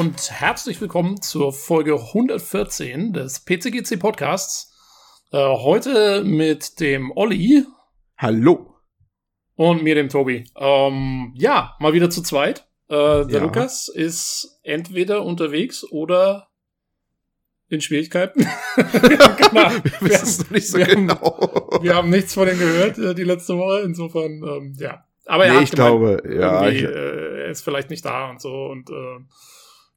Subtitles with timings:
[0.00, 4.74] und herzlich willkommen zur Folge 114 des PCGC Podcasts.
[5.30, 7.66] Äh, heute mit dem Olli.
[8.16, 8.76] Hallo.
[9.56, 10.44] Und mir, dem Tobi.
[10.56, 12.66] Ähm, ja, mal wieder zu zweit.
[12.88, 13.42] Äh, der ja.
[13.42, 16.48] Lukas ist entweder unterwegs oder
[17.68, 18.46] in Schwierigkeiten.
[18.76, 19.70] genau.
[19.82, 21.70] wir wissen es nicht so wir genau.
[21.72, 23.80] Haben, wir haben nichts von ihm gehört äh, die letzte Woche.
[23.80, 25.04] Insofern, ähm, ja.
[25.26, 26.66] Aber nee, ich glaube, ja.
[26.70, 28.64] Ich, äh, er ist vielleicht nicht da und so.
[28.64, 29.18] Und äh,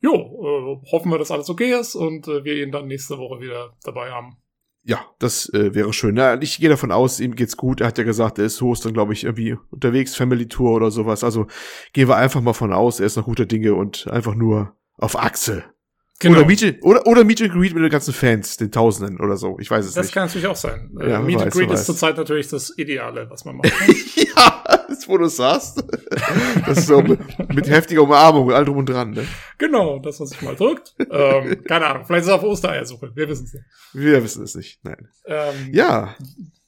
[0.03, 3.39] jo, äh, hoffen wir, dass alles okay ist und äh, wir ihn dann nächste Woche
[3.39, 4.37] wieder dabei haben.
[4.85, 6.17] Ja, das äh, wäre schön.
[6.17, 7.79] Ja, ich gehe davon aus, ihm geht's gut.
[7.79, 10.91] Er hat ja gesagt, er ist Host dann, glaube ich, irgendwie unterwegs, Family Tour oder
[10.91, 11.23] sowas.
[11.23, 11.47] Also
[11.93, 15.17] gehen wir einfach mal von aus, er ist noch guter Dinge und einfach nur auf
[15.17, 15.63] Achse.
[16.23, 16.37] Genau.
[16.37, 19.57] Oder, Meet, oder, oder Meet and Greet mit den ganzen Fans, den Tausenden oder so.
[19.59, 20.07] Ich weiß es das nicht.
[20.07, 20.89] Das kann natürlich auch sein.
[20.99, 23.71] Äh, ja, Meet weiß, and Greet ist zurzeit natürlich das Ideale, was man macht.
[24.15, 25.83] ja, das, wo du sagst.
[26.65, 27.19] Das ist so mit,
[27.53, 29.11] mit heftiger Umarmung all drum und dran.
[29.11, 29.27] Ne?
[29.57, 30.95] Genau, dass man sich mal drückt.
[31.11, 33.11] ähm, keine Ahnung, vielleicht ist er auf Ostereiersuche.
[33.13, 33.65] Wir wissen es nicht.
[33.93, 34.79] Wir wissen es nicht.
[34.83, 35.09] Nein.
[35.25, 36.15] Ähm, ja.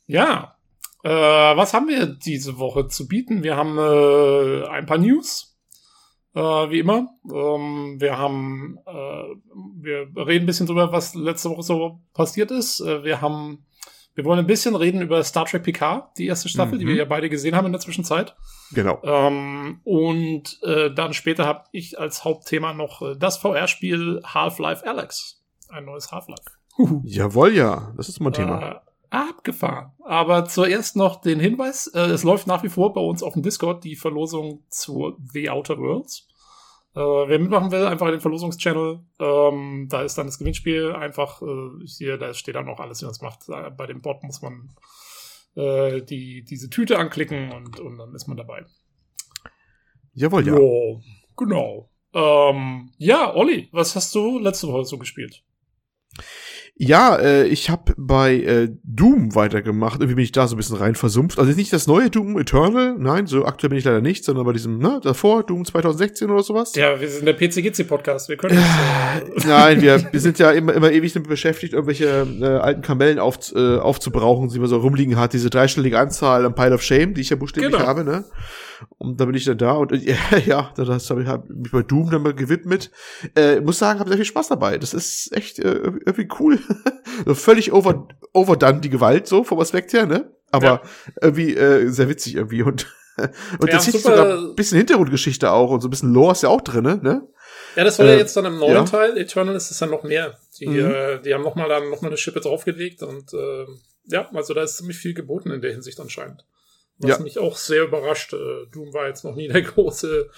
[0.06, 0.58] Ja.
[1.04, 3.44] Äh, was haben wir diese Woche zu bieten?
[3.44, 5.55] Wir haben äh, ein paar News
[6.36, 7.10] äh, wie immer.
[7.26, 12.82] Ähm, wir haben, äh, wir reden ein bisschen drüber, was letzte Woche so passiert ist.
[12.82, 13.66] Äh, wir haben,
[14.14, 16.80] wir wollen ein bisschen reden über Star Trek Picard, die erste Staffel, mhm.
[16.80, 18.36] die wir ja beide gesehen haben in der Zwischenzeit.
[18.72, 19.02] Genau.
[19.04, 25.42] Ähm, und äh, dann später habe ich als Hauptthema noch äh, das VR-Spiel Half-Life Alex.
[25.70, 26.44] Ein neues Half-Life.
[27.06, 27.94] Jawohl, ja.
[27.96, 28.82] Das ist mein Thema.
[29.16, 29.92] Abgefahren.
[30.04, 33.44] Aber zuerst noch den Hinweis, äh, es läuft nach wie vor bei uns auf dem
[33.44, 36.28] Discord die Verlosung zu The Outer Worlds.
[36.96, 39.00] Äh, wer mitmachen will, einfach in den Verlosungschannel.
[39.20, 43.06] Ähm, da ist dann das Gewinnspiel einfach äh, hier, da steht dann auch alles, wie
[43.06, 43.48] man es macht.
[43.48, 44.70] Bei dem Bot muss man
[45.56, 48.66] äh, die, diese Tüte anklicken und, und dann ist man dabei.
[50.14, 50.56] Jawohl, ja.
[50.56, 51.02] Jo,
[51.36, 51.90] genau.
[52.14, 55.44] Ähm, ja, Olli, was hast du letzte Woche so gespielt?
[56.78, 60.02] Ja, äh, ich habe bei äh, Doom weitergemacht.
[60.02, 61.40] Irgendwie bin ich da so ein bisschen rein versumpft.
[61.40, 64.52] Also nicht das neue Doom Eternal, nein, so aktuell bin ich leider nicht, sondern bei
[64.52, 66.76] diesem, ne, davor, Doom 2016 oder sowas.
[66.76, 70.92] Ja, wir sind der PCGC-Podcast, wir können äh, Nein, wir, wir sind ja immer, immer
[70.92, 75.32] ewig damit beschäftigt, irgendwelche äh, alten Kamellen auf, äh, aufzubrauchen, die man so rumliegen hat,
[75.32, 77.88] diese dreistellige Anzahl am Pile of Shame, die ich ja buchstäblich genau.
[77.88, 78.26] habe, ne?
[78.98, 80.16] Und da bin ich dann da und äh,
[80.46, 82.92] ja, das habe ich hab mich bei Doom dann mal gewidmet.
[83.36, 84.78] Äh, muss sagen, habe sehr viel Spaß dabei.
[84.78, 86.60] Das ist echt äh, irgendwie cool.
[87.26, 90.32] so völlig over, overdone die Gewalt so vom Aspekt her, ne?
[90.52, 90.82] Aber ja.
[91.22, 92.88] irgendwie äh, sehr witzig irgendwie und
[93.18, 96.44] und ja, das ist sogar ein bisschen Hintergrundgeschichte auch und so ein bisschen Lore ist
[96.44, 97.28] ja auch drin, ne?
[97.76, 98.84] Ja, das war äh, ja jetzt dann im neuen ja.
[98.84, 99.18] Teil.
[99.18, 100.38] Eternal ist es dann noch mehr.
[100.60, 100.92] Die, mhm.
[100.92, 103.66] äh, die haben noch mal dann noch mal eine Schippe draufgelegt und äh,
[104.08, 106.46] ja, also da ist ziemlich viel geboten in der Hinsicht anscheinend.
[107.00, 107.20] Was ja.
[107.20, 108.34] mich auch sehr überrascht.
[108.34, 110.30] Äh, Doom war jetzt noch nie der große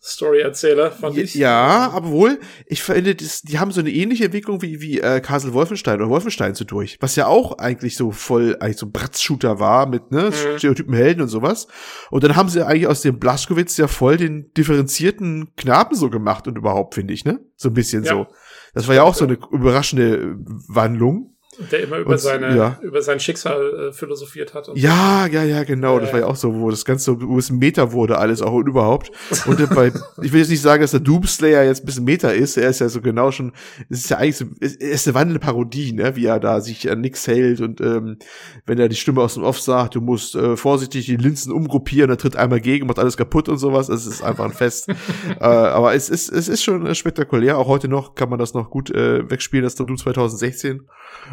[0.00, 1.34] Story-Erzähler, fand ja, ich.
[1.34, 5.52] Ja, aber wohl, ich finde, die haben so eine ähnliche Entwicklung wie, wie äh, Castle
[5.54, 6.98] Wolfenstein oder Wolfenstein so durch.
[7.00, 10.58] Was ja auch eigentlich so voll, eigentlich so Bratz-Shooter war mit, ne, mhm.
[10.58, 11.66] Stereotypen Helden und sowas.
[12.10, 16.46] Und dann haben sie eigentlich aus dem Blaschkowitz ja voll den differenzierten Knaben so gemacht
[16.46, 17.40] und überhaupt, finde ich, ne?
[17.56, 18.12] So ein bisschen ja.
[18.12, 18.26] so.
[18.74, 20.36] Das war ja auch so eine überraschende
[20.68, 21.34] Wandlung.
[21.70, 22.78] Der immer über, und, seine, ja.
[22.82, 24.68] über sein Schicksal äh, philosophiert hat.
[24.74, 25.98] ja, ja, ja, genau.
[25.98, 28.52] Äh, das war ja auch so, wo das Ganze, wo es Meta wurde, alles auch
[28.52, 29.10] und überhaupt.
[29.46, 29.92] Und bei,
[30.22, 32.56] ich will jetzt nicht sagen, dass der Doomslayer jetzt ein bisschen Meta ist.
[32.56, 33.52] Er ist ja so genau schon,
[33.88, 36.90] es ist ja eigentlich so, es ist eine wandelnde Parodie, ne, wie er da sich
[36.90, 38.18] an nix hält und ähm,
[38.66, 42.10] wenn er die Stimme aus dem Off sagt, du musst äh, vorsichtig die Linsen umgruppieren,
[42.10, 43.88] er tritt einmal gegen, macht alles kaputt und sowas.
[43.88, 44.88] Es ist einfach ein Fest.
[45.40, 47.58] äh, aber es ist, es ist schon spektakulär.
[47.58, 50.86] Auch heute noch kann man das noch gut äh, wegspielen, das Doom 2016.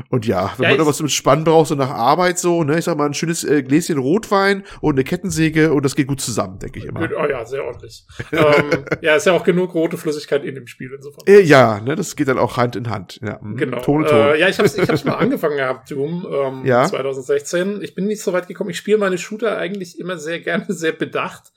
[0.09, 2.85] Und ja, wenn ja, man was mit Spannen braucht, so nach Arbeit so, ne, ich
[2.85, 6.59] sag mal, ein schönes äh, Gläschen Rotwein und eine Kettensäge und das geht gut zusammen,
[6.59, 7.01] denke ich immer.
[7.01, 8.05] Oh ja, sehr ordentlich.
[8.31, 11.25] ähm, ja, ist ja auch genug rote Flüssigkeit in dem Spiel insofern.
[11.27, 13.19] Äh, ja, ne, das geht dann auch Hand in Hand.
[13.21, 13.57] Ja, mhm.
[13.57, 13.81] genau.
[13.81, 14.17] Ton, Ton.
[14.17, 16.85] Äh, ja, ich hab's, ich hab's mal angefangen gehabt, Doom, ähm, ja?
[16.85, 17.81] 2016.
[17.81, 18.69] Ich bin nicht so weit gekommen.
[18.69, 21.51] Ich spiele meine Shooter eigentlich immer sehr gerne, sehr bedacht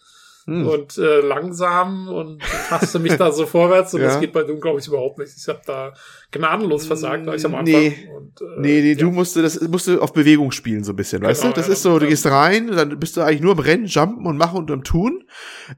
[0.49, 0.67] hm.
[0.67, 4.07] und äh, langsam und taste mich da so vorwärts und ja.
[4.07, 5.33] das geht bei Doom, glaube ich, überhaupt nicht.
[5.37, 5.93] Ich habe da
[6.31, 7.75] gnadenlos versagt gleich am Anfang.
[7.75, 8.99] Nee, und, äh, nee, nee ja.
[8.99, 11.51] du musst das musst du auf Bewegung spielen so ein bisschen, genau, weißt du?
[11.51, 14.25] Das ja, ist so, du gehst rein, dann bist du eigentlich nur im Rennen, Jumpen
[14.25, 15.25] und Machen und am Tun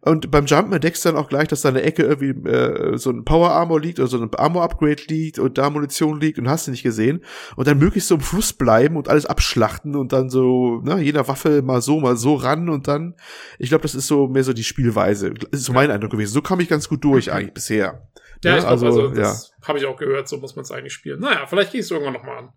[0.03, 3.11] und beim Jumpen entdeckst du dann auch gleich, dass da eine Ecke irgendwie äh, so
[3.11, 6.49] ein Power Armor liegt oder so ein Armor Upgrade liegt und da Munition liegt und
[6.49, 7.23] hast du nicht gesehen
[7.57, 11.27] und dann möglichst so im Fluss bleiben und alles abschlachten und dann so, ne, jeder
[11.27, 13.15] Waffe mal so, mal so ran und dann,
[13.59, 15.33] ich glaube, das ist so mehr so die Spielweise.
[15.33, 16.33] Das ist so mein Eindruck gewesen.
[16.33, 18.09] So kam ich ganz gut durch eigentlich bisher.
[18.43, 19.69] Ja, ich also, also das ja.
[19.69, 21.21] habe ich auch gehört, so muss man es eigentlich spielen.
[21.21, 22.53] Naja, vielleicht gehe ich es irgendwann nochmal an.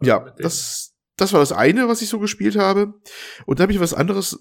[0.00, 2.94] Ja, das, das war das eine, was ich so gespielt habe.
[3.44, 4.38] Und da habe ich was anderes,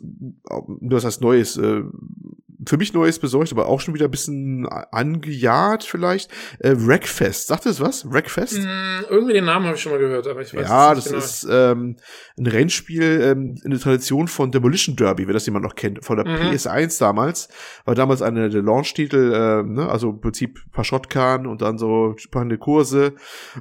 [0.82, 1.84] das heißt Neues, äh,
[2.68, 6.32] für mich Neues besorgt, aber auch schon wieder ein bisschen angejagt vielleicht.
[6.60, 8.10] Äh, Wreckfest, sagt das was?
[8.12, 8.60] Wreckfest?
[8.60, 11.18] Mm, irgendwie den Namen habe ich schon mal gehört, aber ich weiß Ja, das genau.
[11.18, 11.98] ist ähm,
[12.38, 16.18] ein Rennspiel ähm, in der Tradition von Demolition Derby, wenn das jemand noch kennt, von
[16.18, 16.52] der mhm.
[16.52, 17.50] PS1 damals.
[17.86, 19.88] War damals eine der Launch-Titel, äh, ne?
[19.90, 23.14] also im Prinzip paar Shotgun und dann so spannende Kurse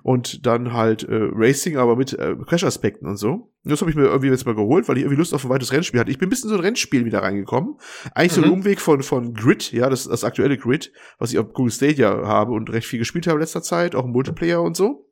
[0.02, 3.50] und dann halt äh, Racing, aber mit äh, Crash-Aspekten und so.
[3.64, 5.72] Das habe ich mir irgendwie jetzt mal geholt, weil ich irgendwie Lust auf ein weites
[5.72, 6.10] Rennspiel hatte.
[6.10, 7.76] Ich bin ein bisschen so ein Rennspiel wieder reingekommen.
[8.14, 8.34] Eigentlich mhm.
[8.34, 8.54] so ein mhm.
[8.54, 12.52] Umweg von, von Grid, ja, das, das aktuelle Grid, was ich auf Google Stadia habe
[12.52, 15.08] und recht viel gespielt habe in letzter Zeit, auch im Multiplayer und so.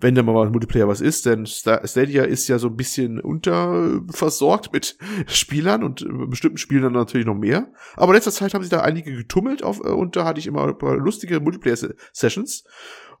[0.00, 4.96] Wenn da mal Multiplayer was ist, denn Stadia ist ja so ein bisschen unterversorgt mit
[5.26, 7.70] Spielern und bestimmten Spielen dann natürlich noch mehr.
[7.94, 10.66] Aber in letzter Zeit haben sich da einige getummelt auf, und da hatte ich immer
[10.66, 12.64] ein paar lustige Multiplayer-Sessions.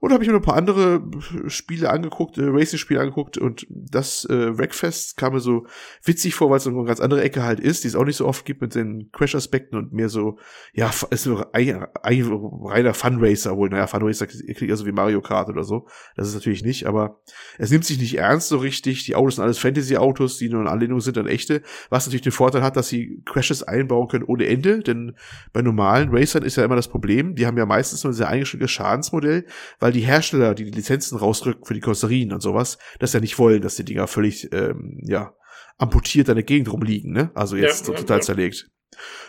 [0.02, 1.00] Und habe ich mir ein paar andere
[1.46, 5.64] Spiele angeguckt, äh, Racing-Spiele angeguckt und das äh, Wreckfest kam mir so
[6.02, 8.16] witzig vor, weil es so eine ganz andere Ecke halt ist, die es auch nicht
[8.16, 10.40] so oft gibt mit den Crash-Aspekten und mehr so,
[10.72, 12.32] ja, ist ein, ein
[12.64, 15.86] reiner Funracer, wohl, naja, Funracer klingt ja so wie Mario Kart oder so.
[16.16, 17.20] Das ist natürlich nicht, aber
[17.58, 19.04] es nimmt sich nicht ernst so richtig.
[19.04, 22.32] Die Autos sind alles Fantasy-Autos, die nur in Anlehnung sind an echte, was natürlich den
[22.32, 25.14] Vorteil hat, dass sie Crashes einbauen können ohne Ende, denn
[25.52, 28.28] bei normalen Racern ist ja immer das Problem, die haben ja meistens nur ein sehr
[28.28, 29.46] eingeschränktes Schadensmodell,
[29.78, 33.20] weil weil die Hersteller, die die Lizenzen rausrücken für die Karosserien und sowas, das ja
[33.20, 35.34] nicht wollen, dass die Dinger völlig, ähm, ja,
[35.76, 37.30] amputiert an der Gegend rumliegen, ne?
[37.34, 38.22] Also jetzt ja, total ja.
[38.22, 38.70] zerlegt.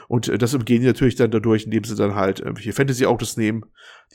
[0.08, 3.66] Und äh, das umgehen die natürlich dann dadurch, indem sie dann halt irgendwelche Fantasy-Autos nehmen,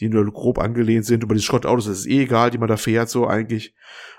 [0.00, 1.23] die nur grob angelehnt sind.
[1.23, 3.75] Über die Schrottautos das ist eh egal, die man da fährt, so eigentlich.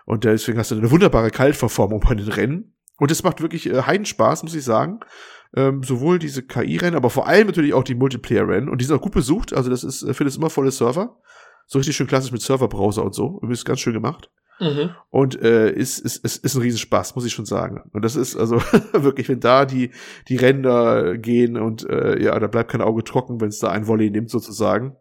[0.06, 2.76] Und deswegen hast du eine wunderbare Kaltverformung bei den Rennen.
[2.98, 5.00] Und es macht wirklich äh, Heidenspaß, muss ich sagen.
[5.56, 8.70] Ähm, sowohl diese KI-Rennen, aber vor allem natürlich auch die Multiplayer-Rennen.
[8.70, 9.54] Und die sind auch gut besucht.
[9.54, 11.18] Also das ist, äh, finde ich, immer volle Server.
[11.70, 13.40] So richtig schön klassisch mit Serverbrowser und so.
[13.48, 14.32] Ist ganz schön gemacht.
[14.60, 14.90] Mhm.
[15.12, 17.88] Und äh, ist, ist, ist, ist ein Riesenspaß, muss ich schon sagen.
[17.94, 18.56] Und das ist also
[18.92, 19.92] wirklich, wenn da die,
[20.28, 23.86] die Ränder gehen und äh, ja, da bleibt kein Auge trocken, wenn es da ein
[23.86, 24.96] Volley nimmt, sozusagen.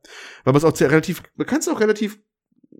[0.45, 2.21] Weil man es auch sehr relativ, man kann es auch relativ,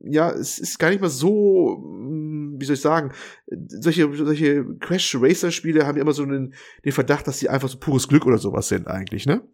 [0.05, 3.13] ja, es ist gar nicht mal so, hm, wie soll ich sagen,
[3.69, 6.53] solche, solche Crash-Racer-Spiele haben ja immer so einen,
[6.85, 9.49] den Verdacht, dass sie einfach so pures Glück oder sowas sind, eigentlich, ne?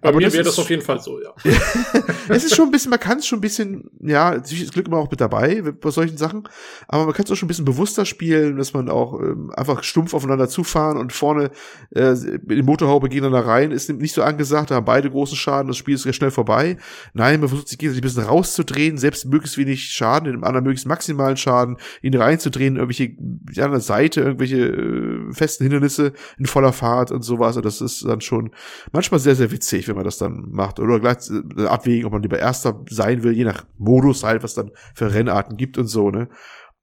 [0.00, 1.34] Bei aber mir wäre das auf jeden Fall so, ja.
[2.28, 4.98] es ist schon ein bisschen, man kann es schon ein bisschen, ja, ist Glück immer
[4.98, 6.48] auch mit dabei bei solchen Sachen,
[6.88, 9.82] aber man kann es auch schon ein bisschen bewusster spielen, dass man auch ähm, einfach
[9.82, 11.50] stumpf aufeinander zufahren und vorne
[11.94, 15.68] äh, mit dem Motorhaube gegeneinander rein, ist nicht so angesagt, da haben beide großen Schaden,
[15.68, 16.76] das Spiel ist sehr schnell vorbei.
[17.14, 20.86] Nein, man versucht sich gegenseitig ein bisschen rauszudrehen, selbst möglichst wenig Schaden, dem anderen möglichst
[20.86, 27.10] maximalen Schaden, ihn reinzudrehen, irgendwelche, die andere Seite, irgendwelche äh, festen Hindernisse in voller Fahrt
[27.10, 28.50] und sowas, und das ist dann schon
[28.92, 30.80] manchmal sehr, sehr witzig, wenn man das dann macht.
[30.80, 31.18] Oder gleich
[31.56, 35.12] äh, abwägen, ob man lieber Erster sein will, je nach Modus halt, was dann für
[35.12, 36.28] Rennarten gibt und so, ne?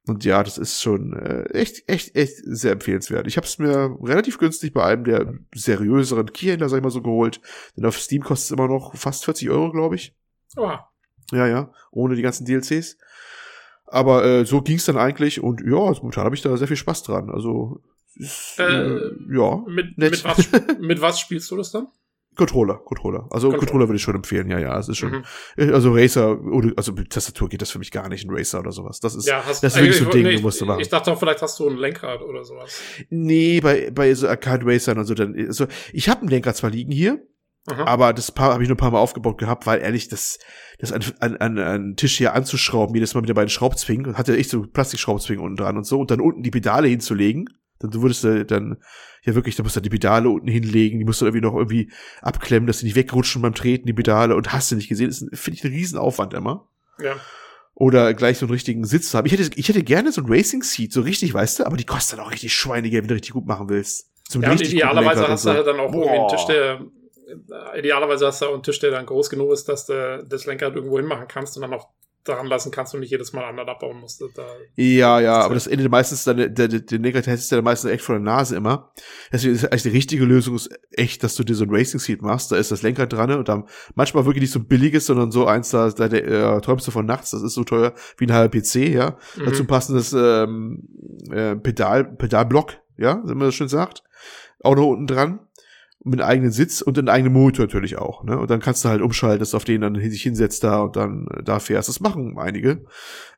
[0.07, 3.27] Und ja, das ist schon äh, echt, echt, echt sehr empfehlenswert.
[3.27, 7.01] Ich habe es mir relativ günstig bei einem der seriöseren Keyhändler, sag ich mal so,
[7.01, 7.41] geholt.
[7.75, 10.15] Denn auf Steam kostet es immer noch fast 40 Euro, glaube ich.
[10.55, 10.71] Oh.
[11.31, 12.97] Ja, ja, ohne die ganzen DLCs.
[13.85, 17.03] Aber äh, so ging's dann eigentlich und ja, momentan habe ich da sehr viel Spaß
[17.03, 17.29] dran.
[17.29, 17.81] Also
[18.15, 19.63] ist, äh, äh, ja.
[19.67, 20.49] Mit, mit, was,
[20.79, 21.87] mit was spielst du das dann?
[22.37, 23.27] Controller, Controller.
[23.29, 24.77] Also Controller, Controller würde ich schon empfehlen, ja, ja.
[24.77, 25.11] Es ist schon,
[25.57, 25.73] mhm.
[25.73, 28.71] also Racer, oder, also mit Tastatur geht das für mich gar nicht, ein Racer oder
[28.71, 28.99] sowas.
[28.99, 30.79] Das ist, ja, hast, das ist wirklich so ein Ding, nee, du musst du machen.
[30.79, 32.81] Ich dachte auch, vielleicht hast du ein Lenkrad oder sowas.
[33.09, 36.69] Nee, bei, bei so Arcade Racern und so, dann, also, ich habe ein Lenkrad zwar
[36.69, 37.21] liegen hier,
[37.69, 37.83] Aha.
[37.83, 40.39] Aber das paar habe ich nur ein paar Mal aufgebaut gehabt, weil ehrlich, das,
[40.79, 44.29] das an, an, an, an Tisch hier anzuschrauben, jedes Mal mit den beiden Schraubzwingen, hat
[44.29, 47.91] ja echt so Plastikschraubzwingen unten dran und so, und dann unten die Pedale hinzulegen, dann
[47.91, 48.77] du würdest du dann
[49.27, 51.91] ja wirklich, da musst du die Pedale unten hinlegen, die musst du irgendwie noch irgendwie
[52.21, 55.19] abklemmen, dass sie nicht wegrutschen beim Treten, die Pedale, und hast du nicht gesehen, das
[55.39, 56.67] finde ich ein Riesenaufwand immer.
[56.99, 57.15] Ja.
[57.75, 59.27] Oder gleich so einen richtigen Sitz haben.
[59.27, 61.85] Ich hätte, ich hätte gerne so ein Racing Seat, so richtig, weißt du, aber die
[61.85, 64.09] kostet dann auch richtig Schweinegeld, wenn du richtig gut machen willst.
[64.27, 66.03] Zum ja, idealerweise hast du halt dann auch Boah.
[66.03, 66.81] irgendwie einen Tisch, der
[67.77, 70.75] idealerweise hast du auch einen Tisch, der dann groß genug ist, dass du das Lenkrad
[70.75, 71.89] irgendwo hinmachen kannst und dann auch
[72.27, 74.21] daran lassen kannst und nicht jedes Mal anderen abbauen musst.
[74.21, 74.43] Da
[74.75, 78.03] ja, ja, aber das endet meistens dann, der, der, der Negativ ist ja meistens echt
[78.03, 78.91] vor der Nase immer.
[79.31, 82.21] Deswegen ist eigentlich die richtige Lösung ist echt, dass du dir so ein Racing Seat
[82.21, 83.65] machst, da ist das Lenkrad dran und dann
[83.95, 87.05] manchmal wirklich nicht so billiges, sondern so eins, da, da der äh, träumst du von
[87.05, 89.17] nachts, das ist so teuer wie ein halber PC, ja.
[89.35, 89.45] Mhm.
[89.45, 90.87] Dazu passendes ähm,
[91.31, 94.03] äh, Pedal, Pedalblock, ja, wenn man das schön sagt.
[94.59, 95.46] Auch noch unten dran
[96.07, 98.23] mit einem eigenen Sitz und einen eigenen Motor natürlich auch.
[98.23, 98.37] Ne?
[98.37, 100.95] Und dann kannst du halt umschalten, dass du auf den dann sich hinsetzt da und
[100.95, 101.89] dann äh, da fährst.
[101.89, 102.85] Das machen einige,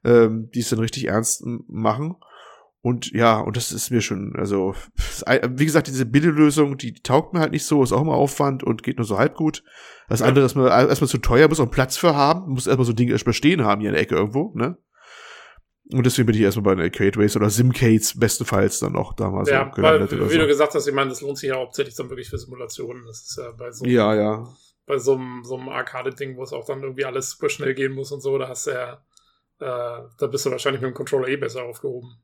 [0.03, 2.15] ähm, die es dann richtig ernst machen.
[2.81, 4.73] Und ja, und das ist mir schon, also,
[5.49, 8.83] wie gesagt, diese Bildlösung, die, taugt mir halt nicht so, ist auch immer Aufwand und
[8.83, 9.63] geht nur so halb gut.
[10.07, 10.27] Das ja.
[10.27, 12.93] andere ist mal erstmal zu teuer, muss auch einen Platz für haben, muss erstmal so
[12.93, 14.77] Dinge erstmal stehen haben hier in der Ecke irgendwo, ne?
[15.91, 19.49] Und deswegen bin ich erstmal bei den Arcade Race oder Simcades bestenfalls dann auch damals
[19.49, 20.11] ja, gelandet.
[20.11, 20.39] Weil, wie so.
[20.39, 23.05] du gesagt hast, ich meine, das lohnt sich ja hauptsächlich dann wirklich für Simulationen.
[23.07, 24.47] Das ist ja bei so ja, ja.
[24.85, 27.93] bei so einem, so einem Arcade-Ding, wo es auch dann irgendwie alles super schnell gehen
[27.93, 28.93] muss und so, da hast du ja,
[29.61, 32.21] äh, da bist du wahrscheinlich mit dem Controller eh besser aufgehoben.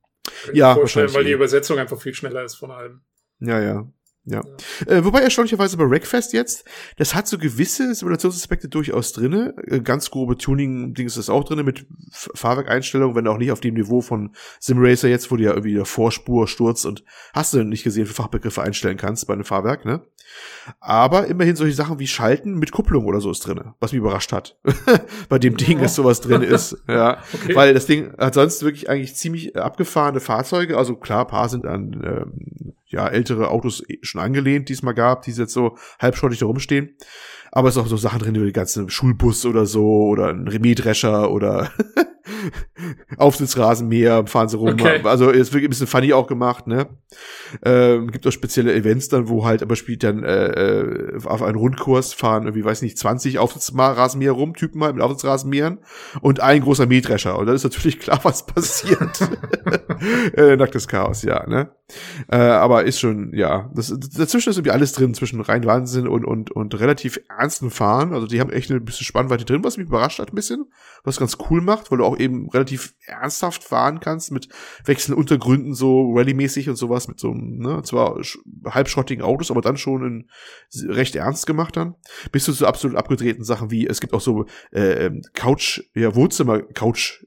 [0.53, 1.15] Ja, wahrscheinlich.
[1.15, 1.35] Weil die eh.
[1.35, 3.01] Übersetzung einfach viel schneller ist von allem.
[3.39, 3.87] Ja, ja.
[4.25, 4.41] Ja.
[4.41, 4.91] ja.
[4.91, 6.65] Äh, wobei erstaunlicherweise bei Wreckfest jetzt,
[6.97, 9.53] das hat so gewisse Simulationsaspekte durchaus drinne.
[9.67, 14.01] Äh, ganz grobe Tuning-Dings ist auch drinne mit Fahrwerkeinstellungen, wenn auch nicht auf dem Niveau
[14.01, 17.03] von SimRacer jetzt, wo du ja irgendwie der Vorspur, Sturz und
[17.33, 20.01] hast du nicht gesehen, für Fachbegriffe einstellen kannst bei einem Fahrwerk, ne?
[20.79, 24.31] Aber immerhin solche Sachen wie Schalten mit Kupplung oder so ist drinne, was mich überrascht
[24.31, 24.57] hat.
[25.29, 26.77] bei dem Ding, dass sowas drin ist.
[26.87, 27.17] Ja.
[27.33, 27.55] Okay.
[27.55, 30.77] Weil das Ding hat sonst wirklich eigentlich ziemlich abgefahrene Fahrzeuge.
[30.77, 35.23] Also klar, paar sind an ähm, ja, ältere Autos schon angelehnt, die es mal gab,
[35.23, 36.95] die jetzt so halbschottig da rumstehen.
[37.55, 40.45] Aber es ist auch so Sachen drin, wie die ganze Schulbus oder so, oder ein
[40.45, 41.71] Remähdrescher oder
[43.17, 44.73] Aufsitzrasenmäher, fahren sie rum.
[44.73, 44.99] Okay.
[45.05, 46.87] Also ist wirklich ein bisschen funny auch gemacht, ne?
[47.63, 51.57] Ähm, gibt auch spezielle Events dann, wo halt aber spielt dann äh, äh, auf einen
[51.57, 55.79] Rundkurs fahren irgendwie, weiß nicht, 20 Aufsitzrasenmäher rum, Typen halt mit Aufsitzrasenmähern
[56.19, 57.39] und ein großer Mähdrescher.
[57.39, 59.29] Und dann ist natürlich klar, was passiert.
[60.35, 61.69] äh, nacktes Chaos, ja, ne?
[62.31, 66.25] Äh, aber ist schon, ja, das, dazwischen ist irgendwie alles drin, zwischen rein Wahnsinn und,
[66.25, 68.13] und, und relativ ernsten Fahren.
[68.13, 70.65] Also die haben echt eine bisschen Spannweite drin, was mich überrascht hat ein bisschen,
[71.03, 74.49] was ganz cool macht, weil du auch eben relativ ernsthaft fahren kannst mit
[74.83, 78.19] wechselnden Untergründen, so Rallye-mäßig und sowas, mit so ne, zwar
[78.65, 81.95] halbschrottigen Autos, aber dann schon in, recht ernst gemacht dann.
[82.31, 86.15] Bis zu so absolut abgedrehten Sachen wie, es gibt auch so äh, ähm, Couch, ja,
[86.15, 87.23] Wohnzimmer, Couch,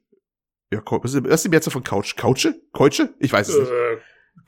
[0.72, 2.16] ja, was ist die Mehrzahl von Couch?
[2.16, 2.60] Couche?
[2.72, 3.14] Couche?
[3.20, 3.70] Ich weiß es nicht.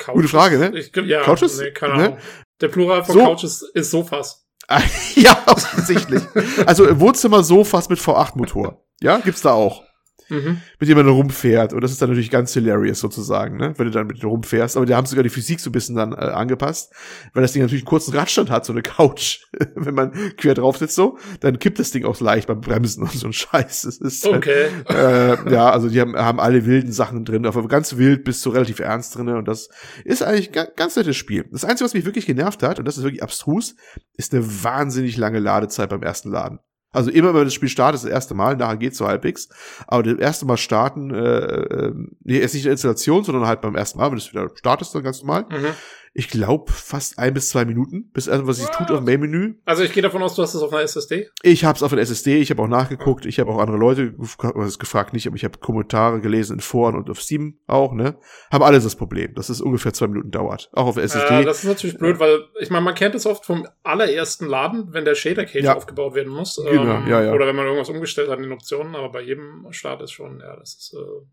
[0.01, 0.15] Couches?
[0.15, 0.79] Gute Frage, ne?
[0.79, 1.59] Ich, ja, Couches?
[1.59, 2.05] Nee, keine ne?
[2.05, 2.19] Ahnung.
[2.61, 3.25] Der Plural von so.
[3.25, 4.47] Couches ist Sofas.
[5.15, 6.23] ja, offensichtlich.
[6.67, 8.85] also Wohnzimmer-Sofas mit V8-Motor.
[9.01, 9.85] Ja, gibt's da auch
[10.31, 10.61] mhm.
[10.79, 11.73] mit dem man rumfährt.
[11.73, 13.75] Und das ist dann natürlich ganz hilarious sozusagen, ne?
[13.77, 14.77] wenn du dann mit dem rumfährst.
[14.77, 16.93] Aber die haben sogar die Physik so ein bisschen dann äh, angepasst,
[17.35, 19.41] weil das Ding natürlich einen kurzen Radstand hat, so eine Couch.
[19.75, 23.13] wenn man quer drauf sitzt so, dann kippt das Ding auch leicht beim Bremsen und
[23.13, 23.83] so ein Scheiß.
[23.83, 24.69] Das ist okay.
[24.89, 28.41] Halt, äh, ja, also die haben, haben alle wilden Sachen drin, aber ganz wild bis
[28.41, 29.29] zu relativ ernst drin.
[29.29, 29.69] Und das
[30.05, 31.47] ist eigentlich ein ganz nettes Spiel.
[31.51, 33.75] Das Einzige, was mich wirklich genervt hat, und das ist wirklich abstrus,
[34.17, 36.61] ist eine wahnsinnig lange Ladezeit beim ersten Laden.
[36.93, 39.49] Also immer, wenn das Spiel startet, das erste Mal, nachher geht's so halbwegs.
[39.87, 41.95] Aber das erste Mal starten, äh, äh,
[42.25, 44.95] nee, ist nicht eine Installation, sondern halt beim ersten Mal, wenn du es wieder startest,
[44.95, 45.47] dann ganz normal.
[45.51, 45.75] Mhm
[46.13, 49.55] ich glaube, fast ein bis zwei Minuten, bis was sich tut auf dem Main-Menü.
[49.65, 51.31] Also ich gehe davon aus, du hast es auf einer SSD?
[51.43, 54.13] Ich habe es auf einer SSD, ich habe auch nachgeguckt, ich habe auch andere Leute
[54.13, 58.19] gefragt, nicht, aber ich habe Kommentare gelesen in Foren und auf Steam auch, ne?
[58.51, 60.69] Haben alles das Problem, dass es ungefähr zwei Minuten dauert.
[60.73, 61.43] Auch auf SSD.
[61.43, 64.93] Äh, das ist natürlich blöd, weil ich meine, man kennt es oft vom allerersten Laden,
[64.93, 65.77] wenn der Shader Cage ja.
[65.77, 66.57] aufgebaut werden muss.
[66.57, 67.33] Genau, ähm, ja, ja.
[67.33, 70.41] Oder wenn man irgendwas umgestellt hat in den Optionen, aber bei jedem Start ist schon,
[70.41, 71.25] ja, das ist, äh,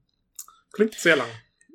[0.72, 1.28] klingt sehr lang.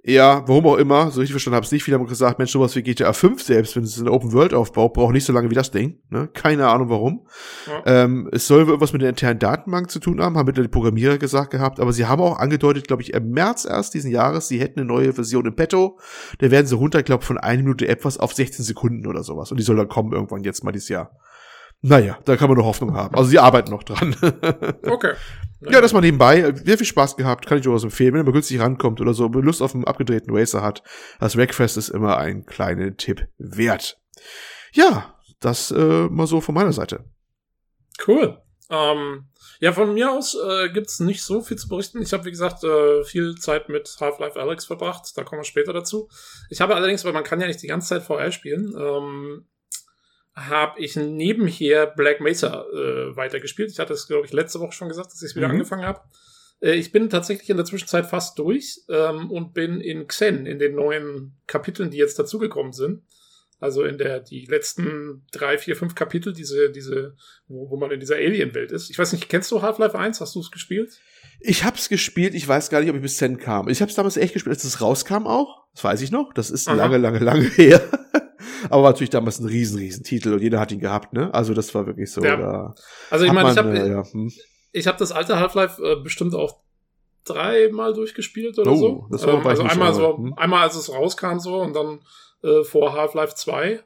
[0.04, 1.84] Ja, warum auch immer, so richtig verstanden habe es nicht.
[1.84, 4.94] Viele haben gesagt, Mensch, sowas wie GTA 5 selbst, wenn es eine Open World aufbaut,
[4.94, 6.00] braucht nicht so lange wie das Ding.
[6.10, 6.28] Ne?
[6.32, 7.28] Keine Ahnung warum.
[7.68, 7.82] Ja.
[8.04, 11.52] Ähm, es soll irgendwas mit der internen Datenbank zu tun haben, haben die Programmierer gesagt
[11.52, 14.80] gehabt, aber sie haben auch angedeutet, glaube ich, im März erst diesen Jahres, sie hätten
[14.80, 16.00] eine neue Version im Petto.
[16.38, 19.52] Da werden sie runter, glaube von einer Minute etwas auf 16 Sekunden oder sowas.
[19.52, 21.12] Und die soll dann kommen irgendwann jetzt mal dieses Jahr.
[21.80, 23.14] Naja, da kann man noch Hoffnung haben.
[23.16, 24.14] Also sie arbeiten noch dran.
[24.88, 25.12] okay.
[25.70, 26.52] Ja, das mal nebenbei.
[26.64, 28.14] Sehr viel Spaß gehabt, kann ich durchaus empfehlen.
[28.14, 30.82] Wenn man günstig rankommt oder so, Lust auf einen abgedrehten Racer hat,
[31.20, 34.00] das Wreckfest ist immer ein kleiner Tipp wert.
[34.72, 37.04] Ja, das äh, mal so von meiner Seite.
[38.06, 38.38] Cool.
[38.70, 39.26] Ähm,
[39.60, 42.00] ja, von mir aus äh, gibt's nicht so viel zu berichten.
[42.00, 45.12] Ich habe, wie gesagt, äh, viel Zeit mit Half-Life Alex verbracht.
[45.14, 46.08] Da kommen wir später dazu.
[46.48, 49.46] Ich habe allerdings, weil man kann ja nicht die ganze Zeit VR spielen, ähm,
[50.34, 53.70] habe ich nebenher Black Mesa äh, weitergespielt.
[53.70, 55.54] Ich hatte es, glaube ich, letzte Woche schon gesagt, dass ich es wieder mhm.
[55.54, 56.00] angefangen habe.
[56.60, 60.58] Äh, ich bin tatsächlich in der Zwischenzeit fast durch ähm, und bin in Xen, in
[60.58, 63.02] den neuen Kapiteln, die jetzt dazugekommen sind.
[63.60, 67.14] Also in der, die letzten drei, vier, fünf Kapitel, diese, diese,
[67.46, 68.90] wo, wo man in dieser Alien-Welt ist.
[68.90, 70.20] Ich weiß nicht, kennst du Half-Life 1?
[70.20, 70.98] Hast du es gespielt?
[71.38, 73.68] Ich hab's gespielt, ich weiß gar nicht, ob ich bis Zen kam.
[73.68, 75.62] Ich hab's damals echt gespielt, als es rauskam auch.
[75.74, 76.32] Das weiß ich noch.
[76.32, 76.74] Das ist Aha.
[76.74, 77.80] lange, lange, lange her.
[78.70, 81.32] Aber war natürlich damals ein riesen, riesen Titel und jeder hat ihn gehabt, ne?
[81.32, 82.22] Also das war wirklich so.
[82.22, 82.74] Ja.
[83.10, 84.32] also ich meine, ich habe äh, ja, hm.
[84.72, 86.60] ich hab das alte Half-Life äh, bestimmt auch
[87.24, 89.06] dreimal durchgespielt oder oh, so.
[89.10, 90.34] Das war ähm, also einmal so, hm.
[90.34, 92.00] einmal als es rauskam so und dann
[92.42, 93.80] äh, vor Half-Life 2,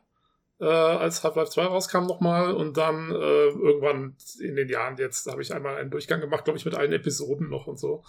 [0.60, 5.42] äh, als Half-Life 2 rauskam nochmal und dann äh, irgendwann in den Jahren jetzt habe
[5.42, 8.02] ich einmal einen Durchgang gemacht, glaube ich, mit allen Episoden noch und so.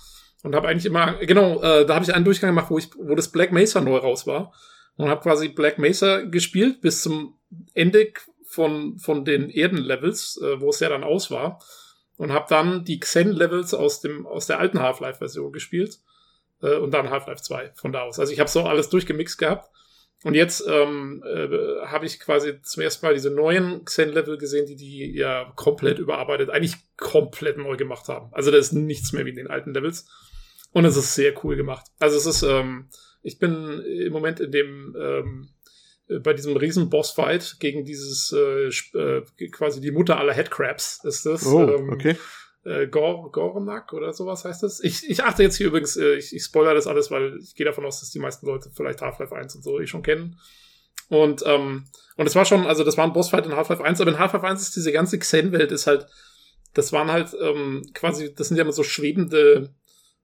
[0.43, 3.15] Und habe eigentlich immer, genau, äh, da habe ich einen Durchgang gemacht, wo ich, wo
[3.15, 4.53] das Black Mesa neu raus war
[4.97, 7.39] und habe quasi Black Mesa gespielt bis zum
[7.73, 8.11] Ende
[8.47, 11.61] von, von den Erden-Levels, äh, wo es ja dann aus war.
[12.17, 15.99] Und habe dann die Xen-Levels aus, dem aus der alten Half-Life-Version gespielt.
[16.61, 18.19] Äh, und dann Half-Life 2 von da aus.
[18.19, 19.69] Also ich habe so alles durchgemixt gehabt.
[20.23, 24.75] Und jetzt ähm, äh, habe ich quasi zum ersten Mal diese neuen Xen-Level gesehen, die
[24.75, 28.33] die ja komplett überarbeitet, eigentlich komplett neu gemacht haben.
[28.33, 30.07] Also da ist nichts mehr wie in den alten Levels.
[30.71, 31.85] Und es ist sehr cool gemacht.
[31.99, 32.89] Also es ist, ähm,
[33.21, 35.49] ich bin im Moment in dem, ähm,
[36.07, 41.25] äh, bei diesem riesen Bossfight gegen dieses äh, äh, quasi die Mutter aller Headcrabs ist
[41.25, 41.45] das.
[41.45, 42.15] Oh, ähm, okay
[42.67, 44.83] äh, Gor Gornak oder sowas heißt das.
[44.83, 47.65] Ich, ich achte jetzt hier übrigens, äh, ich, ich spoilere das alles, weil ich gehe
[47.65, 50.39] davon aus, dass die meisten Leute vielleicht Half-Life 1 und so eh schon kennen.
[51.09, 51.85] Und, ähm,
[52.17, 54.45] und es war schon, also das war ein Bossfight in Half-Life 1, aber in Half-Life
[54.45, 56.07] 1 ist diese ganze Xen-Welt ist halt,
[56.73, 59.73] das waren halt ähm, quasi, das sind ja immer so schwebende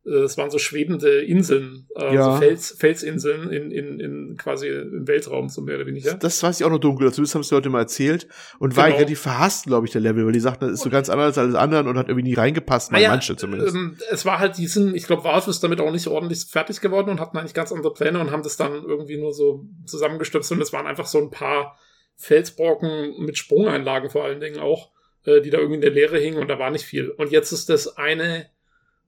[0.05, 2.33] es waren so schwebende Inseln, äh, ja.
[2.33, 6.15] so Fels, Felsinseln in, in, in quasi im Weltraum, so mehr oder weniger.
[6.15, 8.27] Das weiß ich auch noch dunkel, dazu das haben sie heute mal erzählt
[8.59, 8.81] und genau.
[8.81, 11.37] war relativ verhasst, glaube ich, der Level, weil die sagten, das ist so ganz anders
[11.37, 13.75] als alles anderen und hat irgendwie nie reingepasst, naja, manche zumindest.
[13.75, 16.81] Ähm, es war halt, die sind, ich glaube, Valve ist damit auch nicht ordentlich fertig
[16.81, 20.57] geworden und hatten eigentlich ganz andere Pläne und haben das dann irgendwie nur so zusammengestöpselt
[20.57, 21.77] und es waren einfach so ein paar
[22.17, 24.91] Felsbrocken mit Sprungeinlagen vor allen Dingen auch,
[25.23, 27.09] äh, die da irgendwie in der Leere hingen und da war nicht viel.
[27.09, 28.47] Und jetzt ist das eine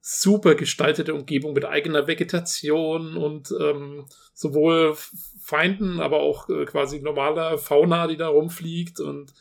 [0.08, 4.96] super gestaltete Umgebung mit eigener Vegetation und ähm, sowohl
[5.42, 9.34] Feinden, aber auch äh, quasi normaler Fauna, die da rumfliegt und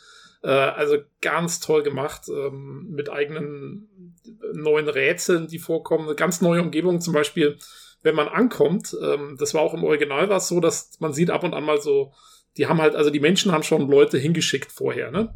[0.43, 4.17] äh, also ganz toll gemacht ähm, mit eigenen
[4.55, 7.59] neuen Rätseln, die vorkommen, eine ganz neue Umgebung zum Beispiel,
[8.03, 8.97] wenn man ankommt.
[9.03, 11.65] Ähm, das war auch im Original war es so, dass man sieht ab und an
[11.65, 12.15] mal so,
[12.57, 15.35] die haben halt, also die Menschen haben schon Leute hingeschickt vorher, ne?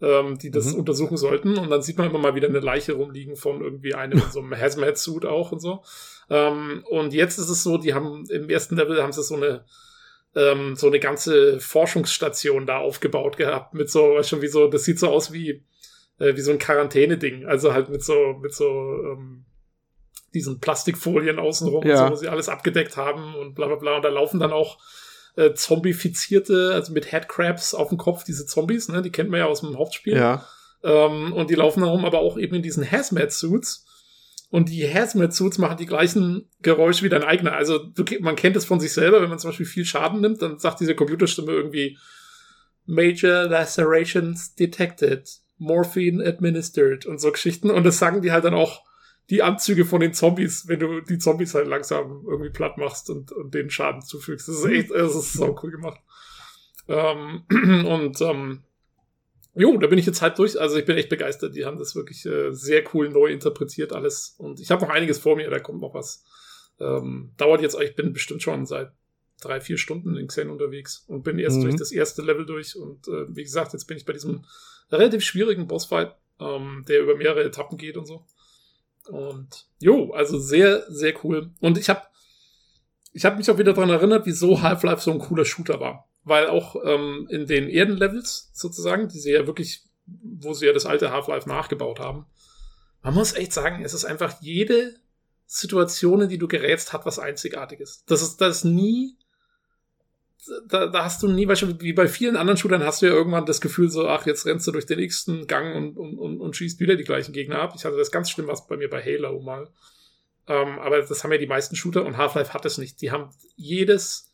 [0.00, 0.80] Ähm, die das mhm.
[0.80, 1.58] untersuchen sollten.
[1.58, 4.40] Und dann sieht man immer mal wieder eine Leiche rumliegen von irgendwie einem in so
[4.40, 5.82] einem Hazmat-Suit auch und so.
[6.30, 9.64] Ähm, und jetzt ist es so, die haben im ersten Level haben sie so eine
[10.34, 14.84] ähm, so eine ganze Forschungsstation da aufgebaut gehabt mit so, weißt schon wie so, das
[14.84, 15.64] sieht so aus wie
[16.18, 17.46] äh, wie so ein Quarantäne-Ding.
[17.46, 19.46] Also halt mit so mit so ähm,
[20.34, 21.96] diesen Plastikfolien außenrum, ja.
[21.96, 23.96] so, wo sie alles abgedeckt haben und bla bla bla.
[23.96, 24.78] Und da laufen dann auch
[25.36, 29.46] äh, zombifizierte, also mit Headcrabs auf dem Kopf, diese Zombies, ne, die kennt man ja
[29.46, 30.16] aus dem Hauptspiel.
[30.16, 30.46] Ja.
[30.82, 33.84] Ähm, und die laufen herum, aber auch eben in diesen Hazmat-Suits.
[34.48, 37.52] Und die Hazmat-Suits machen die gleichen Geräusche wie dein eigener.
[37.52, 40.40] Also du, man kennt es von sich selber, wenn man zum Beispiel viel Schaden nimmt,
[40.40, 41.98] dann sagt diese Computerstimme irgendwie
[42.86, 47.70] Major Lacerations detected, Morphine administered und so Geschichten.
[47.70, 48.85] Und das sagen die halt dann auch
[49.30, 53.32] die Anzüge von den Zombies, wenn du die Zombies halt langsam irgendwie platt machst und,
[53.32, 54.48] und denen Schaden zufügst.
[54.48, 56.00] Das ist echt, das ist so cool gemacht.
[56.88, 57.42] Ähm,
[57.86, 58.62] und ähm,
[59.54, 60.60] jo, da bin ich jetzt halt durch.
[60.60, 61.56] Also ich bin echt begeistert.
[61.56, 64.36] Die haben das wirklich äh, sehr cool neu interpretiert alles.
[64.38, 66.24] Und ich habe noch einiges vor mir, da kommt noch was.
[66.78, 68.92] Ähm, dauert jetzt, ich bin bestimmt schon seit
[69.40, 71.62] drei, vier Stunden in Xen unterwegs und bin erst mhm.
[71.62, 72.76] durch das erste Level durch.
[72.76, 74.44] Und äh, wie gesagt, jetzt bin ich bei diesem
[74.90, 78.24] relativ schwierigen Bossfight, ähm, der über mehrere Etappen geht und so.
[79.08, 81.50] Und jo, also sehr, sehr cool.
[81.60, 82.02] Und ich habe
[83.12, 86.08] ich hab mich auch wieder dran erinnert, wieso Half-Life so ein cooler Shooter war.
[86.24, 90.86] Weil auch ähm, in den Erdenlevels sozusagen, die sie ja wirklich, wo sie ja das
[90.86, 92.26] alte Half-Life nachgebaut haben,
[93.02, 94.94] man muss echt sagen, es ist einfach jede
[95.46, 98.02] Situation, in die du gerätst, hat was Einzigartiges.
[98.06, 99.16] Das ist, das ist nie
[100.66, 103.60] da, da hast du nie, wie bei vielen anderen Shootern hast du ja irgendwann das
[103.60, 106.80] Gefühl so, ach, jetzt rennst du durch den nächsten Gang und, und, und, und schießt
[106.80, 107.74] wieder die gleichen Gegner ab.
[107.76, 109.68] Ich hatte das ganz schlimm was bei mir bei Halo mal.
[110.48, 113.00] Ähm, aber das haben ja die meisten Shooter und Half-Life hat es nicht.
[113.02, 114.32] Die haben jedes,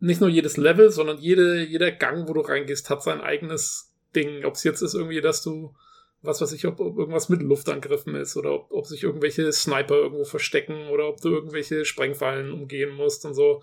[0.00, 4.44] nicht nur jedes Level, sondern jede, jeder Gang, wo du reingehst, hat sein eigenes Ding.
[4.44, 5.74] Ob es jetzt ist irgendwie, dass du,
[6.22, 9.94] was weiß ich, ob, ob irgendwas mit Luftangriffen ist oder ob, ob sich irgendwelche Sniper
[9.94, 13.62] irgendwo verstecken oder ob du irgendwelche Sprengfallen umgehen musst und so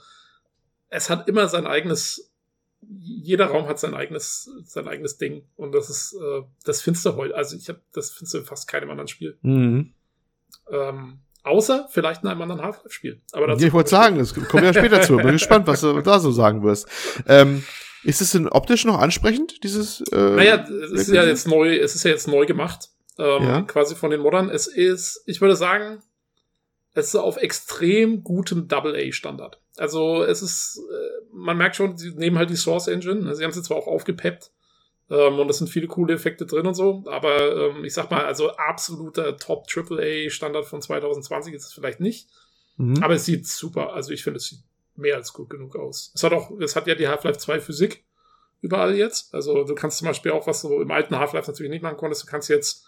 [0.92, 2.32] es hat immer sein eigenes,
[2.82, 5.48] jeder Raum hat sein eigenes, sein eigenes Ding.
[5.56, 8.46] Und das ist, äh, das findest du heute, also ich habe, das findest du in
[8.46, 9.38] fast keinem anderen Spiel.
[9.42, 9.94] Mhm.
[10.70, 13.22] Ähm, außer vielleicht in einem anderen Half-Life-Spiel.
[13.32, 15.18] Aber dazu ich wollte sagen, das kommen wir ja später zu.
[15.18, 16.88] Bin gespannt, was du da so sagen wirst.
[17.26, 17.64] Ähm,
[18.04, 20.02] ist es denn optisch noch ansprechend, dieses?
[20.12, 23.62] Äh, naja, es ist ja jetzt neu, es ist ja jetzt neu gemacht, ähm, ja.
[23.62, 24.50] quasi von den Modern.
[24.50, 26.02] Es ist, ich würde sagen,
[26.94, 29.62] es ist auf extrem gutem Double-A-Standard.
[29.78, 33.28] Also es ist, äh, man merkt schon, sie nehmen halt die Source Engine.
[33.28, 34.52] Also sie haben sie zwar auch aufgepeppt
[35.10, 38.26] ähm, und es sind viele coole Effekte drin und so, aber ähm, ich sag mal,
[38.26, 42.30] also absoluter Top AAA-Standard von 2020 ist es vielleicht nicht.
[42.78, 43.04] Mhm.
[43.04, 43.94] Aber es sieht super.
[43.94, 44.60] Also ich finde, es sieht
[44.96, 46.12] mehr als gut genug aus.
[46.16, 48.04] Es hat auch, es hat ja die Half-Life 2 Physik
[48.62, 49.34] überall jetzt.
[49.34, 52.24] Also du kannst zum Beispiel auch, was du im alten Half-Life natürlich nicht machen konntest,
[52.24, 52.86] du kannst jetzt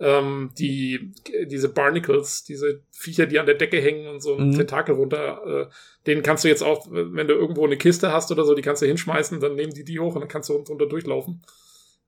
[0.00, 1.12] ähm, die,
[1.46, 4.56] diese Barnacles, diese Viecher, die an der Decke hängen und so ein mhm.
[4.56, 5.74] Tentakel runter, äh,
[6.06, 8.82] den kannst du jetzt auch, wenn du irgendwo eine Kiste hast oder so, die kannst
[8.82, 11.42] du hinschmeißen, dann nehmen die die hoch und dann kannst du drunter durchlaufen.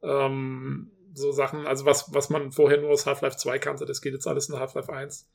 [0.03, 4.13] Ähm, so Sachen, also was, was man vorher nur aus Half-Life 2 kannte, das geht
[4.13, 5.29] jetzt alles in Half-Life 1.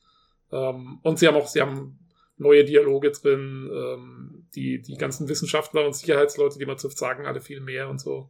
[0.51, 1.99] Ähm, und sie haben auch, sie haben
[2.37, 7.41] neue Dialoge drin, ähm, die, die ganzen Wissenschaftler und Sicherheitsleute, die man trifft, sagen alle
[7.41, 8.29] viel mehr und so.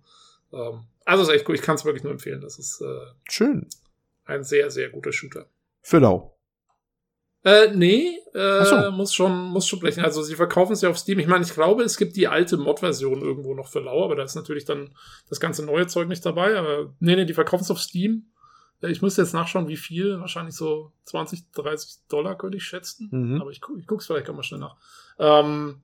[0.51, 2.41] Ähm, also ist echt gut, ich kann es wirklich nur empfehlen.
[2.41, 3.67] Das ist äh, Schön.
[4.25, 5.47] Ein sehr, sehr guter Shooter.
[5.81, 6.35] Für lau.
[7.43, 8.91] Äh, nee, äh, so.
[8.91, 10.03] muss schon, muss schon blechen.
[10.03, 11.19] Also sie verkaufen es ja auf Steam.
[11.19, 14.23] Ich meine, ich glaube, es gibt die alte Mod-Version irgendwo noch für lau, aber da
[14.23, 14.95] ist natürlich dann
[15.29, 16.57] das ganze neue Zeug nicht dabei.
[16.57, 18.31] Aber nee, nee, die verkaufen es auf Steam.
[18.81, 20.19] Äh, Ich müsste jetzt nachschauen, wie viel.
[20.19, 23.09] Wahrscheinlich so 20, 30 Dollar könnte ich schätzen.
[23.11, 23.41] Mhm.
[23.41, 24.77] Aber ich, gu ich guck's vielleicht auch mal schnell nach.
[25.19, 25.83] Ähm,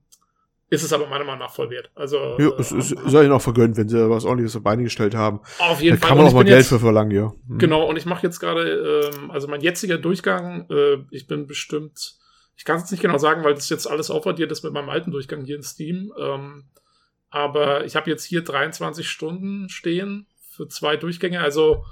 [0.72, 1.90] ist es aber meiner Meinung nach voll wert.
[1.94, 4.82] Also Ja, äh, es, es sei ihnen auch vergönnt, wenn sie was ordentliches auf Beine
[4.82, 5.40] gestellt haben.
[5.58, 6.08] auf jeden Da Fall.
[6.08, 7.32] kann man auch mal Geld jetzt- für verlangen, ja.
[7.46, 7.58] Mhm.
[7.58, 12.16] Genau, und ich mache jetzt gerade, ähm, also mein jetziger Durchgang, äh, ich bin bestimmt,
[12.56, 15.10] ich kann es nicht genau sagen, weil das jetzt alles aufaddiert ist mit meinem alten
[15.10, 16.12] Durchgang hier in Steam.
[16.18, 16.64] Ähm,
[17.30, 21.84] aber ich habe jetzt hier 23 Stunden stehen für zwei Durchgänge, also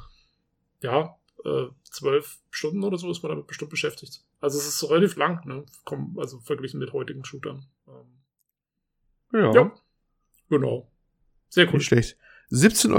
[0.83, 4.21] ja, äh, zwölf Stunden oder so ist man damit bestimmt beschäftigt.
[4.40, 5.64] Also es ist relativ lang, ne?
[5.85, 7.64] Komm, also verglichen mit heutigen Shootern.
[9.33, 9.73] Ja, Ja.
[10.49, 10.90] genau.
[11.49, 11.75] Sehr cool.
[11.75, 12.16] nicht schlecht.
[12.53, 12.93] 17,99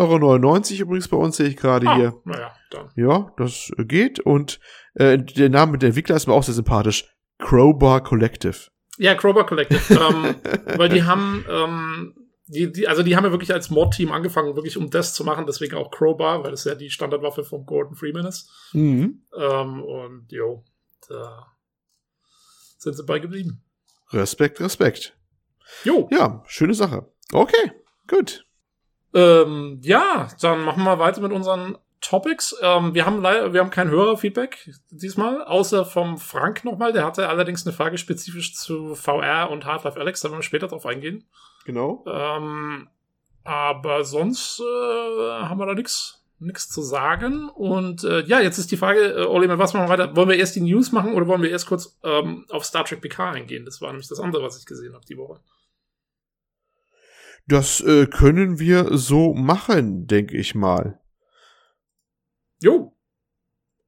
[0.80, 2.13] Euro übrigens bei uns, sehe ich gerade Ah, hier.
[2.24, 2.89] naja, dann.
[2.96, 4.20] Ja, das äh, geht.
[4.22, 4.60] Und
[4.94, 7.13] äh, der Name der Entwickler ist mir auch sehr sympathisch.
[7.38, 8.70] Crowbar Collective.
[8.98, 9.94] Ja, Crowbar Collective.
[9.94, 10.36] ähm,
[10.78, 12.15] weil die haben, ähm,
[12.48, 15.46] die, die, also die haben ja wirklich als Mod-Team angefangen, wirklich um das zu machen,
[15.48, 18.50] deswegen auch Crowbar, weil das ja die Standardwaffe von Gordon Freeman ist.
[18.74, 19.24] Mhm.
[19.38, 20.63] Ähm, und jo,
[21.10, 21.48] da
[22.78, 23.63] sind sie bei geblieben.
[24.12, 25.17] Respekt, Respekt.
[25.84, 27.08] Jo, Ja, schöne Sache.
[27.34, 27.72] Okay,
[28.08, 28.46] gut.
[29.14, 32.56] ähm, ja, dann machen wir weiter mit unseren Topics.
[32.62, 36.94] Ähm, wir haben leider, wir haben kein Hörerfeedback diesmal, außer vom Frank nochmal.
[36.94, 40.68] Der hatte allerdings eine Frage spezifisch zu VR und Half-Life Alex, da werden wir später
[40.68, 41.26] drauf eingehen.
[41.66, 42.04] Genau.
[42.08, 42.90] Ähm,
[43.44, 47.50] aber sonst äh, haben wir da nichts nichts zu sagen.
[47.50, 50.16] Und äh, ja, jetzt ist die Frage, äh, Oli, mit was machen wir weiter?
[50.16, 53.02] Wollen wir erst die News machen oder wollen wir erst kurz ähm, auf Star Trek
[53.02, 53.64] PK eingehen?
[53.64, 55.40] Das war nämlich das andere, was ich gesehen habe die Woche.
[57.47, 60.99] Das äh, können wir so machen, denke ich mal.
[62.62, 62.95] Jo.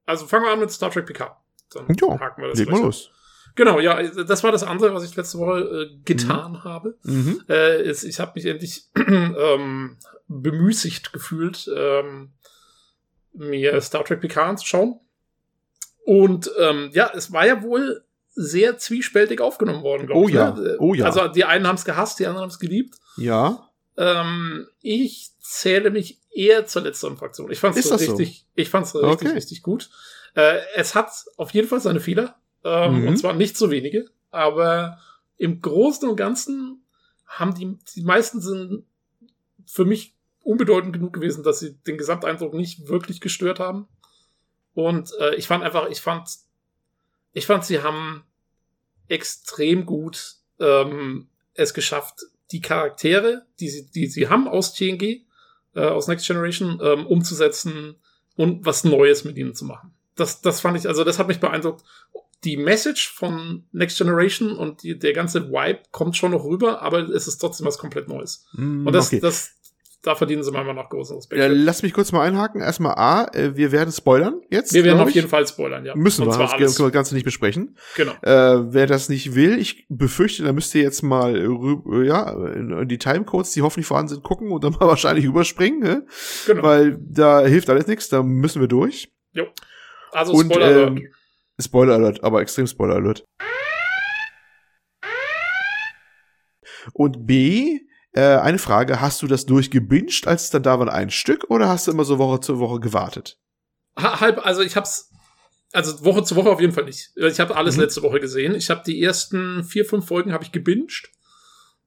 [0.06, 1.36] Also fangen wir an mit Star Trek PK.
[1.72, 3.10] Dann Ja, haken wir das Leg mal los.
[3.56, 6.98] Genau, ja, das war das andere, was ich letzte Woche äh, getan habe.
[7.04, 7.42] Mhm.
[7.48, 12.32] Äh, es, ich habe mich endlich ähm, bemüßigt gefühlt, ähm,
[13.32, 14.98] mir Star Trek PK anzuschauen.
[16.04, 20.34] Und ähm, ja, es war ja wohl sehr zwiespältig aufgenommen worden, glaube Oh ich.
[20.34, 20.76] ja, ne?
[20.80, 21.06] oh ja.
[21.06, 22.96] Also die einen haben es gehasst, die anderen haben es geliebt.
[23.16, 23.70] Ja.
[23.96, 27.50] Ähm, ich zähle mich eher zur letzteren Fraktion.
[27.52, 28.12] Ich fand es Ist das so?
[28.16, 29.28] richtig, ich fand es richtig, Okay.
[29.28, 29.90] richtig gut.
[30.34, 33.08] Äh, es hat auf jeden Fall seine Fehler, ähm, Mhm.
[33.08, 34.98] und zwar nicht so wenige, aber
[35.36, 36.84] im Großen und Ganzen
[37.26, 38.84] haben die, die meisten sind
[39.66, 43.88] für mich unbedeutend genug gewesen, dass sie den Gesamteindruck nicht wirklich gestört haben.
[44.74, 46.28] Und äh, ich fand einfach, ich fand,
[47.32, 48.24] ich fand, sie haben
[49.08, 55.24] extrem gut ähm, es geschafft, die Charaktere, die sie, die sie haben aus TNG,
[55.74, 57.96] äh, aus Next Generation, ähm, umzusetzen
[58.36, 59.94] und was Neues mit ihnen zu machen.
[60.16, 61.84] Das, das fand ich, also das hat mich beeindruckt.
[62.44, 67.08] Die Message von Next Generation und die, der ganze Vibe kommt schon noch rüber, aber
[67.08, 68.44] es ist trotzdem was komplett Neues.
[68.52, 69.20] Mm, Und das, okay.
[69.20, 69.54] das,
[70.04, 71.40] da verdienen sie Meinung nach großen Respekt.
[71.40, 72.60] Ja, lass mich kurz mal einhaken.
[72.60, 74.74] Erstmal A, äh, wir werden spoilern jetzt.
[74.74, 75.96] wir werden auf jeden Fall spoilern, ja.
[75.96, 76.76] Müssen und wir, zwar das alles.
[76.76, 77.76] können wir ganz nicht besprechen.
[77.96, 78.12] Genau.
[78.22, 82.30] Äh, wer das nicht will, ich befürchte, da müsst ihr jetzt mal rü- äh, ja,
[82.52, 86.06] in, die Timecodes, die hoffentlich vorhanden sind, gucken und dann mal wahrscheinlich überspringen, ne?
[86.46, 86.62] genau.
[86.62, 89.10] weil da hilft alles nichts, da müssen wir durch.
[90.12, 91.00] also und, Spoiler ähm, Alert.
[91.60, 93.24] Spoiler Alert, aber extrem Spoiler Alert.
[96.92, 97.80] Und B,
[98.14, 101.68] äh, eine Frage, hast du das durchgebinged, als es dann da war, ein Stück, oder
[101.68, 103.38] hast du immer so Woche zu Woche gewartet?
[103.98, 105.10] Ha- halb, also ich hab's,
[105.72, 107.10] also Woche zu Woche auf jeden Fall nicht.
[107.16, 107.82] Ich habe alles Mhm.
[107.82, 108.54] letzte Woche gesehen.
[108.54, 111.10] Ich habe die ersten vier, fünf Folgen habe ich gebinged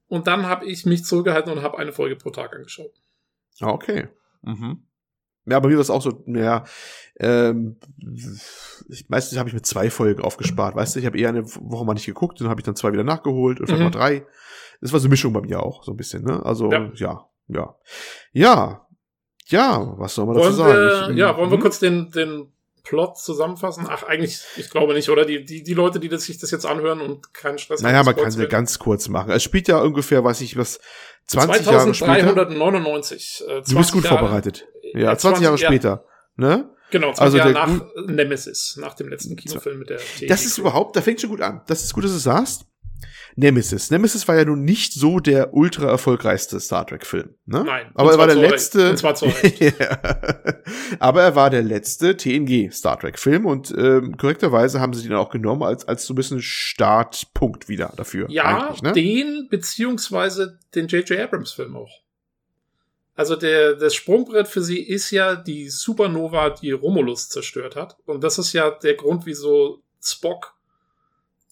[0.06, 2.92] und dann habe ich mich zurückgehalten und habe eine Folge pro Tag angeschaut.
[3.60, 4.08] Ah, okay.
[4.42, 4.84] Mhm.
[5.46, 6.64] Ja, bei mir war es auch so, ja,
[7.18, 7.76] ähm,
[8.90, 11.86] ich, meistens habe ich mit zwei Folgen aufgespart, weißt du, ich habe eher eine Woche
[11.86, 13.84] mal nicht geguckt, dann habe ich dann zwei wieder nachgeholt und vielleicht Mhm.
[13.86, 14.26] mal drei.
[14.80, 16.44] Das war so eine Mischung bei mir auch, so ein bisschen, ne?
[16.44, 16.90] Also, Ja.
[16.94, 17.76] ja, ja.
[18.32, 18.86] Ja,
[19.46, 20.72] ja, was soll man dazu Wollen sagen?
[20.72, 21.62] wir, Ich, ja, wollen wir mhm.
[21.62, 22.52] kurz den, den
[22.84, 23.86] Plot zusammenfassen?
[23.88, 25.24] Ach, eigentlich, ich glaube nicht, oder?
[25.24, 28.06] Die, die, die Leute, die das, sich das jetzt anhören und keinen Stress Naja, haben,
[28.06, 28.50] man kann sie werden.
[28.50, 29.30] ganz kurz machen.
[29.30, 30.80] Es spielt ja ungefähr, weiß ich was,
[31.26, 32.14] 20 Jahre später.
[32.14, 33.42] 2399.
[33.46, 34.66] Äh, 20 Du bist gut Jahre- vorbereitet.
[34.94, 36.04] äh, Ja, 20 Jahre ja, später.
[36.36, 36.70] Ne?
[36.90, 40.26] Genau, 20 Also Jahre nach Nemesis, nach dem letzten Kinofilm mit der TNG.
[40.28, 41.60] Das ist überhaupt, da fängt schon gut an.
[41.66, 42.64] Das ist gut, dass du es sagst.
[43.36, 43.90] Nemesis.
[43.90, 47.62] Nemesis war ja nun nicht so der ultra erfolgreichste Star Trek Film, ne?
[47.64, 47.90] Nein.
[47.94, 48.90] Aber er war der letzte.
[48.90, 49.60] Und zwar zu Recht.
[49.60, 49.98] ja.
[50.98, 55.14] Aber er war der letzte TNG Star Trek Film und ähm, korrekterweise haben sie ihn
[55.14, 58.26] auch genommen als als so ein bisschen Startpunkt wieder dafür.
[58.28, 58.92] Ja, ne?
[58.92, 61.20] den beziehungsweise den J.J.
[61.20, 62.00] Abrams Film auch.
[63.18, 67.96] Also der, das Sprungbrett für sie ist ja die Supernova, die Romulus zerstört hat.
[68.06, 70.54] Und das ist ja der Grund, wieso Spock,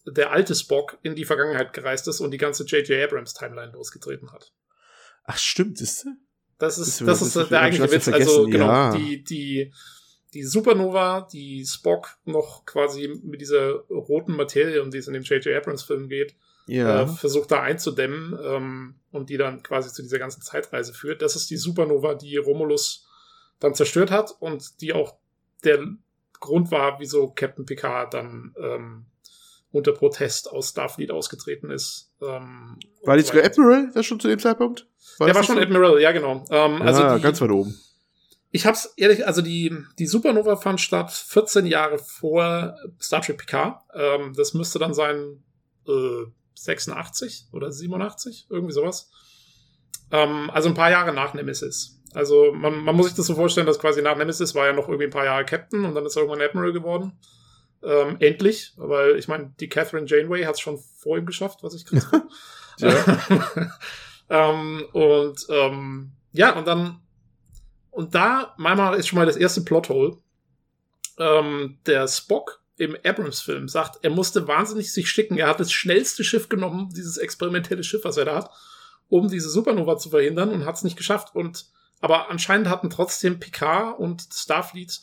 [0.07, 3.03] der alte Spock, in die Vergangenheit gereist ist und die ganze J.J.
[3.05, 4.53] Abrams Timeline losgetreten hat.
[5.25, 6.07] Ach stimmt, ist?
[6.59, 8.09] Das ist, Das- das, das ist der ich eigentliche Witz.
[8.09, 8.95] Also genau, ja.
[8.97, 9.73] die, die,
[10.35, 15.23] die Supernova, die Spock noch quasi mit dieser roten Materie, um die es in dem
[15.23, 15.57] J.J.
[15.57, 16.35] Abrams Film geht,
[16.67, 17.03] Ja.
[17.03, 21.21] äh, versucht da einzudämmen ähm, und die dann quasi zu dieser ganzen Zeitreise führt.
[21.23, 23.07] Das ist die Supernova, die Romulus
[23.59, 25.17] dann zerstört hat und die auch
[25.65, 25.85] der
[26.39, 29.07] Grund war, wieso Captain Picard dann ähm,
[29.77, 32.13] unter Protest aus Starfleet ausgetreten ist.
[32.21, 33.45] Ähm, war die so sogar.
[33.45, 34.87] Admiral, das schon zu dem Zeitpunkt?
[35.21, 35.59] Der das war schon?
[35.59, 36.45] Admiral, ja genau.
[36.51, 37.79] Ähm, Ja, also die, ganz weit oben.
[38.51, 43.81] ich hab's ehrlich, also die, die Supernova fand statt 14 Jahre vor Star Trek Picard.
[43.95, 45.43] Ähm, das müsste dann sein
[45.87, 49.11] äh, 86 oder 87, irgendwie sowas.
[50.11, 52.01] Ähm, also ein paar Jahre nach Nemesis.
[52.15, 54.89] Also man, man muss sich das so vorstellen, dass quasi nach Nemesis war ja noch
[54.89, 57.13] irgendwie ein paar Jahre Captain und dann ist er irgendwann Admiral geworden.
[57.83, 61.75] Ähm, endlich, weil ich meine, die Catherine Janeway hat es schon vor ihm geschafft, was
[61.75, 62.09] ich krass
[62.79, 63.73] finde.
[64.31, 67.01] ähm, und ähm, ja, und dann
[67.97, 70.19] und da, manchmal ist schon mal das erste Plothole.
[71.19, 75.39] Ähm, der Spock im Abrams-Film sagt, er musste wahnsinnig sich schicken.
[75.39, 78.51] Er hat das schnellste Schiff genommen, dieses experimentelle Schiff, was er da hat,
[79.09, 81.35] um diese Supernova zu verhindern und hat es nicht geschafft.
[81.35, 85.01] Und aber anscheinend hatten trotzdem Picard und Starfleet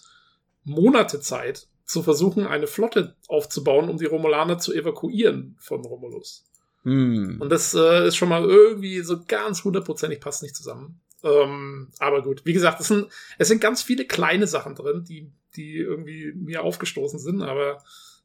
[0.63, 6.45] Monate Zeit, zu versuchen, eine Flotte aufzubauen, um die Romulaner zu evakuieren von Romulus.
[6.83, 7.39] Hm.
[7.39, 11.01] Und das äh, ist schon mal irgendwie so ganz hundertprozentig passt nicht zusammen.
[11.23, 15.31] Ähm, aber gut, wie gesagt, es sind, es sind ganz viele kleine Sachen drin, die,
[15.55, 17.81] die irgendwie mir aufgestoßen sind, aber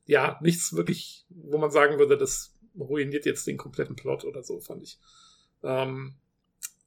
[0.07, 4.59] ja, nichts wirklich, wo man sagen würde, das ruiniert jetzt den kompletten Plot oder so,
[4.59, 4.99] fand ich.
[5.63, 6.15] Ähm,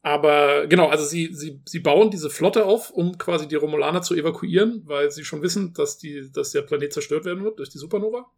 [0.04, 4.16] aber genau, also sie, sie, sie bauen diese Flotte auf, um quasi die Romulaner zu
[4.16, 7.78] evakuieren, weil sie schon wissen, dass, die, dass der Planet zerstört werden wird durch die
[7.78, 8.32] Supernova.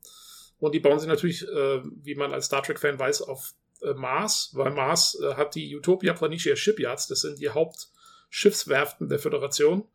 [0.60, 4.52] Und die bauen sie natürlich, äh, wie man als Star Trek-Fan weiß, auf äh, Mars,
[4.54, 9.88] weil Mars äh, hat die Utopia Planitia Shipyards, das sind die Hauptschiffswerften der Föderation.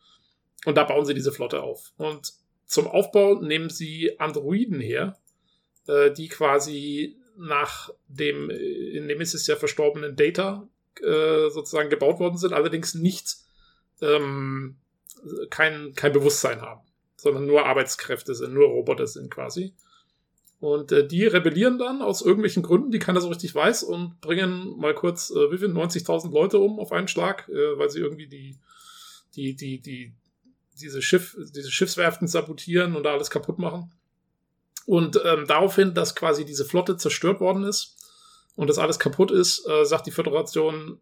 [0.65, 1.93] Und da bauen sie diese Flotte auf.
[1.97, 2.33] Und
[2.65, 5.19] zum Aufbau nehmen sie Androiden her,
[5.87, 10.67] äh, die quasi nach dem äh, in Nemesis ja verstorbenen Data
[11.03, 13.37] äh, sozusagen gebaut worden sind, allerdings nicht
[14.01, 14.77] ähm,
[15.51, 16.83] kein, kein Bewusstsein haben,
[17.17, 19.75] sondern nur Arbeitskräfte sind, nur Roboter sind quasi.
[20.61, 24.77] Und äh, die rebellieren dann aus irgendwelchen Gründen, die keiner so richtig weiß, und bringen
[24.77, 28.27] mal kurz, äh, wie viel, 90.000 Leute um auf einen Schlag, äh, weil sie irgendwie
[28.27, 28.59] die,
[29.37, 30.15] die, die, die,
[30.81, 33.93] diese Schiff, diese Schiffswerften sabotieren und da alles kaputt machen.
[34.85, 37.97] Und ähm, daraufhin, dass quasi diese Flotte zerstört worden ist
[38.59, 40.99] und das alles kaputt ist, äh, sagt die Föderation,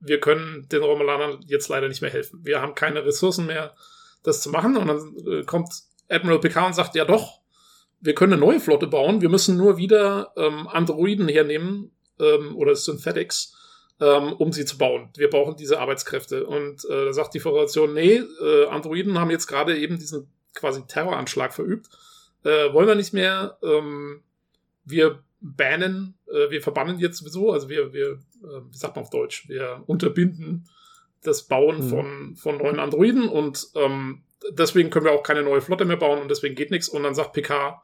[0.00, 2.40] wir können den Romulanern jetzt leider nicht mehr helfen.
[2.42, 3.76] Wir haben keine Ressourcen mehr,
[4.24, 4.76] das zu machen.
[4.76, 5.68] Und dann äh, kommt
[6.08, 7.42] Admiral Picard und sagt, ja doch,
[8.00, 9.20] wir können eine neue Flotte bauen.
[9.20, 13.54] Wir müssen nur wieder ähm, Androiden hernehmen ähm, oder Synthetics,
[14.00, 15.10] ähm, um sie zu bauen.
[15.16, 16.44] Wir brauchen diese Arbeitskräfte.
[16.44, 20.84] Und äh, da sagt die Föderation, nee, äh, Androiden haben jetzt gerade eben diesen quasi
[20.88, 21.86] Terroranschlag verübt.
[22.42, 23.58] Äh, wollen wir nicht mehr.
[23.62, 24.24] Ähm,
[24.84, 28.12] wir bannen, äh, wir verbannen jetzt sowieso, also wir, wir
[28.42, 30.68] äh, wie sagt man auf Deutsch, wir unterbinden
[31.22, 31.88] das Bauen Mhm.
[31.90, 36.20] von, von neuen Androiden und ähm, deswegen können wir auch keine neue Flotte mehr bauen
[36.20, 36.88] und deswegen geht nichts.
[36.88, 37.82] Und dann sagt PK,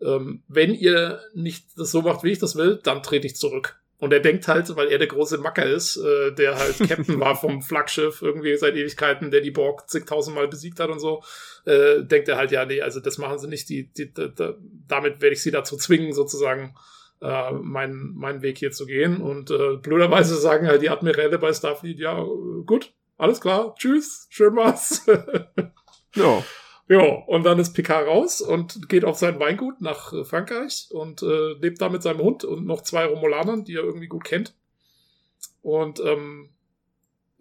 [0.00, 3.78] ähm, wenn ihr nicht das so macht, wie ich das will, dann trete ich zurück.
[3.98, 7.36] Und er denkt halt, weil er der große Macker ist, äh, der halt Captain war
[7.36, 11.22] vom Flaggschiff irgendwie seit Ewigkeiten, der die Borg zigtausendmal besiegt hat und so,
[11.66, 14.28] äh, denkt er halt, ja, nee, also das machen sie nicht, die, die, die,
[14.88, 16.74] damit werde ich sie dazu zwingen, sozusagen
[17.22, 19.20] äh, meinen, meinen Weg hier zu gehen.
[19.20, 24.26] Und äh, blöderweise sagen halt die Admiräle bei Starfleet, ja, äh, gut, alles klar, tschüss,
[24.30, 25.06] schön war's.
[26.14, 26.44] Ja.
[26.88, 31.22] Ja, und dann ist Picard raus und geht auf sein Weingut nach äh, Frankreich und
[31.22, 34.54] äh, lebt da mit seinem Hund und noch zwei Romulanern, die er irgendwie gut kennt.
[35.62, 36.51] Und ähm,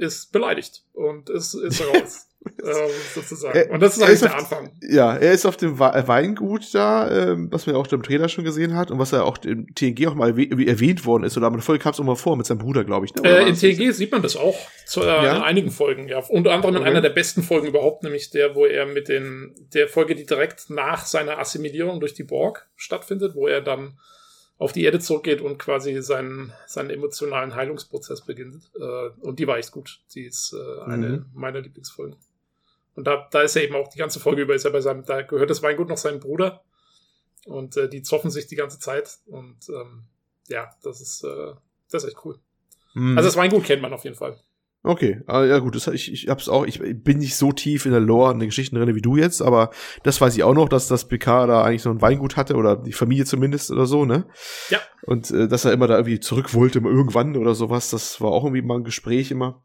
[0.01, 2.27] ist beleidigt und ist, ist raus.
[2.63, 3.55] ähm, sozusagen.
[3.55, 4.71] Er- Und das ist er eigentlich der auf- Anfang.
[4.89, 8.43] Ja, er ist auf dem Weingut da, ähm, was man ja auch im Trailer schon
[8.43, 11.37] gesehen hat und was ja auch im TNG auch mal erwäh- erwähnt worden ist.
[11.37, 13.13] Oder am Folge kam es auch mal vor mit seinem Bruder, glaube ich.
[13.13, 13.21] Ne?
[13.29, 15.35] Äh, in das- TNG sieht man das auch zu, äh, Ja?
[15.37, 16.17] in einigen Folgen, ja.
[16.29, 16.89] Unter anderem in Okay.
[16.89, 20.71] einer der besten Folgen überhaupt, nämlich der, wo er mit den, der Folge, die direkt
[20.71, 23.99] nach seiner Assimilierung durch die Borg stattfindet, wo er dann
[24.62, 28.69] auf die Erde zurückgeht und quasi seinen, seinen emotionalen Heilungsprozess beginnt.
[28.80, 30.02] Äh, und die war echt gut.
[30.13, 31.26] Die ist äh, eine mhm.
[31.34, 32.15] meiner Lieblingsfolgen.
[32.93, 35.04] Und da, da ist er eben auch die ganze Folge über, ist er bei seinem,
[35.04, 36.63] da gehört das Weingut noch seinem Bruder.
[37.45, 39.17] Und äh, die zoffen sich die ganze Zeit.
[39.26, 40.04] Und ähm,
[40.47, 41.54] ja, das ist, äh,
[41.89, 42.38] das ist echt cool.
[42.93, 43.17] Mhm.
[43.17, 44.38] Also das Weingut kennt man auf jeden Fall.
[44.83, 47.91] Okay, ah, ja gut, das, ich, ich hab's auch, ich bin nicht so tief in
[47.91, 49.69] der Lore, in den Geschichten drin wie du jetzt, aber
[50.01, 52.77] das weiß ich auch noch, dass das PK da eigentlich so ein Weingut hatte oder
[52.77, 54.25] die Familie zumindest oder so, ne?
[54.69, 54.79] Ja.
[55.03, 58.43] Und äh, dass er immer da irgendwie zurück wollte, irgendwann oder sowas, das war auch
[58.43, 59.63] irgendwie mal ein Gespräch immer.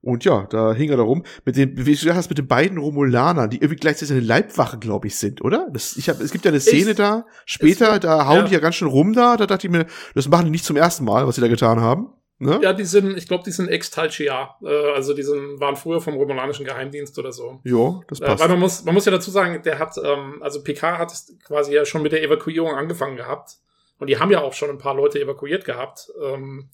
[0.00, 2.78] Und ja, da hing er da rum mit den, wie du hast, mit den beiden
[2.78, 5.68] Romulanern, die irgendwie gleichzeitig eine Leibwache, glaube ich, sind, oder?
[5.72, 8.44] Das, ich hab, es gibt ja eine Szene ich, da, später, da hauen ja.
[8.44, 10.76] die ja ganz schön rum da, da dachte ich mir, das machen die nicht zum
[10.76, 12.12] ersten Mal, was sie da getan haben.
[12.40, 12.60] Ne?
[12.62, 14.56] Ja, die sind, ich glaube, die sind Ex-Talchia.
[14.62, 17.60] Äh, also die sind, waren früher vom romulanischen Geheimdienst oder so.
[17.64, 18.40] Jo, das passt.
[18.40, 21.12] Äh, weil man muss, man muss ja dazu sagen, der hat, ähm, also PK hat
[21.44, 23.56] quasi ja schon mit der Evakuierung angefangen gehabt.
[23.98, 26.12] Und die haben ja auch schon ein paar Leute evakuiert gehabt.
[26.22, 26.68] Ähm,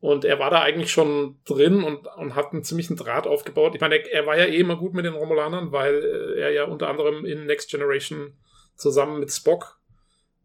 [0.00, 3.74] und er war da eigentlich schon drin und, und hat einen ziemlichen Draht aufgebaut.
[3.74, 6.50] Ich meine, er, er war ja eh immer gut mit den Romulanern, weil äh, er
[6.50, 8.32] ja unter anderem in Next Generation
[8.76, 9.78] zusammen mit Spock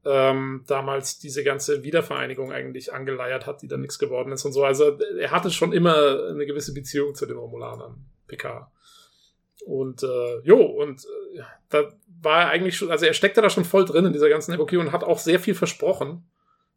[0.08, 4.63] ähm, damals diese ganze Wiedervereinigung eigentlich angeleiert hat, die dann nichts geworden ist und so.
[4.63, 8.72] Also er hatte schon immer eine gewisse Beziehung zu den Romulanern, PK.
[9.65, 11.04] Und äh, jo, und
[11.36, 11.91] äh, da
[12.22, 14.80] war er eigentlich schon, also er steckte da schon voll drin in dieser ganzen Epoche
[14.80, 16.30] und hat auch sehr viel versprochen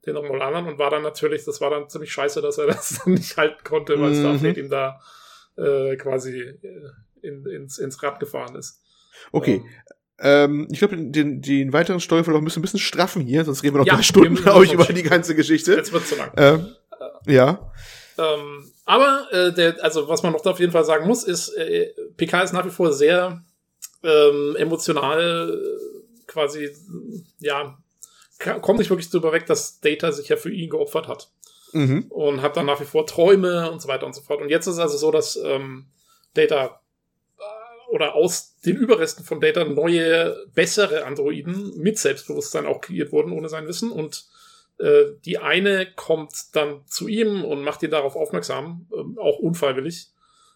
[0.06, 3.14] den Romulanern und war dann natürlich, das war dann ziemlich scheiße, dass er das dann
[3.14, 4.20] nicht halten konnte, weil mhm.
[4.20, 5.00] Starfleet ihm da
[5.56, 6.90] äh, quasi äh,
[7.22, 8.82] in, ins, ins Rad gefahren ist.
[9.30, 9.70] Okay, ähm,
[10.20, 13.74] ähm, ich glaube, den, den weiteren Steuerverlauf müssen wir ein bisschen straffen hier, sonst reden
[13.74, 15.74] wir noch ja, drei Stunden, glaube ich, über die ganze Geschichte.
[15.74, 16.30] Jetzt wird zu lang.
[16.36, 16.74] Ähm,
[17.26, 17.72] ja.
[18.18, 21.92] Ähm, aber äh, der, also was man noch auf jeden Fall sagen muss, ist, äh,
[22.16, 23.42] PK ist nach wie vor sehr
[24.02, 26.70] ähm, emotional äh, quasi,
[27.38, 27.78] ja,
[28.60, 31.30] kommt nicht wirklich drüber weg, dass Data sich ja für ihn geopfert hat.
[31.72, 32.06] Mhm.
[32.08, 34.40] Und hat dann nach wie vor Träume und so weiter und so fort.
[34.40, 35.86] Und jetzt ist also so, dass ähm,
[36.34, 36.80] Data
[37.90, 43.48] oder aus den Überresten von Data neue, bessere Androiden mit Selbstbewusstsein auch kreiert wurden, ohne
[43.48, 43.90] sein Wissen.
[43.90, 44.26] Und
[44.78, 50.10] äh, die eine kommt dann zu ihm und macht ihn darauf aufmerksam, äh, auch unfreiwillig.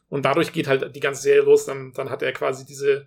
[0.09, 1.65] Und dadurch geht halt die ganze Serie los.
[1.65, 3.07] Dann, dann hat er quasi diese,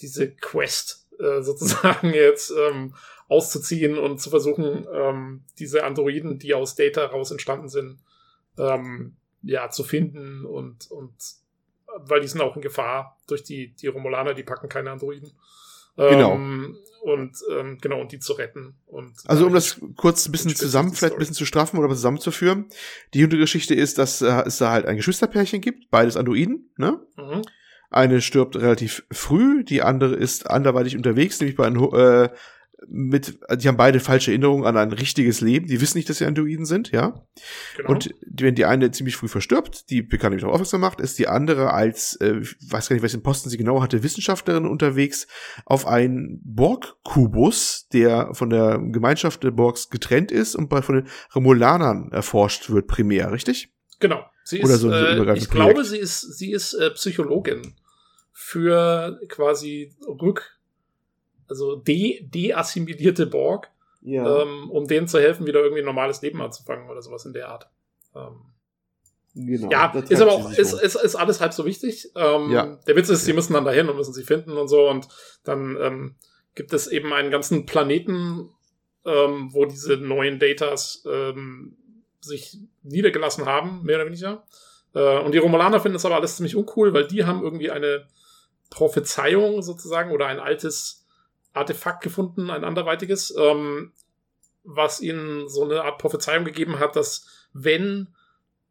[0.00, 2.94] diese Quest äh, sozusagen jetzt ähm,
[3.28, 8.00] auszuziehen und zu versuchen, ähm, diese Androiden, die aus Data raus entstanden sind,
[8.58, 11.14] ähm, ja, zu finden und, und
[11.98, 15.32] weil die sind auch in Gefahr durch die, die Romulaner, die packen keine Androiden.
[15.96, 16.34] Genau.
[16.34, 18.74] Ähm, und ähm, genau, und die zu retten.
[18.86, 22.68] Und also um das kurz ein bisschen zusammen, vielleicht ein bisschen zu straffen oder zusammenzuführen.
[23.14, 27.00] Die Hintergeschichte ist, dass äh, es da halt ein Geschwisterpärchen gibt, beides Androiden, ne?
[27.16, 27.42] Mhm.
[27.90, 32.28] Eine stirbt relativ früh, die andere ist anderweitig unterwegs, nämlich bei einem äh,
[32.88, 35.66] mit, die haben beide falsche Erinnerungen an ein richtiges Leben.
[35.66, 37.26] Die wissen nicht, dass sie Androiden sind, ja.
[37.76, 37.90] Genau.
[37.90, 41.28] Und wenn die eine ziemlich früh verstirbt, die bekannt nämlich auch aufmerksam macht, ist die
[41.28, 45.26] andere als, äh, weiß gar nicht, welchen Posten sie genau hatte, Wissenschaftlerin unterwegs
[45.64, 51.08] auf einen Borg-Kubus, der von der Gemeinschaft der Borgs getrennt ist und bei von den
[51.34, 53.72] Romulanern erforscht wird, primär, richtig?
[53.98, 54.24] Genau.
[54.44, 57.74] Sie Oder ist, so äh, ich glaube, sie ist, sie ist äh, Psychologin
[58.32, 60.59] für quasi Rück
[61.50, 64.42] also de deassimilierte Borg, ja.
[64.42, 67.48] ähm, um denen zu helfen, wieder irgendwie ein normales Leben anzufangen oder sowas in der
[67.48, 67.68] Art.
[68.14, 68.50] Ähm,
[69.34, 72.10] Genau, ja, ist aber auch, ist, ist, ist alles halb so wichtig.
[72.16, 72.78] Ähm, ja.
[72.88, 74.88] Der Witz ist, sie müssen dann dahin und müssen sie finden und so.
[74.88, 75.06] Und
[75.44, 76.16] dann ähm,
[76.56, 78.50] gibt es eben einen ganzen Planeten,
[79.04, 81.76] ähm, wo diese neuen Datas ähm,
[82.20, 84.44] sich niedergelassen haben, mehr oder weniger.
[84.94, 88.08] Äh, und die Romulaner finden das aber alles ziemlich uncool, weil die haben irgendwie eine
[88.68, 90.99] Prophezeiung sozusagen oder ein altes
[91.52, 93.92] Artefakt gefunden, ein anderweitiges, ähm,
[94.62, 98.08] was ihnen so eine Art Prophezeiung gegeben hat, dass wenn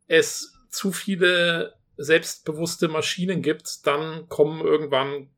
[0.07, 5.29] es zu viele selbstbewusste Maschinen gibt, dann kommen irgendwann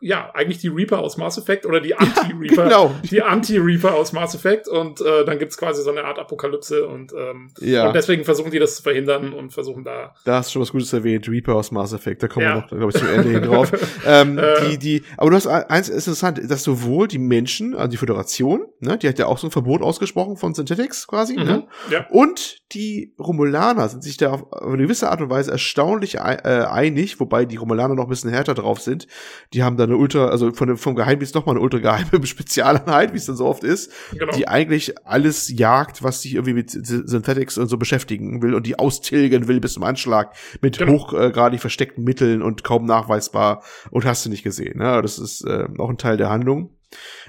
[0.00, 2.56] ja, eigentlich die Reaper aus Mass Effect oder die Anti-Reaper.
[2.56, 2.94] Ja, genau.
[3.02, 7.12] Die Anti-Reaper aus Mass Effect und äh, dann gibt's quasi so eine Art Apokalypse und,
[7.12, 7.86] ähm, ja.
[7.86, 10.14] und deswegen versuchen die das zu verhindern und versuchen da.
[10.24, 12.54] Da hast du schon was Gutes erwähnt, Reaper aus Mass Effect, da kommen ja.
[12.54, 13.72] wir noch, glaube ich, zum Ende hin drauf.
[14.06, 14.70] ähm, äh.
[14.70, 18.66] die, die, aber du hast eins ist interessant, dass sowohl die Menschen, also die Föderation,
[18.80, 21.44] ne, die hat ja auch so ein Verbot ausgesprochen von Synthetics quasi, mhm.
[21.44, 21.66] ne?
[21.90, 22.06] Ja.
[22.10, 27.18] Und die Romulaner sind sich da auf eine gewisse Art und Weise erstaunlich äh, einig,
[27.20, 29.06] wobei die Romulaner noch ein bisschen härter drauf sind.
[29.52, 33.12] Die haben dann eine ultra, also von dem, vom Geheimdienst nochmal eine ultra geheime Spezialeinheit,
[33.12, 34.32] wie es dann so oft ist, genau.
[34.32, 38.78] die eigentlich alles jagt, was sich irgendwie mit Synthetics und so beschäftigen will und die
[38.78, 40.92] austilgen will bis zum Anschlag mit genau.
[40.92, 44.78] hochgradig versteckten Mitteln und kaum nachweisbar und hast du nicht gesehen.
[44.78, 45.00] Ne?
[45.02, 46.70] Das ist äh, auch ein Teil der Handlung.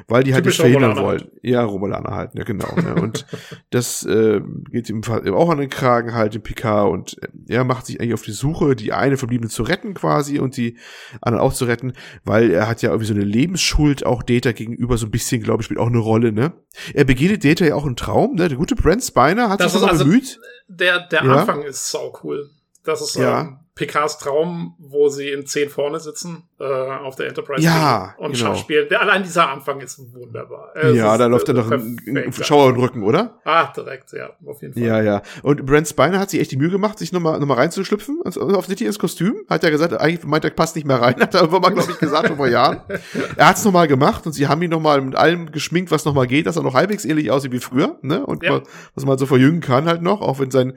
[0.07, 1.31] Weil die halt Typisch das verhindern Romulaner wollen.
[1.41, 2.73] Ja, Romulaner halt, ja genau.
[2.75, 2.95] ne?
[3.01, 3.25] Und
[3.69, 4.41] das äh,
[4.71, 8.13] geht ihm auch an den Kragen halt, dem Picard und äh, er macht sich eigentlich
[8.13, 10.77] auf die Suche, die eine Verbliebene zu retten quasi und die
[11.21, 11.93] anderen auch zu retten,
[12.23, 15.61] weil er hat ja irgendwie so eine Lebensschuld auch Data gegenüber so ein bisschen, glaube
[15.61, 16.53] ich, spielt auch eine Rolle, ne?
[16.93, 18.47] Er begegnet Data ja auch im Traum, ne?
[18.47, 20.39] Der gute Brent Spiner hat Das sich das also- bemüht.
[20.67, 21.35] Der, der Ja.
[21.35, 22.49] Anfang ist sau cool.
[22.83, 23.41] Das ist Ja.
[23.41, 28.33] ähm, Picards Traum, wo sie in zehn vorne sitzen äh, auf der Enterprise Ja, und
[28.33, 28.53] genau.
[28.53, 28.87] Schach spielen.
[28.89, 30.71] Der, allein dieser Anfang ist wunderbar.
[30.75, 31.97] Es Ja, ist, da läuft er noch ein.
[32.41, 33.39] Schauer im Rücken, oder?
[33.45, 34.83] Ah, direkt, ja, auf jeden Fall.
[34.83, 35.21] Ja, ja.
[35.41, 38.41] Und Brent Spiner hat sich echt die Mühe gemacht, sich nochmal noch mal reinzuschlüpfen, also
[38.41, 39.35] offensichtlich ins Kostüm.
[39.49, 41.15] Hat ja gesagt, eigentlich meint er, passt nicht mehr rein.
[41.21, 42.81] Hat er irgendwann mal, glaube ich, gesagt, schon vor Jahren.
[43.37, 46.45] Er hat's nochmal gemacht und sie haben ihn nochmal mit allem geschminkt, was nochmal geht,
[46.45, 48.25] dass er noch halbwegs ähnlich aussieht wie früher, ne?
[48.25, 48.61] Und Ja.
[48.95, 50.73] was man so verjüngen kann halt noch, auch wenn sein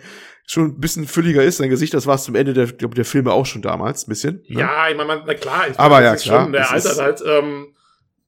[0.47, 3.05] schon ein bisschen fülliger ist, sein Gesicht, das war es zum Ende der, glaub, der
[3.05, 4.43] Filme auch schon damals, ein bisschen.
[4.49, 4.61] Ne?
[4.61, 7.69] Ja, ich meine, na klar, ich Aber meine, ja, klar, Schon, der ist- halt, ähm,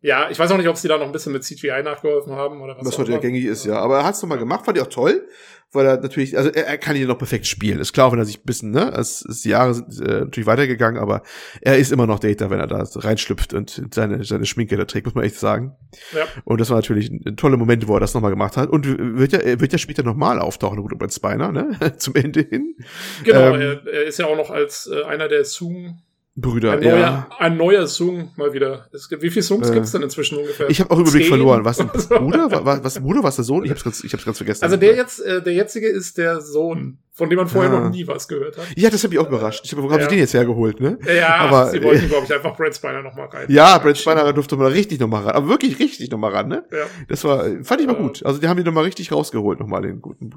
[0.06, 2.60] ja, ich weiß auch nicht, ob sie da noch ein bisschen mit CGI nachgeholfen haben
[2.60, 2.86] oder was.
[2.86, 3.80] was heute ja gängig ist, ja.
[3.80, 5.26] Aber er hat's nochmal gemacht, fand ich auch toll,
[5.72, 7.80] weil er natürlich, also er, er kann hier noch perfekt spielen.
[7.80, 10.46] Ist klar, wenn er sich ein bisschen, ne, es, es die Jahre sind äh, natürlich
[10.46, 11.22] weitergegangen, aber
[11.60, 15.06] er ist immer noch Data, wenn er da reinschlüpft und seine, seine Schminke da trägt,
[15.06, 15.74] muss man echt sagen.
[16.12, 16.24] Ja.
[16.44, 18.70] Und das war natürlich ein, toller Moment, wo er das nochmal gemacht hat.
[18.70, 18.86] Und
[19.18, 22.76] wird ja, er wird ja später nochmal auftauchen, gut über Spiner, ne, zum Ende hin.
[23.24, 25.98] Genau, Ähm, er, er ist ja auch noch als äh, einer der Zoom,
[26.38, 27.28] Brüder, ein neuer, ja.
[27.38, 28.86] ein neuer Zoom mal wieder.
[29.08, 30.68] Gibt, wie viele Zooms Äh, gibt's denn inzwischen ungefähr?
[30.68, 31.30] Ich habe auch Überblick Zehn?
[31.30, 31.64] verloren.
[31.64, 32.48] Was ein Bruder?
[32.64, 33.22] Was, was ein Bruder?
[33.22, 33.64] Was der Sohn?
[33.64, 34.62] Ich hab's ganz, ich hab's ganz vergessen.
[34.62, 37.80] Also der jetzt, äh, der jetzige ist der Sohn, von dem man vorher Ah.
[37.80, 38.66] noch nie was gehört hat.
[38.76, 39.62] ja, das hat mich auch überrascht.
[39.64, 40.04] Ich hab, wo haben Ja.
[40.04, 40.98] sie den jetzt hergeholt, ne?
[41.06, 43.46] Ja, Aber- sie wollten, glaube ich, einfach Brad Spiner noch mal rein.
[43.48, 45.32] Ja, Brent Spiner durfte mal richtig nochmal ran.
[45.36, 46.64] Aber wirklich richtig nochmal ran, ne?
[46.70, 48.22] Ja, Das war, fand ich mal gut.
[48.26, 50.34] Also die haben ihn nochmal richtig rausgeholt, nochmal den guten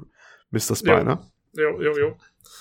[0.50, 0.76] Mr.
[0.76, 1.26] Spiner.
[1.52, 2.14] jo, jo, jo.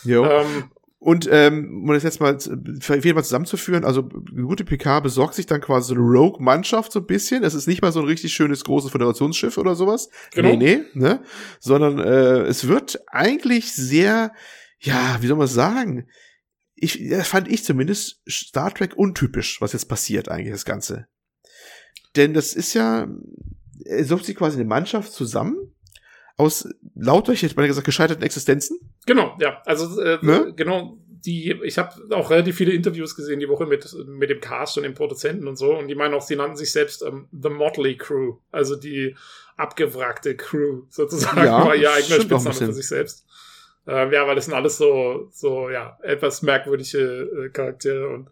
[0.04, 0.26] Jo.
[0.26, 0.64] Ähm,
[1.02, 5.34] Und ähm, um das jetzt mal für jeden mal zusammenzuführen, also eine gute PK besorgt
[5.34, 7.46] sich dann quasi so eine Rogue-Mannschaft so ein bisschen.
[7.46, 10.10] Es ist nicht mal so ein richtig schönes großes Föderationsschiff oder sowas.
[10.34, 10.50] Genau.
[10.50, 11.24] Nee, nee, ne?
[11.62, 14.34] Sondern äh, es wird eigentlich sehr,
[14.78, 16.10] ja, wie soll man sagen?
[16.76, 21.08] Ich, ja, fand ich zumindest Star Trek untypisch, was jetzt passiert eigentlich, das Ganze.
[22.18, 23.08] Denn das ist ja,
[23.86, 25.56] er sucht sich quasi eine Mannschaft zusammen
[26.40, 28.80] aus lauter, ich hätte mal gesagt, gescheiterten Existenzen.
[29.06, 29.62] Genau, ja.
[29.66, 30.54] Also äh, Ne?
[30.56, 34.78] genau, die, ich habe auch relativ viele Interviews gesehen die Woche mit, mit dem Cast
[34.78, 35.78] und dem Produzenten und so.
[35.78, 39.16] Und die meinen auch, sie nannten sich selbst ähm, The Motley Crew, also die
[39.58, 43.26] abgewrackte Crew sozusagen, Ja, war ihr eigener Spitzname für sich selbst.
[43.86, 48.30] Ähm, ja, weil das sind alles so, so, ja, etwas merkwürdige äh, Charaktere und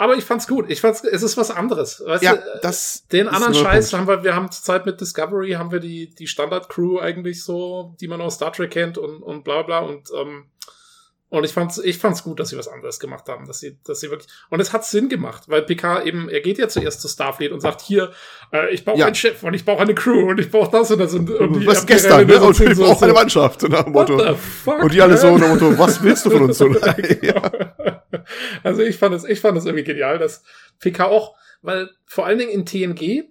[0.00, 0.70] aber ich fand's gut.
[0.70, 2.02] Ich fand's, es ist was anderes.
[2.04, 3.06] Weißt Ja, du, das.
[3.12, 6.98] den anderen Scheiß haben wir, wir haben zurzeit mit Discovery, haben wir die, die Standard-Crew
[6.98, 10.46] eigentlich so, die man aus Star Trek kennt und, und bla bla und, ähm,
[11.30, 14.00] und ich fand's, ich fand's gut, dass sie was anderes gemacht haben, dass sie, dass
[14.00, 17.08] sie wirklich, und es hat Sinn gemacht, weil Picard eben, er geht ja zuerst zu
[17.08, 18.10] Starfleet und sagt, hier,
[18.52, 19.06] äh, ich brauche Ja.
[19.06, 21.60] einen Chef und ich brauche eine Crew und ich brauche das und das und, und
[21.60, 22.40] die was gestern, ne?
[22.40, 24.34] Und ich so- brauche eine so, Mannschaft, nach dem Motto.
[24.34, 25.40] fuck, Und die alle so man?
[25.40, 26.58] nach dem Motto, was willst du von uns?
[26.58, 26.66] So,
[27.22, 27.52] ja.
[28.62, 30.42] Also ich fand es, ich fand es irgendwie genial, dass
[30.80, 33.24] PK auch, weil vor allen Dingen in TNG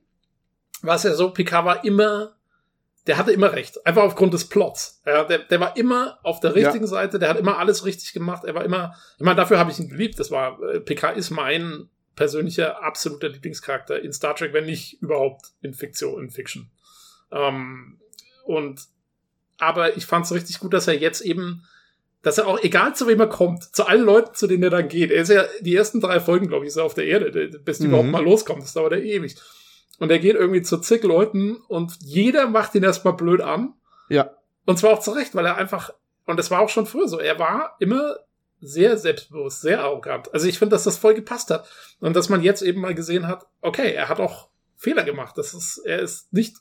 [0.81, 2.35] war es ja so, PK war immer,
[3.07, 5.01] der hatte immer recht, einfach aufgrund des Plots.
[5.05, 8.43] Ja, der, der war immer auf der richtigen Seite, der hat immer alles richtig gemacht,
[8.43, 11.29] er war immer, ich meine, dafür habe ich ihn geliebt, das war, äh, PK ist
[11.29, 16.69] mein persönlicher, absoluter Lieblingscharakter in Star Trek, wenn nicht überhaupt in Fiktion, in Fiction.
[17.31, 17.99] Ähm,
[18.43, 18.81] und,
[19.57, 21.63] aber ich fand es richtig gut, dass er jetzt eben
[22.21, 24.89] dass er auch, egal zu wem er kommt, zu allen Leuten, zu denen er dann
[24.89, 27.31] geht, er ist ja die ersten drei Folgen, glaube ich, ist er auf der Erde,
[27.63, 27.89] bis die Mhm.
[27.93, 29.35] überhaupt mal loskommt, das dauert ja ewig.
[29.99, 33.73] Und er geht irgendwie zu zig Leuten und jeder macht ihn erstmal blöd an.
[34.09, 34.31] Ja.
[34.65, 35.93] Und zwar auch zu Recht, weil er einfach,
[36.25, 38.17] und das war auch schon früher so, er war immer
[38.61, 40.33] sehr selbstbewusst, sehr arrogant.
[40.33, 41.69] Also ich finde, dass das voll gepasst hat.
[41.99, 45.37] Und dass man jetzt eben mal gesehen hat, okay, er hat auch Fehler gemacht.
[45.37, 46.57] Das ist, er ist nicht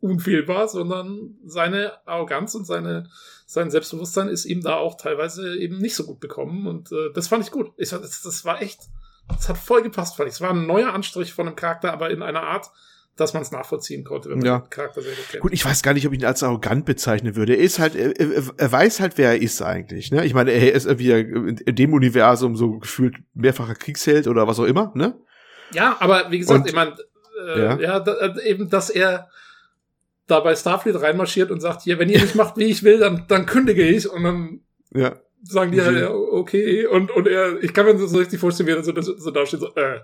[0.00, 3.08] unfehlbar, sondern seine Arroganz und seine,
[3.46, 6.66] sein Selbstbewusstsein ist ihm da auch teilweise eben nicht so gut bekommen.
[6.66, 7.72] Und äh, das fand ich gut.
[7.76, 8.80] Ich, das, das war echt,
[9.28, 10.34] das hat voll gepasst, fand ich.
[10.36, 12.70] Es war ein neuer Anstrich von einem Charakter, aber in einer Art,
[13.16, 14.58] dass man es nachvollziehen konnte, wenn man Ja.
[14.60, 15.42] den Charakter sehr gut kennt.
[15.42, 17.54] Gut, ich weiß gar nicht, ob ich ihn als arrogant bezeichnen würde.
[17.54, 20.10] Er ist halt, er, er, weiß halt, wer er ist eigentlich.
[20.10, 20.24] Ne?
[20.26, 24.64] Ich meine, er ist irgendwie in dem Universum so gefühlt mehrfacher Kriegsheld oder was auch
[24.64, 24.92] immer.
[24.94, 25.18] Ne?
[25.72, 26.94] Ja, aber wie gesagt, Und- ich meine,
[27.48, 27.78] äh, Ja.
[27.80, 29.28] ja, da, äh, eben, dass er
[30.26, 33.24] da bei Starfleet reinmarschiert und sagt, hier, wenn ihr nicht macht, wie ich will, dann,
[33.28, 34.60] dann kündige ich und dann
[34.92, 35.16] Ja.
[35.48, 36.00] Sagen die halt, Mhm.
[36.00, 39.30] ja, okay, und, und er, ich kann mir so richtig vorstellen, wie er so, so
[39.30, 40.00] da steht, so, äh,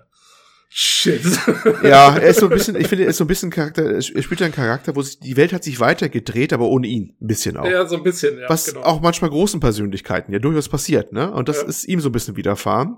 [0.75, 1.21] Shit.
[1.83, 4.01] ja, er ist so ein bisschen, ich finde, er ist so ein bisschen Charakter, er
[4.01, 7.15] spielt einen Charakter, wo sich, die Welt hat sich weiter gedreht, aber ohne ihn.
[7.21, 7.65] Ein bisschen auch.
[7.67, 8.49] Ja, so ein bisschen, ja.
[8.49, 8.81] Was genau.
[8.81, 11.31] auch manchmal großen Persönlichkeiten ja durchaus passiert, ne?
[11.31, 11.67] Und das ja.
[11.67, 12.97] ist ihm so ein bisschen widerfahren.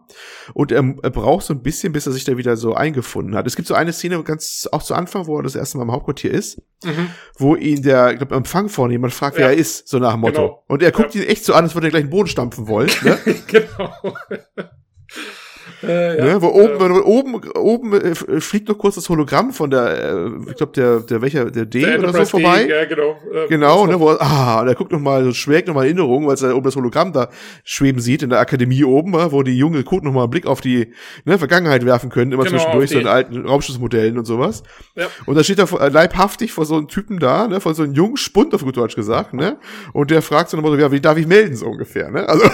[0.53, 3.45] Und er, er, braucht so ein bisschen, bis er sich da wieder so eingefunden hat.
[3.45, 5.91] Es gibt so eine Szene ganz, auch zu Anfang, wo er das erste Mal im
[5.91, 7.09] Hauptquartier ist, mhm.
[7.37, 9.41] wo ihn der, ich glaube, Empfang vorne jemand fragt, ja.
[9.41, 10.41] wer er ist, so nach dem Motto.
[10.41, 10.63] Genau.
[10.69, 11.23] Und er guckt ja.
[11.23, 13.19] ihn echt so an, als würde er gleich den Boden stampfen wollen, ne?
[13.47, 14.15] genau.
[15.83, 19.69] Äh, ja, ne, wo oben, äh, oben, oben äh, fliegt noch kurz das Hologramm von
[19.69, 22.63] der, äh, ich glaube der, der welcher, der D der oder so vorbei.
[22.63, 23.17] D, ja, genau.
[23.33, 26.37] Äh, genau, ne, wo, ah, und er guckt noch mal, schwelgt noch mal Erinnerungen, weil
[26.37, 27.29] er oben das Hologramm da
[27.63, 30.61] schweben sieht in der Akademie oben, wo die junge Kurt noch mal einen Blick auf
[30.61, 30.93] die
[31.25, 34.63] ne, Vergangenheit werfen können, immer genau, zwischendurch so in alten Raumschutzmodellen und sowas.
[34.95, 35.07] Ja.
[35.25, 37.93] Und da steht er äh, leibhaftig vor so einem Typen da, ne, von so einem
[37.93, 39.57] jungen Spund auf gut Deutsch gesagt, ne,
[39.93, 42.45] und der fragt so nochmal so, ja, wie darf ich melden so ungefähr, ne, also.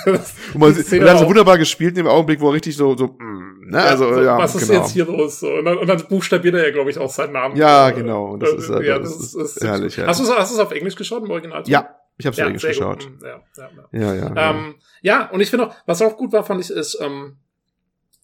[0.06, 0.20] und
[0.60, 3.70] man, und dann so wunderbar gespielt in dem Augenblick, wo er richtig so, so, mm,
[3.70, 4.80] ne, also, so, ja, was ist genau.
[4.80, 5.42] jetzt hier los?
[5.42, 7.56] Und dann, und dann buchstabiert er ja, glaube ich, auch seinen Namen.
[7.56, 8.32] Ja, genau.
[8.32, 10.20] Und das ist, ja, das, das ist, ist herrlich, herrlich.
[10.20, 11.62] Hast du es auf Englisch geschaut im Original?
[11.66, 13.06] Ja, ich habe es ja, Englisch geschaut.
[13.06, 13.22] Gut.
[13.22, 14.14] Ja, ja, ja.
[14.14, 16.98] ja, ja, ähm, ja, und ich finde auch, was auch gut war, fand ich, ist,
[17.00, 17.38] ähm,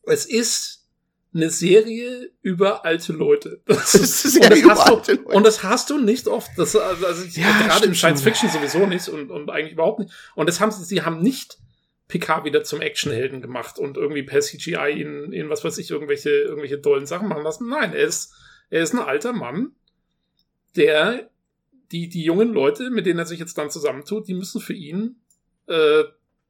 [0.04, 0.86] es ist
[1.36, 3.60] eine Serie über alte Leute.
[3.66, 6.50] Das ist, das und, das hast du, und das hast du nicht oft.
[6.56, 10.12] Das, also, also ja, gerade in Science Fiction sowieso nicht und, und eigentlich überhaupt nicht.
[10.34, 11.58] Und das haben sie, sie haben nicht
[12.08, 16.30] Picard wieder zum Actionhelden gemacht und irgendwie per CGI in, in was weiß ich, irgendwelche,
[16.30, 17.68] irgendwelche dollen Sachen machen lassen.
[17.68, 18.32] Nein, er ist,
[18.70, 19.72] er ist ein alter Mann,
[20.76, 21.30] der
[21.92, 25.16] die, die jungen Leute, mit denen er sich jetzt dann zusammentut, die müssen für ihn
[25.66, 26.04] äh,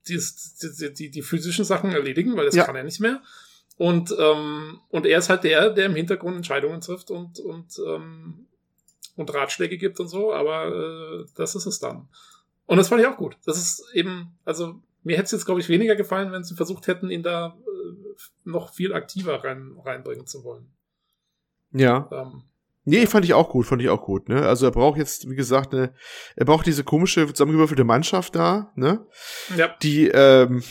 [0.09, 0.20] die,
[0.62, 2.64] die, die, die physischen Sachen erledigen, weil das ja.
[2.64, 3.22] kann er nicht mehr.
[3.76, 8.46] Und, ähm, und er ist halt der, der im Hintergrund Entscheidungen trifft und, und, ähm,
[9.16, 12.09] und Ratschläge gibt und so, aber äh, das ist es dann.
[12.66, 13.36] Und das fand ich auch gut.
[13.44, 16.88] Das ist eben, also mir hätte es jetzt, glaube ich, weniger gefallen, wenn sie versucht
[16.88, 20.74] hätten, ihn da äh, noch viel aktiver rein, reinbringen zu wollen.
[21.72, 22.09] Ja.
[22.12, 22.42] Ähm,
[22.88, 24.46] Nee, fand ich auch gut, fand ich auch gut, ne?
[24.46, 25.92] Also er braucht jetzt, wie gesagt, ne,
[26.36, 29.04] er braucht diese komische zusammengewürfelte Mannschaft da, ne?
[29.57, 29.74] Ja.
[29.82, 30.62] Die ähm,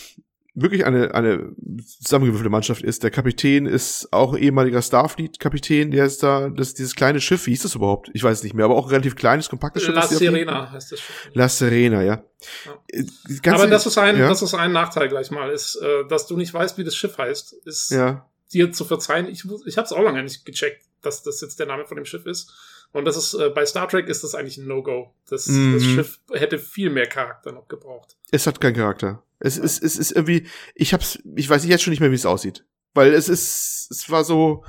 [0.56, 1.54] wirklich eine, eine
[2.02, 3.04] zusammengewürfelte Mannschaft ist.
[3.04, 7.64] Der Kapitän ist auch ehemaliger Starfleet-Kapitän, der ist da, das, dieses kleine Schiff, wie hieß
[7.64, 8.10] das überhaupt?
[8.14, 9.94] Ich weiß nicht mehr, aber auch ein relativ kleines, kompaktes Schiff.
[9.94, 11.30] La Serena heißt das Schiff.
[11.34, 12.24] La Serena, ja.
[12.66, 12.74] ja.
[12.88, 13.06] Äh,
[13.50, 14.30] aber das ist ein, ja?
[14.30, 17.18] das ist ein Nachteil gleich mal, ist, äh, dass du nicht weißt, wie das Schiff
[17.18, 18.26] heißt, ist ja.
[18.54, 19.28] dir zu verzeihen.
[19.28, 22.06] Ich, ich habe es auch lange nicht gecheckt, dass das jetzt der Name von dem
[22.06, 22.54] Schiff ist.
[22.96, 25.14] Und das ist, äh, bei Star Trek ist das eigentlich ein No-Go.
[25.30, 25.74] Das, mhm.
[25.74, 28.16] das Schiff hätte viel mehr Charakter noch gebraucht.
[28.32, 29.22] Es hat keinen Charakter.
[29.40, 29.64] Es, ja.
[29.64, 32.64] ist, es ist irgendwie, ich hab's, ich weiß jetzt schon nicht mehr, wie es aussieht.
[32.94, 34.64] Weil es ist, es war so,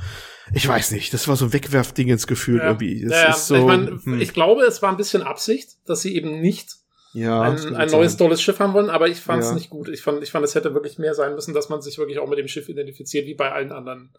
[0.53, 2.65] ich weiß nicht, das war so ein Wegwerfding ins Gefühl ja.
[2.65, 3.01] irgendwie.
[3.05, 4.21] Es ja, so, ich, mein, hm.
[4.21, 6.71] ich glaube, es war ein bisschen Absicht, dass sie eben nicht
[7.13, 9.55] ja, ein, ein neues tolles Schiff haben wollen, aber ich fand es ja.
[9.55, 9.89] nicht gut.
[9.89, 12.29] Ich fand, ich fand, es hätte wirklich mehr sein müssen, dass man sich wirklich auch
[12.29, 14.11] mit dem Schiff identifiziert, wie bei allen anderen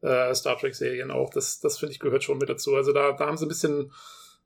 [0.00, 1.30] äh, Star Trek-Serien auch.
[1.30, 2.74] Das, das finde ich gehört schon mit dazu.
[2.74, 3.92] Also da, da haben sie ein bisschen,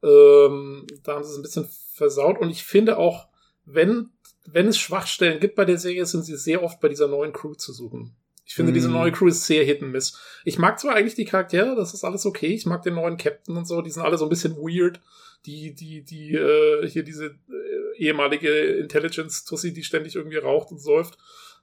[0.03, 2.38] ähm, da haben sie es ein bisschen versaut.
[2.38, 3.28] Und ich finde auch,
[3.64, 4.11] wenn,
[4.46, 7.55] wenn es Schwachstellen gibt bei der Serie, sind sie sehr oft bei dieser neuen Crew
[7.55, 8.16] zu suchen.
[8.44, 8.74] Ich finde, mm.
[8.74, 8.94] diese mhm.
[8.94, 10.18] neue Crew ist sehr and miss.
[10.44, 12.48] Ich mag zwar eigentlich die Charaktere, das ist alles okay.
[12.48, 15.00] Ich mag den neuen Captain und so, die sind alle so ein bisschen weird.
[15.46, 21.18] Die, die, die, äh, hier diese äh, ehemalige Intelligence-Tussi, die ständig irgendwie raucht und säuft.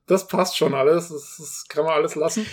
[0.05, 1.09] Das passt schon alles.
[1.09, 2.45] Das, das kann man alles lassen.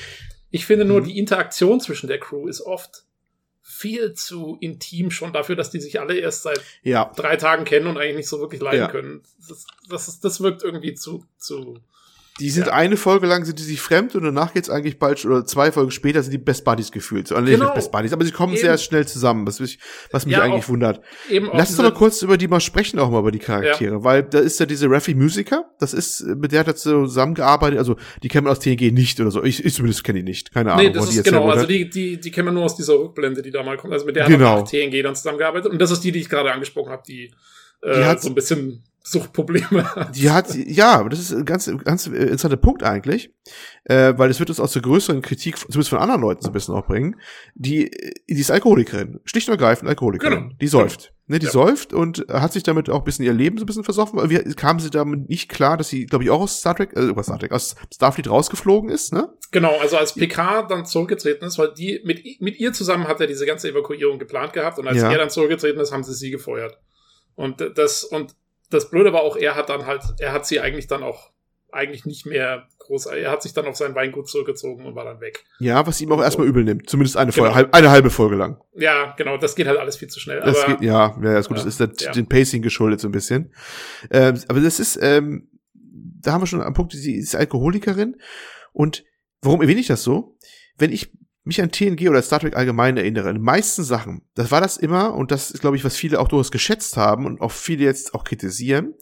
[0.50, 1.04] Ich finde nur, mhm.
[1.04, 3.04] die Interaktion zwischen der Crew ist oft
[3.62, 7.12] viel zu intim schon dafür, dass die sich alle erst seit ja.
[7.16, 8.88] drei Tagen kennen und eigentlich nicht so wirklich leiden ja.
[8.88, 9.22] können.
[9.48, 11.80] Das, das, das wirkt irgendwie zu, zu
[12.38, 12.72] die sind ja.
[12.74, 15.90] eine Folge lang sind die sich fremd und danach geht's eigentlich bald oder zwei Folgen
[15.90, 17.32] später sind die Best Buddies gefühlt.
[17.32, 17.64] Oder genau.
[17.64, 18.60] nicht Best Buddies, aber sie kommen eben.
[18.60, 19.78] sehr schnell zusammen, was mich,
[20.10, 21.00] was mich ja, eigentlich auch, wundert.
[21.30, 24.04] Lass uns doch mal kurz über die mal sprechen, auch mal über die Charaktere, ja.
[24.04, 27.96] weil da ist ja diese Raffi Musiker, das ist, mit der hat er zusammengearbeitet, also
[28.22, 29.42] die kennt man aus TNG nicht oder so.
[29.42, 30.86] Ich, ich zumindest kenne die nicht, keine Ahnung.
[30.86, 33.50] Nee, das ist genau, also die, die, die kennen wir nur aus dieser Rückblende, die
[33.50, 33.94] da mal kommt.
[33.94, 34.58] Also mit der genau.
[34.58, 37.32] hat TNG dann zusammengearbeitet und das ist die, die ich gerade angesprochen habe, die,
[37.82, 40.16] die äh, hat so ein bisschen Suchtprobleme hat.
[40.16, 43.30] Die hat, ja, das ist ein ganz, ganz interessanter Punkt eigentlich,
[43.84, 46.52] äh, weil es wird uns auch zur größeren Kritik, zumindest von anderen Leuten so ein
[46.52, 47.14] bisschen auch bringen,
[47.54, 47.88] die,
[48.28, 50.54] die ist Alkoholikerin, schlicht und ergreifend Alkoholikerin, genau.
[50.60, 51.00] die säuft.
[51.00, 51.12] Genau.
[51.28, 51.52] Ne, die ja.
[51.52, 54.30] säuft und hat sich damit auch ein bisschen ihr Leben so ein bisschen versoffen.
[54.30, 57.22] Wie kam sie damit nicht klar, dass sie, glaube ich, auch aus Star Trek, äh,
[57.22, 59.28] Star Trek, aus Starfleet rausgeflogen ist, ne?
[59.52, 63.26] Genau, also als PK dann zurückgetreten ist, weil die, mit, mit ihr zusammen hat er
[63.28, 65.10] diese ganze Evakuierung geplant gehabt und als ja.
[65.10, 66.78] er dann zurückgetreten ist, haben sie sie gefeuert.
[67.34, 68.34] Und das, und
[68.70, 71.30] das Blöde war auch, er hat dann halt, er hat sie eigentlich dann auch
[71.72, 75.20] eigentlich nicht mehr groß, er hat sich dann auf sein Weingut zurückgezogen und war dann
[75.20, 75.44] weg.
[75.58, 76.88] Ja, was ihm auch erstmal übel nimmt.
[76.88, 77.52] Zumindest eine genau.
[77.52, 78.60] Folge, eine halbe Folge lang.
[78.74, 80.40] Ja, genau, das geht halt alles viel zu schnell.
[80.40, 82.12] Das aber, geht, ja, ja, ist gut, ja, das ist der, ja.
[82.12, 83.52] den Pacing geschuldet so ein bisschen.
[84.10, 88.16] Ähm, aber das ist, ähm, da haben wir schon am Punkt, sie ist Alkoholikerin
[88.72, 89.04] und
[89.42, 90.36] warum erwähne ich das so?
[90.78, 91.12] Wenn ich
[91.46, 94.76] mich an TNG oder Star Trek allgemein erinnere, in den meisten Sachen, das war das
[94.76, 97.84] immer, und das ist, glaube ich, was viele auch durchaus geschätzt haben und auch viele
[97.84, 98.94] jetzt auch kritisieren,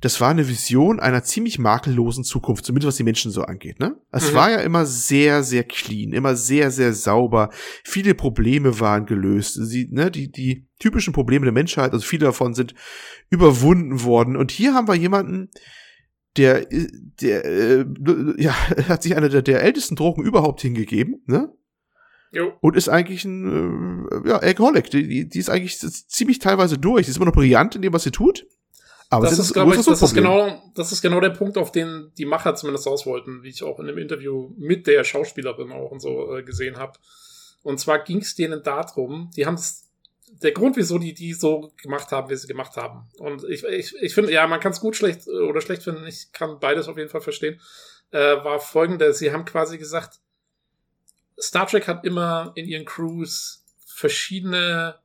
[0.00, 3.78] das war eine Vision einer ziemlich makellosen Zukunft, zumindest was die Menschen so angeht.
[3.78, 3.96] Ne?
[4.10, 4.34] Es mhm.
[4.34, 7.50] war ja immer sehr, sehr clean, immer sehr, sehr sauber.
[7.84, 9.54] Viele Probleme waren gelöst.
[9.54, 12.74] Sie, ne, die, die typischen Probleme der Menschheit, also viele davon sind
[13.30, 14.36] überwunden worden.
[14.36, 15.48] Und hier haben wir jemanden,
[16.36, 16.66] der,
[17.20, 17.84] der, äh,
[18.36, 18.54] ja,
[18.88, 21.52] hat sich einer der, der ältesten Drogen überhaupt hingegeben, ne?
[22.34, 22.52] Jo.
[22.60, 24.90] Und ist eigentlich ein äh, ja, Alcoholic.
[24.90, 27.06] Die, die, die ist eigentlich ziemlich teilweise durch.
[27.06, 28.46] Die ist immer noch brillant in dem, was sie tut.
[29.10, 32.10] Aber das ist, glaube ich, das ist genau, das ist genau der Punkt, auf den
[32.18, 35.90] die Macher zumindest raus wollten, wie ich auch in dem Interview mit der Schauspielerin auch
[35.90, 36.98] und so äh, gesehen habe.
[37.62, 39.58] Und zwar ging es denen darum, die haben
[40.42, 43.08] der Grund, wieso die die so gemacht haben, wie sie gemacht haben.
[43.18, 46.32] Und ich, ich, ich finde, ja, man kann es gut schlecht oder schlecht finden, ich
[46.32, 47.60] kann beides auf jeden Fall verstehen,
[48.10, 50.20] äh, war folgende, sie haben quasi gesagt,
[51.38, 54.96] Star Trek hat immer in ihren Crews verschiedene,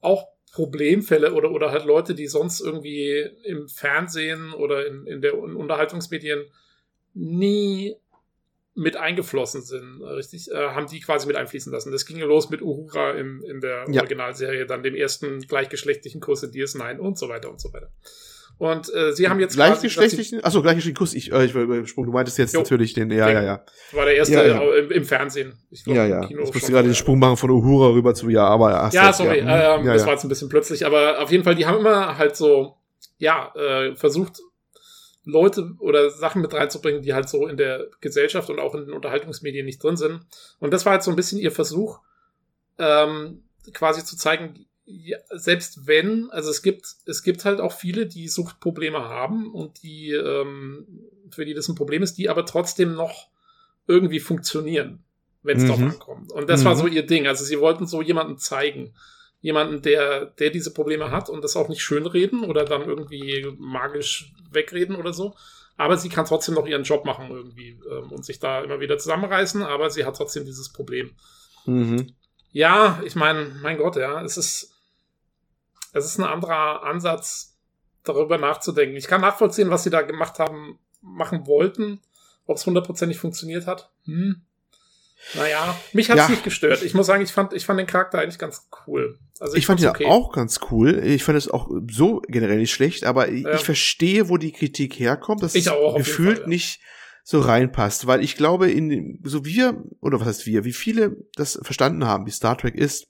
[0.00, 5.34] auch Problemfälle oder, oder halt Leute, die sonst irgendwie im Fernsehen oder in, in der
[5.34, 6.46] in Unterhaltungsmedien
[7.14, 7.96] nie
[8.74, 11.90] mit eingeflossen sind, richtig, äh, haben die quasi mit einfließen lassen.
[11.90, 14.00] Das ging los mit Uhura in, in der ja.
[14.00, 17.90] Originalserie, dann dem ersten gleichgeschlechtlichen Kurs in DS9 und so weiter und so weiter.
[18.58, 21.14] Und äh, sie haben jetzt gleichgeschlechtlichen, achso, gleichgeschlechtlichen Kuss.
[21.14, 22.10] Ich, äh, ich war übersprungen.
[22.10, 23.64] Du meintest jetzt jo, natürlich den, ja, ja, ja.
[23.92, 24.74] War der erste ja, ja.
[24.78, 25.56] Im, im, Fernsehen.
[25.70, 26.26] Ich glaub, ja, ja.
[26.26, 28.90] Kino ich musste gerade den Sprung machen von Uhura rüber zu ja, aber ja.
[28.90, 29.76] Ja, sorry, ja.
[29.76, 32.34] Ähm, das war jetzt ein bisschen plötzlich, aber auf jeden Fall, die haben immer halt
[32.34, 32.74] so,
[33.18, 34.40] ja, äh, versucht
[35.24, 38.94] Leute oder Sachen mit reinzubringen, die halt so in der Gesellschaft und auch in den
[38.94, 40.20] Unterhaltungsmedien nicht drin sind.
[40.58, 42.00] Und das war halt so ein bisschen ihr Versuch,
[42.78, 48.06] ähm, quasi zu zeigen, ja, selbst wenn, also es gibt, es gibt halt auch viele,
[48.06, 50.86] die Suchtprobleme haben und die, ähm,
[51.30, 53.28] für die das ein Problem ist, die aber trotzdem noch
[53.86, 55.04] irgendwie funktionieren,
[55.42, 55.68] wenn es mhm.
[55.68, 56.32] drauf ankommt.
[56.32, 56.64] Und das mhm.
[56.64, 57.26] war so ihr Ding.
[57.26, 58.94] Also sie wollten so jemanden zeigen.
[59.40, 64.32] Jemanden, der, der diese Probleme hat und das auch nicht schönreden oder dann irgendwie magisch
[64.50, 65.34] wegreden oder so.
[65.76, 68.98] Aber sie kann trotzdem noch ihren Job machen irgendwie ähm, und sich da immer wieder
[68.98, 71.12] zusammenreißen, aber sie hat trotzdem dieses Problem.
[71.66, 72.14] Mhm.
[72.52, 74.77] Ja, ich meine, mein Gott, ja, es ist,
[75.92, 77.56] es ist ein anderer Ansatz,
[78.04, 78.96] darüber nachzudenken.
[78.96, 82.00] Ich kann nachvollziehen, was sie da gemacht haben, machen wollten.
[82.46, 83.90] Ob es hundertprozentig funktioniert hat.
[84.04, 84.42] Hm.
[85.34, 86.28] Naja, mich hat's ja.
[86.28, 86.82] nicht gestört.
[86.82, 89.18] Ich muss sagen, ich fand, ich fand den Charakter eigentlich ganz cool.
[89.40, 90.06] Also ich, ich fand ihn okay.
[90.06, 91.02] auch ganz cool.
[91.04, 93.54] Ich fand es auch so generell nicht schlecht, aber ja.
[93.54, 96.48] ich verstehe, wo die Kritik herkommt, dass es auch, gefühlt Fall, ja.
[96.48, 96.80] nicht
[97.24, 101.58] so reinpasst, weil ich glaube, in so wir, oder was heißt wir, wie viele das
[101.62, 103.08] verstanden haben, wie Star Trek ist,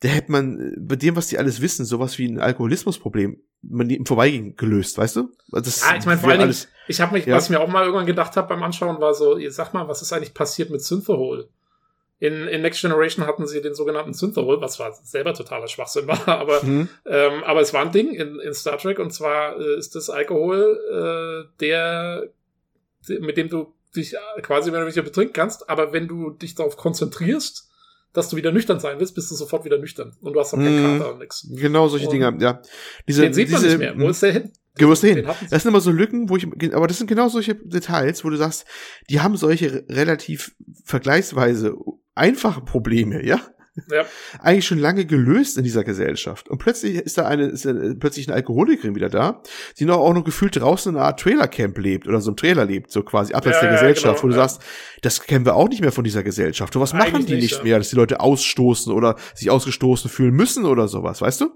[0.00, 3.90] da hätte man äh, bei dem, was die alles wissen, sowas wie ein Alkoholismusproblem man
[3.90, 5.30] im Vorbeigehen gelöst, weißt du?
[5.50, 6.56] Das ja, ich meine, vor allen Dingen,
[6.88, 7.36] ich habe mich, ja.
[7.36, 9.86] was ich mir auch mal irgendwann gedacht habe beim Anschauen, war so, ihr sag mal,
[9.86, 11.48] was ist eigentlich passiert mit Synthahol?
[12.18, 16.26] In, in Next Generation hatten sie den sogenannten Synthahol, was zwar selber totaler Schwachsinn war,
[16.28, 16.88] aber, mhm.
[17.06, 20.08] ähm, aber es war ein Ding in, in Star Trek und zwar äh, ist das
[20.08, 22.28] Alkohol, äh, der,
[23.20, 26.76] mit dem du dich quasi mehr oder weniger betrinken kannst, aber wenn du dich darauf
[26.76, 27.69] konzentrierst,
[28.12, 30.16] dass du wieder nüchtern sein willst, bist du sofort wieder nüchtern.
[30.20, 31.46] Und du hast dann keinen mm, Kater und nix.
[31.50, 32.60] Genau solche und Dinge, ja.
[33.06, 33.98] Diese, den sieht diese, man nicht mehr.
[33.98, 34.52] Wo ist der hin?
[34.78, 35.26] Wo ist der hin?
[35.50, 38.36] Das sind immer so Lücken, wo ich, aber das sind genau solche Details, wo du
[38.36, 38.64] sagst,
[39.08, 40.54] die haben solche relativ
[40.84, 41.76] vergleichsweise
[42.14, 43.40] einfache Probleme, ja?
[43.90, 44.04] Ja.
[44.40, 46.48] eigentlich schon lange gelöst in dieser Gesellschaft.
[46.48, 49.42] Und plötzlich ist da eine, ist da plötzlich eine Alkoholikerin wieder da,
[49.78, 52.64] die noch auch noch gefühlt draußen in einer Art Trailercamp lebt oder so im Trailer
[52.64, 54.62] lebt, so quasi abseits ja, der Gesellschaft, genau, wo du sagst,
[55.02, 56.74] das kennen wir auch nicht mehr von dieser Gesellschaft.
[56.76, 60.10] Und was eigentlich machen die nicht, nicht mehr, dass die Leute ausstoßen oder sich ausgestoßen
[60.10, 61.50] fühlen müssen oder sowas, weißt du?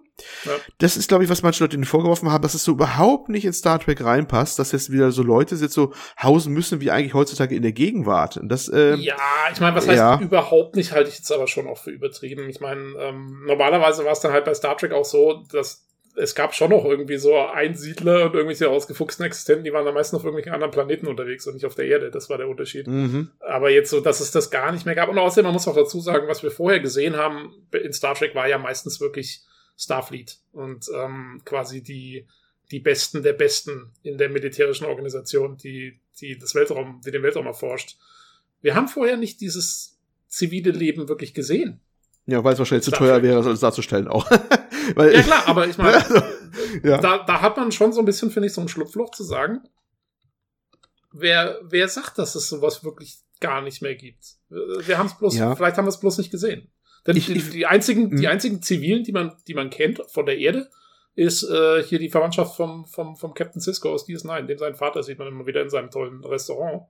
[0.44, 0.52] Ja.
[0.78, 3.44] Das ist, glaube ich, was manche Leute ihnen vorgeworfen haben, dass es so überhaupt nicht
[3.44, 5.92] in Star Trek reinpasst, dass jetzt wieder so Leute jetzt so
[6.22, 8.36] hausen müssen, wie eigentlich heutzutage in der Gegenwart.
[8.36, 9.16] Und das, ähm, ja,
[9.52, 10.20] ich meine, was heißt ja.
[10.20, 12.48] überhaupt nicht, halte ich jetzt aber schon auch für übertrieben.
[12.48, 15.84] Ich meine, ähm, normalerweise war es dann halt bei Star Trek auch so, dass
[16.16, 20.18] es gab schon noch irgendwie so Einsiedler und irgendwelche ausgefuchsten Existenten, die waren dann meistens
[20.18, 22.10] auf irgendwelchen anderen Planeten unterwegs und nicht auf der Erde.
[22.10, 22.86] Das war der Unterschied.
[22.86, 23.30] Mhm.
[23.40, 25.08] Aber jetzt so, dass es das gar nicht mehr gab.
[25.08, 28.34] Und außerdem, man muss auch dazu sagen, was wir vorher gesehen haben in Star Trek
[28.34, 29.42] war ja meistens wirklich
[29.76, 32.26] Starfleet und ähm, quasi die,
[32.70, 37.46] die Besten der Besten in der militärischen Organisation, die, die das Weltraum, die den Weltraum
[37.46, 37.96] erforscht.
[38.60, 39.98] Wir haben vorher nicht dieses
[40.28, 41.80] zivile Leben wirklich gesehen.
[42.26, 44.30] Ja, weil es wahrscheinlich zu teuer wäre, das darzustellen auch.
[44.94, 46.22] weil ja klar, aber ich meine, also,
[46.82, 46.98] ja.
[46.98, 49.60] da, da hat man schon so ein bisschen, finde ich, so ein Schlupfloch zu sagen.
[51.12, 54.36] Wer, wer sagt, dass es sowas wirklich gar nicht mehr gibt?
[54.48, 55.54] Wir haben es bloß, ja.
[55.54, 56.70] vielleicht haben wir es bloß nicht gesehen.
[57.06, 58.32] Denn ich, die, die, einzigen, die hm.
[58.32, 60.70] einzigen Zivilen, die man, die man kennt von der Erde,
[61.14, 65.02] ist äh, hier die Verwandtschaft vom, vom, vom Captain Cisco aus DS9, den sein Vater
[65.02, 66.84] sieht man immer wieder in seinem tollen Restaurant.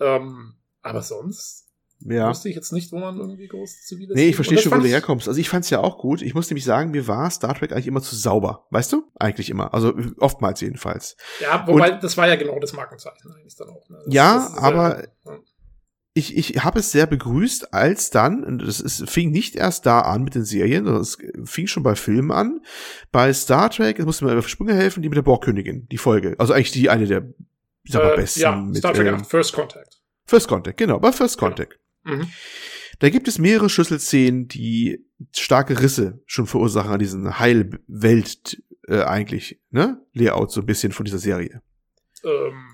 [0.00, 1.66] Ähm, Aber sonst
[2.00, 2.28] Ja.
[2.28, 4.14] wusste ich jetzt nicht, wo man irgendwie groß ziviles.
[4.14, 5.28] Nee, ich verstehe Und schon, wo du herkommst.
[5.28, 6.20] Also ich fand's ja auch gut.
[6.22, 8.66] Ich muss nämlich sagen, mir war Star Trek eigentlich immer zu sauber.
[8.70, 9.04] Weißt du?
[9.18, 9.72] Eigentlich immer.
[9.72, 11.16] Also oftmals jedenfalls.
[11.40, 13.88] Ja, wobei, das war ja genau das Markenzeichen eigentlich dann auch.
[13.88, 13.98] Ne?
[14.04, 15.38] Das, Ja, das aber- ja,
[16.18, 20.00] Ich, ich habe es sehr begrüßt, als dann, und das ist, fing nicht erst da
[20.00, 22.60] an mit den Serien, sondern es fing schon bei Filmen an.
[23.12, 26.34] Bei Star Trek, es musste mir auf Sprünge helfen, die mit der Borgkönigin, die Folge.
[26.38, 27.32] Also eigentlich die eine der,
[27.84, 28.40] ich sag mal, äh, besten.
[28.40, 30.00] ja, mit, Star Trek ähm, 8, First Contact.
[30.26, 31.78] First Contact, genau, bei First Contact.
[32.04, 32.26] Mhm.
[32.98, 39.60] Da gibt es mehrere Schlüsselszenen, die starke Risse schon verursachen an diesen Heilwelt äh, eigentlich,
[39.70, 40.04] ne?
[40.14, 41.62] Layout so ein bisschen von dieser Serie.
[42.24, 42.66] Ähm,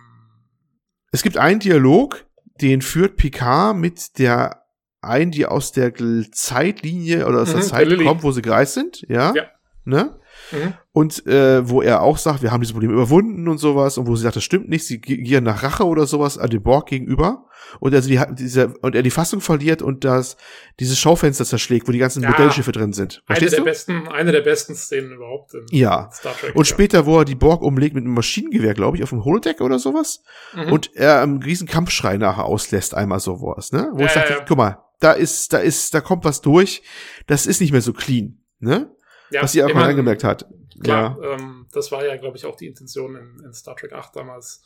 [1.10, 2.26] Es gibt einen Dialog,
[2.60, 4.64] den führt Picard mit der
[5.00, 5.92] einen, die aus der
[6.32, 9.34] Zeitlinie oder aus der Mhm, Zeit der kommt, wo sie gereist sind, ja.
[9.34, 9.44] Ja.
[9.86, 10.18] Ne?
[10.52, 10.74] mhm.
[10.92, 14.16] Und äh, wo er auch sagt, wir haben dieses Problem überwunden und sowas, und wo
[14.16, 17.46] sie sagt, das stimmt nicht, sie gieren nach Rache oder sowas an dem Borg gegenüber.
[17.80, 20.36] Und also die, diese, und er die Fassung verliert und das
[20.80, 22.30] dieses Schaufenster zerschlägt, wo die ganzen Ja.
[22.30, 23.22] Modellschiffe drin sind.
[23.26, 23.64] Eine Verstehst der du?
[23.64, 26.08] besten, eine der besten Szenen überhaupt in Ja.
[26.12, 26.54] Star Trek.
[26.54, 26.74] Und ja.
[26.74, 29.78] später, wo er die Borg umlegt mit einem Maschinengewehr, glaube ich, auf dem Holodeck oder
[29.78, 30.22] sowas.
[30.54, 30.72] Mhm.
[30.72, 33.90] Und er einen riesen Kampfschrei nachher auslässt, einmal sowas, ne?
[33.92, 36.82] Wo Ja, ich dachte, guck mal, da ist, da ist, da kommt was durch,
[37.26, 38.90] das ist nicht mehr so clean, ne?
[39.30, 40.46] Ja, was sie auch mal angemerkt hat.
[40.82, 44.16] Klar, ähm, das war ja, glaube ich, auch die Intention in, in Star Trek 8
[44.16, 44.62] damals.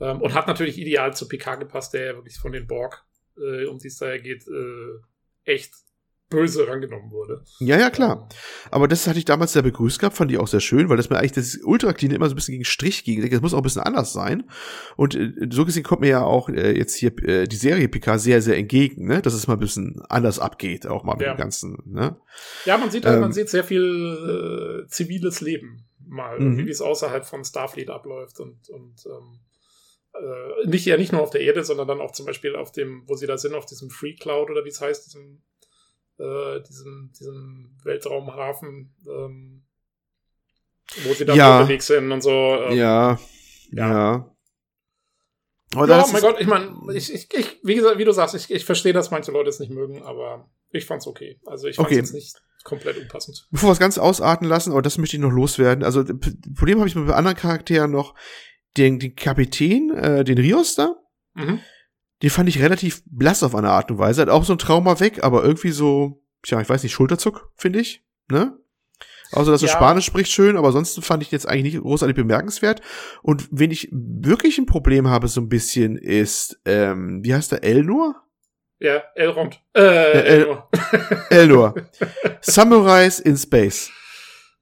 [0.00, 3.04] Ähm, und hat natürlich ideal zu Picard gepasst, der ja wirklich von den Borg,
[3.36, 4.98] äh, um die es da geht, äh,
[5.44, 5.72] echt
[6.32, 7.44] böse rangenommen wurde.
[7.60, 8.28] Ja, ja, klar.
[8.30, 8.36] Ähm,
[8.70, 11.10] Aber das hatte ich damals sehr begrüßt gehabt, fand ich auch sehr schön, weil das
[11.10, 13.28] mir eigentlich das ultra clean immer so ein bisschen gegen Strich ging.
[13.30, 14.44] Das muss auch ein bisschen anders sein.
[14.96, 18.20] Und äh, so gesehen kommt mir ja auch äh, jetzt hier äh, die Serie Picard
[18.20, 19.22] sehr, sehr entgegen, ne?
[19.22, 21.34] Dass es mal ein bisschen anders abgeht, auch mal mit Ja.
[21.34, 22.16] dem Ganzen, ne?
[22.64, 26.58] Ja, man sieht halt, Ähm, man sieht sehr viel äh, ziviles Leben mal, Mhm.
[26.66, 29.38] wie es außerhalb von Starfleet abläuft und, und ähm,
[30.14, 33.02] äh, nicht ja nicht nur auf der Erde, sondern dann auch zum Beispiel auf dem,
[33.06, 35.42] wo sie da sind, auf diesem Free Cloud oder wie es heißt, diesem,
[36.22, 39.64] äh, diesem, diesem Weltraumhafen, ähm,
[41.04, 41.58] wo sie dann Ja.
[41.60, 42.30] unterwegs sind und so.
[42.30, 43.18] Ähm, ja,
[43.70, 43.92] ja.
[43.92, 44.28] ja.
[45.74, 48.50] Aber ja, mein Gott, ich meine, ich, ich, ich, wie, gesagt, wie du sagst, ich,
[48.50, 51.40] ich verstehe, dass manche Leute es nicht mögen, aber ich fand's okay.
[51.46, 51.98] Also ich fand's Okay.
[51.98, 53.46] jetzt nicht komplett unpassend.
[53.50, 55.82] Bevor wir es ganz ausarten lassen, aber das möchte ich noch loswerden.
[55.82, 56.16] Also, das
[56.56, 58.14] Problem habe ich mit anderen Charakteren noch.
[58.76, 60.94] Den, den Kapitän, äh, den Rios da,
[61.34, 61.60] Mhm.
[62.22, 64.22] Den fand ich relativ blass auf eine Art und Weise.
[64.22, 67.80] Hat auch so ein Trauma weg, aber irgendwie so, tja, ich weiß nicht, Schulterzuck, finde
[67.80, 68.04] ich.
[68.30, 68.56] Ne?
[69.32, 69.74] Außer, dass er Ja.
[69.74, 72.82] Spanisch spricht schön, aber ansonsten fand ich jetzt eigentlich nicht großartig bemerkenswert.
[73.22, 77.64] Und wenn ich wirklich ein Problem habe, so ein bisschen, ist, ähm, wie heißt der,
[77.64, 78.14] Elnor?
[78.78, 79.60] Ja, Elrond.
[79.74, 80.70] Äh, El- Elnor.
[81.30, 81.74] Elnor.
[82.40, 83.90] Samurais in Space.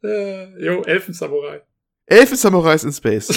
[0.05, 1.63] Äh, jo, Elfensamurai.
[2.11, 3.29] Elfen Samurais in Space.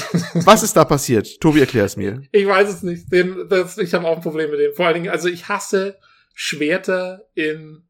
[0.46, 1.40] Was ist da passiert?
[1.40, 2.24] Tobi, erklär es mir.
[2.32, 3.12] Ich weiß es nicht.
[3.12, 4.74] Den, das, ich habe auch ein Problem mit dem.
[4.74, 6.00] Vor allen Dingen, also ich hasse
[6.34, 7.84] Schwerter in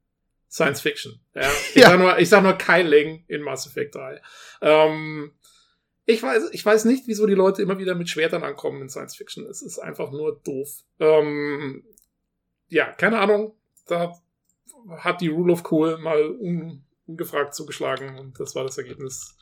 [0.52, 1.22] Science Fiction.
[1.34, 1.50] Ja?
[1.70, 1.90] Ich, Ja.
[1.90, 4.22] Sag nur, ich sag nur Keiling in Mass Effect 3.
[4.62, 5.32] Ähm,
[6.06, 9.16] ich weiß, ich weiß nicht, wieso die Leute immer wieder mit Schwertern ankommen in Science
[9.16, 9.46] Fiction.
[9.46, 10.84] Es ist einfach nur doof.
[11.00, 11.86] Ähm,
[12.68, 13.56] ja, keine Ahnung.
[13.88, 14.20] Da
[14.98, 19.38] hat die Rule of Cool mal un, ungefragt zugeschlagen und das war das Ergebnis.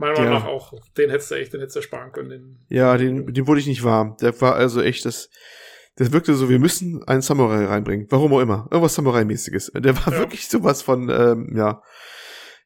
[0.00, 0.38] Meiner Meinung Ja.
[0.40, 0.72] nach auch.
[0.96, 2.30] Den hättest du echt, den hättest du sparen können.
[2.30, 4.16] Den, Ja, den, den wurde ich nicht warm.
[4.20, 5.28] Der war also echt, das,
[5.96, 8.06] das wirkte so, wir müssen einen Samurai reinbringen.
[8.10, 8.66] Warum auch immer.
[8.70, 9.72] Irgendwas Samurai-mäßiges.
[9.76, 10.18] Der war Ja.
[10.20, 11.82] wirklich sowas von, ähm, ja.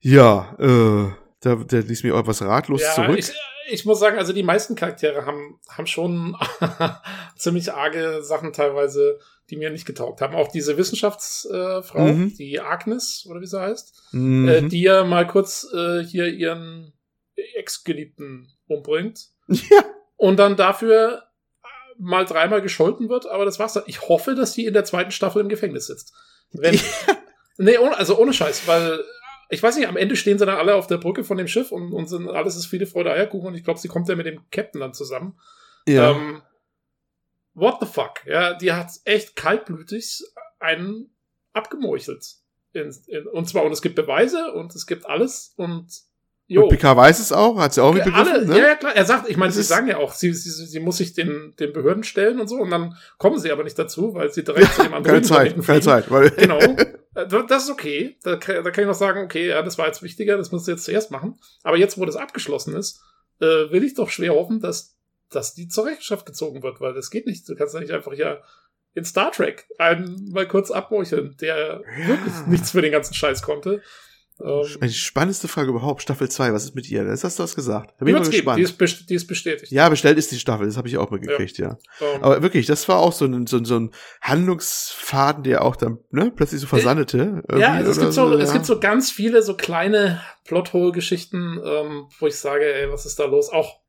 [0.01, 1.11] Ja, äh,
[1.45, 3.19] der, der ließ mich auch etwas ratlos zurück.
[3.19, 3.33] Ich,
[3.71, 6.37] ich muss sagen, also die meisten Charaktere haben, haben schon
[7.37, 9.19] ziemlich arge Sachen teilweise,
[9.51, 10.35] die mir nicht getaugt haben.
[10.35, 12.35] Auch diese Wissenschaftsfrau, äh, Mhm.
[12.37, 14.49] die Agnes, oder wie sie heißt, Mhm.
[14.49, 16.94] äh, die ja mal kurz äh, hier ihren
[17.37, 19.85] Ex-Geliebten umbringt ja,
[20.17, 21.25] und dann dafür
[21.99, 23.85] mal dreimal gescholten wird, aber das war's dann.
[23.87, 26.13] Ich hoffe, dass die in der zweiten Staffel im Gefängnis sitzt.
[26.51, 26.79] Wenn,
[27.57, 29.05] Nee, ohne, also ohne Scheiß, weil
[29.51, 31.71] ich weiß nicht, am Ende stehen sie dann alle auf der Brücke von dem Schiff
[31.71, 34.27] und, und sind alles ist Friede, Freude, Eierkuchen und ich glaube, sie kommt ja mit
[34.27, 35.39] dem Captain dann zusammen.
[35.87, 36.11] ja.
[36.11, 36.43] Ähm,
[37.53, 38.27] what the fuck?
[38.27, 40.25] Ja, die hat echt kaltblütig
[40.59, 41.15] einen
[41.53, 42.37] abgemeuchelt.
[42.73, 45.93] In, in, und zwar, und es gibt Beweise und es gibt alles und
[46.47, 46.63] jo.
[46.65, 48.59] Und Picard weiß es auch, hat sie auch Ja, mitbegriffen, alle, ne?
[48.59, 48.95] Ja, ja, klar.
[48.95, 51.55] Er sagt, ich meine, Das sie sagen ja auch, sie, sie, sie muss sich den,
[51.59, 54.73] den Behörden stellen und so, und dann kommen sie aber nicht dazu, weil sie direkt
[54.75, 56.59] zu dem anderen keine Zeit, keine Zeit, weil, Genau.
[57.17, 58.17] Äh, Das ist okay.
[58.25, 60.67] Da kann, da kann ich noch sagen, okay, ja, das war jetzt wichtiger, das musst
[60.67, 61.39] du jetzt zuerst machen.
[61.63, 63.01] Aber jetzt, wo das abgeschlossen ist,
[63.41, 64.97] äh, will ich doch schwer hoffen, dass,
[65.31, 67.49] dass die zur Rechenschaft gezogen wird, weil das geht nicht.
[67.49, 68.43] Du kannst ja nicht einfach hier
[68.95, 72.09] in Star Trek einen mal kurz abmeucheln, der Ja.
[72.09, 73.81] wirklich nichts für den ganzen Scheiß konnte.
[74.43, 77.05] Ähm, die spannendste Frage überhaupt, Staffel 2, was ist mit ihr?
[77.05, 77.95] Das hast du was gesagt.
[77.99, 78.59] Da bin ich mal gespannt.
[78.59, 79.71] Die ist, die ist, bestätigt.
[79.71, 81.79] Ja, bestellt ist die Staffel, das habe ich auch mal gekriegt, ja.
[82.01, 82.07] ja.
[82.07, 82.25] Um, ähm.
[82.25, 86.33] Aber wirklich, das war auch so ein, so, so ein Handlungsfaden, der auch dann ne,
[86.35, 87.43] plötzlich so versandete.
[87.57, 92.09] Ja, also es, gibt so, so, es gibt so ganz viele so kleine Plothole-Geschichten, ähm,
[92.19, 93.51] wo ich sage, ey, was ist da los?
[93.51, 93.85] Auch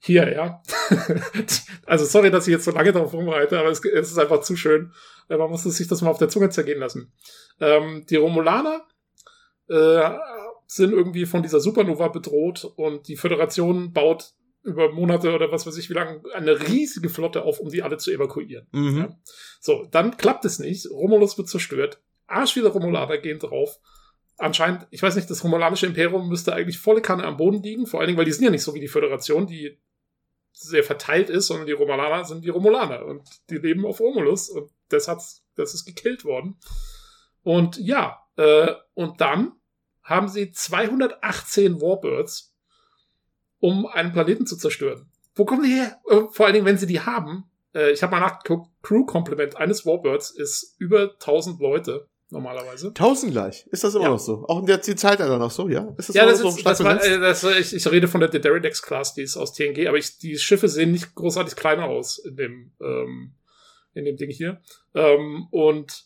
[0.00, 0.62] hier, ja.
[1.86, 4.56] also sorry, dass ich jetzt so lange darauf rumreite, aber es, es ist einfach zu
[4.56, 4.92] schön.
[5.28, 7.12] Äh, man muss sich das mal auf der Zunge zergehen lassen.
[7.60, 8.84] Ähm, die Romulaner
[9.68, 10.10] äh,
[10.66, 15.76] sind irgendwie von dieser Supernova bedroht und die Föderation baut über Monate oder was weiß
[15.78, 18.66] ich wie lange eine riesige Flotte auf, um die alle zu evakuieren.
[18.72, 18.98] Mhm.
[18.98, 19.18] Ja.
[19.60, 20.90] So, dann klappt es nicht.
[20.90, 22.00] Romulus wird zerstört.
[22.26, 23.78] Arsch viele Romulaner gehen drauf.
[24.38, 28.00] Anscheinend, ich weiß nicht, das romulanische Imperium müsste eigentlich volle Kanne am Boden liegen, vor
[28.00, 29.78] allen Dingen, weil die sind ja nicht so wie die Föderation, die
[30.52, 34.70] sehr verteilt ist, sondern die Romulaner sind die Romulaner und die leben auf Romulus und
[34.88, 35.22] das hat,
[35.54, 36.58] das ist gekillt worden.
[37.42, 39.52] Und ja, äh, und dann
[40.02, 42.54] haben sie 218 Warbirds,
[43.58, 45.10] um einen Planeten zu zerstören.
[45.34, 46.00] Wo kommen die her?
[46.08, 47.50] Äh, vor allen Dingen, wenn sie die haben.
[47.74, 52.88] Äh, ich habe mal nachgeguckt, Crew-Complement eines Warbirds ist über 1000 Leute normalerweise.
[52.88, 53.66] 1000 gleich.
[53.70, 54.10] Ist das immer ja.
[54.10, 54.44] noch so?
[54.46, 55.94] Auch in der Zeitalter noch so, ja?
[55.98, 58.28] Ist das ja, das so ist, das war, äh, das, ich, ich rede von der
[58.30, 62.18] Derridex Class, die ist aus TNG, aber ich, die Schiffe sehen nicht großartig kleiner aus
[62.18, 63.34] in dem, ähm,
[63.94, 64.60] in dem Ding hier.
[64.94, 66.05] Ähm, und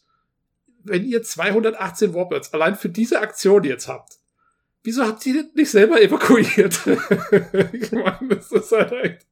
[0.84, 4.18] wenn ihr 218 Warbirds allein für diese Aktion jetzt habt,
[4.82, 6.80] wieso habt ihr nicht selber evakuiert?
[7.72, 9.26] ich meine, das ist halt echt.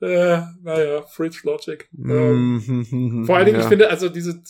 [0.00, 1.88] Äh, naja, Fridge Logic.
[1.92, 3.64] Ähm, vor allen Dingen, ja.
[3.64, 4.42] ich finde, also diese,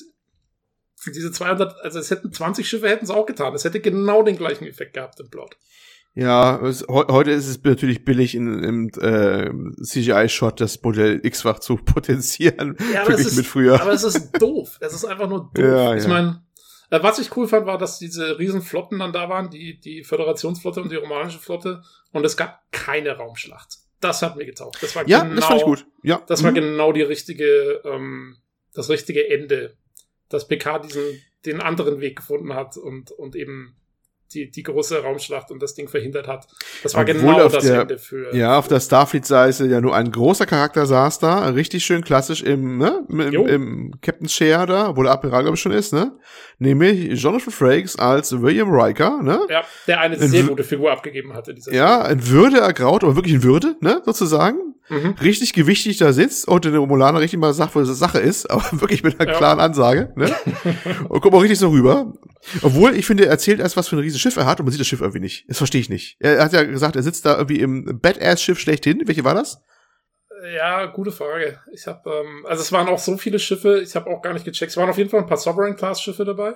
[1.07, 3.55] diese 200, also es hätten 20 Schiffe hätten es auch getan.
[3.55, 5.57] Es hätte genau den gleichen Effekt gehabt im Plot.
[6.15, 9.51] Ja, es, heute ist es natürlich billig in, im äh,
[9.83, 13.81] CGI-Shot das Modell X-fach zu potenzieren, ja, verglichen ist, mit früher.
[13.81, 14.77] Aber es ist doof.
[14.81, 15.65] Es ist einfach nur doof.
[15.65, 16.09] Ja, ich ja.
[16.09, 16.45] meine,
[16.91, 20.83] äh, was ich cool fand, war, dass diese Riesenflotten dann da waren, die, die Föderationsflotte
[20.83, 21.83] und die romanische Flotte,
[22.13, 23.79] und es gab keine Raumschlacht.
[24.01, 24.83] Das hat mir getaucht.
[24.83, 25.87] Das war ja, genau, das fand ich gut.
[26.03, 26.23] Ja.
[26.27, 26.57] Das war mhm.
[26.57, 28.39] genau die richtige, ähm,
[28.75, 29.77] das richtige Ende,
[30.29, 33.77] dass PK diesen, den anderen Weg gefunden hat und, und eben
[34.33, 36.47] die, die große Raumschlacht und das Ding verhindert hat.
[36.83, 38.35] Das war Obwohl genau das der, Ende für.
[38.35, 42.79] Ja, auf der Starfleet-Seite ja nur ein großer Charakter saß da, richtig schön klassisch im,
[42.79, 46.13] ne, im, im Captain Share da, wo der Admiral, glaube ich, schon ist, ne?
[46.59, 49.41] Nämlich Jonathan Frakes als William Riker, ne?
[49.49, 51.55] Ja, der eine sehr gute Figur abgegeben hatte.
[51.55, 55.15] Dieser ja, in Würde ergraut, aber wirklich in Würde, ne, sozusagen mhm.
[55.23, 58.65] richtig gewichtig da sitzt und der Romulaner richtig mal sagt, wo das Sache ist, aber
[58.73, 59.39] wirklich mit einer ja.
[59.39, 60.13] klaren Ansage.
[60.17, 60.31] Ne?
[61.09, 62.13] und kommt auch richtig so rüber.
[62.63, 64.73] Obwohl, ich finde, er erzählt erst, was für ein riesiges Schiff er hat und man
[64.73, 65.49] sieht das Schiff irgendwie nicht.
[65.49, 66.17] Das verstehe ich nicht.
[66.21, 69.03] Er hat ja gesagt, er sitzt da irgendwie im Badass-Schiff schlechthin.
[69.07, 69.63] Welche war das?
[70.55, 71.61] Ja, gute Frage.
[71.73, 74.45] Ich habe, ähm, also es waren auch so viele Schiffe, ich habe auch gar nicht
[74.45, 74.71] gecheckt.
[74.71, 76.55] Es waren auf jeden Fall ein paar Sovereign-Class-Schiffe dabei.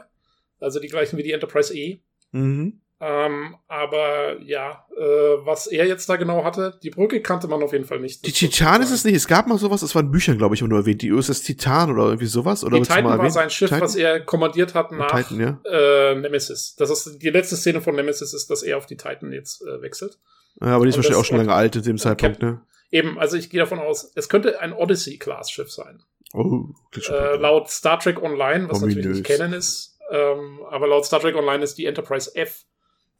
[0.58, 2.00] Also die gleichen wie die Enterprise E.
[2.32, 2.80] Mhm.
[3.06, 5.02] Ähm, aber ja, äh,
[5.44, 8.26] was er jetzt da genau hatte, die Brücke kannte man auf jeden Fall nicht.
[8.26, 9.14] Die Titan ist es nicht.
[9.14, 11.02] Es gab mal sowas, das war in Büchern, glaube ich, nur erwähnt.
[11.02, 12.64] Die USS Titan oder irgendwie sowas.
[12.64, 13.82] Oder die Titan war sein Schiff, Titan?
[13.82, 15.70] was er kommandiert hat nach Titan, ja.
[15.70, 16.76] äh, Nemesis.
[16.78, 19.82] Das ist die letzte Szene von Nemesis, ist, dass er auf die Titan jetzt äh,
[19.82, 20.18] wechselt.
[20.62, 22.62] Ja, aber die ist wahrscheinlich auch schon lange alt in dem Zeitpunkt, ne?
[22.90, 26.02] Eben, also ich gehe davon aus, es könnte ein Odyssey-Class-Schiff sein.
[26.32, 28.96] Oh, äh, laut Star Trek Online, was Ominös.
[28.96, 32.64] natürlich nicht kennen ist, ähm, aber laut Star Trek Online ist die Enterprise F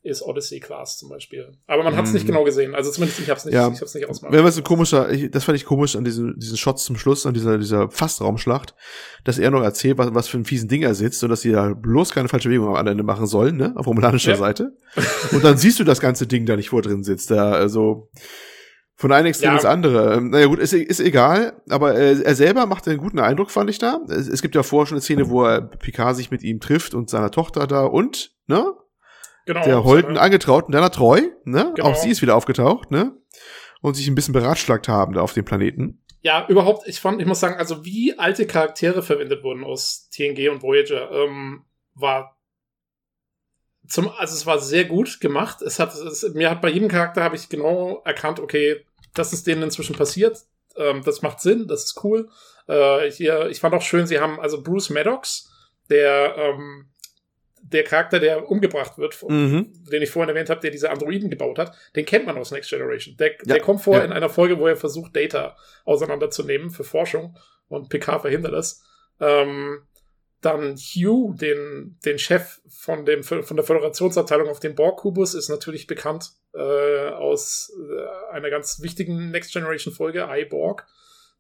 [0.05, 1.57] ist Odyssey Class zum Beispiel.
[1.67, 2.33] Aber man hat es nicht mhm.
[2.33, 2.75] genau gesehen.
[2.75, 3.71] Also zumindest ich habe es nicht, ja.
[3.73, 4.33] ich hab's nicht ausmachen.
[4.35, 7.25] Wenn was ein komischer, ich, das fand ich komisch an diesen, diesen Shots zum Schluss,
[7.25, 8.75] an dieser, dieser Fastraumschlacht,
[9.25, 11.53] dass er noch erzählt, was, was für ein fiesen Ding er sitzt und dass sie
[11.53, 14.37] da bloß keine falsche Bewegung am Ende machen sollen, ne, auf romulanischer ja.
[14.37, 14.77] Seite.
[15.33, 18.11] Und dann siehst du das ganze Ding da nicht vor drin sitzt, da, also,
[18.97, 19.55] von einem Extrem ja.
[19.57, 20.15] ins andere.
[20.15, 23.69] Ähm, naja gut, ist, ist egal, aber äh, er selber macht einen guten Eindruck, fand
[23.71, 24.01] ich da.
[24.09, 26.95] Es, es gibt ja vorher schon eine Szene, wo er Picard sich mit ihm trifft
[26.95, 28.73] und seiner Tochter da und, ne?
[29.47, 31.73] Genau, der Holden angetrauten, deiner treu, ne?
[31.75, 31.89] Genau.
[31.89, 33.17] Auch sie ist wieder aufgetaucht, ne?
[33.83, 36.03] Und sich ein bisschen beratschlagt haben da auf dem Planeten.
[36.23, 40.49] Ja, überhaupt, ich fand, ich muss sagen, also wie alte Charaktere verwendet wurden aus TNG
[40.49, 42.39] und Voyager, ähm, war
[43.87, 45.61] zum, also es war sehr gut gemacht.
[45.61, 49.47] Es hat, es, mir hat bei jedem Charakter habe ich genau erkannt, okay, das ist
[49.47, 50.39] denen inzwischen passiert.
[50.77, 52.31] Ähm, das macht Sinn, das ist cool.
[52.67, 55.51] Äh, hier, ich fand auch schön, sie haben also Bruce Maddox,
[55.91, 56.89] der ähm,
[57.75, 59.73] der Charakter, der umgebracht wird, mhm.
[59.91, 62.71] den ich vorhin erwähnt habe, der diese Androiden gebaut hat, den kennt man aus Next
[62.71, 63.17] Generation.
[63.17, 64.05] Der, ja, der kommt vor ja.
[64.05, 67.37] in einer Folge, wo er versucht, Data auseinanderzunehmen für Forschung
[67.69, 68.83] und PK verhindert das.
[69.21, 69.83] Ähm,
[70.41, 75.87] dann Hugh, den, den Chef von, dem, von der Föderationsabteilung auf dem Borg-Kubus, ist natürlich
[75.87, 80.87] bekannt äh, aus äh, einer ganz wichtigen Next Generation Folge, iBorg.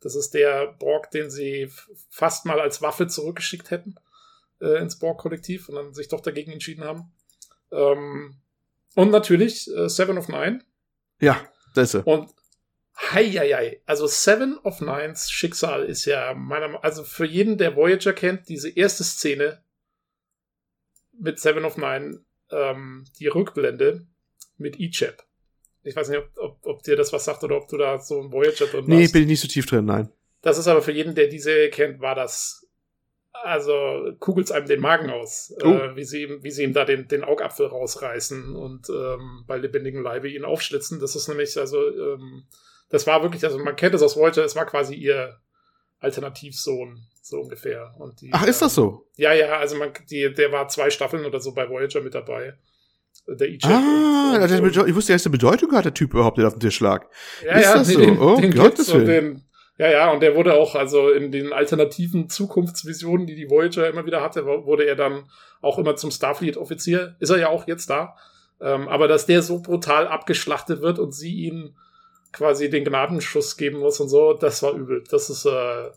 [0.00, 1.70] Das ist der Borg, den sie
[2.10, 3.96] fast mal als Waffe zurückgeschickt hätten
[4.64, 7.12] äh, ins Borg-Kollektiv und dann sich doch dagegen entschieden haben.
[7.70, 8.36] Ähm,
[8.94, 10.60] und natürlich äh, Seven of Nine.
[11.20, 11.40] Ja,
[11.74, 12.06] das ist er.
[12.06, 12.30] Und
[12.96, 13.82] Heieiei.
[13.86, 18.70] Also Seven of Nines Schicksal ist ja meiner also für jeden, der Voyager kennt, diese
[18.70, 19.62] erste Szene
[21.18, 24.06] mit Seven of Nine, ähm, die Rückblende
[24.56, 25.24] mit Ichab.
[25.82, 28.20] Ich weiß nicht, ob, ob, ob dir das was sagt oder ob du da so
[28.22, 29.12] ein Voyager drin Nee, hast.
[29.12, 30.10] bin ich nicht so tief drin, nein.
[30.40, 32.63] Das ist aber für jeden, der diese kennt, war das
[33.42, 35.68] also kugelt's einem den Magen aus, Oh.
[35.68, 39.56] äh, wie sie ihm, wie sie ihm da den, den Augapfel rausreißen und ähm, bei
[39.58, 41.00] lebendigem Leibe ihn aufschlitzen.
[41.00, 42.44] Das ist nämlich, also, ähm,
[42.90, 45.36] das war wirklich, also man kennt es aus Voyager, es war quasi ihr
[46.00, 47.94] Alternativsohn, so ungefähr.
[47.98, 49.06] Und die, Ach, ist das so?
[49.16, 52.54] Ja, ja, also man, die, der war zwei Staffeln oder so bei Voyager mit dabei.
[53.26, 56.36] Der Ichab Ah, und- und- Bedeu- ich wusste ja, der Bedeutung hat, der Typ überhaupt,
[56.36, 57.06] der auf dem Tisch lag.
[57.44, 58.00] ja, Ist ja, das nee, so?
[58.00, 59.48] Den, Oh, den Gottes und Willen.
[59.78, 64.06] Ja, ja, und der wurde auch, also in den alternativen Zukunftsvisionen, die die Voyager immer
[64.06, 65.24] wieder hatte, wurde er dann
[65.60, 67.16] auch immer zum Starfleet-Offizier.
[67.18, 68.16] Ist er ja auch jetzt da.
[68.60, 71.74] Ähm, aber dass der so brutal abgeschlachtet wird und sie ihm
[72.32, 75.02] quasi den Gnadenschuss geben muss und so, das war übel.
[75.10, 75.90] Das ist äh,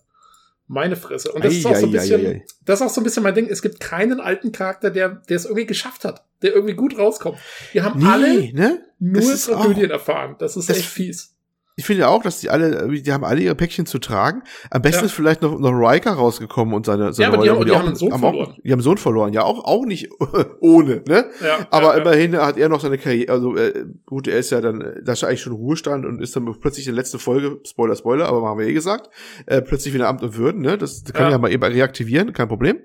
[0.68, 1.32] meine Fresse.
[1.32, 2.46] Und das ist auch so ein Ei, ei, bisschen, ei, ei.
[2.66, 3.48] das ist auch so ein bisschen mein Ding.
[3.48, 7.38] Es gibt keinen alten Charakter, der, der es irgendwie geschafft hat, der irgendwie gut rauskommt.
[7.74, 8.82] Wir haben alle Nee, ne?
[9.00, 10.36] nur Tragödien erfahren.
[10.40, 11.37] Das ist das- echt fies.
[11.80, 14.42] Ich finde auch, dass die alle, die haben alle ihre Päckchen zu tragen.
[14.72, 15.06] Am besten Ja.
[15.06, 17.86] ist vielleicht noch, noch Riker rausgekommen und seine, seine aber die haben- wo die haben
[17.86, 18.56] einen Sohn auch, verloren.
[18.64, 20.10] Die haben einen Sohn verloren, ja, auch, auch nicht
[20.60, 21.30] ohne, ne?
[21.40, 22.02] Ja, Aber ja, ja.
[22.02, 25.14] immerhin hat er noch seine Karriere, also äh, gut, er ist ja dann, äh, da
[25.14, 28.26] ist er eigentlich schon Ruhestand und ist dann plötzlich in der letzten Folge, Spoiler, Spoiler,
[28.28, 29.12] aber haben wir eh gesagt,
[29.46, 30.80] äh, plötzlich wieder Amt und Würden, ne?
[30.80, 31.32] Das kann Ja.
[31.34, 32.80] ja mal eben reaktivieren, kein Problem.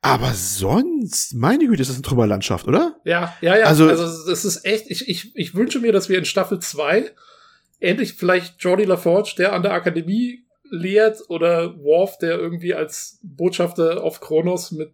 [0.00, 2.96] Aber sonst, meine Güte, ist das eine Trümmerlandschaft, oder?
[3.04, 3.64] Ja, ja, ja.
[3.64, 7.10] Also- Also, das ist echt, ich, ich, ich wünsche mir, dass wir in Staffel 2
[7.80, 14.02] endlich vielleicht Jordi LaForge, der an der Akademie lehrt, oder Worf, der irgendwie als Botschafter
[14.02, 14.92] auf Kronos mit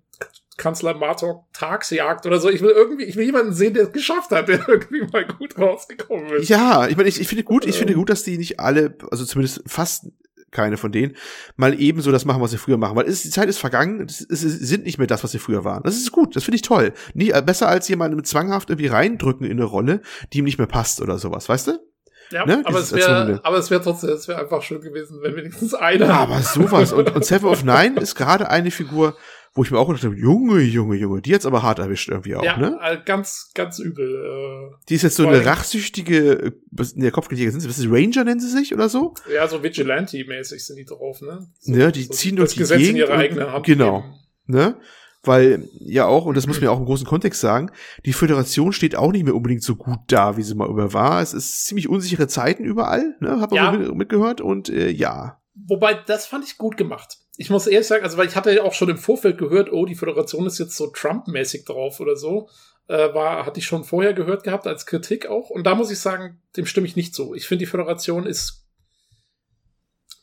[0.59, 2.51] Kanzler Martok Tagsjagd oder so.
[2.51, 5.59] Ich will irgendwie, ich will jemanden sehen, der es geschafft hat, der irgendwie mal gut
[5.59, 6.49] rausgekommen ist.
[6.49, 7.79] Ja, ich meine, ich, ich finde gut, ich Ähm.
[7.79, 10.07] finde gut, dass die nicht alle, also zumindest fast
[10.51, 11.17] keine von denen,
[11.57, 12.95] mal ebenso das machen, was sie früher machen.
[12.95, 15.65] Weil es, die Zeit ist vergangen, es, es sind nicht mehr das, was sie früher
[15.65, 15.83] waren.
[15.83, 16.93] Das ist gut, das finde ich toll.
[17.15, 20.03] Nie, besser als jemanden zwanghaft irgendwie reindrücken in eine Rolle,
[20.33, 21.92] die ihm nicht mehr passt oder sowas, weißt du?
[22.33, 23.41] Ja, ne, aber, es wäre, Erzwungene.
[23.45, 26.09] aber es wäre trotzdem, es wäre einfach schön gewesen, wenn wenigstens einer.
[26.13, 26.93] Aber sowas.
[26.93, 29.17] Und, und Seven of Nine ist gerade eine Figur,
[29.55, 32.35] wo ich mir auch gedacht habe, Junge, Junge, Junge, die hat's aber hart erwischt irgendwie
[32.37, 32.79] auch, ja, ne?
[32.83, 34.07] äh, ganz, ganz übel.
[34.73, 37.79] Äh, Die ist jetzt so eine rachsüchtige, äh, was, in der Kopfgeldjäger sind sie, was
[37.79, 39.13] ist Ranger nennen sie sich oder so?
[39.31, 41.47] Ja, so Vigilante-mäßig sind die drauf, ne?
[41.61, 43.67] So, Ja, die ziehen durch die Gesetz in Gegend ihre und- eigene Hand.
[43.67, 44.01] genau.
[44.01, 44.15] geben.
[44.47, 44.77] ne?
[45.25, 47.71] Weil ja auch, und das muss man ja auch im großen Kontext sagen,
[48.05, 51.23] die Föderation steht auch nicht mehr unbedingt so gut da, wie sie mal über war.
[51.23, 53.41] Es ist ziemlich unsichere Zeiten überall, ne?
[53.41, 53.71] Hab Ja.
[53.71, 55.41] mit, mitgehört und äh, ja.
[55.55, 57.19] Wobei, das fand ich gut gemacht.
[57.37, 59.87] Ich muss ehrlich sagen, also weil ich hatte ja auch schon im Vorfeld gehört, oh,
[59.87, 62.49] die Föderation ist jetzt so Trump-mäßig drauf oder so.
[62.89, 65.51] Äh, war, hatte ich schon vorher gehört gehabt als Kritik auch.
[65.51, 67.35] Und da muss ich sagen, dem stimme ich nicht zu.
[67.35, 68.62] Ich finde, die Föderation ist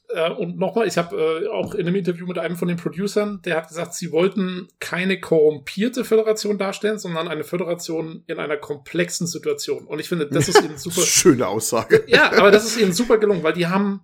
[0.09, 3.41] äh, und nochmal, ich habe äh, auch in einem Interview mit einem von den Producern,
[3.43, 9.27] der hat gesagt, sie wollten keine korrumpierte Föderation darstellen, sondern eine Föderation in einer komplexen
[9.27, 9.85] Situation.
[9.85, 11.01] Und ich finde, das ist ihnen super.
[11.01, 12.03] Schöne Aussage.
[12.07, 14.01] Ja, aber das ist ihnen super gelungen, weil die haben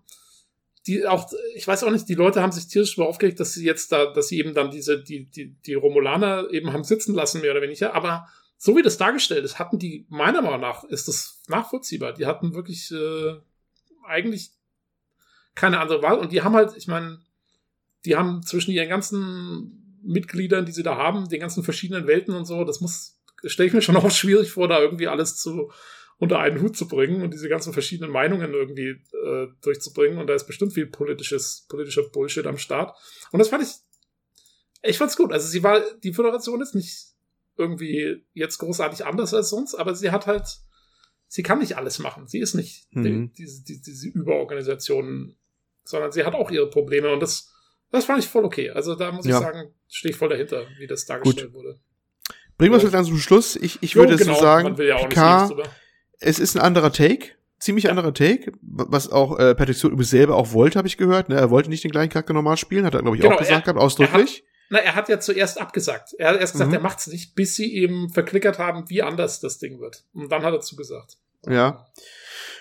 [0.87, 3.65] die auch, ich weiß auch nicht, die Leute haben sich tierisch darüber aufgeregt, dass sie
[3.65, 7.41] jetzt da, dass sie eben dann diese, die, die, die Romulaner eben haben sitzen lassen,
[7.41, 7.95] mehr oder weniger.
[7.95, 8.27] Aber
[8.57, 12.13] so wie das dargestellt ist, hatten die, meiner Meinung nach, ist das nachvollziehbar.
[12.13, 13.33] Die hatten wirklich äh,
[14.05, 14.51] eigentlich
[15.55, 16.19] keine andere Wahl.
[16.19, 17.19] Und die haben halt, ich meine,
[18.05, 22.45] die haben zwischen ihren ganzen Mitgliedern, die sie da haben, den ganzen verschiedenen Welten und
[22.45, 25.71] so, das muss, stelle ich mir schon auch schwierig vor, da irgendwie alles zu
[26.17, 30.17] unter einen Hut zu bringen und diese ganzen verschiedenen Meinungen irgendwie äh, durchzubringen.
[30.17, 32.95] Und da ist bestimmt viel politisches, politischer Bullshit am Start.
[33.31, 33.69] Und das fand ich,
[34.81, 35.33] ich fand's gut.
[35.33, 37.07] Also sie war, die Föderation ist nicht
[37.57, 40.45] irgendwie jetzt großartig anders als sonst, aber sie hat halt,
[41.27, 42.27] sie kann nicht alles machen.
[42.27, 43.03] Sie ist nicht Mhm.
[43.33, 45.35] die, diese, diese, diese Überorganisation,
[45.85, 47.53] sondern sie hat auch ihre Probleme und das,
[47.91, 48.69] das fand ich voll okay.
[48.71, 49.37] Also da muss Ja.
[49.39, 51.79] ich sagen, stehe ich voll dahinter, wie das dargestellt wurde.
[52.57, 52.89] Bringen wir es Jo.
[52.89, 53.55] dann zum Schluss.
[53.55, 55.63] Ich, ich Jo, würde genau, so sagen, ja Picard, drüber.
[56.19, 57.29] es ist ein anderer Take.
[57.59, 61.29] Ziemlich anderer Take, was auch äh, Patrick Stewart übrigens selber auch wollte, habe ich gehört.
[61.29, 61.35] Ne?
[61.35, 63.61] Er wollte nicht den gleichen Charakter normal spielen, hat er, glaube ich, Genau, auch gesagt
[63.67, 64.43] er- gehabt, ausdrücklich.
[64.69, 66.13] Na, er hat ja zuerst abgesagt.
[66.17, 66.75] Er hat erst gesagt, Mhm.
[66.75, 70.03] er macht's nicht, bis sie eben verklickert haben, wie anders das Ding wird.
[70.13, 71.17] Und dann hat er zugesagt.
[71.47, 71.85] Ja.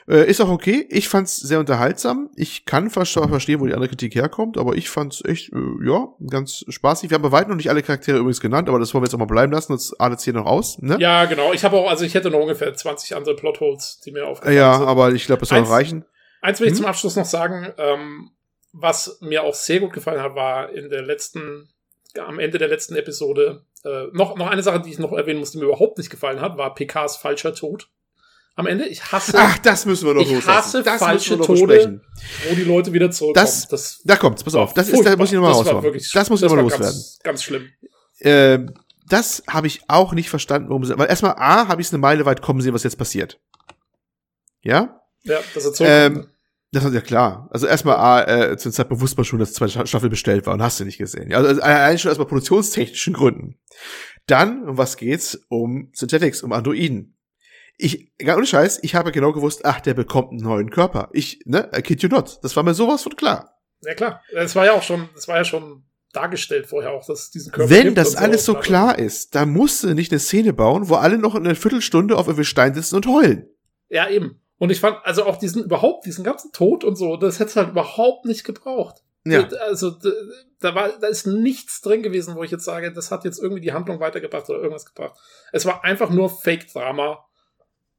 [0.07, 0.87] Äh, ist auch okay.
[0.91, 2.29] Ich fand's sehr unterhaltsam.
[2.37, 6.09] Ich kann fast verstehen, wo die andere Kritik herkommt, aber ich fand's echt, äh, ja,
[6.29, 7.09] ganz spaßig.
[7.11, 9.15] Wir haben bei weitem noch nicht alle Charaktere übrigens genannt, aber das wollen wir jetzt
[9.15, 10.99] auch mal bleiben lassen, sonst ahnt hier noch aus, ne?
[11.01, 11.53] Ja, genau.
[11.55, 14.77] Ich habe auch, also ich hätte noch ungefähr 20 andere Plotholes, die mir aufgefallen Ja,
[14.79, 14.87] sind.
[14.89, 16.05] aber ich glaube, das soll Eins- reichen.
[16.43, 16.77] Eins will ich Hm?
[16.79, 18.31] zum Abschluss noch sagen, ähm,
[18.75, 21.71] was mir auch sehr gut gefallen hat, war in der letzten,
[22.19, 25.57] am Ende der letzten Episode, äh, noch, noch eine Sache, die ich noch erwähnen musste,
[25.57, 27.89] die mir überhaupt nicht gefallen hat, war PKs falscher Tod.
[28.57, 29.33] Am Ende, ich hasse.
[29.37, 32.01] Ach, das müssen wir doch ich hasse das falsche müssen wir noch Tode, besprechen.
[32.49, 33.45] wo die Leute wieder zurückkommen.
[33.45, 34.75] Das- das Da kommt's, pass auf.
[34.75, 36.01] Das ist, da muss ich nochmal Das raushauen.
[36.15, 36.87] Das muss ich nochmal loswerden.
[36.87, 37.69] Ganz, ganz schlimm.
[38.21, 38.73] Ähm,
[39.09, 42.01] das habe ich auch nicht verstanden, warum sie, weil erstmal A, habe ich es eine
[42.01, 43.41] Meile weit kommen sehen, was jetzt passiert.
[44.63, 45.01] Ja?
[45.25, 46.17] Ja, dass er zurückkommt.
[46.19, 46.27] Ähm,
[46.73, 47.49] das ist ja klar.
[47.51, 50.47] Also erstmal A, äh, zu der Zeit bewusst man schon, dass die zweite Staffel bestellt
[50.47, 51.31] war und hast du nicht gesehen.
[51.31, 53.59] Ja, Also allein schon erstmal produktionstechnischen Gründen.
[54.27, 55.39] Dann, um was geht's?
[55.49, 57.14] Um Synthetics, um Androiden.
[57.77, 61.09] Ich, gar ohne Scheiß, ich habe genau gewusst, ach, der bekommt einen neuen Körper.
[61.13, 62.39] Ich, ne, I kid you not.
[62.43, 63.59] Das war mir sowas von klar.
[63.83, 67.25] ja klar, es war ja auch schon, es war ja schon dargestellt vorher auch, dass
[67.25, 70.21] es diesen Körper Wenn das und alles so klar ist, dann musst du nicht eine
[70.21, 73.49] Szene bauen, wo alle noch eine Viertelstunde auf irgendwelchen Stein sitzen und heulen.
[73.89, 74.41] Ja, eben.
[74.59, 77.57] Und ich fand, also auch diesen, überhaupt, diesen ganzen Tod und so, das hätte es
[77.57, 79.03] halt überhaupt nicht gebraucht.
[79.27, 79.47] Ja.
[79.67, 79.93] Also,
[80.61, 83.63] da war, da ist nichts drin gewesen, wo ich jetzt sage, das hat jetzt irgendwie
[83.63, 85.19] die Handlung weitergebracht oder irgendwas gebracht.
[85.53, 87.25] Es war einfach nur Fake-Drama.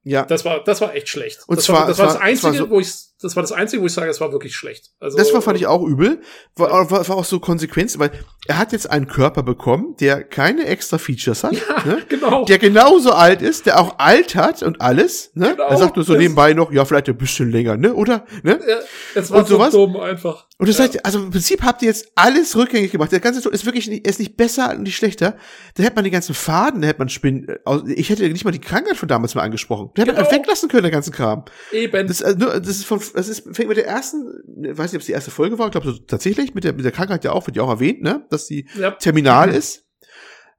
[0.06, 0.24] Ja.
[0.24, 1.40] Das war, das war echt schlecht.
[1.48, 3.44] Und das zwar- war, das war das es war- einzige, so- wo ich, das war
[3.44, 4.92] das einzige, wo ich sage, es war wirklich schlecht.
[5.00, 6.22] Also, Das war, fand ich auch übel.
[6.56, 8.12] War, war, war auch so Konsequenz, weil
[8.48, 11.54] er hat jetzt einen Körper bekommen, der keine extra Features hat,
[11.86, 12.00] ne?
[12.10, 12.46] genau.
[12.46, 15.32] der genauso alt ist, der auch alt hat und alles.
[15.34, 15.52] Ne?
[15.52, 17.94] Genau, er sagt nur so das- nebenbei noch, ja, vielleicht ein bisschen länger, ne?
[17.94, 18.26] Oder?
[18.44, 18.60] Ne?
[18.68, 18.78] Ja,
[19.16, 19.72] es war Und so sowas?
[19.72, 20.48] dumm einfach.
[20.58, 20.86] Und das Ja.
[20.86, 23.12] heißt, also im Prinzip habt ihr jetzt alles rückgängig gemacht.
[23.12, 25.36] Der ganze Tod ist wirklich nicht, ist nicht besser und nicht schlechter.
[25.76, 27.48] Da hätte man die ganzen Faden, da hätte man Spinnen.
[27.50, 27.58] äh,
[27.94, 29.90] Ich hätte nicht mal die Krankheit von damals mal angesprochen.
[29.96, 30.28] Da hätte man Genau.
[30.30, 31.44] einfach weglassen können, der ganzen Kram.
[31.74, 32.08] Eben.
[32.08, 34.26] Das, äh, das ist von, das ist, fängt mit der ersten,
[34.64, 36.74] ich weiß nicht, ob es die erste Folge war, ich glaube so, tatsächlich, mit der,
[36.74, 38.92] mit der Krankheit ja auch, wird ja auch erwähnt, ne, dass die ja.
[38.92, 39.56] terminal Mhm.
[39.56, 39.82] ist.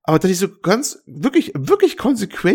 [0.09, 1.97] Aber dass die so ganz, wirklich, wirklich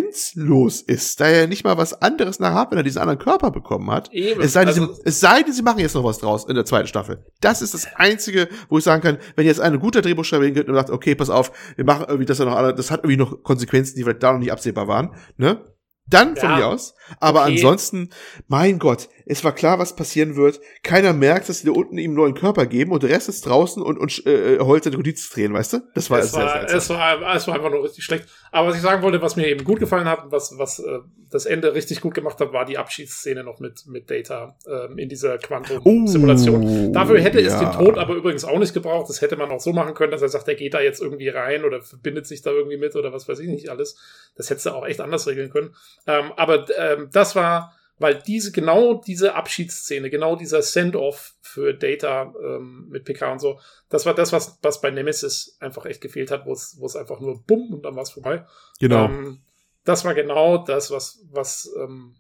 [0.06, 3.52] konsequenzlos ist, da er nicht mal was anderes nach hat, wenn er diesen anderen Körper
[3.52, 4.12] bekommen hat.
[4.14, 4.42] Eben.
[4.42, 6.56] Es sei, denn, Also- sie, es sei denn, sie machen jetzt noch was draus in
[6.56, 7.26] der zweiten Staffel.
[7.42, 10.76] Das ist das Einzige, wo ich sagen kann, wenn jetzt ein guter Drehbuchschreiber hingeht und
[10.76, 13.44] sagt, okay, pass auf, wir machen irgendwie das ja noch, alle- das hat irgendwie noch
[13.44, 15.66] Konsequenzen, die vielleicht da noch nicht absehbar waren, ne?
[16.08, 16.56] Dann von Ja.
[16.58, 16.94] mir aus.
[17.20, 17.53] Aber Okay.
[17.53, 18.09] ansonsten,
[18.47, 20.59] mein Gott, es war klar, was passieren wird.
[20.84, 23.45] Keiner merkt, dass sie da unten ihm einen neuen Körper geben und der Rest ist
[23.45, 25.80] draußen und, und äh, heult seine Notiz drehen, weißt du?
[25.93, 28.26] Das war es, sehr es, war, es war einfach nur richtig schlecht.
[28.51, 30.99] Aber was ich sagen wollte, was mir eben gut gefallen hat, und was, was äh,
[31.30, 35.07] das Ende richtig gut gemacht hat, war die Abschiedsszene noch mit, mit Data ähm, in
[35.07, 36.89] dieser Quantum-Simulation.
[36.89, 37.59] Oh, Dafür hätte es ja.
[37.59, 39.09] den Tod aber übrigens auch nicht gebraucht.
[39.09, 41.30] Das hätte man auch so machen können, dass er sagt, er geht da jetzt irgendwie
[41.30, 43.97] rein oder verbindet sich da irgendwie mit oder was weiß ich nicht alles.
[44.36, 45.74] Das hättest du auch echt anders regeln können.
[46.07, 52.34] Ähm, aber ähm, das war, weil diese, genau diese Abschiedsszene, genau dieser Send-off für Data
[52.43, 56.32] ähm, mit PK und so, das war das, was, was bei Nemesis einfach echt gefehlt
[56.32, 58.45] hat, wo es, einfach nur bumm und dann war es vorbei.
[58.80, 59.06] Genau.
[59.06, 59.41] Ähm,
[59.84, 62.16] das war genau das, was, was, ähm,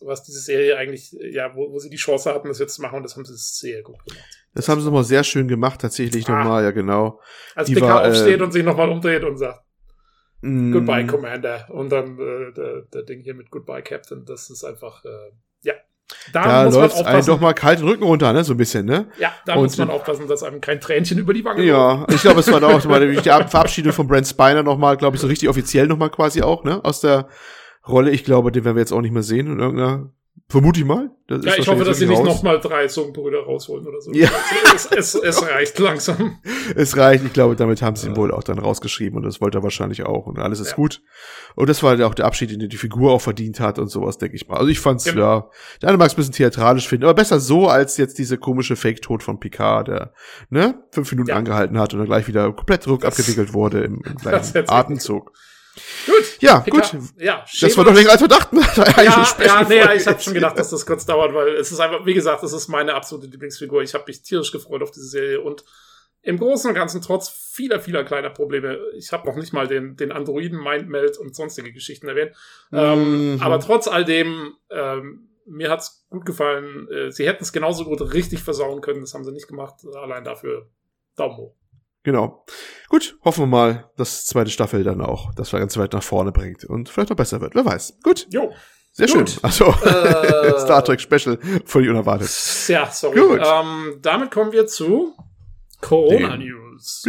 [0.00, 2.82] was diese Serie eigentlich, äh, ja, wo, wo sie die Chance hatten, das jetzt zu
[2.82, 4.24] machen, und das haben sie sehr gut gemacht.
[4.54, 6.38] das haben sie nochmal sehr schön gemacht, tatsächlich Ah.
[6.38, 7.20] nochmal, ja genau.
[7.54, 9.64] Als Die PK war, äh, aufsteht und sich nochmal umdreht und sagt,
[10.42, 11.66] Mm, Goodbye, Commander.
[11.70, 14.24] Und dann äh, der, der Ding hier mit Goodbye, Captain.
[14.26, 15.08] Das ist einfach, äh,
[15.62, 15.74] ja.
[16.32, 17.26] Da, Da muss man läuft einem aufpassen.
[17.30, 19.06] doch mal kalt den Rücken runter, ne, so ein bisschen, ne?
[19.18, 21.62] ja, da Und- muss man aufpassen, dass einem kein Tränchen über die Wange.
[21.64, 24.96] Ja, ich glaube, es war da auch mal die Ab- Verabschiedung von Brent Spiner nochmal,
[24.98, 27.28] glaube ich, so richtig offiziell nochmal quasi auch, ne, aus der
[27.88, 28.10] Rolle.
[28.10, 30.10] Ich glaube, den werden wir jetzt auch nicht mehr sehen in irgendeiner,
[30.52, 31.10] vermute ich mal.
[31.26, 34.12] Das Ja, ich hoffe, dass sie nicht nochmal drei Zungenbrüder rausholen oder so.
[34.12, 34.28] Ja.
[34.74, 36.38] Es, es, es reicht langsam.
[36.76, 39.58] Es reicht, ich glaube, damit haben sie ihn wohl auch dann rausgeschrieben und das wollte
[39.58, 40.76] er wahrscheinlich auch und alles ist Ja.
[40.76, 41.02] gut.
[41.56, 44.18] Und das war ja auch der Abschied, den die Figur auch verdient hat und sowas,
[44.18, 44.56] denke ich mal.
[44.58, 45.20] Also ich fand's, Genau.
[45.20, 45.50] ja,
[45.80, 48.76] der eine mag es ein bisschen theatralisch finden, aber besser so, als jetzt diese komische
[48.76, 50.12] Fake-Tod von Picard, der,
[50.50, 51.36] ne, fünf Minuten Ja.
[51.36, 55.32] angehalten hat und dann gleich wieder komplett rückabgewickelt wurde im, im gleichen Atemzug.
[56.06, 56.40] Gut.
[56.40, 56.92] Ja, Pika, gut.
[57.18, 58.58] Ja, Das war doch länger als wir dachten.
[58.76, 61.72] Ja, ja, nee, ja, ich habe hab schon gedacht, dass das kurz dauert, weil es
[61.72, 63.82] ist einfach, wie gesagt, das ist meine absolute Lieblingsfigur.
[63.82, 65.64] Ich habe mich tierisch gefreut auf diese Serie und
[66.24, 69.96] im Großen und Ganzen, trotz vieler, vieler kleiner Probleme, ich habe noch nicht mal den,
[69.96, 72.32] den Androiden Mindmeld und sonstige Geschichten erwähnt,
[72.72, 73.42] ähm, Mhm.
[73.42, 76.86] aber trotz all dem, ähm, mir hat's gut gefallen.
[76.88, 79.74] Äh, sie hätten es genauso gut richtig versauen können, das haben sie nicht gemacht.
[79.96, 80.68] Allein dafür
[81.16, 81.56] Daumen hoch.
[82.04, 82.44] Genau.
[82.88, 86.32] Gut, hoffen wir mal, dass die zweite Staffel dann auch das ganz weit nach vorne
[86.32, 87.54] bringt und vielleicht noch besser wird.
[87.54, 87.98] Wer weiß.
[88.02, 88.52] Gut, Jo.
[88.92, 89.30] sehr Gut.
[89.30, 89.38] schön.
[89.42, 92.28] Also, Äh, Star Trek Special, völlig unerwartet.
[92.68, 93.20] Ja, sorry.
[93.20, 93.40] Gut.
[93.44, 95.14] Ähm, damit kommen wir zu
[95.80, 97.02] Corona News.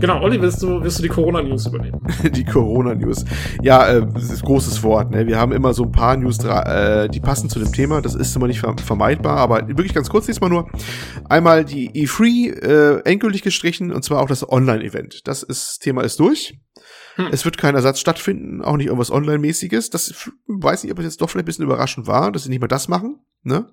[0.00, 2.00] Genau, Olli, willst du, willst du die Corona News übernehmen?
[2.32, 3.24] Die Corona-News.
[3.62, 5.10] Ja, äh, das ist großes Wort.
[5.10, 5.26] Ne?
[5.26, 8.00] Wir haben immer so ein paar News, äh, die passen zu dem Thema.
[8.00, 10.70] Das ist immer nicht ver vermeidbar, aber wirklich ganz kurz diesmal nur.
[11.28, 15.26] Einmal die E3 äh, endgültig gestrichen und zwar auch das Online-Event.
[15.26, 16.58] Das ist, Thema ist durch.
[17.16, 17.28] Hm.
[17.32, 19.90] Es wird kein Ersatz stattfinden, auch nicht irgendwas Online-mäßiges.
[19.90, 22.60] Das weiß nicht, ob es jetzt doch vielleicht ein bisschen überraschend war, dass sie nicht
[22.60, 23.20] mal das machen.
[23.42, 23.66] Ne?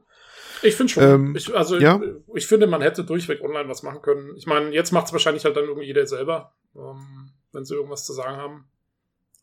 [0.61, 1.03] Ich finde schon.
[1.03, 2.01] Ähm, ich, also ja?
[2.01, 4.35] ich, ich, finde, man hätte durchweg online was machen können.
[4.37, 8.05] Ich meine, jetzt macht es wahrscheinlich halt dann irgendwie jeder selber, ähm, wenn sie irgendwas
[8.05, 8.65] zu sagen haben.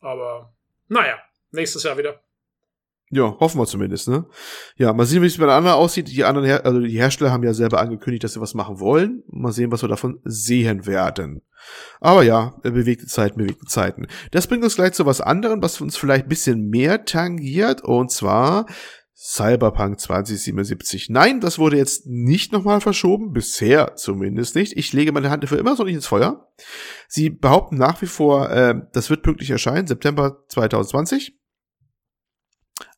[0.01, 0.53] Aber
[0.87, 1.17] naja,
[1.51, 2.19] nächstes Jahr wieder.
[3.09, 4.25] Ja, hoffen wir zumindest, ne?
[4.75, 6.07] Ja, mal sehen, wie es bei den anderen aussieht.
[6.07, 9.23] Die anderen, Her also die Hersteller haben ja selber angekündigt, dass sie was machen wollen.
[9.27, 11.43] Mal sehen, was wir davon sehen werden.
[12.01, 14.07] Aber ja, bewegte Zeiten, bewegte Zeiten.
[14.31, 18.11] Das bringt uns gleich zu was anderem, was uns vielleicht ein bisschen mehr tangiert, und
[18.11, 18.65] zwar
[19.15, 21.09] Cyberpunk 2077.
[21.09, 24.75] Nein, das wurde jetzt nicht nochmal verschoben, bisher zumindest nicht.
[24.75, 26.51] Ich lege meine Hand dafür immer so nicht ins Feuer.
[27.07, 31.39] Sie behaupten nach wie vor, äh, das wird pünktlich erscheinen, September 2020.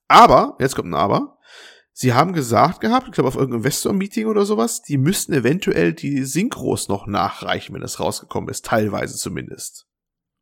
[0.08, 1.38] Aber, jetzt kommt ein Aber,
[1.92, 6.24] sie haben gesagt gehabt, ich glaube auf irgendeinem Investor-Meeting oder sowas, die müssten eventuell die
[6.24, 9.88] Synchros noch nachreichen, wenn das rausgekommen ist, teilweise zumindest.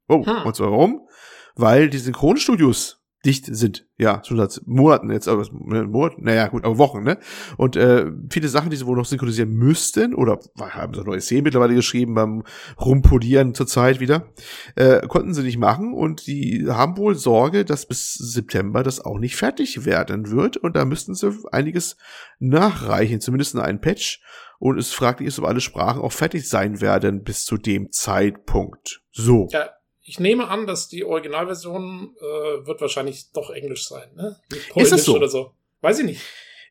[0.07, 0.43] Oh, hm.
[0.45, 1.07] und zwar warum?
[1.55, 3.87] Weil die Synchronstudios dicht sind.
[3.97, 7.19] Ja, schon seit Monaten jetzt, aber Monaten, naja, gut, aber Wochen, ne?
[7.57, 11.43] Und äh, viele Sachen, die sie wohl noch synchronisieren müssten, oder haben sie neue Szenen
[11.43, 12.43] mittlerweile geschrieben beim
[12.79, 14.33] Rumpolieren zur Zeit wieder,
[14.75, 19.19] äh, konnten sie nicht machen und die haben wohl Sorge, dass bis September das auch
[19.19, 21.95] nicht fertig werden wird und da müssten sie einiges
[22.39, 24.21] nachreichen, zumindest in einen Patch.
[24.59, 29.01] Und es fraglich ist, ob alle Sprachen auch fertig sein werden bis zu dem Zeitpunkt.
[29.11, 29.47] So.
[29.51, 29.69] Ja
[30.03, 34.37] ich nehme an, dass die Originalversion äh, wird wahrscheinlich doch Englisch sein, ne?
[34.69, 35.15] Polnisch ist das so?
[35.15, 35.51] oder so.
[35.81, 36.21] Weiß ich nicht.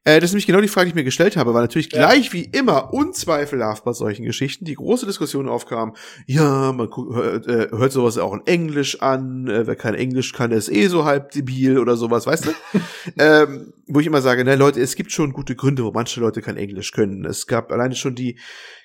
[0.04, 2.06] Äh, das ist nämlich genau die Frage, die ich mir gestellt habe, weil natürlich ja.
[2.06, 5.94] gleich wie immer unzweifelhaft bei solchen Geschichten die große Diskussion aufkam,
[6.26, 10.50] ja, man hört, äh, hört sowas auch in Englisch an, äh, wer kein Englisch kann,
[10.50, 12.50] ist eh so halb debil oder sowas, weißt du?
[13.18, 16.40] ähm, wo ich immer sage, na Leute, es gibt schon gute Gründe, wo manche Leute
[16.40, 17.24] kein Englisch können.
[17.24, 18.38] Es gab alleine schon die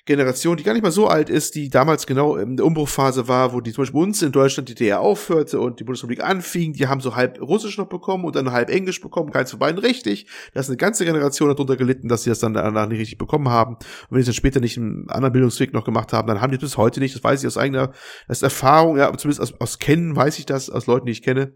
[0.08, 3.52] Generation, die gar nicht mal so alt ist, die damals genau in der Umbruchphase war,
[3.52, 6.86] wo die zum Beispiel uns in Deutschland die DDR aufhörte und die Bundesrepublik anfing, die
[6.86, 10.26] haben so halb Russisch noch bekommen und dann halb Englisch bekommen, keins von beiden richtig.
[10.54, 13.50] Da ist eine ganze Generation darunter gelitten, dass sie das dann danach nicht richtig bekommen
[13.50, 13.74] haben.
[13.74, 16.58] Und wenn sie dann später nicht einen anderen Bildungsweg noch gemacht haben, dann haben die
[16.58, 17.92] bis heute nicht, das weiß ich aus eigener
[18.28, 21.52] aus Erfahrung, ja, zumindest aus, aus Kennen weiß ich das, aus Leuten, die ich kenne,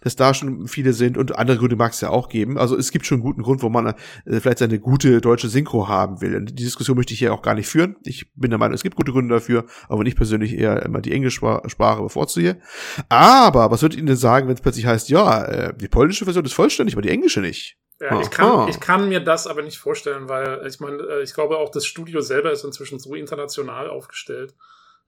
[0.00, 2.58] dass da schon viele sind und andere Gründe mag es ja auch geben.
[2.58, 3.94] Also es gibt schon einen guten Grund, wo man äh,
[4.40, 6.44] vielleicht seine gute deutsche Synchro haben will.
[6.44, 7.96] Die Diskussion möchte ich hier auch gar nicht führen.
[8.04, 11.12] Ich bin der Meinung, es gibt gute Gründe dafür, aber ich persönlich eher immer die
[11.12, 12.60] Englischsprache bevorzuge.
[13.08, 16.44] Aber was würdet ihr denn sagen, wenn es plötzlich heißt, ja, äh, die polnische Version
[16.44, 17.78] ist vollständig, aber die englische nicht?
[18.00, 21.32] Ja, ich kann, ich kann mir das aber nicht vorstellen, weil ich meine, äh, ich
[21.32, 24.54] glaube auch das Studio selber ist inzwischen so international aufgestellt,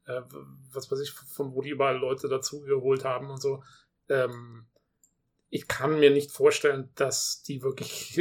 [0.07, 0.21] äh,
[0.73, 3.63] was weiß ich, von wo die überall Leute dazu geholt haben und so.
[4.09, 4.67] Ähm,
[5.51, 8.21] ich kann mir nicht vorstellen, dass die wirklich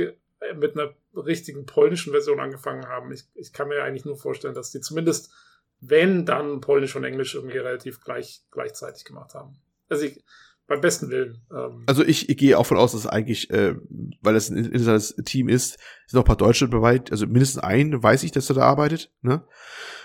[0.56, 3.12] mit einer richtigen polnischen Version angefangen haben.
[3.12, 5.32] Ich, ich kann mir eigentlich nur vorstellen, dass die zumindest,
[5.80, 9.60] wenn dann Polnisch und Englisch irgendwie relativ gleich, gleichzeitig gemacht haben.
[9.90, 10.24] Also ich,
[10.68, 11.42] beim besten Willen.
[11.52, 11.84] Ähm.
[11.86, 13.76] Also ich, ich gehe auch von aus, dass eigentlich, äh,
[14.22, 15.78] weil es ein internationales Team ist,
[16.08, 19.12] sind noch ein paar Deutsche bereit, also mindestens ein weiß ich, dass er da arbeitet,
[19.22, 19.44] ne?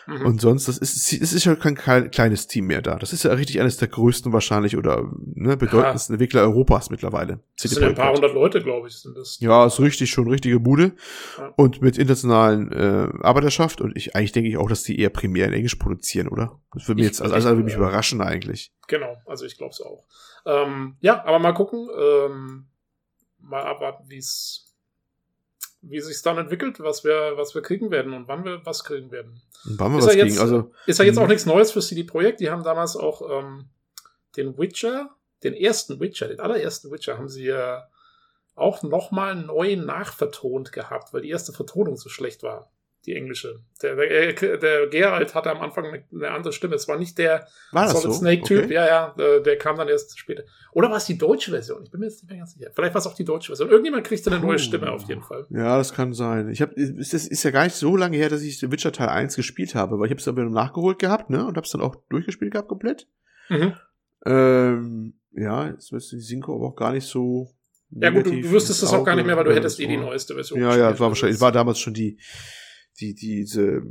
[0.06, 0.26] Mhm.
[0.26, 1.76] Und sonst, das ist, es ist ja kein
[2.10, 2.96] kleines Team mehr da.
[2.96, 6.16] Das ist ja richtig eines der größten wahrscheinlich oder ne, bedeutendsten ja.
[6.16, 7.40] Entwickler Europas mittlerweile.
[7.60, 9.38] Das sind ein paar hundert Leute, glaube ich, sind das.
[9.40, 10.92] Ja, ist richtig, schon richtige Bude.
[11.38, 11.52] Ja.
[11.56, 13.80] Und mit internationalen äh, Arbeiterschaft.
[13.80, 16.60] Und ich eigentlich denke ich auch, dass die eher primär in Englisch produzieren, oder?
[16.72, 18.72] Das würde mich jetzt, also, also würde mich überraschen eigentlich.
[18.88, 20.04] Genau, also ich glaube es auch.
[20.46, 22.66] Ähm, ja, aber mal gucken, ähm,
[23.38, 24.66] mal abwarten, wie es
[25.82, 29.10] wie sich dann entwickelt, was wir, was wir kriegen werden und wann wir was kriegen
[29.10, 29.40] werden.
[29.64, 30.72] wann wir ist was jetzt, kriegen, also.
[30.86, 32.40] Ist ja jetzt auch nichts Neues für CD Projekt.
[32.40, 33.70] Die haben damals auch ähm,
[34.36, 35.10] den Witcher,
[35.42, 37.88] den ersten Witcher, den allerersten Witcher, haben sie ja
[38.54, 42.70] auch nochmal neu nachvertont gehabt, weil die erste Vertonung so schlecht war
[43.06, 43.60] die englische.
[43.82, 46.74] Der, der, der Geralt hatte am Anfang eine, eine andere Stimme.
[46.74, 48.12] Es war nicht der war Solid so?
[48.12, 48.64] Snake-Typ.
[48.64, 48.74] Okay.
[48.74, 50.44] Ja, ja, der, der, kam dann erst später.
[50.72, 51.82] Oder war es die deutsche Version?
[51.82, 52.70] Ich bin mir jetzt nicht mehr ganz sicher.
[52.74, 53.70] Vielleicht war es auch die deutsche Version.
[53.70, 55.46] Irgendjemand kriegte eine neue Stimme auf jeden Fall.
[55.50, 56.50] Ja, das kann sein.
[56.50, 59.08] Ich habe, es ist, ja gar nicht so lange her, dass ich The Witcher Teil
[59.08, 61.80] 1 gespielt habe, weil ich habe es dann nachgeholt gehabt, ne, und habe es dann
[61.80, 63.06] auch durchgespielt gehabt komplett.
[63.48, 63.72] Mhm.
[64.26, 67.54] Ähm, ja, jetzt müsste die Synchro aber auch gar nicht so
[67.92, 70.34] ja gut, du, wüsstest es auch gar nicht mehr, weil du hättest eh die neueste
[70.34, 70.60] Version.
[70.60, 72.18] Ja, ja, war wahrscheinlich, war damals schon die
[73.00, 73.82] die, diese,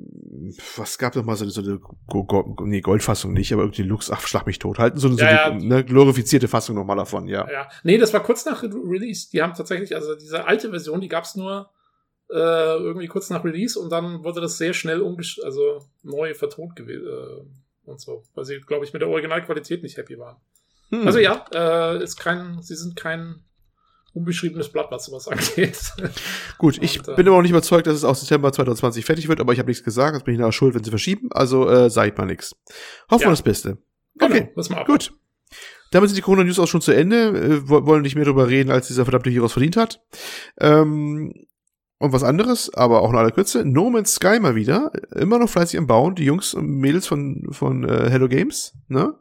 [0.77, 4.25] was gab noch mal so, so eine Gold, nee, Goldfassung nicht, aber irgendwie Lux, ach,
[4.27, 4.77] schlag mich tot.
[4.77, 5.67] Halten so eine, ja, so eine ja.
[5.67, 7.49] ne, glorifizierte Fassung noch mal davon, ja.
[7.51, 9.29] Ja, nee, das war kurz nach Release.
[9.31, 11.71] Die haben tatsächlich, also diese alte Version, die gab's nur
[12.29, 16.75] äh, irgendwie kurz nach Release und dann wurde das sehr schnell umgesch also neu vertont
[16.75, 20.37] gewesen äh, und so, weil sie, glaube ich, mit der Originalqualität nicht happy waren.
[20.89, 21.07] Hm.
[21.07, 23.43] Also ja, äh, ist kein, sie sind kein
[24.19, 25.79] unbeschriebenes Blatt, was sowas angeht.
[26.57, 29.27] Gut, ich und, äh, bin aber auch nicht überzeugt, dass es auch September 2020 fertig
[29.27, 31.67] wird, aber ich habe nichts gesagt, das bin ich nachher schuld, wenn sie verschieben, also
[31.67, 32.55] äh, sag ich mal nichts.
[33.09, 33.31] Hoffen wir ja.
[33.31, 33.77] das Beste.
[34.17, 35.13] Genau, okay, genau, gut.
[35.91, 37.29] Damit sind die Corona-News auch schon zu Ende.
[37.29, 40.01] Äh, wollen nicht mehr darüber reden, als dieser verdammte Virus verdient hat.
[40.59, 41.33] Ähm,
[41.97, 44.91] Und was anderes, aber auch in aller Kürze, No Man's Sky mal wieder.
[45.15, 49.15] Immer noch fleißig am Bauen, die Jungs und Mädels von, von äh, Hello Games, ne?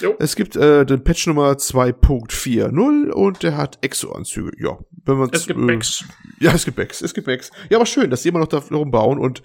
[0.00, 0.14] Jo.
[0.18, 4.52] Es gibt äh, den Patch Nummer 2.40 und der hat Exo-Anzüge.
[4.58, 6.04] Ja, wenn man Es gibt äh, Bags.
[6.40, 7.50] Ja, es gibt Bags, es gibt Bags.
[7.68, 9.42] Ja, aber schön, dass die immer noch da rumbauen und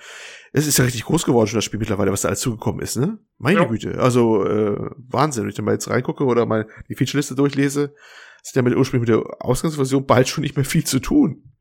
[0.52, 2.98] es ist ja richtig groß geworden schon das Spiel mittlerweile, was da alles zugekommen ist,
[2.98, 3.18] ne?
[3.40, 3.66] Meine Ja.
[3.66, 7.96] Güte, also äh, Wahnsinn, wenn ich da mal jetzt reingucke oder mal die Feature-Liste durchlese,
[8.44, 11.52] ist ja mit der ursprünglich mit der Ausgangsversion bald schon nicht mehr viel zu tun.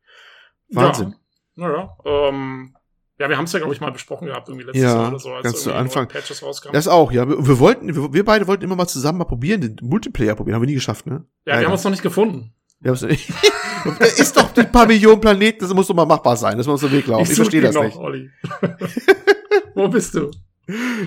[0.71, 1.15] Wahnsinn.
[1.55, 1.97] Ja, naja.
[2.05, 2.75] Ähm,
[3.19, 5.19] ja, wir haben es ja, glaube ich, mal besprochen gehabt, irgendwie letztes Ja, Jahr oder
[5.19, 6.09] so, als ganz zu Anfang.
[6.09, 6.73] Patches rauskamen.
[6.75, 7.29] Das auch, ja.
[7.29, 10.55] Wir, wir wollten, wir, wir beide wollten immer mal zusammen mal probieren, den Multiplayer probieren.
[10.57, 11.25] Haben wir nie geschafft, ne?
[11.47, 12.53] ja, wir haben uns noch nicht gefunden.
[12.81, 13.31] Wir haben's nicht.
[14.19, 16.81] ist doch die paar Millionen Planeten, das muss doch mal machbar sein, dass wir uns
[16.81, 17.23] den Weg laufen.
[17.23, 17.97] Ich, such verstehe das noch, nicht.
[17.97, 18.31] Olli.
[19.75, 20.31] Wo bist du?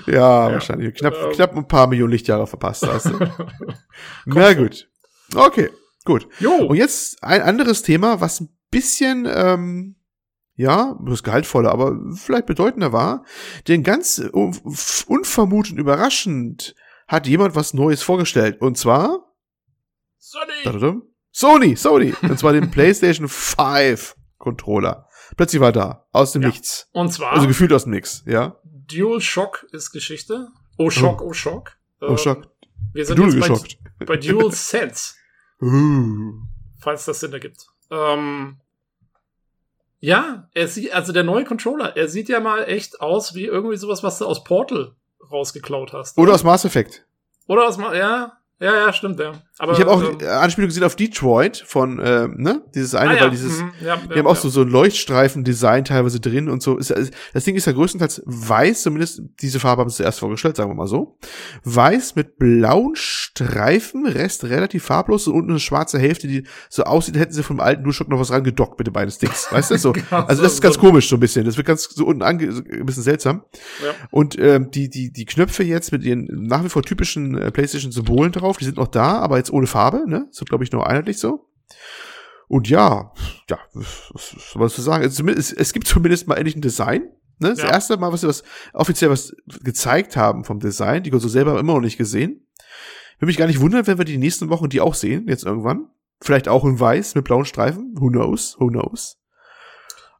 [0.06, 0.52] Ja, Ja.
[0.52, 0.94] wahrscheinlich.
[0.94, 1.32] Knapp, Ähm.
[1.32, 3.18] knapp ein paar Millionen Lichtjahre verpasst hast du.
[4.26, 4.88] Na gut.
[5.34, 5.70] Okay,
[6.04, 6.28] gut.
[6.40, 6.52] Jo.
[6.66, 9.95] Und jetzt ein anderes Thema, was ein bisschen, ähm,
[10.56, 13.24] ja, das gehaltvoller, aber vielleicht bedeutender war.
[13.68, 14.58] Denn ganz un-
[15.06, 16.74] unvermutet und überraschend
[17.06, 18.60] hat jemand was Neues vorgestellt.
[18.60, 19.20] Und zwar!
[20.64, 21.02] Tadadam.
[21.30, 22.14] Sony, Sony.
[22.22, 25.08] Und zwar den PlayStation 5 Controller.
[25.36, 26.06] Plötzlich war da.
[26.12, 26.48] Aus dem Ja.
[26.48, 26.88] Nichts.
[26.92, 28.56] Und zwar, Also gefühlt aus dem Nix, ja.
[28.64, 30.48] Dual Shock ist Geschichte.
[30.78, 31.76] Oh Shock, oh Shock.
[32.00, 32.48] Oh, Ähm, Schock.
[32.92, 33.78] Wir sind Du jetzt geschockt.
[33.98, 35.14] bei, bei Dual Sense,
[35.60, 36.32] Uh.
[36.78, 37.66] falls das Sinn ergibt.
[37.90, 38.58] Ähm,
[40.00, 43.76] ja, er sieht, also der neue Controller, er sieht ja mal echt aus wie irgendwie
[43.76, 44.94] sowas, was du aus Portal
[45.30, 46.16] rausgeklaut hast.
[46.18, 47.06] Oder aus Mass Effect.
[47.48, 49.32] Oder aus, Ma- ja, ja, ja, stimmt, ja.
[49.58, 52.62] Aber, ich habe auch ähm, äh, Anspielung gesehen auf Detroit von, ähm, ne?
[52.74, 54.68] Dieses eine, ah, ja, weil dieses, mhm, ja, die ja, haben auch so, so ein
[54.68, 56.76] Leuchtstreifen-Design teilweise drin und so.
[56.76, 56.90] Ist,
[57.32, 60.74] das Ding ist ja größtenteils weiß, zumindest diese Farbe haben sie zuerst vorgestellt, sagen wir
[60.74, 61.18] mal so.
[61.64, 67.16] Weiß mit blauen Streifen, Rest relativ farblos und unten eine schwarze Hälfte, die so aussieht,
[67.16, 69.48] hätten sie vom alten DualShock noch was rangedockt mit den beiden Sticks.
[69.50, 69.78] Weißt du?
[69.78, 69.92] So.
[69.92, 71.44] Genau, Also so- das ist ganz komisch so ein bisschen.
[71.44, 73.42] Das wird ganz so unten ange so ein bisschen seltsam.
[73.84, 73.92] Ja.
[74.10, 78.32] Und ähm, die, die, die Knöpfe jetzt mit ihren nach wie vor typischen äh, PlayStation-Symbolen
[78.32, 80.28] drauf, die sind noch da, aber jetzt ohne Farbe, ne?
[80.30, 81.48] So glaube ich nur einheitlich so.
[82.48, 83.12] Und ja,
[83.50, 85.04] ja, was, was ich sagen?
[85.04, 87.02] Es, es, es gibt zumindest mal endlich ein Design.
[87.38, 87.50] Ne?
[87.50, 87.70] Das Ja.
[87.70, 91.02] erste Mal, was sie was offiziell was gezeigt haben vom Design.
[91.02, 92.46] Die Konsole selber immer noch nicht gesehen.
[93.18, 95.88] Würde mich gar nicht wundern, wenn wir die nächsten Wochen die auch sehen, jetzt irgendwann.
[96.20, 97.94] Vielleicht auch in weiß mit blauen Streifen.
[97.98, 98.56] Who knows?
[98.58, 99.18] Who knows?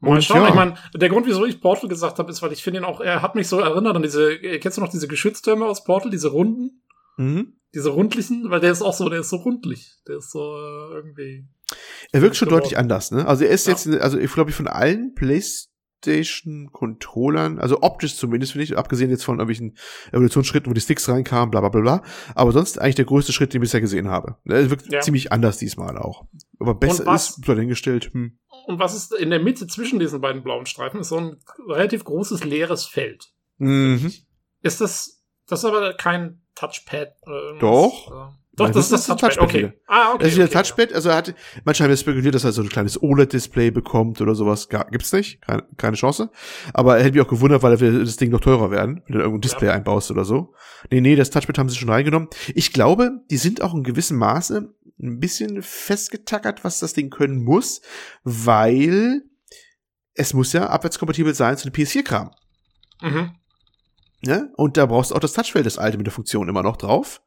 [0.00, 0.48] Mal schauen, ja.
[0.48, 3.00] ich meine, der Grund, wieso ich Portal gesagt habe, ist, weil ich finde ihn auch,
[3.00, 6.28] er hat mich so erinnert an diese, kennst du noch diese Geschütztürme aus Portal, diese
[6.28, 6.82] runden?
[7.16, 7.54] Mhm.
[7.74, 8.50] Diese rundlichen?
[8.50, 9.94] Weil der ist auch so, der ist so rundlich.
[10.08, 11.46] Der ist so äh, irgendwie.
[12.12, 12.60] Er wirkt schon Genau.
[12.60, 13.26] deutlich anders, ne?
[13.26, 13.72] Also er ist Ja.
[13.72, 19.38] jetzt, also ich glaube, von allen PlayStation-Controllern, also optisch zumindest, finde ich, abgesehen jetzt von
[19.38, 19.76] irgendwelchen
[20.12, 22.02] Evolutionsschritten, wo die Sticks reinkamen, bla bla bla bla,
[22.34, 24.36] aber sonst eigentlich der größte Schritt, den ich bisher gesehen habe.
[24.44, 25.00] Er wirkt Ja.
[25.00, 26.26] ziemlich anders diesmal auch.
[26.58, 28.10] Aber besser was- ist, bleibt hingestellt.
[28.12, 28.38] Hm.
[28.66, 31.00] Und was ist in der Mitte zwischen diesen beiden blauen Streifen?
[31.00, 31.36] Ist so ein
[31.68, 33.26] relativ großes leeres Feld.
[33.58, 34.12] Mhm.
[34.62, 37.60] Ist das, das ist aber kein Touchpad oder irgendwas?
[37.60, 38.10] Doch.
[38.10, 39.44] Äh, Doch, das, ist das ein Touchpad.
[39.44, 39.58] okay.
[39.58, 39.72] wieder.
[39.86, 40.24] Ah, okay.
[40.24, 41.34] Das ist okay, Touchpad, also er hat,
[41.64, 44.68] manche haben ja spekuliert, dass er so ein kleines OLED-Display bekommt oder sowas.
[44.68, 46.30] Gar, gibt's nicht, keine, keine Chance.
[46.72, 49.18] Aber er hätte mich auch gewundert, weil er das Ding noch teurer werden, wenn du
[49.20, 50.54] irgendein Display einbaust oder so.
[50.90, 52.28] Nee, nee, das Touchpad haben sie schon reingenommen.
[52.54, 57.44] Ich glaube, die sind auch in gewissem Maße ein bisschen festgetackert, was das Ding können
[57.44, 57.82] muss,
[58.24, 59.22] weil
[60.14, 62.30] es muss ja abwärtskompatibel sein zu dem PS4-Kram.
[63.02, 63.08] Ja.
[63.10, 63.30] Mhm.
[64.22, 64.52] Ne?
[64.56, 67.22] Und da brauchst du auch das Touchfeld, das alte mit der Funktion immer noch drauf.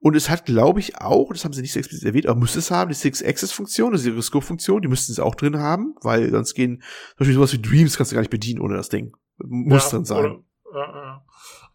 [0.00, 2.56] Und es hat, glaube ich, auch, das haben sie nicht so explizit erwähnt, aber muss
[2.56, 6.54] es haben, die Six-Axis-Funktion, also die Gyroskop-Funktion, die müssten sie auch drin haben, weil sonst
[6.54, 9.16] gehen, zum Beispiel sowas wie Dreams kannst du gar nicht bedienen ohne das Ding.
[9.38, 10.18] Muss Ja, drin sein.
[10.18, 10.42] Oder,
[10.74, 11.24] ja,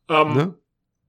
[0.09, 0.21] ja.
[0.21, 0.55] Ähm, Ne?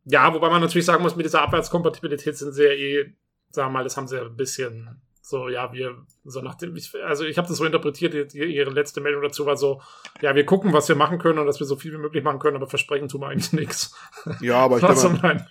[0.07, 3.15] Ja, wobei man natürlich sagen muss, mit dieser Abwärtskompatibilität sind sie ja eh,
[3.51, 5.01] sagen wir mal, das haben sie ja ein bisschen
[5.31, 8.70] so, ja, wir, so nach dem, ich, also ich habe das so interpretiert, die, ihre
[8.70, 9.81] letzte Meldung dazu war so,
[10.20, 12.39] ja, wir gucken, was wir machen können und dass wir so viel wie möglich machen
[12.39, 13.94] können, aber versprechen tun wir eigentlich nichts.
[14.40, 15.47] Ja, aber ich Was glaube,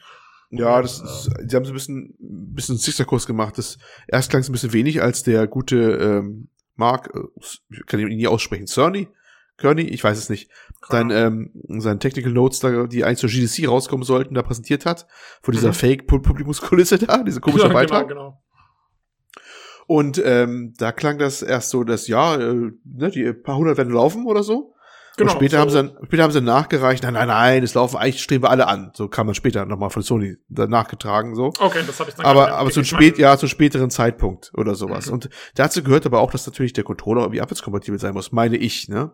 [0.51, 3.57] ja, das ist, sie haben so ein bisschen, ein bisschen einen Sisterkurs gemacht.
[3.57, 3.77] Das
[4.07, 7.19] erst klang es ein bisschen wenig, als der gute ähm, Mark, äh,
[7.69, 9.09] ich kann ihn nie aussprechen, Cerny,
[9.57, 10.49] Kearney, ich weiß es nicht,
[10.89, 15.05] sein, ähm, seine Technical Notes, da, die eigentlich zur GDC rauskommen sollten, da präsentiert hat,
[15.43, 15.73] vor dieser Mhm.
[15.73, 18.07] Fake-Publikumskulisse da, diese komische Ja, Beitrag.
[18.07, 18.43] Genau, genau.
[19.89, 23.91] Und ähm, da klang das erst so, dass ja, äh, ne, die paar hundert werden
[23.91, 24.75] laufen oder so.
[25.19, 27.73] Genau und später so, haben sie dann, später haben sie nachgereicht, nein, nein, nein, es
[27.75, 28.91] laufen, eigentlich streben wir alle an.
[28.95, 31.53] So kam man später nochmal von Sony nachgetragen, so.
[31.59, 35.07] Okay, das habe ich dann Aber, aber zu spät, ja, zu späteren Zeitpunkt oder sowas.
[35.07, 35.13] Mhm.
[35.13, 38.87] Und dazu gehört aber auch, dass natürlich der Controller irgendwie abwärtskompatibel sein muss, meine ich,
[38.89, 39.11] ne?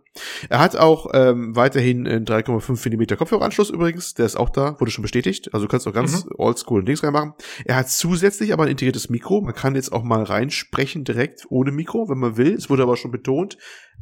[0.49, 4.91] Er hat auch ähm, weiterhin einen 3,5 mm Kopfhöreranschluss übrigens, der ist auch da, wurde
[4.91, 5.53] schon bestätigt.
[5.53, 6.31] Also du kannst auch ganz Mhm.
[6.37, 7.33] oldschool Dings reinmachen.
[7.65, 9.41] Er hat zusätzlich aber ein integriertes Mikro.
[9.41, 12.53] Man kann jetzt auch mal reinsprechen direkt ohne Mikro, wenn man will.
[12.53, 13.57] Es wurde aber schon betont,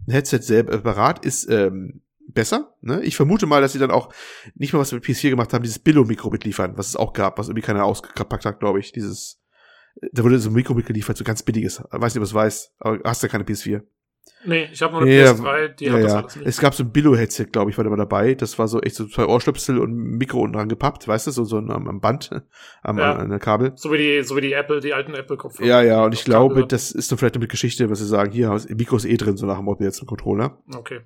[0.07, 2.75] ein Headset separat ist ähm, besser.
[2.81, 3.01] Ne?
[3.03, 4.13] Ich vermute mal, dass sie dann auch
[4.55, 7.47] nicht mal was mit PS4 gemacht haben, dieses Billo-Mikro mitliefern, was es auch gab, was
[7.47, 8.91] irgendwie keiner ausgepackt hat, glaube ich.
[8.91, 9.41] Dieses,
[10.11, 11.81] da wurde so ein Mikro mitgeliefert, so ganz billiges.
[11.91, 13.81] Weiß nicht, ob es weißt, aber hast ja keine PS4.
[14.45, 16.19] Nee, ich habe nur eine Ja, PS3, die ja, hat das ja.
[16.19, 16.47] alles nicht.
[16.47, 18.33] Es gab so ein Billo-Headset, glaube ich, war da mal dabei.
[18.35, 21.31] Das war so echt so zwei Ohrstöpsel und ein Mikro unten dran gepappt, weißt du,
[21.31, 22.29] so, so am, am Band,
[22.81, 23.13] am, Ja.
[23.15, 23.71] an der Kabel.
[23.75, 25.67] So wie die, so wie die Apple, die alten Apple-Kopfhörer.
[25.67, 26.67] Ja, ja, und ich glaube, Kabel.
[26.67, 29.45] das ist dann vielleicht mit Geschichte, was sie sagen, hier, Mikro ist eh drin, so
[29.45, 30.57] nach dem Motto jetzt ein Controller.
[30.75, 30.99] Okay.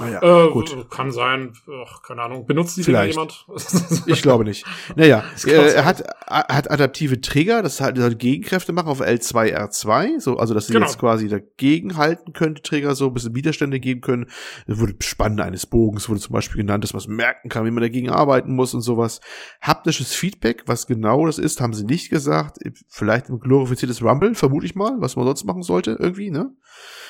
[0.00, 0.90] Naja, äh, gut.
[0.90, 1.52] Kann sein.
[1.86, 2.46] Ach, keine Ahnung.
[2.46, 3.14] Benutzt die Vielleicht.
[3.14, 3.46] Jemand?
[4.06, 4.64] Ich glaube nicht.
[4.96, 9.00] Naja, Das äh, er hat, er hat adaptive Trigger, das das hat Gegenkräfte machen auf
[9.00, 10.86] L2, R2, so, also dass sie Genau.
[10.86, 14.26] jetzt quasi dagegen halten könnte, Trigger so ein bisschen Widerstände geben können.
[14.66, 17.70] Es wurde Spannen eines Bogens, wurde zum Beispiel genannt, dass man es merken kann, wie
[17.70, 19.20] man dagegen arbeiten muss und sowas.
[19.60, 22.58] Haptisches Feedback, was genau das ist, haben sie nicht gesagt.
[22.88, 26.50] Vielleicht ein glorifiziertes Rumble, vermute ich mal, was man sonst machen sollte, irgendwie, ne?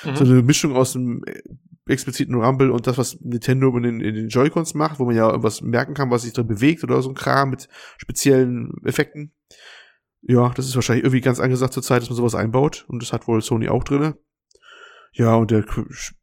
[0.03, 0.15] Mhm.
[0.15, 1.41] So eine Mischung aus dem äh,
[1.87, 5.29] expliziten Rumble und das, was Nintendo in den, in den Joy-Cons macht, wo man ja
[5.29, 7.67] irgendwas merken kann, was sich drin bewegt oder so ein Kram mit
[7.97, 9.31] speziellen Effekten.
[10.21, 12.85] Ja, das ist wahrscheinlich irgendwie ganz angesagt zur Zeit, dass man sowas einbaut.
[12.87, 14.17] Und das hat wohl Sony auch drinne.
[15.13, 15.65] Ja, und der,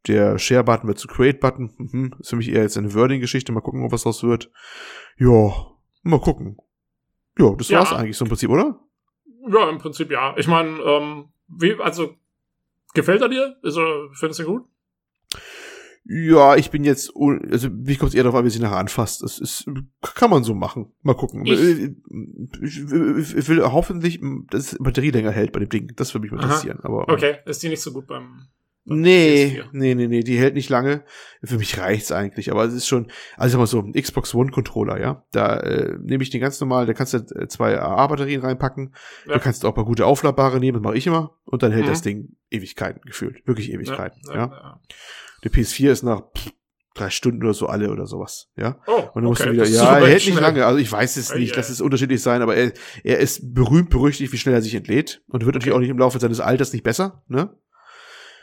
[0.07, 1.73] der Share-Button wird zu Create-Button.
[1.77, 2.15] Mhm.
[2.19, 3.51] Ist für mich eher jetzt eine Wording-Geschichte.
[3.51, 4.49] Mal gucken, ob was draus wird.
[5.17, 5.53] Ja,
[6.03, 6.57] mal gucken.
[7.37, 7.79] Ja, das Ja.
[7.79, 8.79] war's eigentlich so im Prinzip, oder?
[9.47, 10.35] Ja, im Prinzip ja.
[10.37, 12.15] Ich meine, ähm, wie, also,
[12.93, 13.57] gefällt er dir?
[13.63, 14.65] Ist er, findest du ihn gut?
[16.11, 19.21] Ja, ich bin jetzt, also mich kommt eher darauf an, wie sie nachher anfasst.
[19.21, 19.69] Das ist,
[20.15, 20.91] kann man so machen.
[21.03, 21.45] Mal gucken.
[21.45, 21.59] Ich-
[22.61, 24.19] Ich, ich, ich will hoffentlich,
[24.49, 25.91] dass die Batterie länger hält bei dem Ding.
[25.95, 26.45] Das würde mich mal Aha.
[26.47, 26.79] interessieren.
[26.81, 28.47] Aber Okay, ist die nicht so gut beim.
[28.85, 29.65] Nee, PS4?
[29.73, 31.03] nee, nee, nee, die hält nicht lange.
[31.43, 34.49] Für mich reicht's eigentlich, aber es ist schon, also sag mal so, ein Xbox One
[34.49, 35.23] Controller, ja.
[35.31, 38.95] Da äh, nehme ich den ganz normal, da kannst du äh, zwei AA-Batterien reinpacken.
[39.27, 39.33] Ja.
[39.35, 41.35] Du kannst auch mal gute aufladbare nehmen, das mache ich immer.
[41.45, 41.89] Und dann hält Mhm.
[41.89, 43.45] das Ding Ewigkeiten gefühlt.
[43.45, 44.33] Wirklich Ewigkeiten, ja.
[44.35, 44.79] ja.
[45.43, 46.51] Der PS4 ist nach pff,
[46.95, 48.79] drei Stunden oder so alle oder sowas, ja.
[48.87, 51.17] Oh, Und dann musst okay, du wieder, ja, er hält nicht lange, also ich weiß
[51.17, 51.57] es nicht, ei.
[51.57, 55.21] lass es unterschiedlich sein, aber er, er ist berühmt berüchtigt, wie schnell er sich entlädt
[55.27, 57.55] und wird natürlich auch nicht im Laufe seines Alters nicht besser, ne?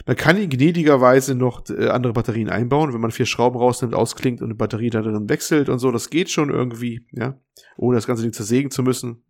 [0.06, 4.40] Man kann ihn gnädigerweise noch äh, andere Batterien einbauen, wenn man vier Schrauben rausnimmt, ausklingt
[4.40, 7.38] und eine Batterie da drin wechselt und so, das geht schon irgendwie, ja,
[7.76, 9.24] ohne das ganze Ding zersägen zu müssen.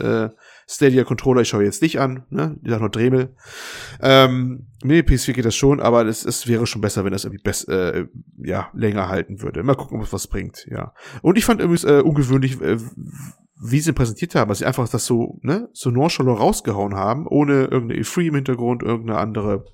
[0.00, 0.30] Äh,
[0.66, 3.34] Stadia Controller, ich schaue jetzt nicht an, ne, die sagt noch Dremel.
[4.00, 7.42] Ähm, nee, PS4 geht das schon, aber es, es wäre schon besser, wenn das irgendwie
[7.42, 8.06] best, äh,
[8.38, 9.62] ja, länger halten würde.
[9.62, 10.94] Mal gucken, ob es was bringt, ja.
[11.20, 12.78] Und ich fand übrigens äh, ungewöhnlich, äh,
[13.64, 17.64] wie sie präsentiert haben, dass sie einfach das so, ne, so nonchalant rausgehauen haben, ohne
[17.64, 19.64] irgendeine E3 im Hintergrund, irgendeine andere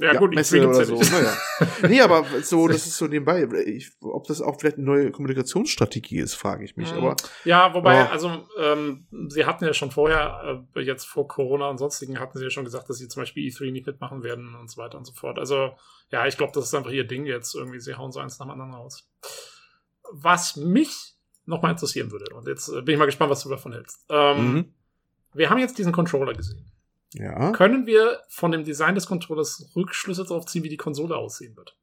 [0.00, 0.94] Ja, gut, Messe oder ja so.
[0.96, 1.10] nicht.
[1.12, 1.36] Naja.
[1.88, 3.48] Nee, aber so, das ist so nebenbei.
[3.66, 6.92] Ich, ob das auch vielleicht eine neue Kommunikationsstrategie ist, frage ich mich.
[6.92, 6.98] Mhm.
[6.98, 8.08] Aber Ja, wobei, Oh.
[8.10, 12.44] also ähm, sie hatten ja schon vorher, äh, jetzt vor Corona und sonstigen, hatten sie
[12.44, 15.04] ja schon gesagt, dass sie zum Beispiel E3 nicht mitmachen werden und so weiter und
[15.04, 15.38] so fort.
[15.38, 15.72] Also
[16.10, 17.80] ja, ich glaube, das ist einfach ihr Ding jetzt irgendwie.
[17.80, 19.08] Sie hauen so eins nach dem anderen raus.
[20.12, 21.14] Was mich
[21.44, 24.04] nochmal interessieren würde, und jetzt äh, bin ich mal gespannt, was du davon hältst.
[24.10, 24.74] Ähm, mhm.
[25.34, 26.70] Wir haben jetzt diesen Controller gesehen.
[27.14, 27.52] Ja.
[27.52, 31.76] Können wir von dem Design des Controllers Rückschlüsse darauf ziehen, wie die Konsole aussehen wird?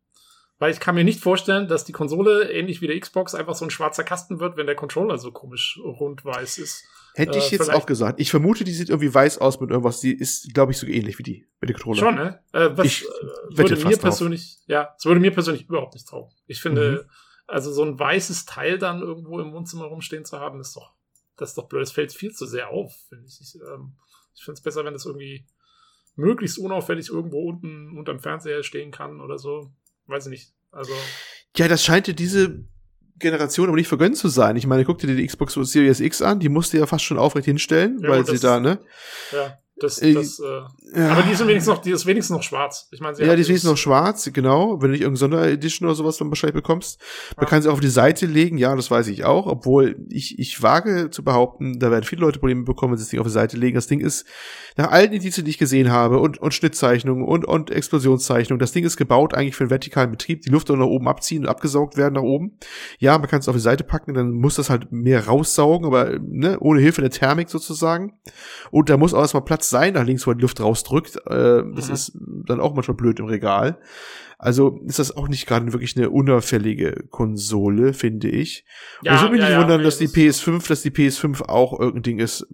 [0.58, 3.66] Weil ich kann mir nicht vorstellen, dass die Konsole ähnlich wie der Xbox einfach so
[3.66, 6.86] ein schwarzer Kasten wird, wenn der Controller so komisch rund-weiß ist.
[7.14, 8.20] Hätte ich äh, jetzt auch gesagt.
[8.22, 10.00] Ich vermute, die sieht irgendwie weiß aus mit irgendwas.
[10.00, 12.00] Die ist, glaube ich, so ähnlich wie die mit der Controller.
[12.00, 12.40] Schon, ne?
[12.54, 14.00] Äh, was Ich äh, würde mir drauf.
[14.02, 16.32] persönlich, ja, es würde mir persönlich überhaupt nicht trauen.
[16.48, 17.10] Ich finde, Mhm.
[17.48, 20.94] also so ein weißes Teil dann irgendwo im Wohnzimmer rumstehen zu haben, ist doch,
[21.38, 21.84] das ist doch blöd.
[21.84, 23.40] Es fällt viel zu sehr auf, finde ich.
[23.42, 23.94] Ich, ähm,
[24.36, 25.46] ich finde es besser, wenn es irgendwie
[26.16, 29.72] möglichst unauffällig irgendwo unten unterm Fernseher stehen kann oder so.
[30.08, 30.54] Weiß ich nicht.
[30.72, 30.94] Also,
[31.58, 32.64] Ja, das scheint dir diese
[33.18, 34.56] Generation aber nicht vergönnt zu sein.
[34.58, 37.46] Ich meine, guck dir die Xbox Series X an, die musste ja fast schon aufrecht
[37.46, 38.80] hinstellen, Ja, weil sie das da, ne?
[39.32, 41.10] ja, das, Äh, das, äh, Ja.
[41.12, 42.88] aber die ist wenigstens noch, die ist wenigstens noch schwarz.
[42.92, 44.74] Ich meine, sie Ja, die ist dieses- noch schwarz, genau.
[44.82, 47.00] Wenn du nicht irgendeine Sonderedition oder sowas dann wahrscheinlich bekommst.
[47.36, 47.50] Man Ja.
[47.50, 49.48] kann sie auch auf die Seite legen, ja, das weiß ich auch.
[49.48, 53.10] Obwohl ich, ich wage zu behaupten, da werden viele Leute Probleme bekommen, wenn sie das
[53.10, 53.76] Ding auf die Seite legen.
[53.76, 54.26] Das Ding ist,
[54.78, 58.86] nach allen Indizien, die ich gesehen habe, und, und Schnittzeichnungen und, und Explosionszeichnungen, das Ding
[58.86, 60.42] ist gebaut eigentlich für einen vertikalen Betrieb.
[60.42, 62.58] Die Luft soll nach oben abziehen und abgesaugt werden nach oben.
[63.00, 66.18] Ja, man kann es auf die Seite packen, dann muss das halt mehr raussaugen, aber
[66.20, 68.14] ne, ohne Hilfe der Thermik sozusagen.
[68.72, 71.16] Und da muss auch erstmal Platz sein, nach links, wo die Luft rausdrückt.
[71.28, 71.94] Äh, das Mhm.
[71.94, 73.80] ist dann auch manchmal blöd im Regal.
[74.38, 78.66] Also ist das auch nicht gerade wirklich eine unauffällige Konsole, finde ich.
[79.02, 80.82] Ja, und ich würde mich ja, nicht ja, wundern, nee, dass die das- PS5, dass
[80.82, 82.46] die PS5 auch irgendein Ding ist.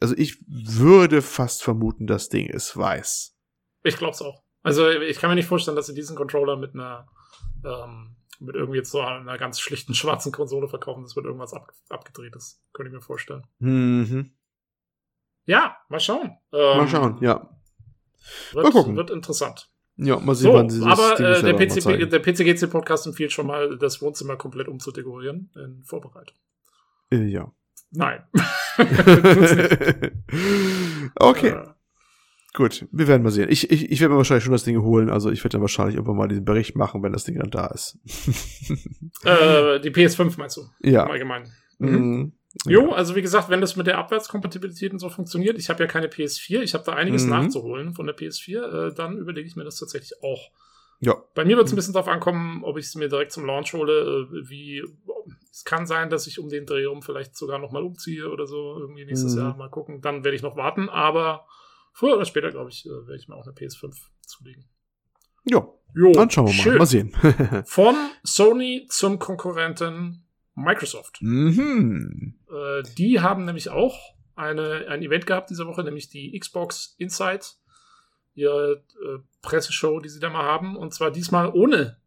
[0.00, 3.36] Also ich würde fast vermuten, das Ding ist weiß.
[3.82, 4.42] Ich glaub's auch.
[4.62, 7.06] Also ich kann mir nicht vorstellen, dass sie diesen Controller mit einer
[7.64, 11.02] ähm, mit irgendwie jetzt so einer ganz schlichten schwarzen Konsole verkaufen.
[11.02, 12.62] Das wird irgendwas ab, abgedrehtes.
[12.72, 13.42] Könnte ich mir vorstellen.
[13.58, 14.30] Mhm.
[15.50, 16.36] Ja, mal schauen.
[16.52, 17.50] Ähm, Mal schauen, ja.
[18.52, 18.94] Wird, Mal gucken.
[18.94, 19.68] wird interessant.
[19.96, 23.48] Ja, mal sehen, So, wann sie das aber äh, der, PC, der PCGC-Podcast empfiehlt schon
[23.48, 26.36] mal, das Wohnzimmer komplett umzudekorieren in Vorbereitung.
[27.10, 27.50] Äh, ja.
[27.90, 28.22] Nein.
[31.16, 31.66] Okay, Äh,
[32.54, 32.86] gut.
[32.92, 33.48] Wir werden mal sehen.
[33.50, 35.10] Ich, ich, ich werde mir wahrscheinlich schon das Ding holen.
[35.10, 37.66] Also ich werde dann wahrscheinlich irgendwann mal diesen Bericht machen, wenn das Ding dann da
[37.66, 37.98] ist.
[39.24, 40.62] äh, die PS5 meinst du?
[40.80, 41.06] Ja.
[41.06, 41.52] Allgemeinen.
[41.78, 42.32] Mhm.
[42.66, 45.86] Jo, also wie gesagt, wenn das mit der Abwärtskompatibilität und so funktioniert, ich habe ja
[45.86, 47.30] keine PS4, ich habe da einiges Mhm.
[47.30, 50.50] nachzuholen von der PS4, äh, dann überlege ich mir das tatsächlich auch.
[50.98, 51.14] Ja.
[51.34, 53.72] Bei mir wird es ein bisschen darauf ankommen, ob ich es mir direkt zum Launch
[53.72, 54.82] hole, äh, wie
[55.50, 58.46] es kann sein, dass ich um den Dreh rum vielleicht sogar noch mal umziehe oder
[58.46, 59.40] so, irgendwie nächstes Mhm.
[59.40, 60.00] Jahr mal gucken.
[60.02, 61.46] Dann werde ich noch warten, aber
[61.92, 63.96] früher oder später, glaube ich, äh, werde ich mir auch eine PS5
[64.26, 64.64] zulegen.
[65.44, 66.62] Ja, Jo, dann schauen wir mal.
[66.62, 66.78] schön.
[66.78, 67.12] Mal sehen.
[67.66, 70.24] Von Sony zum Konkurrenten
[70.62, 71.18] Microsoft.
[71.20, 72.34] mhm.
[72.50, 73.96] Äh, die haben nämlich auch
[74.34, 77.56] eine, ein Event gehabt diese Woche, nämlich die Xbox Insight,
[78.34, 80.76] ihre äh, Presseshow, die sie da mal haben.
[80.76, 81.98] Und zwar diesmal ohne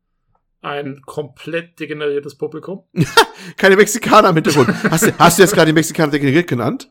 [0.62, 2.86] ein komplett degeneriertes Publikum.
[3.58, 4.70] Keine Mexikaner im Hintergrund.
[4.90, 6.90] Hast du, hast du jetzt gerade die Mexikaner degeneriert genannt?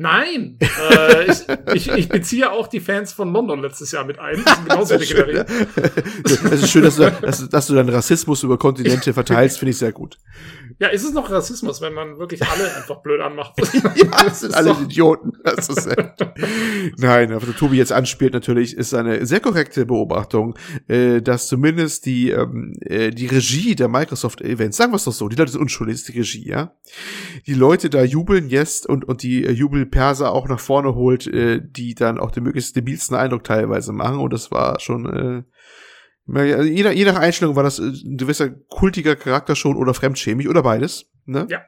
[0.00, 0.56] Nein!
[0.60, 4.36] äh, ich, ich, ich beziehe auch die Fans von London letztes Jahr mit ein.
[4.36, 5.44] Die sind genauso Das ist schön, ja.
[6.24, 9.76] Das ist schön, dass du, dass, dass du deinen Rassismus über Kontinente verteilst, finde ich
[9.76, 10.16] sehr gut.
[10.78, 13.52] Ja, ist es noch Rassismus, wenn man wirklich alle einfach blöd anmacht?
[13.94, 15.32] Ja, das sind alle doch- Idioten.
[15.44, 16.14] Das ist echt.
[16.96, 20.56] Nein, was der Tobi jetzt anspielt natürlich, ist eine sehr korrekte Beobachtung,
[20.88, 25.28] äh, dass zumindest die, ähm, äh, die Regie der Microsoft-Events, sagen wir es doch so,
[25.28, 26.72] die Leute sind unschuldig, ist die Regie, ja.
[27.46, 29.50] Die Leute da jubeln jetzt und, und die äh,
[29.90, 34.18] Jubelperser auch nach vorne holt, äh, die dann auch den möglichst debilsten Eindruck teilweise machen
[34.18, 38.16] und das war schon, äh, also je, nach, je nach Einstellung war das äh, ein
[38.16, 41.06] gewisser kultiger Charakter schon oder fremdschämig oder beides.
[41.26, 41.46] Ne?
[41.48, 41.60] Ja.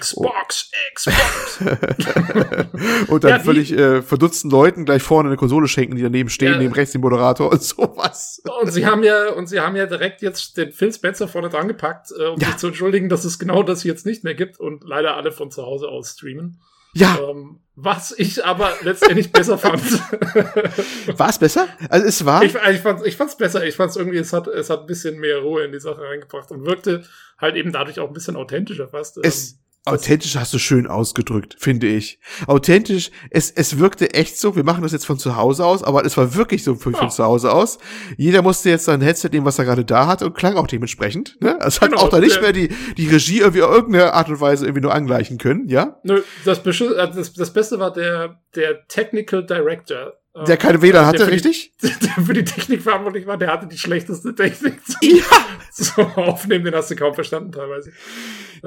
[0.00, 1.60] Xbox, Xbox.
[3.08, 6.52] und dann Ja, völlig äh, verdutzten Leuten gleich vorne eine Konsole schenken, die daneben stehen,
[6.52, 6.58] Ja.
[6.58, 8.42] neben rechts den Moderator und sowas.
[8.60, 11.68] Und sie haben ja, und sie haben ja direkt jetzt den Phil Spencer vorne dran
[11.68, 12.48] gepackt, äh, um Ja.
[12.48, 15.50] sich zu entschuldigen, dass es genau das jetzt nicht mehr gibt und leider alle von
[15.50, 16.58] zu Hause aus streamen.
[16.98, 19.80] Ja, Ähm, was ich aber letztendlich besser fand.
[21.18, 21.68] war es besser?
[21.88, 22.42] Also es war.
[22.42, 23.64] ich, ich fand ich fand's besser.
[23.64, 26.50] Ich fand's irgendwie, es hat, es hat ein bisschen mehr Ruhe in die Sache reingebracht
[26.50, 27.04] und wirkte
[27.38, 29.18] halt eben dadurch auch ein bisschen authentischer fast.
[29.18, 29.58] es, Ähm,
[29.92, 32.18] authentisch hast du schön ausgedrückt, finde ich.
[32.46, 36.04] Authentisch, es, es wirkte echt so, wir machen das jetzt von zu Hause aus, aber
[36.04, 37.08] es war wirklich so von, von Ja.
[37.10, 37.78] zu Hause aus.
[38.16, 41.36] Jeder musste jetzt sein Headset nehmen, was er gerade da hat und klang auch dementsprechend.
[41.40, 41.58] Ne?
[41.60, 44.40] Es hat Genau, auch da nicht mehr die, die Regie irgendwie auf irgendeine Art und
[44.40, 45.98] Weise irgendwie nur angleichen können, ja?
[46.02, 50.14] Nö, das, Beschi- äh, das, das Beste war der, der Technical Director.
[50.46, 51.72] Der keine WLAN hatte, der für die- richtig?
[51.82, 55.24] der für die Technik verantwortlich war, der hatte die schlechteste Technik Ja!
[55.72, 57.90] zum Aufnehmen, den hast du kaum verstanden teilweise.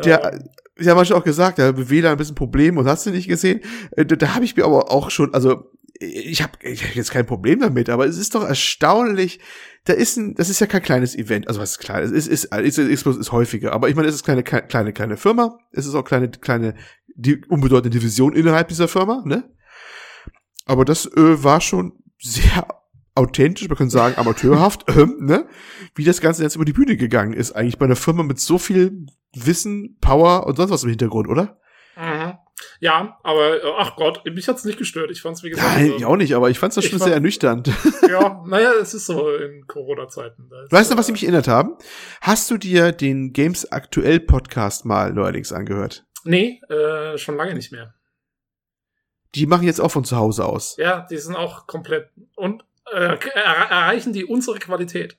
[0.04, 0.40] Der,
[0.78, 3.28] Sie haben manchmal auch gesagt, da hat WLAN ein bisschen Problem und hast du nicht
[3.28, 3.62] gesehen.
[3.92, 7.12] Äh, Da, da habe ich mir aber auch schon, also ich habe ich hab jetzt
[7.12, 9.40] kein Problem damit, aber es ist doch erstaunlich.
[9.86, 12.28] Da ist ein, das ist ja kein kleines Event, also was ist klein, es ist,
[12.28, 15.88] ist, ist, ist, ist häufiger, aber ich meine, es ist keine, kleine, kleine Firma, es
[15.88, 16.76] ist auch kleine, kleine,
[17.16, 19.52] die unbedeutende Division innerhalb dieser Firma, ne?
[20.66, 22.68] Aber das äh, war schon sehr
[23.16, 25.48] authentisch, man kann sagen amateurhaft, ähm, ne?
[25.96, 28.60] Wie das Ganze jetzt über die Bühne gegangen ist, eigentlich bei einer Firma mit so
[28.60, 31.60] viel Wissen, Power und sonst was im Hintergrund, oder?
[31.98, 32.34] mhm.
[32.80, 35.10] Ja, aber äh, ach Gott, mich hat's nicht gestört.
[35.10, 35.68] Ich fand's wie gesagt.
[35.68, 37.72] Nein, ähm, ich auch nicht, aber ich fand das schon fand- sehr ernüchternd.
[38.10, 40.50] Ja, naja, es ist so in Corona-Zeiten.
[40.70, 41.76] Weißt du, was sie mich erinnert haben?
[42.22, 46.06] Hast du dir den Games Aktuell Podcast mal neuerdings angehört?
[46.24, 47.96] Nee, äh, schon lange nicht mehr.
[49.34, 50.76] Die machen jetzt auch von zu Hause aus.
[50.78, 55.18] Ja, die sind auch komplett und äh, er erreichen die unsere Qualität.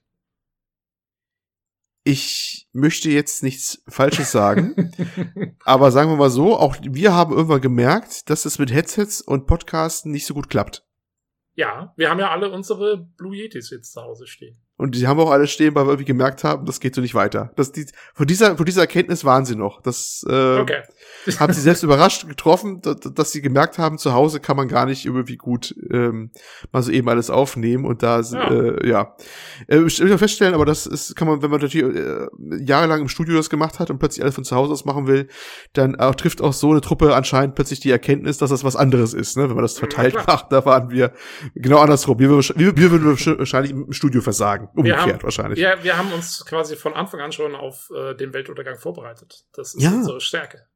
[2.05, 4.93] Ich möchte jetzt nichts Falsches sagen,
[5.65, 9.47] aber sagen wir mal so, auch wir haben irgendwann gemerkt, dass es mit Headsets und
[9.47, 10.85] Podcasten nicht so gut klappt.
[11.55, 14.62] ja, wir haben ja alle unsere Blue Yetis jetzt zu Hause stehen.
[14.83, 17.15] Und die haben auch alle stehen, weil wir irgendwie gemerkt haben, das geht so nicht
[17.15, 17.53] weiter.
[17.55, 19.81] Das, die, von, dieser, von dieser Erkenntnis waren sie noch.
[19.81, 20.83] Das äh, Okay.
[21.39, 24.87] haben sie selbst überrascht getroffen, dass, dass sie gemerkt haben, zu Hause kann man gar
[24.87, 26.33] nicht irgendwie gut ähm,
[26.73, 27.85] mal so eben alles aufnehmen.
[27.85, 28.51] Und da, Ja.
[28.51, 29.17] äh, ja.
[29.69, 32.27] Äh, ich will feststellen, aber das ist, kann man, wenn man natürlich äh,
[32.65, 35.29] jahrelang im Studio das gemacht hat und plötzlich alles von zu Hause aus machen will,
[35.75, 39.15] dann auch, trifft auch so eine Truppe anscheinend plötzlich die Erkenntnis, dass das was anderes
[39.15, 39.45] ist, ne?
[39.45, 40.25] wenn man das verteilt klar.
[40.27, 40.51] macht.
[40.51, 41.13] Da waren wir
[41.55, 42.19] genau andersrum.
[42.19, 44.71] Wir, wir, wir würden wahrscheinlich im Studio versagen.
[44.75, 45.59] Wir Umgekehrt haben- wahrscheinlich.
[45.59, 49.45] Wir, wir haben uns quasi von Anfang an schon auf äh, den Weltuntergang vorbereitet.
[49.53, 49.91] Das ist Ja.
[49.93, 50.67] unsere Stärke.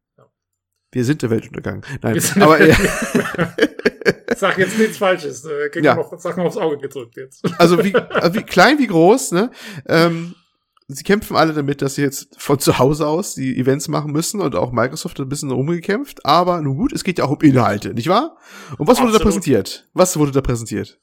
[0.93, 1.85] Wir sind der Weltuntergang.
[2.01, 2.73] Nein, aber äh,
[4.37, 5.45] Sag jetzt nichts Falsches.
[5.45, 5.93] Äh, krieg Ja.
[5.93, 5.97] ja.
[5.97, 7.45] noch Sachen aufs Auge gedrückt jetzt.
[7.59, 9.51] also wie, also wie klein wie groß, ne?
[9.87, 10.35] Ähm,
[10.89, 14.41] sie kämpfen alle damit, dass sie jetzt von zu Hause aus die Events machen müssen
[14.41, 16.25] und auch Microsoft hat ein bisschen rumgekämpft.
[16.25, 18.37] Aber nun gut, es geht ja auch um Inhalte, nicht wahr?
[18.79, 19.23] Und was wurde da Absolut.
[19.35, 19.89] präsentiert?
[19.93, 20.99] Was wurde da präsentiert?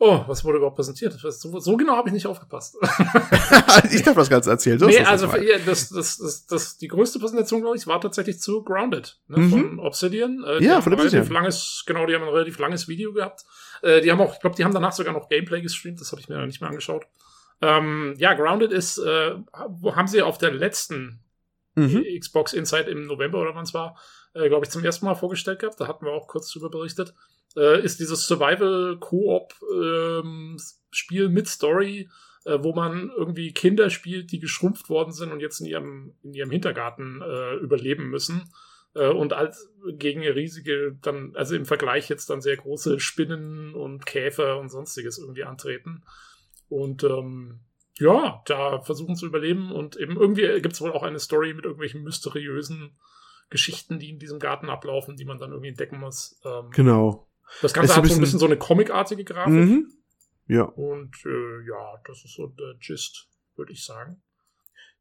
[0.00, 1.12] Oh, was wurde überhaupt präsentiert?
[1.14, 2.76] So, so genau habe ich nicht aufgepasst.
[3.90, 4.78] ich darf das Ganze erzählen.
[4.78, 8.62] Nee, also das, das, das, das, das, die größte Präsentation, glaube ich, war tatsächlich zu
[8.62, 9.50] Grounded ne, mhm.
[9.50, 10.44] von Obsidian.
[10.46, 11.14] Äh, ja, von Obsidian.
[11.14, 13.44] Relativ langes, genau, die haben ein relativ langes Video gehabt.
[13.82, 16.00] Äh, die haben auch, ich glaube, die haben danach sogar noch Gameplay gestreamt.
[16.00, 17.04] Das habe ich mir nicht mehr angeschaut.
[17.60, 21.24] Ähm, ja, Grounded ist, äh, haben sie auf der letzten
[21.74, 22.04] mhm.
[22.20, 23.98] Xbox Insight im November oder wann es war,
[24.34, 25.80] äh, glaube ich, zum ersten Mal vorgestellt gehabt.
[25.80, 27.14] Da hatten wir auch kurz drüber berichtet
[27.58, 32.08] äh, ist dieses Survival-Koop-Spiel ähm, mit Story,
[32.44, 36.32] äh, wo man irgendwie Kinder spielt, die geschrumpft worden sind und jetzt in ihrem, in
[36.34, 38.50] ihrem Hintergarten äh, überleben müssen.
[38.94, 44.06] Äh, und als gegen riesige, dann, also im Vergleich jetzt dann sehr große Spinnen und
[44.06, 46.04] Käfer und sonstiges irgendwie antreten.
[46.68, 47.60] Und ähm,
[47.98, 51.64] ja, da versuchen zu überleben und eben irgendwie gibt es wohl auch eine Story mit
[51.64, 52.96] irgendwelchen mysteriösen
[53.50, 56.40] Geschichten, die in diesem Garten ablaufen, die man dann irgendwie entdecken muss.
[56.44, 57.27] Ähm, genau.
[57.62, 59.52] Das Ganze hat so ein bisschen so eine comicartige Grafik.
[59.52, 59.92] Mhm.
[60.46, 60.62] Ja.
[60.62, 64.22] Und äh, ja, das ist so der Gist, würde ich sagen.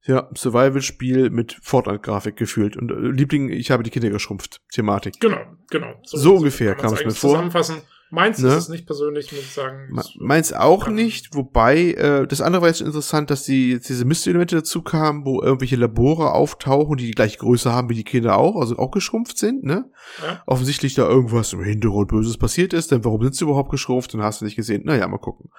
[0.03, 2.77] Ja, Survival-Spiel mit Fortnite-Grafik gefühlt.
[2.77, 4.61] Und äh, Liebling, ich habe die Kinder geschrumpft.
[4.71, 5.19] Thematik.
[5.19, 5.99] Genau, genau.
[6.03, 7.31] So, so ungefähr kam es mir vor.
[7.31, 7.81] Zusammenfassen.
[8.09, 8.49] Meins ne?
[8.49, 9.99] ist es nicht persönlich, muss ich sagen.
[10.19, 14.81] Meins auch nicht, wobei, äh, das andere war jetzt interessant, dass die, diese Mystery-Elemente dazu
[14.81, 18.77] kamen, wo irgendwelche Labore auftauchen, die die gleiche Größe haben wie die Kinder auch, also
[18.77, 19.89] auch geschrumpft sind, ne?
[20.23, 20.41] Ja.
[20.45, 24.13] Offensichtlich da irgendwas im Hintergrund Böses passiert ist, denn warum sind sie überhaupt geschrumpft?
[24.13, 24.83] Dann hast du nicht gesehen.
[24.85, 25.51] Naja, mal gucken.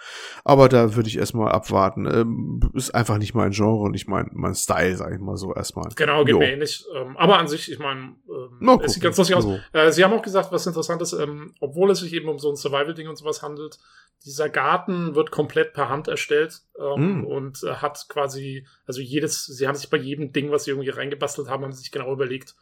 [0.44, 2.06] Aber da würde ich erstmal abwarten.
[2.06, 5.54] Ähm, ist einfach nicht mein Genre und nicht mein, mein Style, sag ich mal so
[5.54, 5.88] erstmal.
[5.94, 6.38] Genau, geht jo.
[6.38, 6.84] mir ähnlich.
[6.96, 8.14] Ähm, aber an sich, ich meine,
[8.60, 9.44] ähm, es sieht ganz lustig aus.
[9.44, 9.58] So.
[9.72, 12.40] Äh, sie haben auch gesagt, was interessant ist, ähm, obwohl es sich eben um um
[12.40, 13.78] so ein Survival-Ding und sowas handelt.
[14.24, 17.24] Dieser Garten wird komplett per Hand erstellt ähm, mm.
[17.24, 20.88] und äh, hat quasi, also jedes, sie haben sich bei jedem Ding, was sie irgendwie
[20.88, 22.56] reingebastelt haben, haben sie sich genau überlegt,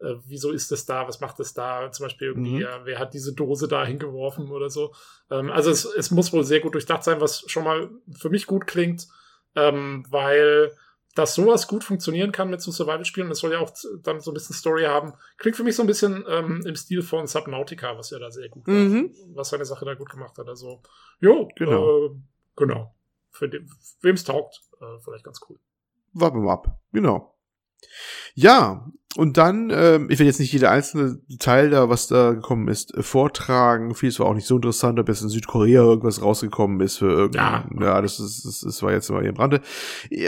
[0.00, 2.60] äh, wieso ist das da, was macht das da, zum Beispiel irgendwie, mhm.
[2.60, 4.94] ja, wer hat diese Dose da hingeworfen oder so.
[5.30, 8.46] Ähm, also es, es muss wohl sehr gut durchdacht sein, was schon mal für mich
[8.46, 9.08] gut klingt,
[9.56, 10.72] ähm, weil
[11.18, 13.72] dass sowas gut funktionieren kann mit so Survival-Spielen, das soll ja auch
[14.04, 17.02] dann so ein bisschen Story haben, klingt für mich so ein bisschen ähm, im Stil
[17.02, 19.12] von Subnautica, was ja da sehr gut war, mhm.
[19.34, 20.46] was seine Sache da gut gemacht hat.
[20.46, 20.80] Also,
[21.18, 22.06] jo, genau.
[22.06, 22.10] Äh,
[22.54, 22.94] genau.
[23.30, 25.58] Für wem es taugt, äh, vielleicht ganz cool.
[26.12, 26.80] Warten wir mal ab.
[26.92, 27.36] Genau.
[28.34, 28.88] Ja,
[29.18, 32.94] und dann, ähm, ich will jetzt nicht jeder einzelne Teil da, was da gekommen ist,
[32.94, 33.96] äh, vortragen.
[33.96, 37.68] Vieles war auch nicht so interessant, ob jetzt in Südkorea irgendwas rausgekommen ist für irgendein,
[37.80, 39.60] ja, ja das, ist, das, das war jetzt mal hier im Rande.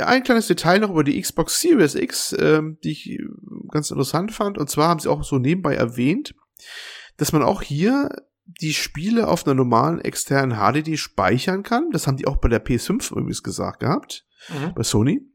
[0.05, 3.21] Ein kleines Detail noch über die Xbox Series X, ähm, die ich äh,
[3.71, 4.59] ganz interessant fand.
[4.59, 6.35] Und zwar haben sie auch so nebenbei erwähnt,
[7.17, 8.09] dass man auch hier
[8.45, 11.91] die Spiele auf einer normalen externen HDD speichern kann.
[11.93, 14.75] Das haben die auch bei der PS5 übrigens gesagt gehabt, mhm.
[14.75, 15.30] bei Sony.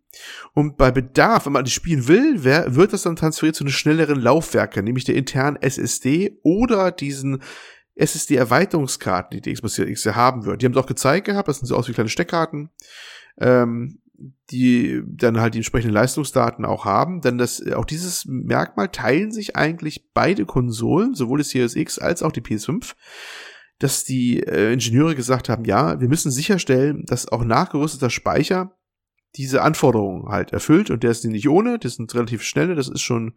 [0.53, 4.19] Und bei Bedarf, wenn man das spielen will, wird das dann transferiert zu einem schnelleren
[4.19, 7.41] Laufwerke, nämlich der internen SSD oder diesen
[7.95, 10.61] SSD-Erweiterungskarten, die die Xbox Series X haben wird.
[10.61, 12.69] Die haben es auch gezeigt gehabt, das sind so aus wie kleine Steckkarten,
[13.39, 14.01] ähm,
[14.49, 17.21] die dann halt die entsprechenden Leistungsdaten auch haben.
[17.21, 22.21] Denn das, auch dieses Merkmal teilen sich eigentlich beide Konsolen, sowohl die Series X als
[22.21, 22.93] auch die PS5
[23.79, 28.74] dass die äh, Ingenieure gesagt haben, ja, wir müssen sicherstellen, dass auch nachgerüsteter Speicher
[29.37, 32.87] diese Anforderungen halt erfüllt und der ist die nicht ohne, das sind relativ schnelle, das
[32.87, 33.33] ist schon ein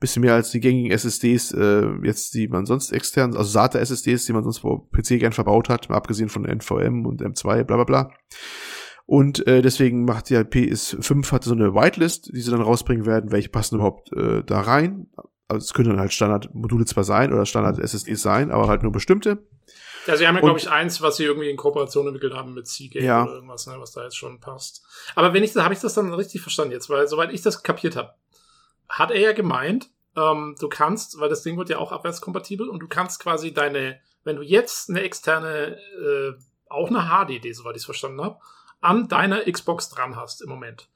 [0.00, 4.32] bisschen mehr als die gängigen SSDs, äh, jetzt die man sonst extern, also SATA-SSDs, die
[4.32, 8.10] man sonst vor PC gern verbaut hat, abgesehen von NVM und M2, bla bla bla.
[9.06, 13.32] Und äh, deswegen macht ja PS5 hat so eine Whitelist, die sie dann rausbringen werden,
[13.32, 15.06] welche passen überhaupt äh, da rein.
[15.48, 19.38] Also es können dann halt Standard-Module zwar sein oder Standard-SSDs sein, aber halt nur bestimmte.
[20.08, 22.66] Ja, sie haben ja, glaube ich, eins, was sie irgendwie in Kooperation entwickelt haben mit
[22.66, 23.24] Seagate ja.
[23.24, 24.82] oder irgendwas, ne, was da jetzt schon passt.
[25.14, 27.94] Aber wenn ich habe ich das dann richtig verstanden jetzt, weil soweit ich das kapiert
[27.94, 28.14] habe,
[28.88, 32.80] hat er ja gemeint, ähm, du kannst, weil das Ding wird ja auch abwärtskompatibel und
[32.80, 36.32] du kannst quasi deine, wenn du jetzt eine externe, äh,
[36.70, 38.38] auch eine HDD, soweit ich es verstanden habe,
[38.80, 40.88] an deiner Xbox dran hast im Moment,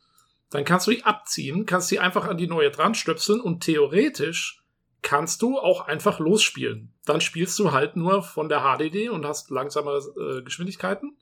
[0.48, 4.61] dann kannst du die abziehen, kannst sie einfach an die neue dran stöpseln und theoretisch
[5.02, 6.92] kannst du auch einfach losspielen.
[7.04, 11.16] Dann spielst du halt nur von der HDD und hast langsamere äh, Geschwindigkeiten.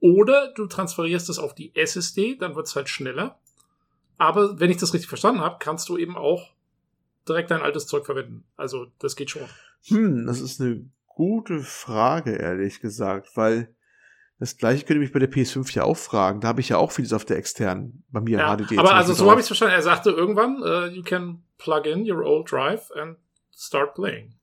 [0.00, 3.38] Oder du transferierst es auf die SSD, dann wird es halt schneller.
[4.18, 6.52] Aber wenn ich das richtig verstanden habe, kannst du eben auch
[7.28, 8.44] direkt dein altes Zeug verwenden.
[8.56, 9.48] Also das geht schon.
[9.84, 13.74] Hm, das ist eine gute Frage, ehrlich gesagt, weil
[14.40, 16.40] das gleiche könnte mich bei der PS5 ja auch fragen.
[16.40, 18.78] Da habe ich ja auch vieles auf der externen, bei mir ja, HDD.
[18.78, 19.74] Aber also so habe ich es verstanden.
[19.74, 23.18] Er sagte irgendwann, uh, you can plug in your old drive and
[23.54, 24.34] start playing.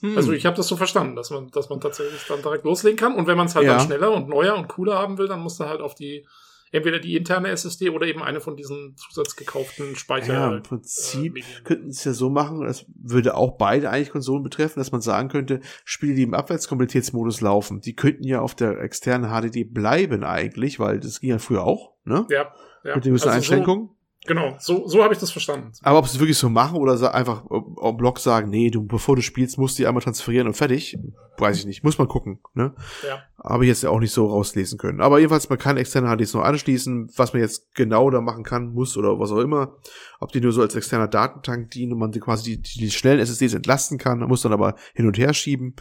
[0.00, 0.16] Hm.
[0.16, 3.14] Also ich habe das so verstanden, dass man, dass man tatsächlich dann direkt loslegen kann.
[3.14, 3.76] Und wenn man es halt ja.
[3.76, 6.26] dann schneller und neuer und cooler haben will, dann muss man halt auf die
[6.74, 10.32] entweder die interne SSD oder eben eine von diesen zusatzgekauften Speicher.
[10.32, 14.42] Ja, im Prinzip äh, könnten es ja so machen, das würde auch beide eigentlich Konsolen
[14.42, 18.80] betreffen, dass man sagen könnte, Spiele, die im Abwärtskompatibilitätsmodus laufen, die könnten ja auf der
[18.80, 22.26] externen HDD bleiben eigentlich, weil das ging ja früher auch, ne?
[22.28, 22.52] Ja.
[22.82, 22.96] ja.
[22.96, 23.88] Mit den gewissen also Einschränkungen.
[23.88, 25.72] So Genau, so, so habe ich das verstanden.
[25.82, 27.44] Aber ob sie wirklich so machen oder einfach
[27.80, 30.96] am Blog sagen, nee, du, bevor du spielst, musst du die einmal transferieren und fertig,
[31.36, 31.84] weiß ich nicht.
[31.84, 32.74] Muss man gucken, ne?
[33.06, 33.22] Ja.
[33.42, 35.02] Habe ich jetzt ja auch nicht so rauslesen können.
[35.02, 38.72] Aber jedenfalls, man kann externe HDs noch anschließen, was man jetzt genau da machen kann,
[38.72, 39.76] muss oder was auch immer.
[40.20, 43.20] Ob die nur so als externer Datentank dienen und man die quasi die, die schnellen
[43.20, 45.74] SSDs entlasten kann, muss dann aber hin und her schieben.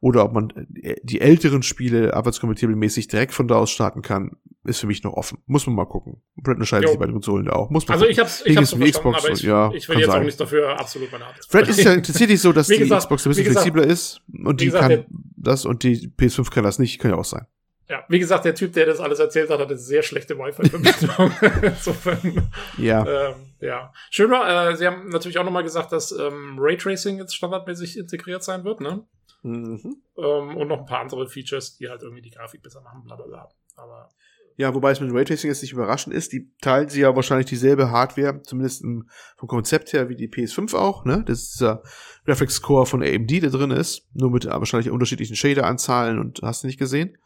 [0.00, 0.52] Oder ob man
[1.02, 5.38] die älteren Spiele abwärtskompatibelmäßig direkt von da aus starten kann, ist für mich noch offen.
[5.46, 6.22] Muss man mal gucken.
[6.36, 7.70] Brett entscheidet sich bei den Konsolen da auch.
[7.70, 10.06] Muss man also ich hab's, ich hab's verstanden, Xbox, aber ich, ja, ich will jetzt
[10.08, 10.20] sein.
[10.20, 11.36] auch nicht dafür absolut meine Art.
[11.48, 14.60] Fred ist ja tatsächlich so, dass die gesagt, Xbox ein bisschen gesagt, flexibler ist und
[14.60, 15.06] die gesagt, kann
[15.36, 17.46] das und die PS5 kann das nicht, kann ja auch sein.
[17.90, 21.32] Ja, wie gesagt, der Typ, der das alles erzählt hat, hatte sehr schlechte Wi-Fi-Verbindung.
[21.62, 22.48] Insofern.
[22.78, 23.04] Ja.
[23.04, 23.92] Ähm, ja.
[24.10, 28.44] Schön war, äh, Sie haben natürlich auch nochmal gesagt, dass ähm, Raytracing jetzt standardmäßig integriert
[28.44, 29.04] sein wird, ne?
[29.42, 29.96] Mhm.
[30.16, 33.16] Ähm, und noch ein paar andere Features, die halt irgendwie die Grafik besser machen, bla
[33.16, 33.48] bla bla.
[33.74, 34.08] Aber
[34.60, 36.34] ja, wobei es mit Raytracing jetzt nicht überraschend ist.
[36.34, 39.08] Die teilen sie ja wahrscheinlich dieselbe Hardware, zumindest im,
[39.38, 41.06] vom Konzept her, wie die PS5 auch.
[41.06, 41.24] Ne?
[41.26, 41.82] Das ist dieser
[42.26, 44.06] Graphics Core von AMD, der drin ist.
[44.12, 47.16] Nur mit wahrscheinlich unterschiedlichen Shader-Anzahlen und hast du nicht gesehen.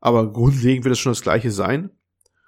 [0.00, 1.88] Aber grundlegend wird es schon das gleiche sein.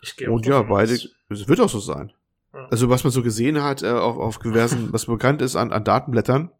[0.02, 2.12] Ich gehe Und ja, beide, es wird auch so sein.
[2.52, 2.66] Ja.
[2.70, 5.82] Also was man so gesehen hat, äh, auf, auf diversen, was bekannt ist an, an
[5.82, 6.50] Datenblättern,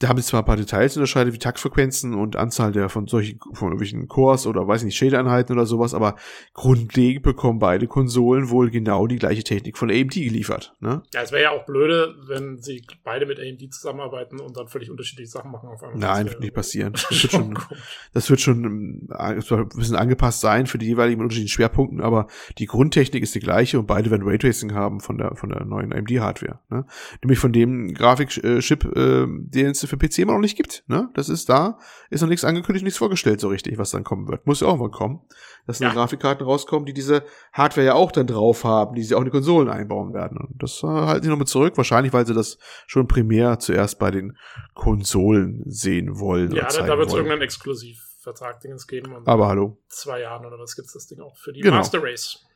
[0.00, 3.38] da haben sie zwar ein paar Details unterscheidet, wie Taktfrequenzen und Anzahl der von solchen,
[3.52, 6.16] von irgendwelchen Cores oder weiß nicht, Shader-Einheiten oder sowas, aber
[6.54, 10.74] grundlegend bekommen beide Konsolen wohl genau die gleiche Technik von AMD geliefert.
[10.80, 11.02] Ne?
[11.12, 14.90] Ja, es wäre ja auch blöde, wenn sie beide mit AMD zusammenarbeiten und dann völlig
[14.90, 15.98] unterschiedliche Sachen machen auf einmal.
[15.98, 16.94] Nein, Das wird nicht passieren.
[17.10, 17.58] Das wird schon,
[18.14, 22.66] das wird schon ähm, ein bisschen angepasst sein für die jeweiligen unterschiedlichen Schwerpunkten, aber die
[22.66, 26.60] Grundtechnik ist die gleiche und beide werden Raytracing haben von der, von der neuen AMD-Hardware.
[26.70, 26.86] Ne?
[27.22, 30.84] Nämlich von dem Grafikchip, äh, den es für PC immer noch nicht gibt.
[30.86, 31.10] Ne?
[31.14, 34.46] Das ist da, ist noch nichts angekündigt, nichts vorgestellt so richtig, was dann kommen wird.
[34.46, 35.20] Muss ja auch mal kommen,
[35.66, 35.88] dass Ja.
[35.88, 39.24] dann Grafikkarten rauskommen, die diese Hardware ja auch dann drauf haben, die sie auch in
[39.26, 40.38] die Konsolen einbauen werden.
[40.38, 42.56] Und das äh, halten sie nochmal zurück, wahrscheinlich, weil sie das
[42.86, 44.36] schon primär zuerst bei den
[44.74, 46.52] Konsolen sehen wollen.
[46.52, 49.14] Ja, da, da wird es irgendeinen Exklusivvertrag-Dingens geben.
[49.26, 49.78] Aber hallo.
[49.82, 51.76] in zwei Jahren oder was gibt's das Ding auch für die Genau.
[51.76, 52.46] Master Race.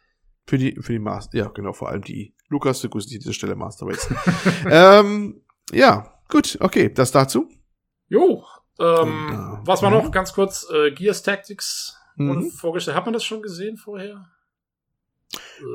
[0.46, 2.34] Für die, für die Master, ja, genau, vor allem die.
[2.48, 4.08] Lukas, du grüßt dich an dieser Stelle Master Race.
[4.70, 5.40] ähm,
[5.72, 7.48] ja, gut, okay, das dazu.
[8.08, 8.44] Jo,
[8.78, 9.28] ähm,
[9.62, 10.66] äh, was war noch ganz kurz?
[10.72, 12.50] Äh, Gears Tactics Mhm.
[12.50, 12.96] vorgestellt.
[12.96, 14.28] Hat man das schon gesehen vorher?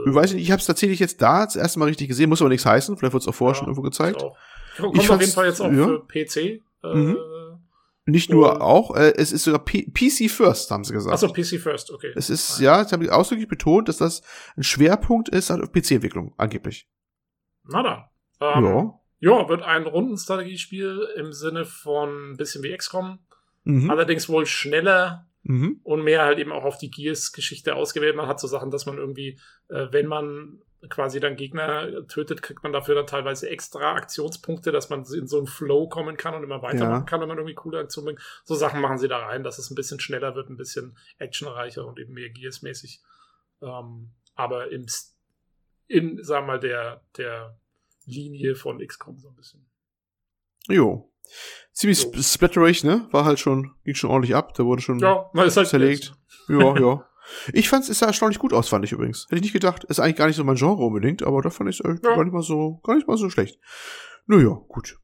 [0.06, 2.42] Ich weiß nicht, ich habe es tatsächlich jetzt da das erste Mal richtig gesehen, muss
[2.42, 4.24] aber nichts heißen, vielleicht wurde es auch vorher Ja, schon irgendwo gezeigt.
[4.24, 4.38] Auch.
[4.78, 5.86] Kommt Ich auf jeden Fall jetzt auch ja.
[5.86, 6.38] für PC.
[6.84, 7.18] Äh, Mhm.
[8.06, 11.14] Nicht nur auch, äh, es ist sogar P PC First, haben sie gesagt.
[11.14, 12.12] Achso, PC First, okay.
[12.16, 14.24] es ist, ja, das habe ich ausdrücklich betont, dass das
[14.58, 16.88] ein Schwerpunkt ist auf PC-Entwicklung, angeblich.
[17.66, 18.06] Na dann.
[18.42, 19.00] Ähm, ja.
[19.20, 23.20] Ja, wird ein Rundenstrategiespiel im Sinne von ein bisschen wie XCOM.
[23.64, 23.90] Mhm.
[23.90, 25.80] Allerdings wohl schneller Mhm.
[25.84, 28.16] und mehr halt eben auch auf die Gears-Geschichte ausgewählt.
[28.16, 29.40] Man hat so Sachen, dass man irgendwie,
[29.70, 34.90] äh, wenn man quasi dann Gegner tötet, kriegt man dafür dann teilweise extra Aktionspunkte, dass
[34.90, 37.06] man in so einen Flow kommen kann und immer weitermachen Ja.
[37.06, 38.42] kann, wenn man irgendwie coole Aktionen bringt.
[38.44, 41.86] So Sachen machen sie da rein, dass es ein bisschen schneller wird, ein bisschen actionreicher
[41.86, 43.02] und eben mehr Gears-mäßig.
[43.62, 44.86] Ähm, aber im,
[45.88, 47.58] in, sagen wir mal, der, der
[48.10, 49.66] Linie von XCOM so ein bisschen.
[50.68, 51.12] Jo.
[51.74, 53.08] Ziemlich sp splatterig, ne?
[53.12, 56.14] War halt schon, ging schon ordentlich ab, da wurde schon Ja, na, ist halt zerlegt.
[56.48, 57.06] Ja, ja.
[57.54, 59.26] Ich fand es sah erstaunlich gut aus, fand ich übrigens.
[59.26, 59.84] Hätte ich nicht gedacht.
[59.84, 61.94] Ist eigentlich gar nicht so mein Genre unbedingt, aber da fand ich es Ja.
[62.16, 63.60] gar nicht mal so, gar nicht mal so schlecht.
[64.26, 64.98] Naja, gut.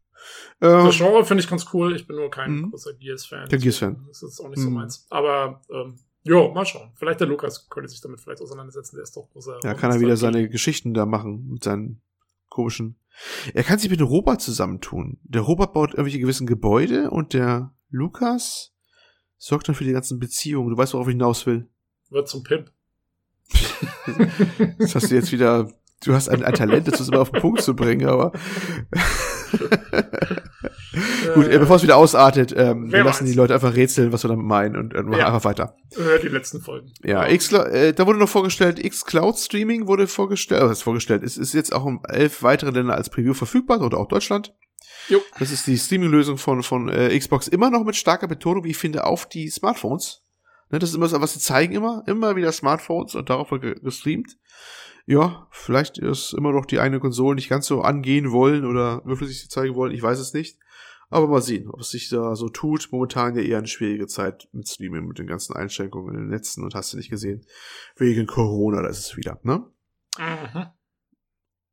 [0.59, 1.95] Ähm, Das Genre finde ich ganz cool.
[1.95, 2.69] Ich bin nur kein Mhm.
[2.71, 3.47] großer Gears-Fan.
[3.47, 4.05] Kein Gears-Fan.
[4.07, 4.75] Das ist auch nicht so Mhm.
[4.75, 5.05] meins.
[5.11, 6.91] Aber, ähm, jo, mal schauen.
[6.95, 8.95] Vielleicht der Lukas könnte sich damit vielleicht auseinandersetzen.
[8.95, 9.59] Der ist doch großer.
[9.63, 12.01] ja, kann er wieder seine Geschichten da machen mit seinen
[12.55, 12.97] komischen.
[13.53, 15.19] Er kann sich mit Robert zusammentun.
[15.23, 18.73] Der Robert baut irgendwelche gewissen Gebäude und der Lukas
[19.37, 20.69] sorgt dann für die ganzen Beziehungen.
[20.69, 21.69] Du weißt, worauf ich hinaus will.
[22.09, 22.71] Wird zum Pimp.
[24.79, 25.71] Das hast du jetzt wieder.
[26.03, 28.31] Du hast ein, ein Talent, das immer auf den Punkt zu bringen, aber.
[31.33, 33.31] Gut, äh, bevor es wieder ausartet, ähm, wir lassen weiß.
[33.31, 35.27] die Leute einfach rätseln, was wir damit meinen und äh, machen Ja.
[35.27, 35.75] einfach weiter.
[35.95, 36.91] Hört die letzten Folgen.
[37.03, 40.83] Ja, X, äh, da wurde noch vorgestellt, X Cloud Streaming wurde vorgestellt, äh, was ist
[40.83, 44.53] vorgestellt, es ist jetzt auch in elf weitere Länder als Preview verfügbar oder auch Deutschland.
[45.09, 45.19] Jo.
[45.37, 48.77] Das ist die Streaming-Lösung von, von äh, Xbox immer noch mit starker Betonung, wie ich
[48.77, 50.21] finde, auf die Smartphones.
[50.71, 53.61] Ne, das ist immer so, was sie zeigen immer, immer wieder Smartphones und darauf wird
[53.61, 54.37] ge- gestreamt.
[55.05, 59.49] Ja, vielleicht ist immer noch die eine Konsole nicht ganz so angehen wollen oder überflüssig
[59.49, 60.57] zeigen wollen, ich weiß es nicht.
[61.09, 62.89] Aber mal sehen, ob es sich da so tut.
[62.91, 66.63] Momentan ja eher eine schwierige Zeit mit Streaming, mit den ganzen Einschränkungen in den Netzen
[66.63, 67.45] und hast du nicht gesehen.
[67.95, 69.65] Wegen Corona, da ist es wieder, ne?
[70.17, 70.65] Mhm.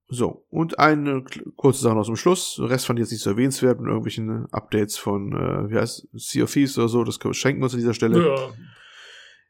[0.09, 1.25] So, und eine
[1.57, 2.57] kurze Sache noch zum Schluss.
[2.59, 6.09] Der Rest fand ich jetzt nicht so erwähnenswert mit irgendwelchen Updates von, äh, wie heißt
[6.13, 7.03] Sea of Thieves oder so.
[7.03, 8.27] Das schenken wir uns an dieser Stelle.
[8.27, 8.53] Ja.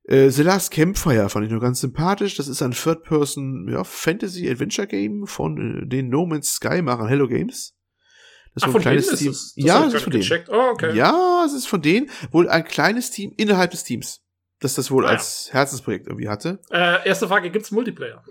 [0.05, 2.37] Äh, The Last Campfire fand ich nur ganz sympathisch.
[2.37, 7.74] Das ist ein Third-Person ja, Fantasy-Adventure-Game von äh, den No Man's Sky machen Hello Games.
[8.55, 9.31] Das ist Ach, ein kleines Team.
[9.31, 9.55] Es?
[9.55, 10.45] Das ja, das ist von denen.
[10.49, 10.95] Oh, okay.
[10.95, 12.11] Ja, es ist von denen.
[12.31, 14.23] Wohl ein kleines Team innerhalb des Teams.
[14.61, 15.55] Das das wohl ah, als ja.
[15.55, 16.61] Herzensprojekt irgendwie hatte.
[16.70, 18.23] Äh, erste Frage, gibt's Multiplayer?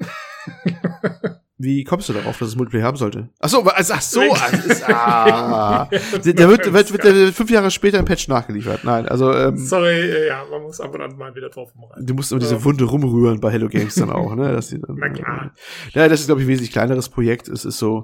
[1.64, 3.30] Wie kommst du darauf, dass es Multiplayer haben sollte?
[3.40, 5.86] Ach so, also, ach so, also ist, ah.
[6.26, 8.84] der wird, wird, wird, der fünf Jahre später im Patch nachgeliefert.
[8.84, 12.06] Nein, also ähm, sorry, äh, ja, man muss ab und an mal wieder drauf rumreiten.
[12.06, 14.52] Du musst immer diese Wunde rumrühren bei Hello Games dann auch, ne?
[14.52, 15.54] Dass die dann, Na klar.
[15.94, 17.48] Ja, das ist glaube ich ein wesentlich kleineres Projekt.
[17.48, 18.04] Es ist so,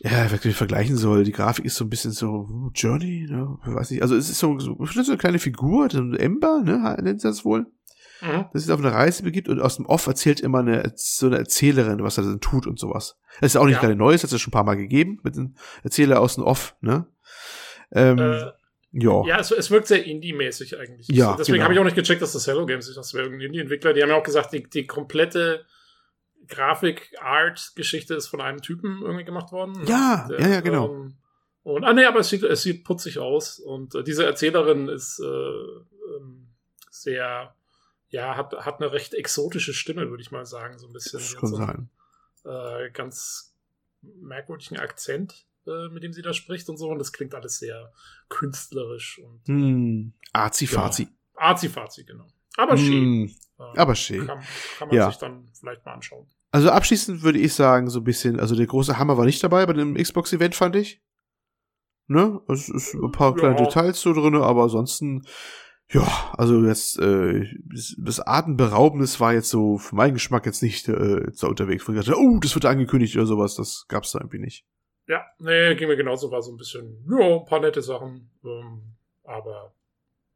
[0.00, 3.58] ja, wenn ich vergleichen soll, die Grafik ist so ein bisschen so hm, Journey, ne?
[3.66, 4.02] Ich weiß nicht.
[4.02, 6.96] Also es ist so, so, so eine kleine Figur, so ein Ember, ne?
[7.02, 7.66] Nennt sie das wohl?
[8.22, 8.46] Mhm.
[8.52, 11.38] das sich auf eine Reise begibt und aus dem Off erzählt immer eine, so eine
[11.38, 13.18] Erzählerin, was er denn tut und sowas.
[13.40, 13.80] Das ist auch nicht ja.
[13.80, 16.44] gerade Neues, hat es ja schon ein paar Mal gegeben, mit dem Erzähler aus dem
[16.44, 17.06] Off, ne?
[17.92, 18.52] Ähm, äh,
[18.92, 19.26] ja.
[19.26, 21.08] Ja, es, es wirkt sehr Indie-mäßig eigentlich.
[21.08, 21.64] Ja, Deswegen genau.
[21.64, 22.96] habe ich auch nicht gecheckt, dass das Hello Games ist.
[22.96, 23.94] Das wäre irgendein Indie-Entwickler.
[23.94, 25.64] Die haben ja auch gesagt, die, die komplette
[26.48, 29.82] Grafik-Art-Geschichte ist von einem Typen irgendwie gemacht worden.
[29.86, 30.92] Ja, der, ja, ja, genau.
[30.92, 31.14] Ähm,
[31.62, 33.58] und, ah, nee, aber es sieht, es sieht putzig aus.
[33.58, 36.48] Und äh, diese Erzählerin ist äh, ähm,
[36.90, 37.54] sehr
[38.12, 41.18] ja, hat, hat eine recht exotische Stimme, würde ich mal sagen, so ein bisschen.
[41.18, 41.90] Das kann so sein.
[42.44, 43.56] Äh, ganz
[44.02, 46.90] merkwürdigen Akzent, äh, mit dem sie da spricht und so.
[46.90, 47.90] Und das klingt alles sehr
[48.28, 49.48] künstlerisch und.
[49.48, 51.04] Mm, Azi-Fazi.
[51.04, 52.28] Ja, Azi-Fazi, genau.
[52.58, 53.22] Aber schön.
[53.22, 53.26] Mm,
[53.58, 54.26] äh, aber schön.
[54.26, 54.40] Kann,
[54.78, 55.06] kann man ja.
[55.10, 56.26] sich dann vielleicht mal anschauen.
[56.50, 59.64] Also abschließend würde ich sagen, so ein bisschen, also der große Hammer war nicht dabei
[59.64, 61.00] bei dem Xbox-Event, fand ich.
[62.08, 62.42] Ne?
[62.48, 63.64] Es ist ein paar kleine ja.
[63.64, 65.24] Details so drin, aber ansonsten
[65.92, 67.46] ja, also jetzt äh,
[67.98, 71.86] das Atemberaubendes war jetzt so für meinen Geschmack jetzt nicht äh, so unterwegs.
[71.86, 74.64] Wo ich dachte, oh, das wird angekündigt oder sowas, das gab's da irgendwie nicht.
[75.06, 78.94] Ja, nee, ging mir genauso, war so ein bisschen, ja, ein paar nette Sachen, ähm,
[79.24, 79.74] aber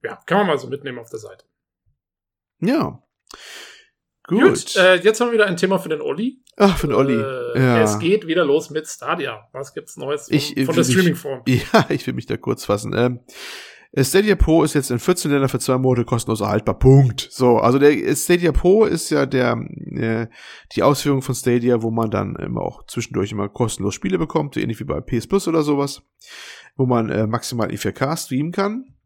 [0.02, 1.44] ja, kann man mal so mitnehmen auf der Seite.
[2.60, 3.02] Ja.
[4.24, 4.42] Gut.
[4.42, 6.42] Gut äh, jetzt haben wir wieder ein Thema für den Olli.
[6.56, 7.14] Ach, für den Olli.
[7.14, 7.82] Äh, ja.
[7.82, 9.48] Es geht wieder los mit Stadia.
[9.52, 11.42] Was gibt's Neues von, ich, von der Streaming-Form?
[11.46, 12.92] Ja, ich will mich da kurz fassen.
[12.96, 13.20] Ähm,
[13.98, 16.78] Stadia Pro ist jetzt in 14 Ländern für zwei Monate kostenlos erhaltbar.
[16.78, 17.28] Punkt.
[17.30, 19.58] So, also der Stadia Pro ist ja der
[19.92, 20.26] äh,
[20.72, 24.80] die Ausführung von Stadia, wo man dann immer auch zwischendurch immer kostenlos Spiele bekommt, ähnlich
[24.80, 26.02] wie bei PS Plus oder sowas,
[26.76, 28.96] wo man äh, maximal in 4K streamen kann.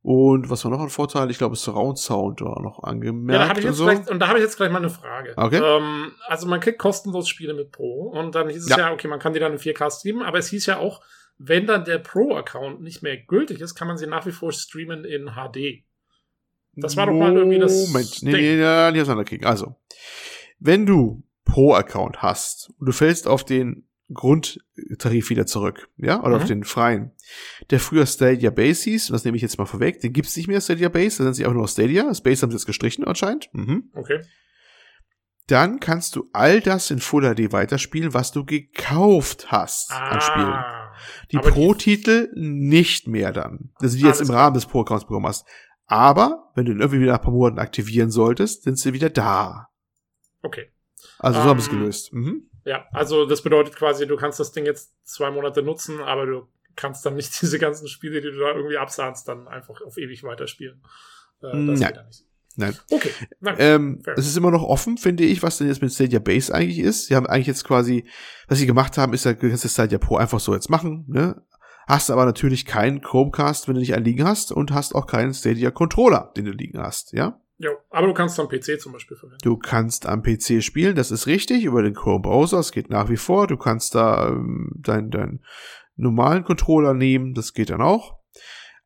[0.00, 1.30] Und was war noch ein Vorteil?
[1.30, 3.38] Ich glaube, Surround Sound war noch angemerkt.
[3.38, 3.84] Ja, da hab ich jetzt so.
[3.84, 5.34] gleich, und da habe ich jetzt gleich mal eine Frage.
[5.36, 5.60] Okay.
[5.62, 8.78] Ähm, also man kriegt kostenlos Spiele mit Pro und dann hieß es ja.
[8.78, 11.02] ja, okay, man kann die dann in 4K streamen, aber es hieß ja auch,
[11.38, 15.04] wenn dann der Pro-Account nicht mehr gültig ist, kann man sie nach wie vor streamen
[15.04, 15.84] in HD.
[16.74, 17.88] Das war doch mal irgendwie das.
[17.88, 19.76] Moment, nee, nee, nee, nee, nee, Also,
[20.58, 26.42] wenn du Pro-Account hast und du fällst auf den Grundtarif wieder zurück, ja, oder mhm.
[26.42, 27.12] auf den freien,
[27.70, 30.48] der früher Stadia Base hieß, und das nehme ich jetzt mal vorweg, den gibt's nicht
[30.48, 33.04] mehr, Stadia Base, da sind sie auch nur Stadia, das Base haben sie jetzt gestrichen
[33.04, 33.48] anscheinend.
[33.52, 33.90] Mhm.
[33.94, 34.20] Okay
[35.48, 40.20] dann kannst du all das in Full HD weiterspielen, was du gekauft hast ah, an
[40.20, 40.64] Spielen.
[41.32, 43.70] Die Pro-Titel nicht mehr dann.
[43.76, 45.46] Also die jetzt im Rahmen des Pro-Accounts bekommen hast.
[45.86, 49.08] Aber, wenn du ihn irgendwie wieder nach ein paar Monaten aktivieren solltest, sind sie wieder
[49.08, 49.68] da.
[50.42, 50.70] Okay.
[51.18, 52.12] Also so um, haben wir es ähm, gelöst.
[52.12, 52.50] Mhm.
[52.64, 56.48] Ja, also das bedeutet quasi, du kannst das Ding jetzt zwei Monate nutzen, aber du
[56.76, 60.22] kannst dann nicht diese ganzen Spiele, die du da irgendwie absahnst, dann einfach auf ewig
[60.22, 60.82] weiterspielen.
[61.40, 62.06] Äh, das Nein.
[62.06, 62.24] Nicht.
[62.58, 62.76] Nein.
[62.90, 63.10] Okay.
[63.58, 66.80] ähm, es ist immer noch offen, finde ich, was denn jetzt mit Stadia Base eigentlich
[66.80, 67.06] ist.
[67.06, 68.04] Sie haben eigentlich jetzt quasi,
[68.48, 71.04] was sie gemacht haben, ist ja, du kannst das Stadia Pro einfach so jetzt machen,
[71.06, 71.40] ne?
[71.86, 75.32] Hast aber natürlich keinen Chromecast, wenn du nicht einen liegen hast und hast auch keinen
[75.32, 77.40] Stadia Controller, den du liegen hast, ja?
[77.58, 79.40] Ja, aber du kannst am PC zum Beispiel verwenden.
[79.42, 83.08] Du kannst am PC spielen, das ist richtig, über den Chrome Browser, das geht nach
[83.08, 83.46] wie vor.
[83.46, 85.40] Du kannst da ähm, deinen dein
[85.96, 88.18] normalen Controller nehmen, das geht dann auch.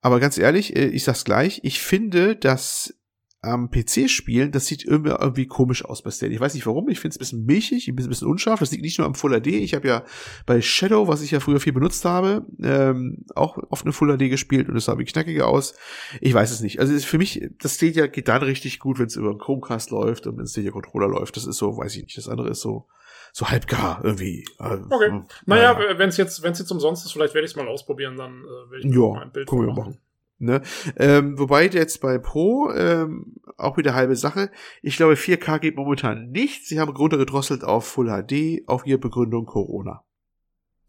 [0.03, 2.95] Aber ganz ehrlich, äh, ich sag's gleich, ich finde, dass
[3.43, 6.37] am PC spielen, das sieht irgendwie, irgendwie komisch aus bei Stadia.
[6.37, 8.61] Ich weiß nicht warum, ich finde es ein bisschen milchig, ein bisschen unscharf.
[8.61, 9.49] Das liegt nicht nur am Full HD.
[9.49, 10.05] Ich habe ja
[10.47, 14.31] bei Shadow, was ich ja früher viel benutzt habe, ähm, auch auf eine Full HD
[14.31, 15.75] gespielt und es sah wie knackiger aus.
[16.21, 16.79] Ich weiß es nicht.
[16.79, 20.29] Also für mich, das Stadia geht dann richtig gut, wenn es über einen Chromecast läuft
[20.29, 21.37] und wenn Stadia Controller läuft.
[21.37, 22.17] Das ist so, weiß ich nicht.
[22.17, 22.87] Das andere ist so
[23.33, 24.45] so halb gar irgendwie.
[24.59, 25.23] Äh, okay.
[25.47, 25.99] Naja, naja.
[25.99, 28.45] wenn es jetzt, wenn es jetzt umsonst ist, vielleicht werde ich es mal ausprobieren, dann
[28.45, 29.75] äh, werde ich ja, mal ein Bild machen.
[29.75, 29.99] machen.
[30.43, 30.61] Ne?
[30.97, 34.51] Ähm, wobei jetzt bei Pro ähm, auch wieder halbe Sache.
[34.83, 36.67] Ich glaube, 4K geht momentan nicht.
[36.67, 40.05] Sie haben runtergedrosselt auf Full HD, auf ihre Begründung Corona.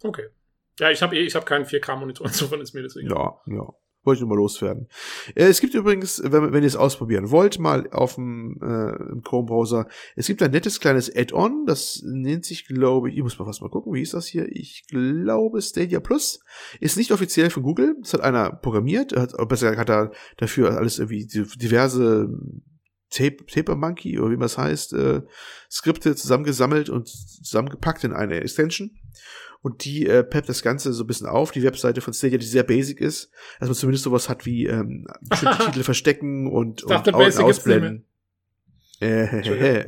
[0.02, 0.28] Okay.
[0.80, 3.10] Ja, ich habe eh, ich habe keinen 4K-Monitor, insofern ist mir deswegen.
[3.10, 3.74] Ja, ja.
[4.04, 4.88] Wollte ich nur mal loswerden.
[5.36, 9.88] Äh, es gibt übrigens, wenn, wenn ihr es ausprobieren wollt, mal auf dem äh, Chrome-Browser,
[10.16, 13.62] es gibt ein nettes kleines Add-on, das nennt sich, glaube ich, ich muss mal was
[13.62, 14.48] mal gucken, wie hieß das hier?
[14.50, 16.42] Ich glaube Stadia Plus.
[16.80, 21.00] Ist nicht offiziell von Google, das hat einer programmiert, hat, besser hat er dafür alles
[21.00, 22.30] irgendwie diverse
[23.14, 25.22] Tape, Taper Monkey oder wie man es heißt, äh,
[25.70, 28.92] Skripte zusammengesammelt und zusammengepackt in eine Extension
[29.62, 32.46] und die äh, peppt das Ganze so ein bisschen auf, die Webseite von Stadia, die
[32.46, 37.14] sehr basic ist, dass man zumindest sowas hat wie ähm, bestimmte Titel verstecken und, dachte,
[37.14, 38.06] und ausblenden.
[39.04, 39.86] Äh,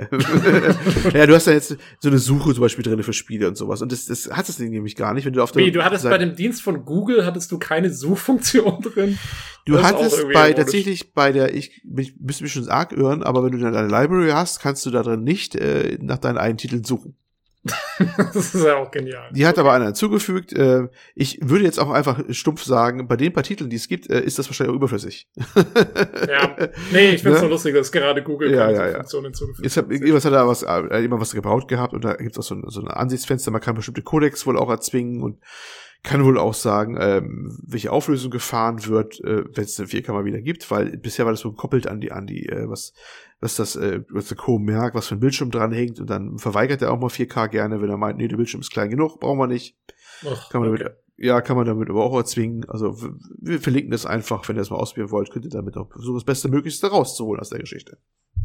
[1.13, 3.81] ja, du hast ja jetzt so eine Suche zum Beispiel drin für Spiele und sowas.
[3.81, 5.63] Und das, das hat das Ding nämlich gar nicht, wenn du auf der.
[5.63, 9.17] Wie, du hattest Seite bei dem Dienst von Google hattest du keine Suchfunktion drin.
[9.65, 13.43] Du das hattest bei tatsächlich bei der, ich mich, müsste mich schon arg irren, aber
[13.43, 16.57] wenn du dann deine Library hast, kannst du da drin nicht äh, nach deinen eigenen
[16.57, 17.15] Titeln suchen.
[18.17, 19.29] das ist ja auch genial.
[19.31, 20.53] Die hat aber einer hinzugefügt.
[20.53, 24.09] Äh, ich würde jetzt auch einfach stumpf sagen, bei den paar Titeln, die es gibt,
[24.09, 25.27] äh, ist das wahrscheinlich auch überflüssig.
[26.27, 26.55] ja.
[26.91, 27.47] Nee, ich finde es ne?
[27.47, 28.93] so lustig, dass gerade Google ja, ja, ja.
[28.95, 29.89] Funktion hinzugefügt jetzt hat.
[29.89, 32.55] Irgendwas hat da was, äh, jemand was gebaut gehabt und da gibt es auch so
[32.55, 35.39] ein, so ein Ansichtsfenster, man kann bestimmte Codecs wohl auch erzwingen und
[36.03, 40.23] kann wohl auch sagen, ähm, welche Auflösung gefahren wird, äh, wenn es eine 4K mal
[40.23, 42.93] wieder gibt, weil bisher war das so gekoppelt an die, an die, äh, was,
[43.45, 44.57] was das, äh, was der Co.
[44.57, 47.81] merkt, was für ein Bildschirm dran hängt und dann verweigert er auch mal 4K gerne,
[47.81, 49.77] wenn er meint, nee, der Bildschirm ist klein genug, brauchen wir nicht.
[50.27, 50.83] Ach, kann man okay.
[50.83, 52.65] damit, ja, kann man damit aber auch erzwingen.
[52.67, 52.97] Also
[53.39, 56.15] wir verlinken das einfach, wenn ihr das mal ausprobieren wollt, könnt ihr damit auch versuchen,
[56.15, 57.97] das Beste Möglichste rauszuholen aus der Geschichte.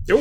[0.06, 0.20] Jo.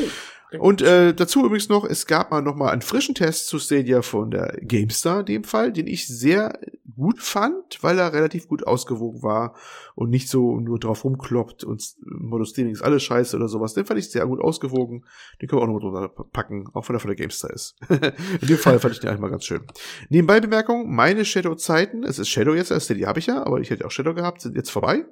[0.58, 4.02] Und äh, dazu übrigens noch, es gab mal noch mal einen frischen Test zu Stadia
[4.02, 6.60] von der GameStar in dem Fall, den ich sehr
[6.96, 9.56] gut fand, weil er relativ gut ausgewogen war
[10.00, 13.74] und nicht so nur drauf rumkloppt und Modus Streaming ist alles scheiße oder sowas.
[13.74, 15.04] Den fand ich sehr gut ausgewogen.
[15.42, 17.76] Den können wir auch noch mal drunter packen, auch wenn er von der GameStar ist.
[17.90, 19.60] in dem Fall fand ich den eigentlich mal ganz schön.
[20.08, 23.86] Nebenbei Bemerkung, meine Shadow-Zeiten, es ist Shadow jetzt, Stadia habe ich ja, aber ich hätte
[23.86, 25.04] auch Shadow gehabt, sind jetzt vorbei.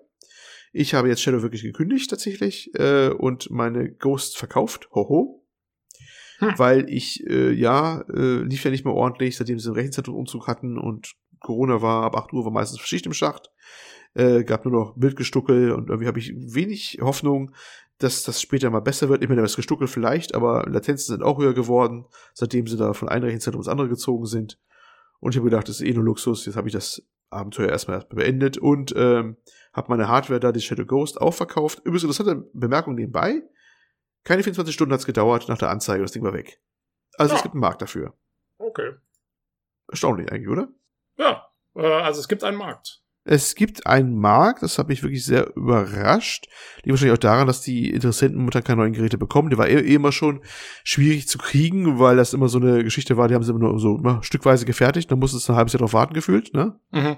[0.71, 4.87] Ich habe jetzt Shadow wirklich gekündigt tatsächlich äh, und meine Ghost verkauft.
[4.93, 5.43] Hoho.
[6.39, 6.53] Hm.
[6.55, 10.77] Weil ich, äh, ja, äh, lief ja nicht mehr ordentlich, seitdem sie einen Rechenzentrumumzug hatten
[10.77, 13.51] und Corona war, ab 8 Uhr war meistens Schicht im Schacht.
[14.17, 17.51] Äh, gab nur noch Bildgestuckel und irgendwie habe ich wenig Hoffnung,
[17.99, 19.21] dass das später mal besser wird.
[19.21, 23.09] Ich meine, das Gestuckel vielleicht, aber Latenzen sind auch höher geworden, seitdem sie da von
[23.09, 24.57] einem Rechenzentrum ins andere gezogen sind.
[25.19, 28.05] Und ich habe gedacht, das ist eh nur Luxus, jetzt habe ich das Abenteuer erstmal
[28.09, 29.37] beendet und ähm,
[29.71, 31.79] habe meine Hardware da, die Shadow Ghost, auch verkauft.
[31.83, 33.43] Übrigens interessante Bemerkung nebenbei.
[34.23, 36.59] Keine 24 Stunden hat es gedauert nach der Anzeige, das Ding war weg.
[37.17, 37.37] Also ja.
[37.37, 38.15] es gibt einen Markt dafür.
[38.57, 38.93] Okay.
[39.89, 40.69] Erstaunlich eigentlich, oder?
[41.17, 43.03] Ja, äh, also es gibt einen Markt.
[43.29, 46.47] Es gibt einen Markt, das hat mich wirklich sehr überrascht.
[46.77, 49.49] Liegt wahrscheinlich auch daran, dass die Interessenten momentan keine neuen Geräte bekommen.
[49.49, 50.39] Die war eh, eh immer schon
[50.85, 53.79] schwierig zu kriegen, weil das immer so eine Geschichte war, die haben sie immer nur
[53.79, 55.11] so immer stückweise gefertigt.
[55.11, 56.79] Da musste es ein halbes Jahr drauf warten gefühlt, ne?
[56.91, 57.17] Mhm.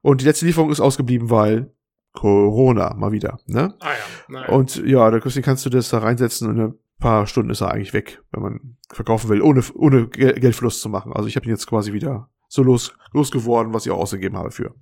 [0.00, 1.70] Und die letzte Lieferung ist ausgeblieben, weil
[2.14, 3.74] Corona mal wieder, ne?
[3.80, 3.94] Ah ja.
[4.28, 4.48] Naja.
[4.48, 7.70] Und ja, da kannst du das da reinsetzen und in ein paar Stunden ist er
[7.70, 11.12] eigentlich weg, wenn man verkaufen will, ohne, ohne Geldverlust zu machen.
[11.12, 14.50] Also ich habe ihn jetzt quasi wieder so los, losgeworden, was ich auch ausgegeben habe
[14.50, 14.74] für.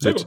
[0.00, 0.26] Sehr gut.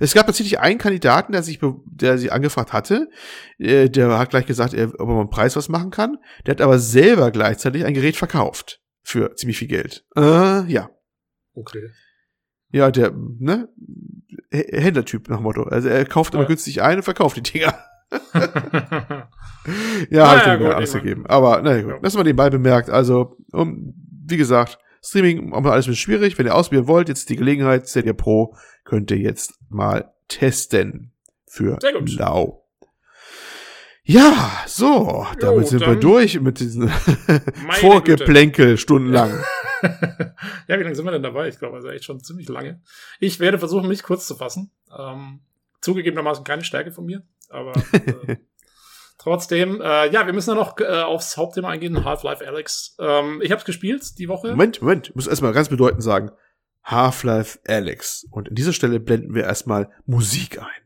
[0.00, 3.10] Es gab tatsächlich einen Kandidaten, der sich, der sie angefragt hatte,
[3.58, 6.18] äh, der hat gleich gesagt, ob er mal einen Preis was machen kann.
[6.46, 10.04] Der hat aber selber gleichzeitig ein Gerät verkauft für ziemlich viel Geld.
[10.16, 10.90] Äh, ja.
[11.54, 11.90] Okay.
[12.70, 13.68] Ja, der, ne,
[14.50, 15.64] Händlertyp nach Motto.
[15.64, 16.48] Also er kauft immer ja.
[16.48, 17.78] günstig ein und verkauft die Dinger.
[20.10, 21.26] ja, hat naja, mir alles gegeben.
[21.26, 21.92] Aber naja, gut.
[21.92, 21.98] Ja.
[22.02, 22.88] Lass mal den Ball bemerkt.
[22.88, 23.94] Also, um,
[24.26, 26.38] wie gesagt, Streaming alles ein bisschen schwierig.
[26.38, 28.54] Wenn ihr ausprobieren wollt, jetzt die Gelegenheit, Stadia Pro
[28.92, 31.12] könnt ihr jetzt mal testen
[31.46, 31.78] für
[32.18, 32.62] Lau.
[34.02, 36.88] Ja, so, jo, damit sind wir durch mit diesen
[37.80, 39.30] Vorgeplänkel stundenlang.
[39.82, 41.48] ja, wie lange sind wir denn dabei?
[41.48, 42.82] Ich glaube, also echt schon ziemlich lange.
[43.18, 44.70] Ich werde versuchen, mich kurz zu fassen.
[44.94, 45.40] Ähm,
[45.80, 48.36] zugegebenermaßen keine Stärke von mir, aber äh,
[49.16, 52.94] Trotzdem, äh, ja, wir müssen ja noch äh, aufs Hauptthema eingehen, Half-Life Alex.
[52.98, 54.48] Ähm, ich habe es gespielt die Woche.
[54.48, 56.32] Moment, Moment, ich muss erstmal ganz bedeutend sagen,
[56.84, 58.26] Half-Life Alex.
[58.30, 60.81] Und an dieser Stelle blenden wir erstmal Musik ein.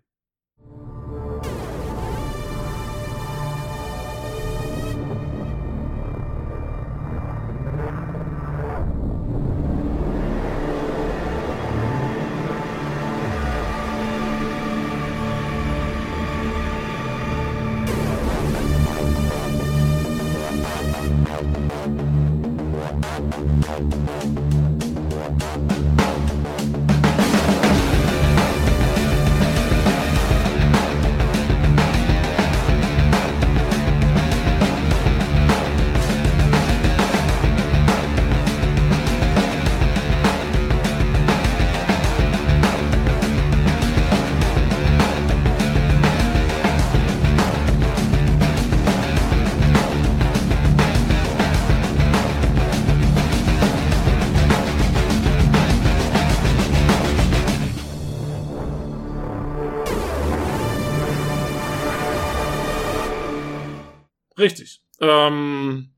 [65.07, 65.93] Ähm,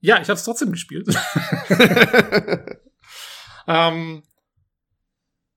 [0.00, 1.08] ja, ich habe es trotzdem gespielt.
[3.66, 4.22] ähm,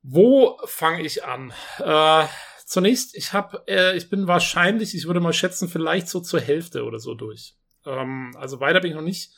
[0.01, 1.53] wo fange ich an?
[1.79, 2.25] Äh,
[2.65, 6.83] zunächst, ich habe, äh, ich bin wahrscheinlich, ich würde mal schätzen, vielleicht so zur Hälfte
[6.83, 7.55] oder so durch.
[7.85, 9.33] Ähm, also weiter bin ich noch nicht.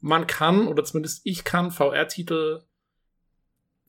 [0.00, 2.62] Man kann, oder zumindest ich kann VR-Titel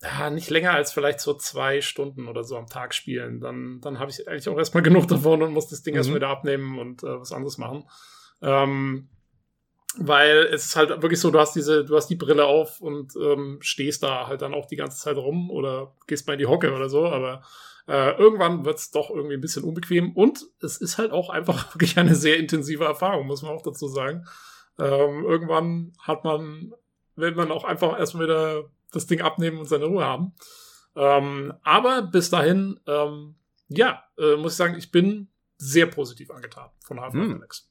[0.04, 3.40] ja, nicht länger als vielleicht so zwei Stunden oder so am Tag spielen.
[3.40, 5.98] Dann, dann habe ich eigentlich auch erstmal genug davon und muss das Ding mhm.
[5.98, 7.88] erstmal wieder abnehmen und äh, was anderes machen.
[8.42, 9.10] Ähm,
[9.98, 13.14] weil es ist halt wirklich so, du hast diese, du hast die Brille auf und
[13.18, 16.46] ähm, stehst da halt dann auch die ganze Zeit rum oder gehst mal in die
[16.46, 17.44] Hocke oder so, aber
[17.88, 21.98] äh, irgendwann wird's doch irgendwie ein bisschen unbequem und es ist halt auch einfach wirklich
[21.98, 24.26] eine sehr intensive Erfahrung, muss man auch dazu sagen.
[24.80, 26.74] Ähm, irgendwann hat man,
[27.18, 30.34] will man auch einfach erstmal wieder das Ding abnehmen und seine Ruhe haben.
[30.96, 33.36] Ähm, aber bis dahin, ähm,
[33.70, 37.38] ja, äh, muss ich sagen, ich bin sehr positiv angetan von Half-Life hm.
[37.38, 37.70] Alex.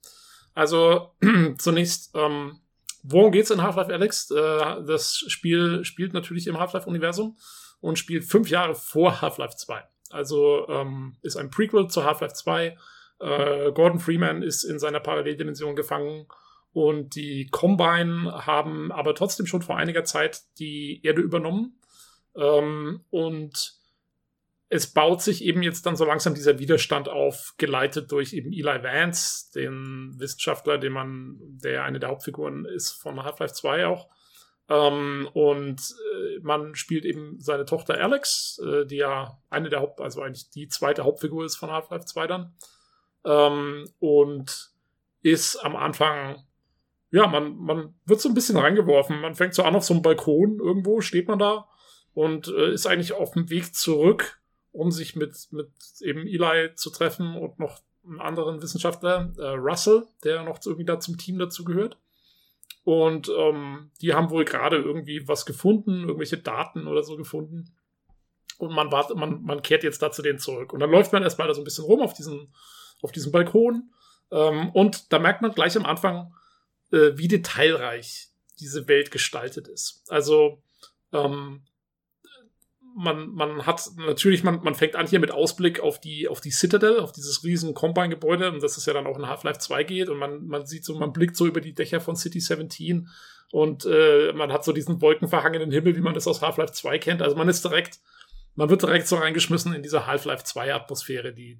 [0.54, 1.14] Also
[1.58, 2.60] zunächst, ähm,
[3.02, 4.30] worum geht's in Half-Life Alex?
[4.30, 4.36] Äh,
[4.84, 7.36] das Spiel spielt natürlich im Half-Life-Universum
[7.80, 9.82] und spielt fünf Jahre vor Half-Life 2.
[10.10, 12.76] Also ähm, ist ein Prequel zu Half-Life 2.
[13.20, 16.26] Äh, Gordon Freeman ist in seiner Paralleldimension gefangen
[16.72, 21.80] und die Combine haben aber trotzdem schon vor einiger Zeit die Erde übernommen.
[22.36, 23.80] Ähm, und
[24.68, 28.84] es baut sich eben jetzt dann so langsam dieser Widerstand auf, geleitet durch eben Eli
[28.84, 34.08] Vance, den Wissenschaftler, den man, der eine der Hauptfiguren ist von Half-Life 2 auch.
[34.68, 40.00] Ähm, und äh, man spielt eben seine Tochter Alex, äh, die ja eine der Haupt,
[40.00, 42.54] also eigentlich die zweite Hauptfigur ist von Half-Life 2 dann.
[43.24, 44.70] Ähm, und
[45.22, 46.44] ist am Anfang,
[47.10, 49.20] ja, man, man wird so ein bisschen reingeworfen.
[49.20, 51.68] Man fängt so an auf so einem Balkon irgendwo, steht man da
[52.14, 54.40] und äh, ist eigentlich auf dem Weg zurück
[54.72, 55.70] um sich mit, mit
[56.00, 61.00] eben Eli zu treffen und noch einen anderen Wissenschaftler, äh, Russell, der noch irgendwie da
[61.00, 61.98] zum Team dazu gehört.
[62.84, 67.74] Und ähm, die haben wohl gerade irgendwie was gefunden, irgendwelche Daten oder so gefunden.
[68.58, 70.72] Und man wartet, man, man kehrt jetzt da zu denen zurück.
[70.72, 72.48] Und dann läuft man erstmal da so ein bisschen rum auf diesem,
[73.02, 73.90] auf diesem Balkon.
[74.30, 76.32] Ähm, und da merkt man gleich am Anfang,
[76.92, 80.04] äh, wie detailreich diese Welt gestaltet ist.
[80.08, 80.62] Also
[81.12, 81.62] ähm,
[82.94, 86.50] man, man hat natürlich, man, man fängt an hier mit Ausblick auf die, auf die
[86.50, 90.08] Citadel, auf dieses riesen Combine-Gebäude und das ist ja dann auch in Half-Life 2 geht
[90.08, 93.08] und man, man sieht so, man blickt so über die Dächer von City 17
[93.52, 97.22] und äh, man hat so diesen wolkenverhangenen Himmel, wie man das aus Half-Life 2 kennt.
[97.22, 98.00] Also man ist direkt,
[98.54, 101.58] man wird direkt so reingeschmissen in diese Half-Life 2 Atmosphäre, die,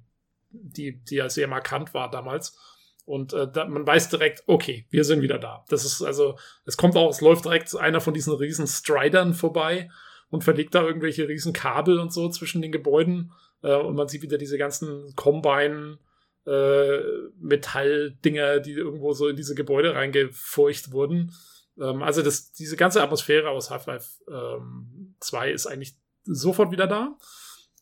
[0.51, 2.57] die, die ja sehr markant war damals.
[3.05, 5.65] Und äh, da, man weiß direkt, okay, wir sind wieder da.
[5.69, 9.89] Das ist also, es kommt auch, es läuft direkt einer von diesen riesen Stridern vorbei
[10.29, 13.33] und verlegt da irgendwelche riesen Kabel und so zwischen den Gebäuden.
[13.63, 15.97] Äh, und man sieht wieder diese ganzen Combine
[16.45, 16.99] äh,
[17.39, 21.33] Metalldinger, die irgendwo so in diese Gebäude reingefurcht wurden.
[21.79, 27.17] Ähm, also das, diese ganze Atmosphäre aus Half-Life ähm, 2 ist eigentlich sofort wieder da.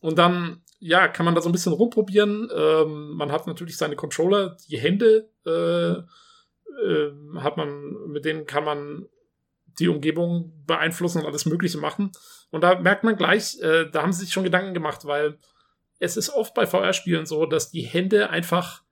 [0.00, 2.50] Und dann, ja, kann man da so ein bisschen rumprobieren.
[2.54, 6.02] Ähm, man hat natürlich seine Controller, die Hände äh,
[6.82, 9.06] äh, hat man, mit denen kann man
[9.78, 12.12] die Umgebung beeinflussen und alles Mögliche machen.
[12.50, 15.38] Und da merkt man gleich, äh, da haben sie sich schon Gedanken gemacht, weil
[15.98, 18.82] es ist oft bei VR-Spielen so, dass die Hände einfach,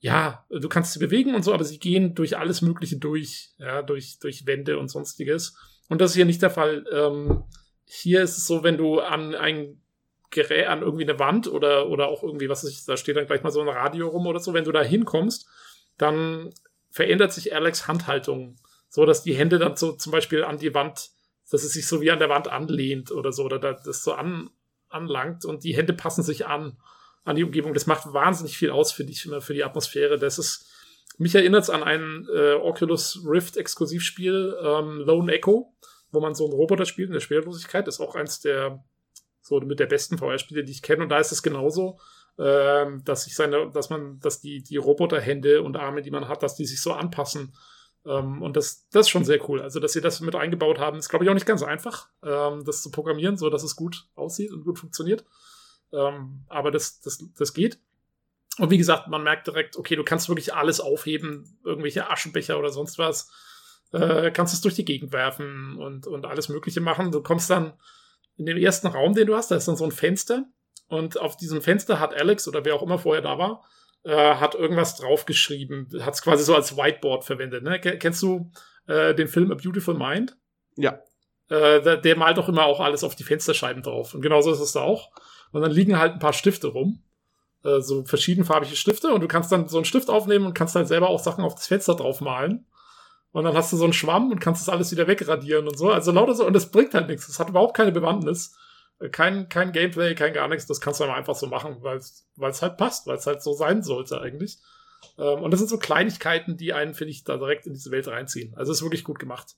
[0.00, 3.82] ja, du kannst sie bewegen und so, aber sie gehen durch alles Mögliche durch, ja,
[3.82, 5.56] durch, durch Wände und sonstiges.
[5.88, 6.84] Und das ist hier nicht der Fall.
[6.92, 7.44] Ähm,
[7.84, 9.80] hier ist es so, wenn du an ein
[10.30, 13.42] Gerät, an irgendwie eine Wand oder, oder auch irgendwie, was ist, da steht dann gleich
[13.42, 15.46] mal so ein Radio rum oder so, wenn du da hinkommst,
[15.96, 16.50] dann
[16.90, 18.56] verändert sich Alex Handhaltung
[18.88, 21.10] so dass die Hände dann so zum Beispiel an die Wand,
[21.50, 24.50] dass es sich so wie an der Wand anlehnt oder so, oder das so an,
[24.88, 26.78] anlangt und die Hände passen sich an,
[27.24, 27.74] an die Umgebung.
[27.74, 30.18] Das macht wahnsinnig viel aus, finde ich, für die Atmosphäre.
[30.18, 30.66] Das ist,
[31.18, 35.74] mich erinnert es an ein äh, Oculus Rift Exklusivspiel, ähm, Lone Echo,
[36.10, 37.86] wo man so einen Roboter spielt in der Schwerelosigkeit.
[37.86, 38.82] Das ist auch eins der,
[39.48, 41.02] so mit der besten VR-Spiele, die ich kenne.
[41.02, 41.98] Und da ist es genauso,
[42.38, 46.42] ähm, dass sich seine, dass man, dass die, die Roboterhände und Arme, die man hat,
[46.42, 47.52] dass die sich so anpassen
[48.08, 49.60] ähm, und das, das ist schon sehr cool.
[49.60, 52.64] Also, dass sie das mit eingebaut haben, ist, glaube ich, auch nicht ganz einfach, ähm,
[52.64, 55.24] das zu programmieren, so dass es gut aussieht und gut funktioniert.
[55.92, 57.78] Ähm, aber das, das, das geht.
[58.58, 62.70] Und wie gesagt, man merkt direkt, okay, du kannst wirklich alles aufheben, irgendwelche Aschenbecher oder
[62.70, 63.30] sonst was.
[63.92, 67.12] Äh, kannst es durch die Gegend werfen und, und alles Mögliche machen.
[67.12, 67.74] Du kommst dann
[68.38, 70.44] in den ersten Raum, den du hast, da ist dann so ein Fenster.
[70.88, 73.64] Und auf diesem Fenster hat Alex oder wer auch immer vorher da war,
[74.04, 77.62] äh, hat irgendwas draufgeschrieben, hat es quasi so als Whiteboard verwendet.
[77.62, 77.78] Ne?
[77.78, 78.50] Kennst du
[78.86, 80.36] äh, den Film A Beautiful Mind?
[80.76, 81.00] Ja.
[81.50, 84.14] Äh, der, der, malt doch immer auch alles auf die Fensterscheiben drauf.
[84.14, 85.10] Und genauso ist es da auch.
[85.50, 87.02] Und dann liegen halt ein paar Stifte rum.
[87.64, 90.88] äh, so verschiedenfarbige Stifte und du kannst dann so einen Stift aufnehmen und kannst halt
[90.88, 92.66] selber auch Sachen auf das Fenster drauf malen.
[93.38, 95.92] Und dann hast du so einen Schwamm und kannst das alles wieder wegradieren und so.
[95.92, 97.28] Also lauter so, und das bringt halt nichts.
[97.28, 98.56] Das hat überhaupt keine Bewandtnis.
[98.98, 100.66] Äh, kein, kein Gameplay, kein gar nichts.
[100.66, 103.84] Das kannst du einfach so machen, weil es halt passt, weil es halt so sein
[103.84, 104.58] sollte eigentlich.
[105.18, 108.08] Ähm, und das sind so Kleinigkeiten, die einen, finde ich, da direkt in diese Welt
[108.08, 108.56] reinziehen.
[108.56, 109.54] Also es ist wirklich gut gemacht.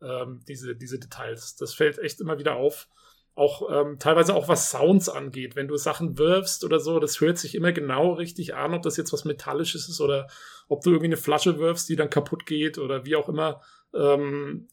[0.00, 1.56] Ähm, diese, diese Details.
[1.56, 2.86] Das fällt echt immer wieder auf
[3.38, 5.54] auch ähm, teilweise auch was Sounds angeht.
[5.54, 8.96] Wenn du Sachen wirfst oder so, das hört sich immer genau richtig an, ob das
[8.96, 10.28] jetzt was Metallisches ist oder
[10.68, 13.60] ob du irgendwie eine Flasche wirfst, die dann kaputt geht oder wie auch immer.
[13.94, 14.68] Ähm,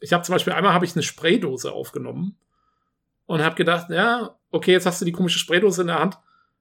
[0.00, 2.36] ich habe zum Beispiel einmal habe ich eine Spraydose aufgenommen
[3.26, 6.18] und habe gedacht, ja, okay, jetzt hast du die komische Spraydose in der Hand.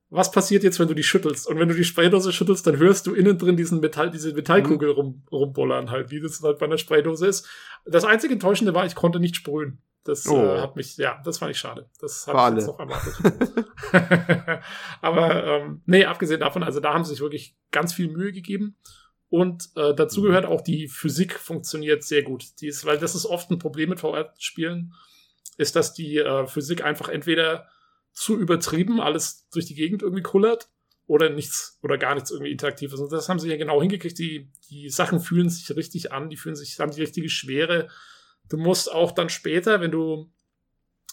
[0.10, 1.48] Was passiert jetzt, wenn du die schüttelst?
[1.48, 4.90] Und wenn du die Spraydose schüttelst, dann hörst du innen drin diesen Metall, diese Metallkugel
[4.90, 4.96] mhm.
[4.96, 7.48] rum, rumbollern halt, wie das halt bei einer Spraydose ist.
[7.86, 9.82] Das einzige Enttäuschende war, ich konnte nicht sprühen.
[10.04, 10.38] Das oh.
[10.38, 11.90] äh, hat mich, ja, das fand ich schade.
[12.00, 13.64] Das habe ich jetzt noch erwartet.
[15.02, 18.78] Aber ähm, nee, abgesehen davon, also da haben sie sich wirklich ganz viel Mühe gegeben.
[19.30, 20.26] Und äh, dazu mhm.
[20.26, 22.60] gehört auch die Physik funktioniert sehr gut.
[22.60, 24.94] Die ist, weil das ist oft ein Problem mit VR-Spielen,
[25.58, 27.68] ist, dass die äh, Physik einfach entweder
[28.12, 30.70] zu übertrieben alles durch die Gegend irgendwie kullert
[31.08, 33.00] oder nichts oder gar nichts irgendwie interaktiv ist.
[33.00, 34.20] Und das haben sie ja genau hingekriegt.
[34.20, 37.90] Die, die Sachen fühlen sich richtig an, die fühlen sich, haben die richtige Schwere
[38.54, 40.32] Du musst auch dann später, wenn du,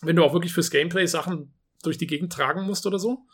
[0.03, 3.25] wenn du auch wirklich fürs Gameplay Sachen durch die Gegend tragen musst oder so,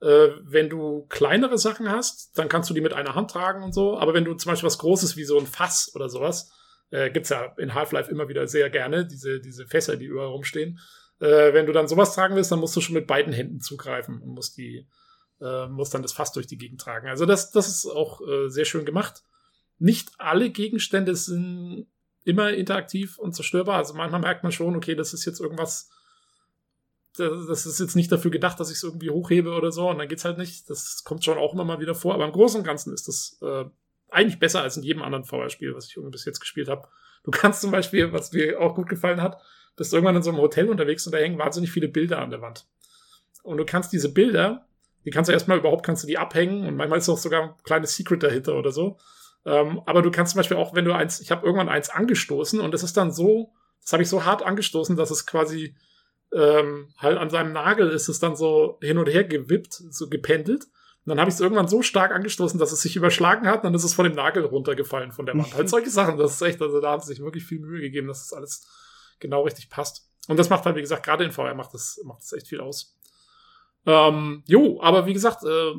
[0.00, 3.72] äh, wenn du kleinere Sachen hast, dann kannst du die mit einer Hand tragen und
[3.72, 3.96] so.
[3.96, 6.50] Aber wenn du zum Beispiel was Großes wie so ein Fass oder sowas,
[6.90, 10.80] äh, gibt's ja in Half-Life immer wieder sehr gerne, diese, diese Fässer, die überall rumstehen.
[11.20, 14.20] Äh, wenn du dann sowas tragen willst, dann musst du schon mit beiden Händen zugreifen
[14.22, 14.88] und musst die,
[15.40, 17.06] äh, musst dann das Fass durch die Gegend tragen.
[17.06, 19.22] Also das, das ist auch äh, sehr schön gemacht.
[19.78, 21.86] Nicht alle Gegenstände sind
[22.24, 23.76] immer interaktiv und zerstörbar.
[23.76, 25.90] Also manchmal merkt man schon, okay, das ist jetzt irgendwas,
[27.16, 30.08] das ist jetzt nicht dafür gedacht, dass ich es irgendwie hochhebe oder so, und dann
[30.08, 30.70] geht's halt nicht.
[30.70, 32.14] Das kommt schon auch immer mal wieder vor.
[32.14, 33.64] Aber im Großen und Ganzen ist das äh,
[34.10, 36.88] eigentlich besser als in jedem anderen VR-Spiel, was ich irgendwie bis jetzt gespielt habe.
[37.24, 39.40] Du kannst zum Beispiel, was mir auch gut gefallen hat,
[39.76, 42.42] bist irgendwann in so einem Hotel unterwegs und da hängen wahnsinnig viele Bilder an der
[42.42, 42.66] Wand.
[43.42, 44.66] Und du kannst diese Bilder,
[45.04, 47.54] die kannst du erstmal überhaupt, kannst du die abhängen und manchmal ist auch sogar ein
[47.64, 48.98] kleines Secret dahinter oder so.
[49.44, 52.60] Ähm, aber du kannst zum Beispiel auch, wenn du eins, ich habe irgendwann eins angestoßen
[52.60, 53.52] und es ist dann so,
[53.82, 55.74] das habe ich so hart angestoßen, dass es quasi
[56.32, 60.64] ähm, halt an seinem Nagel ist es dann so hin und her gewippt, so gependelt.
[61.04, 63.64] Und dann habe ich es irgendwann so stark angestoßen, dass es sich überschlagen hat, und
[63.64, 65.54] dann ist es von dem Nagel runtergefallen von der Wand.
[65.54, 68.06] halt solche Sachen, das ist echt, also da haben sie sich wirklich viel Mühe gegeben,
[68.06, 68.68] dass das alles
[69.18, 70.08] genau richtig passt.
[70.28, 72.60] Und das macht halt, wie gesagt, gerade in VR macht das, macht das echt viel
[72.60, 72.96] aus.
[73.84, 75.72] Ähm, jo, aber wie gesagt, äh,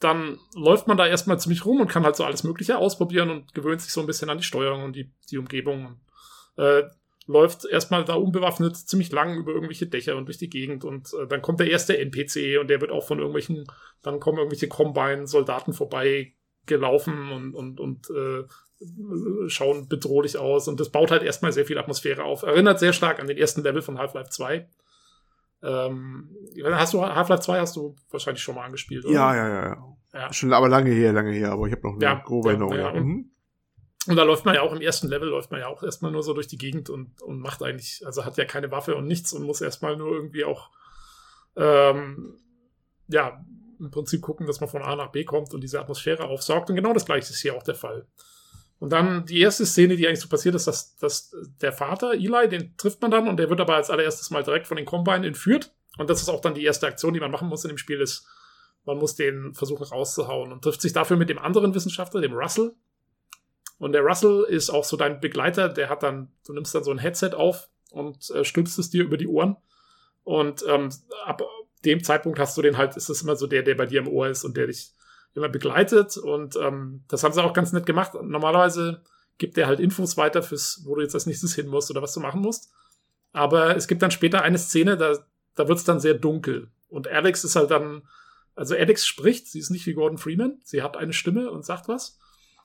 [0.00, 3.54] dann läuft man da erstmal ziemlich rum und kann halt so alles Mögliche ausprobieren und
[3.54, 5.86] gewöhnt sich so ein bisschen an die Steuerung und die, die Umgebung.
[5.86, 6.84] Und, äh,
[7.26, 11.26] läuft erstmal da unbewaffnet ziemlich lang über irgendwelche Dächer und durch die Gegend und äh,
[11.26, 13.66] dann kommt der erste NPC und der wird auch von irgendwelchen,
[14.02, 16.34] dann kommen irgendwelche Combine-Soldaten vorbei
[16.66, 18.44] gelaufen und, und, und äh,
[19.48, 22.42] schauen bedrohlich aus und das baut halt erstmal sehr viel Atmosphäre auf.
[22.42, 24.68] Erinnert sehr stark an den ersten Level von Half-Life 2.
[25.62, 29.14] Ähm, hast du Half-Life 2 hast du wahrscheinlich schon mal angespielt, oder?
[29.14, 29.76] Ja, ja, ja,
[30.12, 30.32] ja.
[30.32, 32.76] Schon aber lange her, lange her, aber ich habe noch eine ja, grobe Erinnerung.
[32.76, 33.30] Ja, mhm.
[34.06, 36.22] Und da läuft man ja auch im ersten Level, läuft man ja auch erstmal nur
[36.22, 39.32] so durch die Gegend und, und macht eigentlich, also hat ja keine Waffe und nichts
[39.32, 40.70] und muss erstmal nur irgendwie auch,
[41.56, 42.38] ähm,
[43.08, 43.44] ja,
[43.78, 46.70] im Prinzip gucken, dass man von A nach B kommt und diese Atmosphäre aufsaugt.
[46.70, 48.06] Und genau das gleiche ist hier auch der Fall.
[48.78, 52.48] Und dann die erste Szene, die eigentlich so passiert ist, dass, dass der Vater, Eli,
[52.48, 55.26] den trifft man dann und der wird aber als allererstes mal direkt von den Combine
[55.26, 55.72] entführt.
[55.96, 58.00] Und das ist auch dann die erste Aktion, die man machen muss in dem Spiel,
[58.00, 58.26] ist,
[58.84, 62.74] man muss den versuchen rauszuhauen und trifft sich dafür mit dem anderen Wissenschaftler, dem Russell.
[63.78, 66.90] Und der Russell ist auch so dein Begleiter, der hat dann, du nimmst dann so
[66.90, 69.56] ein Headset auf und äh, stülpst es dir über die Ohren.
[70.22, 70.90] Und ähm,
[71.24, 71.42] ab
[71.84, 74.08] dem Zeitpunkt hast du den halt, ist es immer so der, der bei dir im
[74.08, 74.92] Ohr ist und der dich
[75.36, 78.12] immer begleitet und ähm, das haben sie auch ganz nett gemacht.
[78.14, 79.02] Normalerweise
[79.38, 82.14] gibt er halt Infos weiter fürs, wo du jetzt als nächstes hin musst oder was
[82.14, 82.72] du machen musst.
[83.32, 85.18] Aber es gibt dann später eine Szene, da,
[85.54, 86.70] da wird es dann sehr dunkel.
[86.88, 88.08] Und Alex ist halt dann,
[88.54, 91.86] also Alex spricht, sie ist nicht wie Gordon Freeman, sie hat eine Stimme und sagt
[91.88, 92.18] was.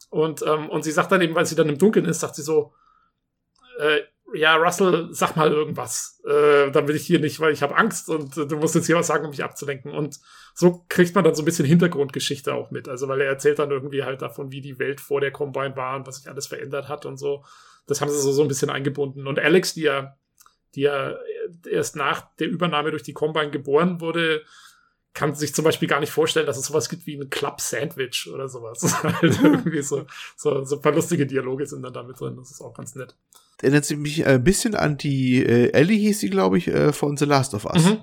[0.10, 2.42] Und, ähm, und sie sagt dann eben, weil sie dann im Dunkeln ist, sagt sie
[2.42, 2.74] so,
[3.80, 4.02] äh,
[4.34, 6.22] ja, Russell, sag mal irgendwas.
[6.26, 8.86] Äh, dann will ich hier nicht, weil ich habe Angst und äh, du musst jetzt
[8.86, 9.92] hier was sagen, um mich abzulenken.
[9.92, 10.20] Und
[10.54, 12.88] so kriegt man dann so ein bisschen Hintergrundgeschichte auch mit.
[12.88, 15.96] Also, weil er erzählt dann irgendwie halt davon, wie die Welt vor der Combine war
[15.96, 17.44] und was sich alles verändert hat und so.
[17.88, 19.28] Das haben sie so, so ein bisschen eingebunden.
[19.28, 20.18] Und Alex, die ja,
[20.76, 21.16] die ja
[21.70, 24.44] erst nach der Übernahme durch die Combine geboren wurde,
[25.14, 28.30] kann sich zum Beispiel gar nicht vorstellen, dass es sowas gibt wie ein Club Sandwich
[28.34, 28.82] oder sowas.
[29.04, 30.06] halt irgendwie so,
[30.38, 32.36] so, so ein paar lustige Dialoge sind dann damit drin.
[32.38, 33.16] Das ist auch ganz nett.
[33.62, 37.18] Erinnert sich mich ein bisschen an die äh, Ellie hieß sie, glaube ich, äh, von
[37.18, 37.86] The Last of Us.
[37.86, 38.00] Mhm.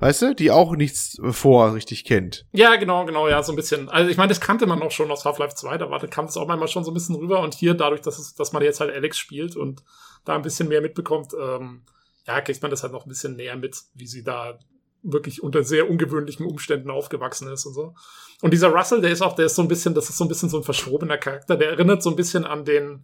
[0.00, 2.46] Weißt du, die auch nichts vor richtig kennt.
[2.52, 3.90] Ja, genau, genau, ja, so ein bisschen.
[3.90, 6.24] Also ich meine, das kannte man auch schon aus Half-Life 2, da war, da kam
[6.24, 8.62] es auch manchmal schon so ein bisschen rüber und hier dadurch, dass es, dass man
[8.62, 9.84] jetzt halt Alex spielt und
[10.24, 11.82] da ein bisschen mehr mitbekommt, ähm,
[12.26, 14.58] ja, kriegt man das halt noch ein bisschen näher mit, wie sie da
[15.02, 17.94] wirklich unter sehr ungewöhnlichen Umständen aufgewachsen ist und so.
[18.42, 20.28] Und dieser Russell, der ist auch, der ist so ein bisschen, das ist so ein
[20.28, 23.02] bisschen so ein verschrobener Charakter, der erinnert so ein bisschen an den,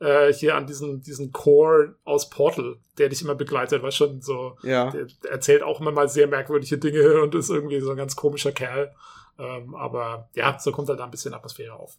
[0.00, 4.56] äh, hier an diesen, diesen Core aus Portal, der dich immer begleitet, war schon so,
[4.62, 4.90] Ja.
[4.90, 8.52] der, erzählt auch immer mal sehr merkwürdige Dinge und ist irgendwie so ein ganz komischer
[8.52, 8.94] Kerl.
[9.38, 11.98] Ähm, aber ja, so kommt halt da ein bisschen Atmosphäre auf.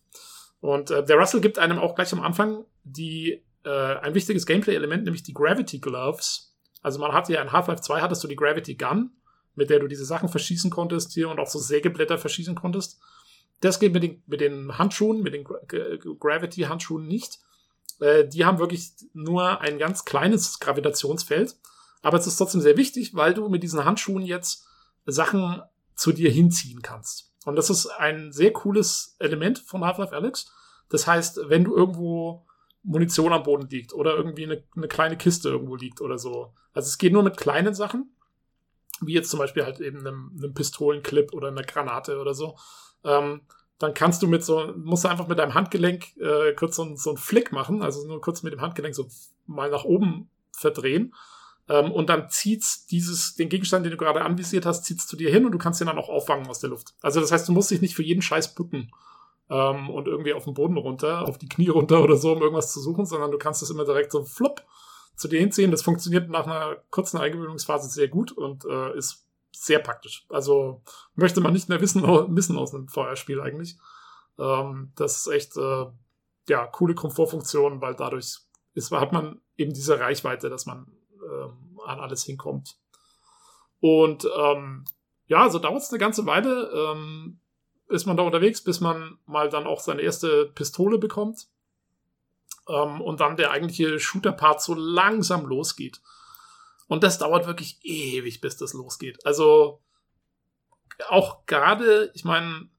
[0.59, 5.03] Und äh, der Russell gibt einem auch gleich am Anfang die, äh, ein wichtiges Gameplay-Element,
[5.03, 6.55] nämlich die Gravity Gloves.
[6.81, 9.11] Also man hatte ja in Half-Life 2 hattest du die Gravity Gun,
[9.55, 12.99] mit der du diese Sachen verschießen konntest hier und auch so Sägeblätter verschießen konntest.
[13.59, 15.57] Das geht mit den, mit den Handschuhen, mit den Gra
[16.19, 17.39] Gravity-Handschuhen nicht.
[17.99, 21.55] Äh, die haben wirklich nur ein ganz kleines Gravitationsfeld.
[22.01, 24.65] Aber es ist trotzdem sehr wichtig, weil du mit diesen Handschuhen jetzt
[25.05, 25.61] Sachen
[25.95, 27.33] zu dir hinziehen kannst.
[27.45, 30.51] Und das ist ein sehr cooles Element von Half-Life Alex.
[30.89, 32.45] Das heißt, wenn du irgendwo
[32.83, 36.53] Munition am Boden liegt oder irgendwie eine, eine kleine Kiste irgendwo liegt oder so.
[36.73, 38.15] Also es geht nur mit kleinen Sachen,
[39.01, 42.57] wie jetzt zum Beispiel halt eben einem, einem Pistolenclip oder einer Granate oder so.
[43.03, 43.41] Ähm,
[43.79, 47.11] dann kannst du mit so, musst du einfach mit deinem Handgelenk äh, kurz so, so
[47.11, 49.07] einen Flick machen, also nur kurz mit dem Handgelenk so
[49.45, 51.13] mal nach oben verdrehen.
[51.69, 55.29] Ähm, und dann zieht's dieses, den Gegenstand, den du gerade anvisiert hast, zieht's zu dir
[55.29, 56.95] hin und du kannst den dann auch auffangen aus der Luft.
[57.01, 58.91] Also das heißt, du musst dich nicht für jeden Scheiß bücken
[59.49, 62.73] ähm, und irgendwie auf den Boden runter, auf die Knie runter oder so, um irgendwas
[62.73, 64.63] zu suchen, sondern du kannst es immer direkt so flupp
[65.15, 65.71] zu dir hinziehen.
[65.71, 70.25] Das funktioniert nach einer kurzen Eingewöhnungsphase sehr gut und äh, ist sehr praktisch.
[70.29, 70.83] Also
[71.15, 72.03] möchte man nicht mehr wissen,
[72.33, 73.77] missen aus einem Feuerspiel eigentlich.
[74.39, 75.85] Ähm, das ist echt, äh,
[76.49, 78.37] ja, coole Komfortfunktion, weil dadurch
[78.73, 82.77] ist, hat man eben diese Reichweite, dass man ähm, an alles hinkommt.
[83.79, 84.85] Und ähm,
[85.25, 86.71] ja, so dauert es eine ganze Weile.
[86.73, 87.39] Ähm,
[87.89, 91.47] ist man da unterwegs, bis man mal dann auch seine erste Pistole bekommt.
[92.67, 96.01] Ähm, und dann der eigentliche Shooter-Part so langsam losgeht.
[96.87, 99.25] Und das dauert wirklich ewig, bis das losgeht.
[99.25, 99.81] Also
[101.09, 102.69] auch gerade, ich meine,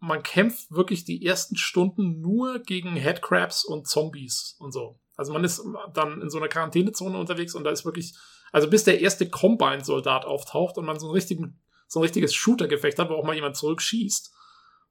[0.00, 5.00] man kämpft wirklich die ersten Stunden nur gegen Headcrabs und Zombies und so.
[5.16, 5.62] Also man ist
[5.92, 8.14] dann in so einer Quarantänezone unterwegs und da ist wirklich,
[8.52, 12.98] also bis der erste Combine-Soldat auftaucht und man so, einen richtigen, so ein richtiges Shooter-Gefecht
[12.98, 14.32] hat, wo auch mal jemand zurückschießt,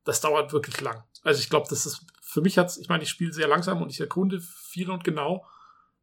[0.05, 1.03] das dauert wirklich lang.
[1.23, 3.91] Also ich glaube, das ist, für mich hat's, ich meine, ich spiele sehr langsam und
[3.91, 5.45] ich erkunde viel und genau,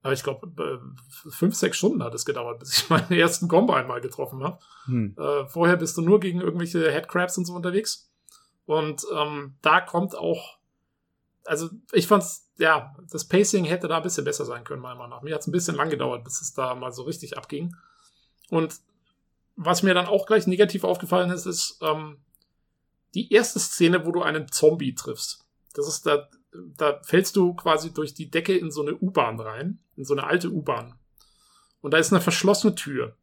[0.02, 0.80] aber ich glaube,
[1.28, 4.58] fünf, sechs Stunden hat es gedauert, bis ich meinen ersten Combine mal getroffen habe.
[4.86, 5.14] Hm.
[5.18, 8.10] Äh, vorher bist du nur gegen irgendwelche Headcrabs und so unterwegs.
[8.64, 10.58] Und ähm, da kommt auch,
[11.44, 15.10] also ich fand's, ja, das Pacing hätte da ein bisschen besser sein können, meiner Meinung
[15.10, 15.22] nach.
[15.22, 17.74] Mir hat's ein bisschen lang gedauert, bis es da mal so richtig abging.
[18.48, 18.80] Und
[19.56, 22.18] was mir dann auch gleich negativ aufgefallen ist, ist ähm,
[23.14, 25.44] die erste Szene, wo du einen Zombie triffst.
[25.74, 29.80] Das ist da, da fällst du quasi durch die Decke in so eine U-Bahn rein,
[29.96, 30.94] in so eine alte U-Bahn.
[31.80, 33.16] Und da ist eine verschlossene Tür.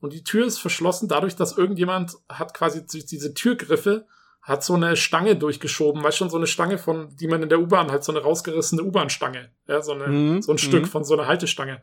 [0.00, 4.06] Und die Tür ist verschlossen dadurch, dass irgendjemand hat quasi durch diese Türgriffe
[4.42, 7.60] hat so eine Stange durchgeschoben, weißt schon, so eine Stange von, die man in der
[7.60, 10.88] U-Bahn halt, so eine rausgerissene U-Bahn-Stange, ja, so, eine, Mhm, so ein Stück mhm.
[10.88, 11.82] von so einer Haltestange.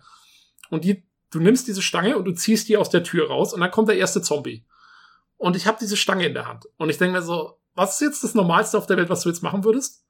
[0.72, 3.62] Und die, du nimmst diese Stange und du ziehst die aus der Tür raus und
[3.62, 4.66] dann kommt der erste Zombie.
[5.38, 6.66] Und ich habe diese Stange in der Hand.
[6.78, 9.30] Und ich denke mir so, was ist jetzt das Normalste auf der Welt, was du
[9.30, 10.07] jetzt machen würdest?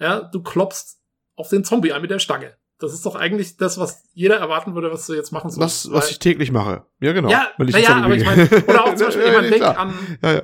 [0.00, 0.98] Ja, du klopfst
[1.36, 2.54] auf den Zombie ein mit der Stange.
[2.78, 5.86] Das ist doch eigentlich das, was jeder erwarten würde, was du jetzt machen sollst.
[5.86, 6.84] Was, was ich täglich mache.
[7.00, 7.30] Ja, genau.
[7.30, 9.32] ja, Wenn ich na jetzt ja, irgendwie- aber ich meine, oder auch zum Beispiel, ich
[9.32, 10.42] meine, denk an, Ja, ja.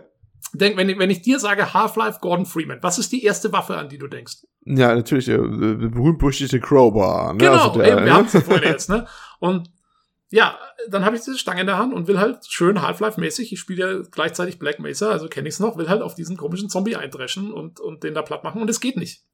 [0.54, 3.76] denk, wenn, ich- wenn ich dir sage Half-Life Gordon Freeman, was ist die erste Waffe,
[3.76, 4.38] an die du denkst?
[4.64, 7.32] Ja, natürlich, der, der berühmt-berüchtigte Crowbar.
[7.32, 7.38] Ne?
[7.38, 8.14] Genau, Also der, eben, wir ne?
[8.14, 9.06] haben es vorhin jetzt, ne?
[9.40, 9.70] Und
[10.32, 10.56] ja,
[10.88, 13.94] dann habe ich diese Stange in der Hand und will halt schön Half-Life-mäßig, ich spiele
[13.96, 16.94] ja gleichzeitig Black Mesa, also kenne ich es noch, will halt auf diesen komischen Zombie
[16.94, 19.24] eindreschen und, und den da platt machen und es geht nicht.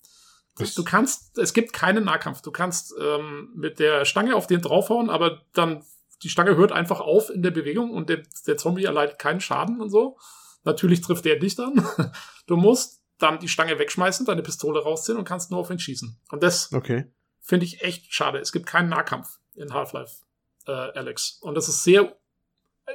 [0.58, 0.74] Was?
[0.74, 2.42] Du kannst, es gibt keinen Nahkampf.
[2.42, 5.84] Du kannst ähm, mit der Stange auf den draufhauen, aber dann
[6.22, 9.80] die Stange hört einfach auf in der Bewegung und der, der Zombie erleidet keinen Schaden
[9.80, 10.18] und so.
[10.64, 11.86] Natürlich trifft der dich dann.
[12.46, 16.16] Du musst dann die Stange wegschmeißen, deine Pistole rausziehen und kannst nur auf ihn schießen.
[16.30, 17.10] Und das Okay.
[17.40, 18.38] finde ich echt schade.
[18.38, 20.18] Es gibt keinen Nahkampf in Half-Life
[20.66, 21.38] äh, Alex.
[21.40, 22.16] Und das ist sehr,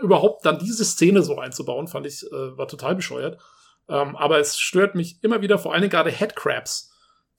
[0.01, 3.41] überhaupt dann diese Szene so einzubauen, fand ich, äh, war total bescheuert.
[3.89, 6.90] Ähm, aber es stört mich immer wieder, vor allem gerade Headcrabs,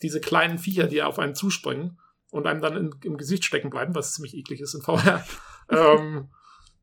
[0.03, 1.99] diese kleinen Viecher, die auf einen zuspringen
[2.31, 5.25] und einem dann in, im Gesicht stecken bleiben, was ziemlich eklig ist in VR.
[5.69, 6.29] ähm,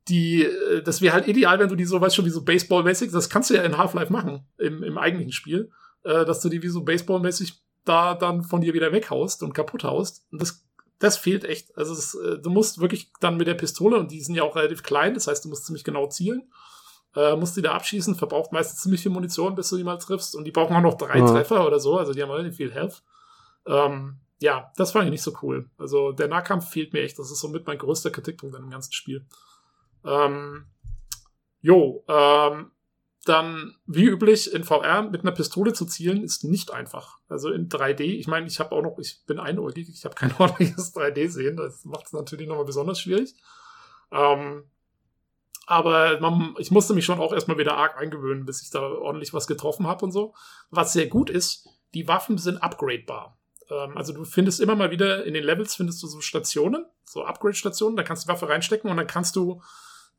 [0.07, 3.11] die, äh, das wäre halt ideal, wenn du die so, weißt schon, wie so Baseball-mäßig,
[3.11, 5.71] das kannst du ja in Half-Life machen, im, im eigentlichen Spiel,
[6.03, 9.83] äh, dass du die wie so Baseball-mäßig da dann von dir wieder weghaust und kaputt
[9.83, 10.25] haust.
[10.31, 10.65] Und das
[10.99, 11.75] das fehlt echt.
[11.77, 14.55] Also es, äh, du musst wirklich dann mit der Pistole, und die sind ja auch
[14.55, 16.51] relativ klein, das heißt, du musst ziemlich genau zielen,
[17.15, 20.35] äh, musst die da abschießen, verbraucht meistens ziemlich viel Munition, bis du die mal triffst.
[20.35, 21.25] Und die brauchen auch noch drei ja.
[21.25, 23.03] Treffer oder so, also die haben relativ viel Health.
[23.65, 25.69] Ähm, ja, das fand ich nicht so cool.
[25.77, 27.19] Also der Nahkampf fehlt mir echt.
[27.19, 29.25] Das ist somit mein größter Kritikpunkt an dem ganzen Spiel.
[30.05, 30.65] Ähm,
[31.61, 32.71] jo, ähm,
[33.25, 37.19] dann wie üblich in VR mit einer Pistole zu zielen ist nicht einfach.
[37.27, 40.33] Also in 3D, ich meine, ich habe auch noch, ich bin einäugig, ich habe kein
[40.39, 43.35] ordentliches 3D sehen, das macht es natürlich nochmal besonders schwierig.
[44.11, 44.63] Ähm,
[45.69, 49.33] aber man, ich musste mich schon auch erstmal wieder arg eingewöhnen, bis ich da ordentlich
[49.33, 50.33] was getroffen habe und so.
[50.71, 53.37] Was sehr gut ist, die Waffen sind upgradebar.
[53.69, 57.23] Ähm, also du findest immer mal wieder in den Levels findest du so Stationen, so
[57.23, 59.61] Upgrade-Stationen, da kannst du die Waffe reinstecken und dann kannst du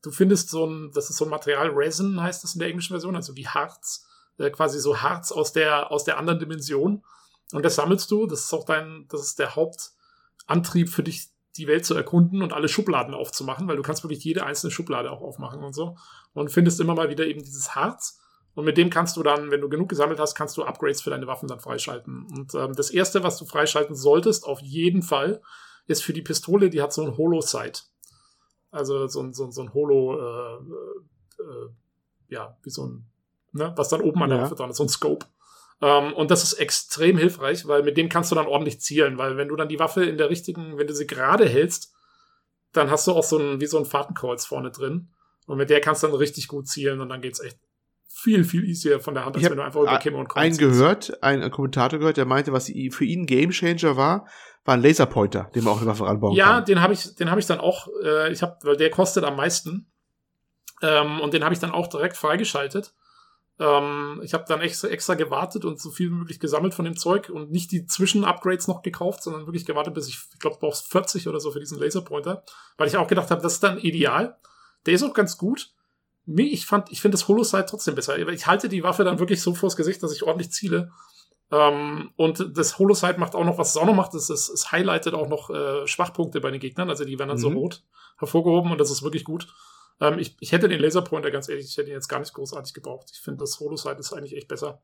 [0.02, 2.94] du findest so ein, das ist so ein Material, Resin heißt das in der englischen
[2.94, 4.06] Version, also wie Harz,
[4.39, 7.05] äh, quasi so Harz aus der, aus der anderen Dimension.
[7.52, 11.66] Und das sammelst du, das ist auch dein, das ist der Hauptantrieb für dich, die
[11.66, 15.20] Welt zu erkunden und alle Schubladen aufzumachen, weil du kannst wirklich jede einzelne Schublade auch
[15.20, 15.97] aufmachen und so.
[16.32, 18.20] Und findest immer mal wieder eben dieses Harz.
[18.55, 21.10] Und mit dem kannst du dann, wenn du genug gesammelt hast, kannst du Upgrades für
[21.10, 22.27] deine Waffen dann freischalten.
[22.32, 25.40] Und ähm, das erste, was du freischalten solltest, auf jeden Fall,
[25.86, 27.85] ist für die Pistole, die hat so ein Holo-Sight.
[28.70, 30.56] Also so ein, so ein, so ein Holo, äh,
[31.43, 31.68] äh,
[32.28, 33.06] ja, wie so ein,
[33.52, 34.44] ne, was dann oben an der ja.
[34.44, 35.27] Waffe dran ist, so ein Scope.
[35.82, 39.36] Ähm, und das ist extrem hilfreich, weil mit dem kannst du dann ordentlich zielen, weil
[39.36, 41.93] wenn du dann die Waffe in der richtigen, wenn du sie gerade hältst,
[42.73, 45.11] dann hast du auch so ein, wie so ein Fahrtenkreuz vorne drin.
[45.47, 47.59] Und mit der kannst du dann richtig gut zielen und dann geht's echt
[48.09, 50.57] viel, viel easier von der Hand, als wenn du einfach über Kimme und Kreuz Einen
[50.59, 54.27] gehört, einen Kommentator gehört, der meinte, was für ihn Game Changer war,
[54.65, 56.55] war ein Laserpointer, den man auch eine Waffe ranbauen ja, kann.
[56.57, 59.24] Ja, den habe ich, den habe ich dann auch, äh, ich habe, weil der kostet
[59.24, 59.90] am meisten.
[60.82, 62.94] Ähm, und den habe ich dann auch direkt freigeschaltet.
[63.61, 66.97] Ähm, ich habe dann extra, extra gewartet und so viel wie möglich gesammelt von dem
[66.97, 70.91] Zeug und nicht die Zwischen-Upgrades noch gekauft, sondern wirklich gewartet, bis ich, ich glaube, brauchst
[70.91, 72.43] 40 oder so für diesen Laserpointer,
[72.78, 74.39] weil ich auch gedacht habe, das ist dann ideal.
[74.87, 75.74] Der ist auch ganz gut.
[76.24, 78.16] Ich fand, ich finde das Holosight trotzdem besser.
[78.31, 80.91] Ich halte die Waffe dann wirklich so vors Gesicht, dass ich ordentlich ziele.
[81.53, 84.73] Ähm, und das Holosight macht auch noch, was es auch noch macht, ist, es, es
[84.73, 87.43] highlightet auch noch äh, Schwachpunkte bei den Gegnern, also die werden dann mhm.
[87.43, 87.82] so rot
[88.19, 89.49] hervorgehoben und das ist wirklich gut.
[90.01, 92.74] Ähm, ich, ich hätte den Laserpointer, ganz ehrlich, ich hätte ihn jetzt gar nicht großartig
[92.74, 93.10] gebraucht.
[93.12, 94.81] Ich finde, das Holosight ist eigentlich echt besser.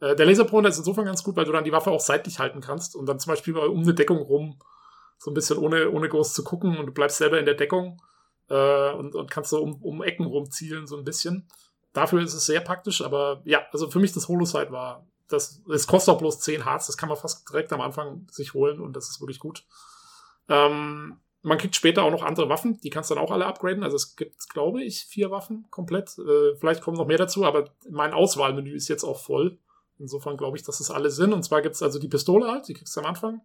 [0.00, 2.60] Äh, der Laserpointer ist insofern ganz gut, weil du dann die Waffe auch seitlich halten
[2.60, 4.60] kannst und dann zum Beispiel um eine Deckung rum,
[5.18, 8.00] so ein bisschen ohne, ohne groß zu gucken und du bleibst selber in der Deckung
[8.48, 11.48] äh, und, und kannst so um, um Ecken rumzielen, so ein bisschen.
[11.92, 15.86] Dafür ist es sehr praktisch, aber ja, also für mich das Holosight war, das, das
[15.86, 18.94] kostet auch bloß 10 Harz, das kann man fast direkt am Anfang sich holen und
[18.94, 19.64] das ist wirklich gut.
[20.48, 23.82] Ähm, man kriegt später auch noch andere Waffen, die kannst du dann auch alle upgraden.
[23.82, 26.18] Also es gibt, glaube ich, vier Waffen komplett.
[26.18, 29.58] Äh, vielleicht kommen noch mehr dazu, aber mein Auswahlmenü ist jetzt auch voll.
[29.98, 31.32] Insofern glaube ich, dass es alle sind.
[31.32, 33.40] Und zwar gibt es also die Pistole halt, die kriegst du am Anfang.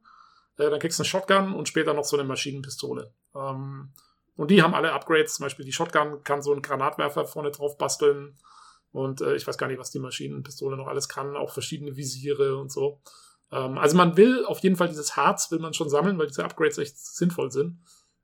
[0.57, 3.13] Äh, dann kriegst du eine Shotgun und später noch so eine Maschinenpistole.
[3.35, 3.91] Ähm,
[4.35, 5.35] und die haben alle Upgrades.
[5.35, 8.37] Zum Beispiel die Shotgun kann so einen Granatwerfer vorne drauf basteln.
[8.91, 12.57] Und äh, ich weiß gar nicht, was die Maschinenpistole noch alles kann, auch verschiedene Visiere
[12.57, 13.01] und so.
[13.51, 16.43] Ähm, also man will auf jeden Fall dieses Harz, will man schon sammeln, weil diese
[16.43, 17.79] Upgrades echt sinnvoll sind.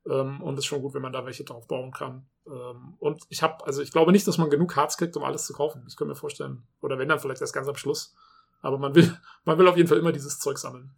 [0.06, 2.26] Ähm, und es ist schon gut, wenn man da welche drauf bauen kann.
[2.46, 5.46] Ähm, und ich habe, also ich glaube nicht, dass man genug Harz kriegt, um alles
[5.46, 5.84] zu kaufen.
[5.88, 6.66] Ich könnte mir vorstellen.
[6.80, 8.14] Oder wenn dann vielleicht erst ganz am Schluss.
[8.60, 10.92] Aber man will, man will auf jeden Fall immer dieses Zeug sammeln.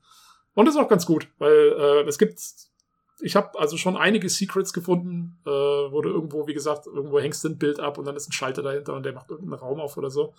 [0.55, 2.38] Und das ist auch ganz gut, weil äh, es gibt
[3.20, 7.44] ich habe also schon einige Secrets gefunden, äh, wo du irgendwo, wie gesagt, irgendwo hängst
[7.44, 9.80] du ein Bild ab und dann ist ein Schalter dahinter und der macht irgendeinen Raum
[9.80, 10.34] auf oder so.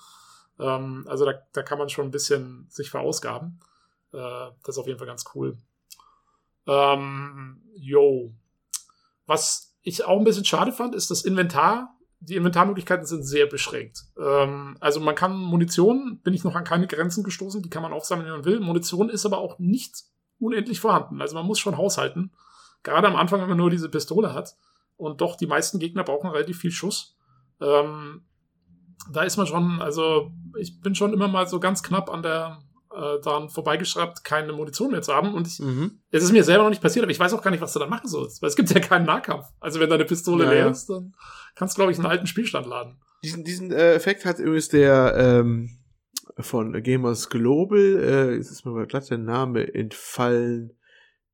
[0.60, 3.60] Ähm, also da, da kann man schon ein bisschen sich verausgaben.
[4.16, 5.58] Äh, das ist auf jeden Fall ganz cool.
[6.68, 8.34] Ähm, yo.
[9.26, 11.92] Was ich auch ein bisschen schade fand, ist das Inventar.
[12.20, 14.06] Die Inventarmöglichkeiten sind sehr beschränkt.
[14.18, 17.94] Ähm, also man kann Munition, bin ich noch an keine Grenzen gestoßen, die kann man
[17.94, 18.60] aufsammeln, wie man will.
[18.60, 20.04] Munition ist aber auch nicht
[20.40, 21.22] unendlich vorhanden.
[21.22, 22.32] Also man muss schon haushalten.
[22.84, 24.56] Gerade am Anfang, wenn man nur diese Pistole hat
[24.98, 27.18] und doch die meisten Gegner brauchen relativ viel Schuss.
[27.62, 28.26] Ähm,
[29.12, 32.60] da ist man schon, also ich bin schon immer mal so ganz knapp an der
[32.96, 35.34] äh, daran vorbeigeschraubt, keine Munition mehr zu haben.
[35.34, 36.00] Und ich, mhm.
[36.12, 37.80] es ist mir selber noch nicht passiert, aber ich weiß auch gar nicht, was du
[37.80, 39.46] dann machen sollst, weil es gibt ja keinen Nahkampf.
[39.60, 41.14] Also wenn deine Pistole ja, leer ist, dann
[41.56, 43.00] kannst du, glaube ich, einen alten Spielstand laden.
[43.24, 45.80] Diesen, diesen äh, Effekt hat übrigens der ähm,
[46.38, 50.74] von Gamers Global, äh, jetzt ist mir mal glatt der Name entfallen,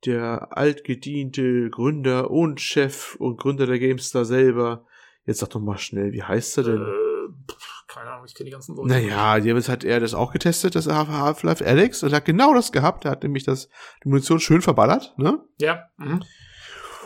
[0.06, 4.86] der altgediente Gründer und Chef und Gründer der GameStar selber.
[5.26, 6.82] Jetzt sag doch mal schnell, wie heißt er denn?
[6.82, 7.11] Äh,
[7.88, 8.90] keine Ahnung, ich kenne die ganzen Leute.
[8.90, 13.06] Naja, jetzt hat er das auch getestet, das Half-Life Alex, und hat genau das gehabt.
[13.06, 13.68] Er hat nämlich das,
[14.03, 15.40] die Munition schön verballert, ne?
[15.60, 15.84] Ja.
[15.98, 16.24] Mhm.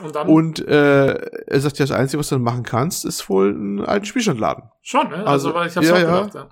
[0.04, 0.28] Und, dann?
[0.28, 3.86] und äh, er sagt, ja, das Einzige, was du dann machen kannst, ist wohl einen
[3.86, 4.70] alten Spielstand laden.
[4.82, 5.18] Schon, ne?
[5.26, 6.50] Also, also weil ich hab's ja, auch gedacht, ja.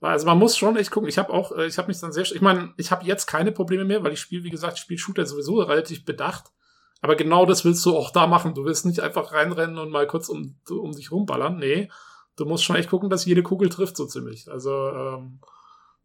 [0.00, 1.08] Also man muss schon echt gucken.
[1.08, 3.52] Ich habe auch, äh, ich habe mich dann sehr, ich meine, ich habe jetzt keine
[3.52, 6.52] Probleme mehr, weil ich spiele, wie gesagt, ich spiele Shooter sowieso relativ bedacht.
[7.00, 8.54] Aber genau das willst du auch da machen.
[8.54, 11.58] Du willst nicht einfach reinrennen und mal kurz um, um dich rumballern.
[11.58, 11.90] Nee,
[12.36, 14.50] du musst schon echt gucken, dass jede Kugel trifft, so ziemlich.
[14.50, 15.40] Also ähm,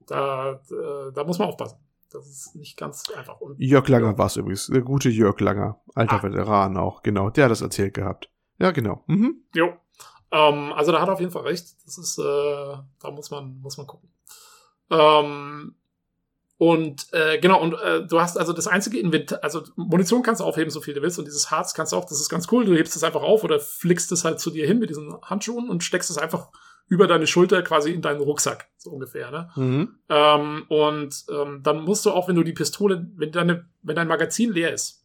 [0.08, 1.78] da, äh, da muss man aufpassen.
[2.12, 3.40] Das ist nicht ganz einfach.
[3.40, 4.18] Und, Jörg Langer ja.
[4.18, 4.68] war es übrigens.
[4.68, 5.80] Der gute Jörg Langer.
[5.95, 6.24] Alter ah.
[6.24, 7.30] Veteran auch, genau.
[7.30, 8.30] Der hat das erzählt gehabt.
[8.60, 9.03] Ja, genau.
[9.08, 9.44] Mhm.
[9.53, 9.74] Jo.
[10.32, 11.68] Ähm, also da hat er auf jeden Fall recht.
[11.86, 14.10] Das ist, äh, da muss man, muss man gucken.
[14.90, 15.76] Ähm,
[16.62, 20.46] und äh, genau, und äh, du hast also das einzige Inventar, also Munition kannst du
[20.46, 22.66] aufheben, so viel du willst, und dieses Harz kannst du auch, das ist ganz cool,
[22.66, 25.72] du hebst es einfach auf oder flickst es halt zu dir hin mit diesen Handschuhen
[25.72, 26.50] und steckst es einfach
[26.88, 29.32] über deine Schulter quasi in deinen Rucksack, so ungefähr.
[29.32, 29.50] Ne?
[29.56, 29.96] Mhm.
[30.08, 34.08] Ähm, und ähm, dann musst du auch, wenn du die Pistole, wenn deine, wenn dein
[34.08, 35.04] Magazin leer ist,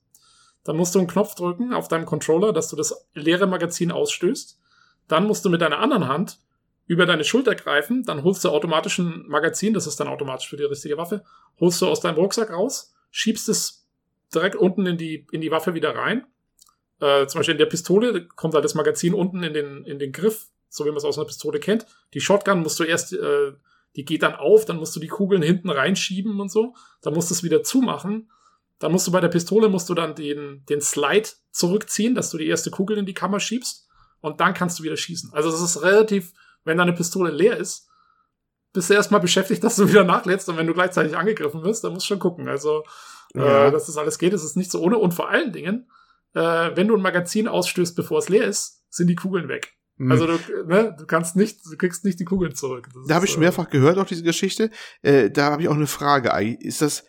[0.63, 4.61] dann musst du einen Knopf drücken auf deinem Controller, dass du das leere Magazin ausstößt.
[5.09, 6.39] Dann musst du mit deiner anderen Hand
[6.87, 10.57] über deine Schulter greifen, dann holst du automatisch ein Magazin, das ist dann automatisch für
[10.57, 11.25] die richtige Waffe,
[11.59, 13.87] holst du aus deinem Rucksack raus, schiebst es
[14.33, 16.27] direkt unten in die, in die Waffe wieder rein.
[17.01, 20.13] Äh, zum Beispiel in der Pistole kommt halt das Magazin unten in den, in den
[20.13, 21.87] Griff, so wie man es aus einer Pistole kennt.
[22.15, 23.53] Die Shotgun musst du erst, äh,
[23.97, 26.75] die geht dann auf, dann musst du die Kugeln hinten reinschieben und so.
[27.03, 28.31] Dann musst du es wieder zumachen.
[28.79, 32.39] Dann musst du bei der Pistole musst du dann den, den Slide zurückziehen, dass du
[32.39, 33.89] die erste Kugel in die Kammer schiebst
[34.21, 35.33] und dann kannst du wieder schießen.
[35.33, 36.33] Also das ist relativ,
[36.67, 37.89] wenn deine Pistole leer ist,
[38.73, 41.95] bist du erstmal beschäftigt, dass du wieder nachlädst und wenn du gleichzeitig angegriffen wirst, dann
[41.95, 42.49] musst du schon gucken.
[42.49, 42.85] Also,
[43.35, 43.67] äh, ja.
[43.67, 44.99] äh, dass das alles geht, ist es nicht so ohne.
[44.99, 45.91] Und vor allen Dingen,
[46.35, 49.73] äh, wenn du ein Magazin ausstößt, bevor es leer ist, sind die Kugeln weg.
[49.97, 50.13] Mhm.
[50.13, 52.89] Also du, ne, du kannst nicht, du kriegst nicht die Kugeln zurück.
[52.93, 54.71] Das da habe ich schon äh, mehrfach gehört, auch diese Geschichte.
[55.03, 56.31] Äh, da habe ich auch eine Frage.
[56.61, 57.05] Ist das,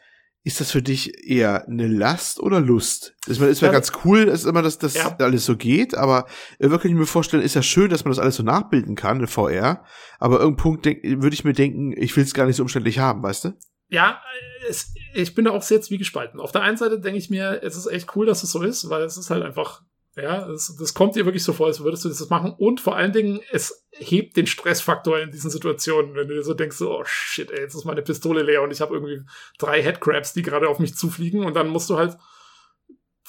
[0.47, 3.15] ist das für dich eher eine Last oder Lust?
[3.27, 5.13] Es ist ja, ganz cool, dass immer das, das ja.
[5.19, 6.25] alles so geht, aber
[6.57, 9.19] wirklich kann ich mir vorstellen, ist ja schön, dass man das alles so nachbilden kann
[9.19, 9.83] in VR,
[10.19, 13.21] aber irgendein Punkt würde ich mir denken, ich will es gar nicht so umständlich haben,
[13.23, 13.57] weißt du?
[13.89, 14.21] Ja,
[14.69, 16.39] es, ich bin da auch sehr zwiegespalten.
[16.39, 18.89] Auf der einen Seite denke ich mir, es ist echt cool, dass es so ist,
[18.89, 19.81] weil es ist halt einfach
[20.19, 22.53] ja, das, das kommt dir wirklich so vor, als würdest du das machen.
[22.57, 26.55] Und vor allen Dingen, es hebt den Stressfaktor in diesen Situationen, wenn du dir so
[26.55, 29.21] denkst, oh shit, ey, jetzt ist meine Pistole leer und ich habe irgendwie
[29.59, 32.17] drei Headcrabs, die gerade auf mich zufliegen und dann musst du halt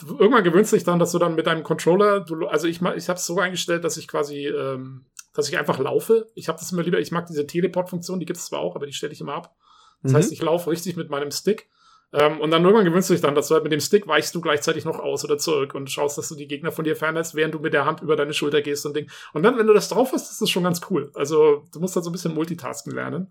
[0.02, 3.09] irgendwann gewöhnst du dich dann, dass du dann mit deinem Controller, du, also ich, ich
[3.09, 6.31] habe es so eingestellt, dass ich quasi, ähm, dass ich einfach laufe.
[6.35, 8.86] Ich habe das immer lieber, ich mag diese Teleport-Funktion, die gibt es zwar auch, aber
[8.86, 9.56] die stelle ich immer ab.
[10.02, 10.16] Das mhm.
[10.16, 11.69] heißt, ich laufe richtig mit meinem Stick
[12.12, 14.35] ähm, und dann irgendwann gewöhnst du dich dann, dass du halt mit dem Stick weichst
[14.35, 17.35] du gleichzeitig noch aus oder zurück und schaust, dass du die Gegner von dir fernhältst,
[17.35, 19.10] während du mit der Hand über deine Schulter gehst und Ding.
[19.35, 21.10] Und dann, wenn du das drauf hast, ist das schon ganz cool.
[21.14, 23.30] Also du musst halt so ein bisschen Multitasken lernen.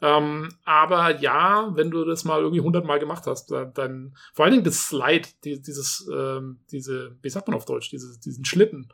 [0.00, 4.64] Ähm, aber ja, wenn du das mal irgendwie hundertmal gemacht hast, dann, vor allen Dingen
[4.64, 8.92] das Slide, die, dieses, ähm, diese, wie sagt man auf Deutsch, diese, diesen Schlitten,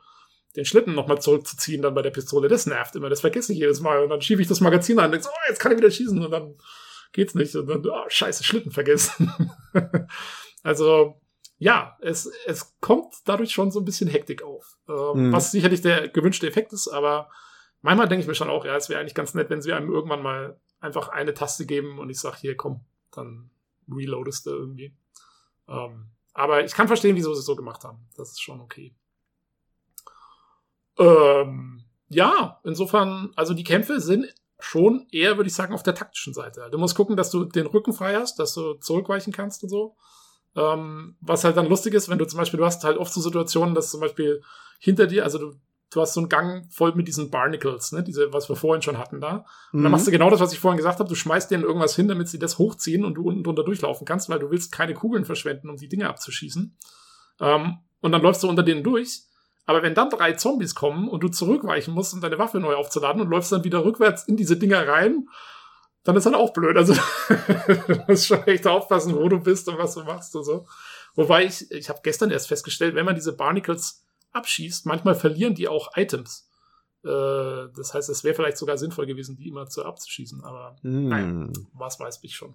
[0.57, 3.81] den Schlitten nochmal zurückzuziehen dann bei der Pistole, das nervt immer, das vergesse ich jedes
[3.81, 4.03] Mal.
[4.03, 6.25] Und dann schiebe ich das Magazin an und denke, oh, jetzt kann ich wieder schießen
[6.25, 6.55] und dann
[7.13, 7.55] geht's nicht.
[7.57, 9.33] Und dann, oh, scheiße, Schlitten vergessen.
[10.63, 11.21] also,
[11.59, 14.79] ja, es, es kommt dadurch schon so ein bisschen Hektik auf.
[14.89, 15.33] Ähm, mhm.
[15.33, 17.31] Was sicherlich der gewünschte Effekt ist, aber
[17.83, 19.93] manchmal denke ich mir schon auch, ja, es wäre eigentlich ganz nett, wenn sie einem
[19.93, 22.81] irgendwann mal einfach eine Taste geben und ich sage, hier, komm,
[23.11, 23.51] dann
[23.91, 24.97] reloadest du irgendwie.
[25.69, 28.09] Ähm, aber ich kann verstehen, wieso sie es so gemacht haben.
[28.17, 28.95] Das ist schon okay.
[30.99, 34.33] Ähm, ja, insofern, also die Kämpfe sind
[34.65, 36.69] schon eher, würde ich sagen, auf der taktischen Seite.
[36.71, 39.97] Du musst gucken, dass du den Rücken frei hast, dass du zurückweichen kannst und so.
[40.57, 43.21] Ähm, was halt dann lustig ist, wenn du zum Beispiel, du hast halt oft so
[43.21, 44.43] Situationen, dass zum Beispiel
[44.79, 45.55] hinter dir, also du,
[45.91, 48.99] du hast so einen Gang voll mit diesen Barnacles, ne, diese, was wir vorhin schon
[48.99, 49.45] hatten da.
[49.73, 49.83] Und mhm.
[49.85, 52.09] dann machst du genau das, was ich vorhin gesagt habe, du schmeißt denen irgendwas hin,
[52.09, 55.25] damit sie das hochziehen und du unten drunter durchlaufen kannst, weil du willst keine Kugeln
[55.25, 56.77] verschwenden, um die Dinge abzuschießen.
[57.41, 59.30] Ähm, und dann läufst du unter denen durch
[59.67, 63.21] aber wenn dann drei Zombies kommen und du zurückweichen musst, um deine Waffe neu aufzuladen
[63.21, 65.29] und läufst dann wieder rückwärts in diese Dinger rein,
[66.05, 66.77] dann ist dann auch blöd.
[66.77, 66.95] Also
[67.87, 70.67] du musst schon echt aufpassen, wo du bist und was du machst und so.
[71.15, 75.69] Wobei ich, ich habe gestern erst festgestellt, wenn man diese Barnacles abschießt, manchmal verlieren die
[75.69, 76.49] auch Items.
[77.05, 81.09] Äh, das heißt, es wäre vielleicht sogar sinnvoll gewesen, die immer zu abzuschießen, aber mm.
[81.09, 82.55] nein, was weiß ich schon.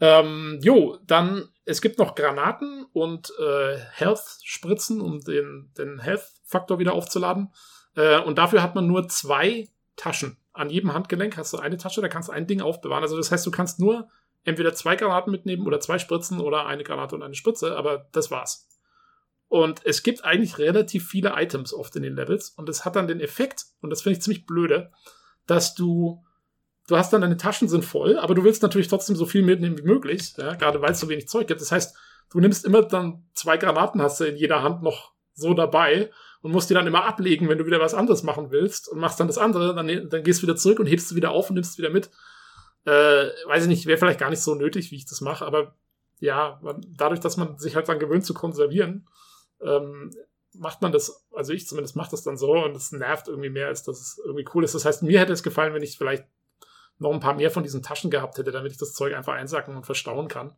[0.00, 6.92] Ähm, jo, dann, es gibt noch Granaten und äh, Health-Spritzen, um den, den Health-Faktor wieder
[6.92, 7.52] aufzuladen.
[7.96, 10.36] Äh, und dafür hat man nur zwei Taschen.
[10.52, 13.02] An jedem Handgelenk hast du eine Tasche, da kannst du ein Ding aufbewahren.
[13.02, 14.08] Also das heißt, du kannst nur
[14.44, 18.30] entweder zwei Granaten mitnehmen oder zwei Spritzen oder eine Granate und eine Spritze, aber das
[18.30, 18.68] war's.
[19.48, 23.08] Und es gibt eigentlich relativ viele Items oft in den Levels und es hat dann
[23.08, 24.92] den Effekt, und das finde ich ziemlich blöde,
[25.46, 26.24] dass du
[26.88, 29.78] du hast dann deine Taschen sind voll, aber du willst natürlich trotzdem so viel mitnehmen
[29.78, 31.60] wie möglich, ja, gerade weil es so wenig Zeug gibt.
[31.60, 31.96] Das heißt,
[32.30, 36.10] du nimmst immer dann zwei Granaten hast du in jeder Hand noch so dabei
[36.40, 39.20] und musst die dann immer ablegen, wenn du wieder was anderes machen willst und machst
[39.20, 41.54] dann das andere, dann, dann gehst du wieder zurück und hebst du wieder auf und
[41.54, 42.10] nimmst wieder mit.
[42.84, 45.76] Äh, weiß ich nicht, wäre vielleicht gar nicht so nötig, wie ich das mache, aber
[46.20, 49.08] ja, man, dadurch, dass man sich halt dann gewöhnt zu konservieren,
[49.60, 50.10] ähm,
[50.54, 53.68] macht man das, also ich zumindest mache das dann so und es nervt irgendwie mehr,
[53.68, 54.74] als dass es irgendwie cool ist.
[54.74, 56.24] Das heißt, mir hätte es gefallen, wenn ich vielleicht
[56.98, 59.76] noch ein paar mehr von diesen Taschen gehabt hätte, damit ich das Zeug einfach einsacken
[59.76, 60.56] und verstauen kann.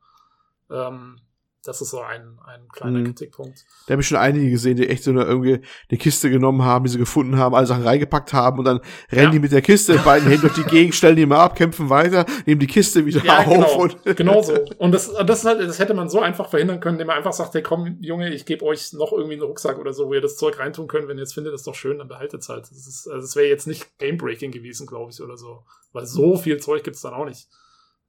[0.70, 1.20] Ähm,
[1.64, 3.04] das ist so ein, ein kleiner mhm.
[3.04, 3.66] Kritikpunkt.
[3.86, 5.60] Da habe ich schon einige gesehen, die echt so eine, irgendwie
[5.90, 8.80] eine Kiste genommen haben, die sie gefunden haben, alle Sachen reingepackt haben und dann
[9.12, 9.30] rennen ja.
[9.30, 11.90] die mit der Kiste in beiden Händen durch die Gegend, stellen die mal ab, kämpfen
[11.90, 13.44] weiter, nehmen die Kiste wieder ja, auf.
[13.44, 14.54] Genau, und genau so.
[14.78, 17.52] Und das, das, halt, das hätte man so einfach verhindern können, indem man einfach sagt,
[17.54, 20.36] hey komm, Junge, ich gebe euch noch irgendwie einen Rucksack oder so, wo ihr das
[20.36, 21.08] Zeug reintun könnt.
[21.08, 22.70] Wenn ihr es findet, ist doch schön, dann behaltet es halt.
[22.70, 25.64] Das, ist, also das wäre jetzt nicht Game-Breaking gewesen, glaube ich, oder so.
[25.92, 27.48] Weil so viel Zeug gibt's dann auch nicht.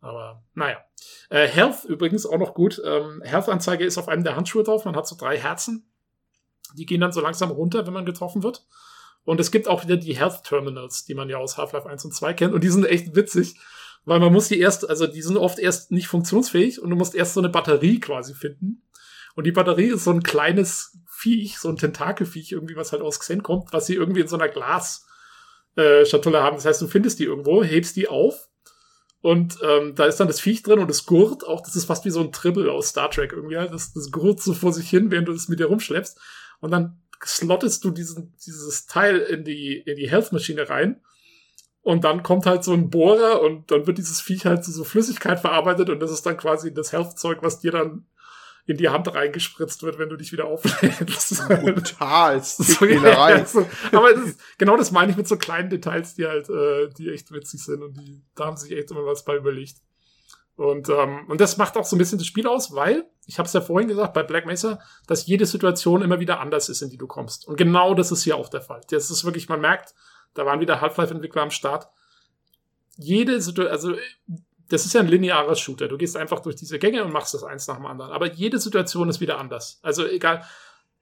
[0.01, 0.83] Aber naja.
[1.29, 2.81] Äh, Health übrigens auch noch gut.
[2.83, 4.85] Ähm, Health-Anzeige ist auf einem der Handschuhe drauf.
[4.85, 5.87] Man hat so drei Herzen.
[6.75, 8.65] Die gehen dann so langsam runter, wenn man getroffen wird.
[9.23, 12.13] Und es gibt auch wieder die Health Terminals, die man ja aus Half-Life 1 und
[12.13, 12.53] 2 kennt.
[12.53, 13.55] Und die sind echt witzig,
[14.03, 17.13] weil man muss die erst, also die sind oft erst nicht funktionsfähig und du musst
[17.13, 18.81] erst so eine Batterie quasi finden.
[19.35, 23.19] Und die Batterie ist so ein kleines Viech, so ein Tentakelviech irgendwie, was halt aus
[23.19, 26.55] Xen kommt, was sie irgendwie in so einer Glas-Schatulle äh, haben.
[26.55, 28.49] Das heißt, du findest die irgendwo, hebst die auf
[29.21, 32.05] und ähm, da ist dann das Viech drin und das gurt auch, das ist fast
[32.05, 33.55] wie so ein Tribble aus Star Trek irgendwie.
[33.55, 36.19] Das, das gurt so vor sich hin, während du es mit dir rumschleppst.
[36.59, 41.01] Und dann slottest du diesen, dieses Teil in die, in die Health-Maschine rein.
[41.83, 44.83] Und dann kommt halt so ein Bohrer und dann wird dieses Viech halt zu so
[44.83, 48.05] Flüssigkeit verarbeitet und das ist dann quasi das Health-Zeug, was dir dann
[48.65, 51.47] in die Hand reingespritzt wird, wenn du dich wieder auflädst.
[51.47, 52.43] Brutal.
[52.43, 53.67] so, ja, so.
[53.91, 57.09] Aber das ist, genau das meine ich mit so kleinen Details, die halt, äh, die
[57.09, 59.77] echt witzig sind und die, da haben sich echt immer was bei überlegt.
[60.55, 63.47] Und, ähm, und das macht auch so ein bisschen das Spiel aus, weil, ich habe
[63.47, 66.89] es ja vorhin gesagt, bei Black Mesa, dass jede Situation immer wieder anders ist, in
[66.89, 67.47] die du kommst.
[67.47, 68.81] Und genau das ist hier auch der Fall.
[68.89, 69.95] Das ist wirklich, man merkt,
[70.33, 71.87] da waren wieder Half-Life-Entwickler am Start.
[72.97, 73.95] Jede Situation, also
[74.71, 75.89] das ist ja ein linearer Shooter.
[75.89, 78.11] Du gehst einfach durch diese Gänge und machst das eins nach dem anderen.
[78.11, 79.79] Aber jede Situation ist wieder anders.
[79.83, 80.43] Also egal,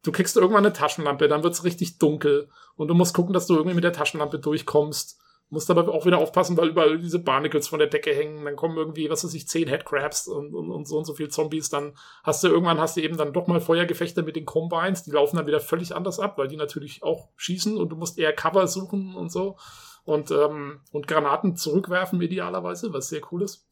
[0.02, 3.56] du kriegst irgendwann eine Taschenlampe, dann wird's richtig dunkel und du musst gucken, dass du
[3.56, 5.20] irgendwie mit der Taschenlampe durchkommst.
[5.52, 8.46] Musst aber auch wieder aufpassen, weil überall diese Barnacles von der Decke hängen.
[8.46, 11.30] Dann kommen irgendwie, was weiß ich, zehn Headcrabs und, und, und so und so viel
[11.30, 11.70] Zombies.
[11.70, 11.94] Dann
[12.24, 15.04] hast du irgendwann hast du eben dann doch mal Feuergefechte mit den Combines.
[15.04, 18.20] Die laufen dann wieder völlig anders ab, weil die natürlich auch schießen und du musst
[18.20, 19.58] eher Cover suchen und so
[20.10, 23.68] und, ähm, und Granaten zurückwerfen, idealerweise, was sehr cool ist.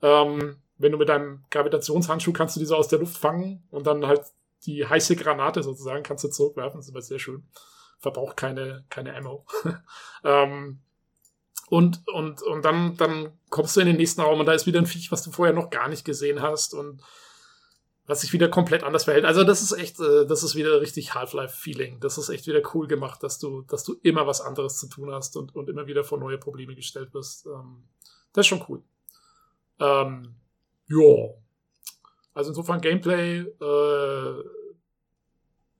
[0.00, 4.06] Ähm, wenn du mit deinem Gravitationshandschuh kannst du diese aus der Luft fangen und dann
[4.06, 4.22] halt
[4.64, 6.78] die heiße Granate sozusagen kannst du zurückwerfen.
[6.78, 7.46] Das ist aber sehr schön.
[7.98, 9.46] Verbraucht keine, keine Ammo.
[10.24, 10.80] ähm,
[11.68, 14.80] und, und, und dann, dann kommst du in den nächsten Raum und da ist wieder
[14.80, 17.02] ein Viech, was du vorher noch gar nicht gesehen hast und
[18.06, 19.24] was sich wieder komplett anders verhält.
[19.24, 22.00] Also das ist echt, äh, das ist wieder richtig Half-Life-Feeling.
[22.00, 25.10] Das ist echt wieder cool gemacht, dass du, dass du immer was anderes zu tun
[25.10, 27.46] hast und, und immer wieder vor neue Probleme gestellt wirst.
[27.46, 27.84] Ähm,
[28.32, 28.82] das ist schon cool.
[29.80, 30.34] Ähm,
[30.88, 31.30] ja.
[32.34, 34.44] Also insofern Gameplay äh,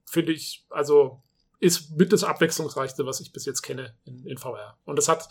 [0.05, 1.21] finde ich, also
[1.59, 4.77] ist mit das abwechslungsreichste, was ich bis jetzt kenne in, in VR.
[4.85, 5.27] Und es hat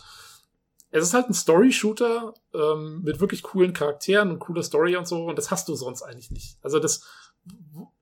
[0.99, 5.25] es ist halt ein Story-Shooter ähm, mit wirklich coolen Charakteren und cooler Story und so,
[5.25, 6.57] und das hast du sonst eigentlich nicht.
[6.61, 7.03] Also das,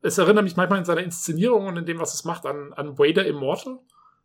[0.02, 3.00] es erinnert mich manchmal in seiner Inszenierung und in dem, was es macht, an, an
[3.00, 3.80] Wader Immortal.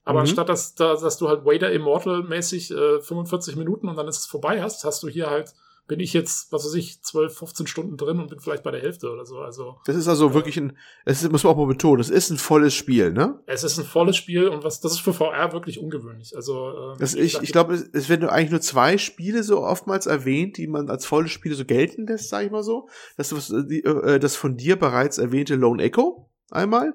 [0.05, 0.27] Aber mhm.
[0.27, 4.63] anstatt dass, dass du halt Wader Immortal-mäßig äh, 45 Minuten und dann ist es vorbei
[4.63, 5.55] hast, hast du hier halt
[5.89, 8.81] bin ich jetzt, was weiß ich, 12, 15 Stunden drin und bin vielleicht bei der
[8.81, 9.39] Hälfte oder so.
[9.39, 10.77] Also das ist also äh, wirklich ein,
[11.07, 13.41] es muss man auch mal betonen, es ist ein volles Spiel, ne?
[13.47, 16.37] Es ist ein volles Spiel und was, das ist für VR wirklich ungewöhnlich.
[16.37, 20.07] Also äh, das ich, ich glaube, es, es werden eigentlich nur zwei Spiele so oftmals
[20.07, 22.89] erwähnt, die man als volles Spiele so gelten lässt, sag ich mal so.
[23.17, 26.95] Das ist äh, das von dir bereits erwähnte Lone Echo einmal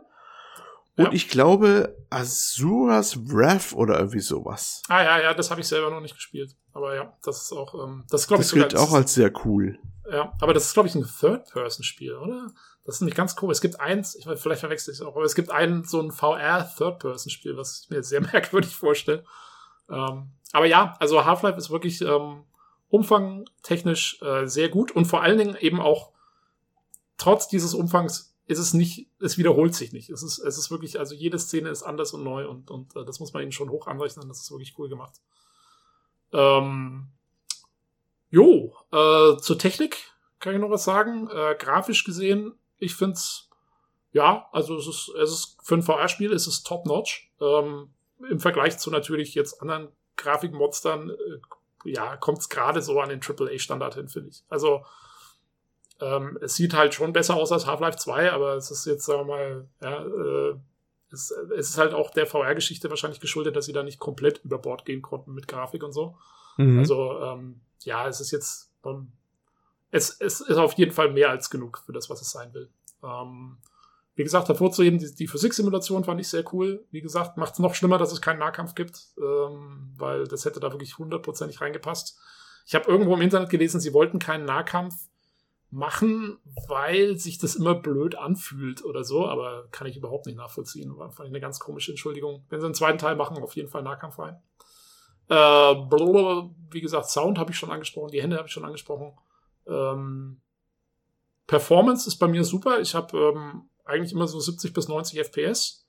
[0.95, 1.11] und ja.
[1.11, 4.83] ich glaube Azuras Wrath oder irgendwie sowas.
[4.87, 6.55] Ah ja, ja, das habe ich selber noch nicht gespielt.
[6.71, 8.67] Aber ja, das ist auch, ähm, das glaube ich sogar.
[8.67, 9.79] Das gilt auch als sehr cool.
[10.11, 12.51] Ja, aber das ist glaube ich ein Third-Person-Spiel, oder?
[12.85, 13.51] Das ist nicht ganz cool.
[13.51, 16.11] Es gibt eins, ich, vielleicht verwechsel ich es auch, aber es gibt einen so ein
[16.11, 19.23] VR-Third-Person-Spiel, was ich mir sehr merkwürdig vorstelle.
[19.89, 22.43] Ähm, aber ja, also Half-Life ist wirklich ähm,
[22.89, 26.11] umfangtechnisch äh, sehr gut und vor allen Dingen eben auch
[27.17, 30.09] trotz dieses Umfangs ist es nicht, es wiederholt sich nicht.
[30.09, 33.05] Es ist, es ist wirklich, also jede Szene ist anders und neu und, und äh,
[33.05, 34.27] das muss man ihnen schon hoch anrechnen.
[34.27, 35.21] Das ist wirklich cool gemacht.
[36.33, 37.07] Ähm,
[38.29, 41.29] jo, äh, zur Technik kann ich noch was sagen.
[41.29, 43.49] Äh, grafisch gesehen, ich find's,
[44.11, 47.31] ja, also es ist, es ist für ein VR-Spiel ist es top-notch.
[47.39, 47.93] Ähm,
[48.29, 53.21] Im Vergleich zu natürlich jetzt anderen Grafikmonstern, äh, ja, kommt es gerade so an den
[53.21, 54.43] AAA-Standard hin, finde ich.
[54.49, 54.85] Also
[56.03, 59.21] ähm, es sieht halt schon besser aus als Half-Life 2, aber es ist jetzt, sagen
[59.21, 60.55] wir mal, ja, äh,
[61.11, 64.57] Es, es ist halt auch der VR-Geschichte wahrscheinlich geschuldet, dass sie da nicht komplett über
[64.57, 66.17] Bord gehen konnten mit Grafik und so.
[66.57, 66.79] Mhm.
[66.79, 69.11] Also, ähm, ja, es ist jetzt, ähm,
[69.91, 72.69] es, es ist auf jeden Fall mehr als genug für das, was es sein will.
[73.03, 73.57] Ähm,
[74.15, 76.83] wie gesagt, hervorzuheben, die, die Physiksimulation fand ich sehr cool.
[76.89, 80.59] Wie gesagt, macht es noch schlimmer, dass es keinen Nahkampf gibt, ähm, weil das hätte
[80.59, 82.19] da wirklich hundertprozentig reingepasst.
[82.65, 84.95] Ich habe irgendwo im Internet gelesen, sie wollten keinen Nahkampf
[85.73, 86.37] machen,
[86.67, 90.97] weil sich das immer blöd anfühlt oder so, aber kann ich überhaupt nicht nachvollziehen.
[90.97, 92.45] War fand ich eine ganz komische Entschuldigung.
[92.49, 94.41] Wenn sie einen zweiten Teil machen, auf jeden Fall Nahkampf rein.
[95.29, 99.17] Äh, wie gesagt, Sound habe ich schon angesprochen, die Hände habe ich schon angesprochen.
[99.67, 100.41] Ähm,
[101.47, 102.79] Performance ist bei mir super.
[102.79, 105.87] Ich habe ähm, eigentlich immer so 70 bis 90 FPS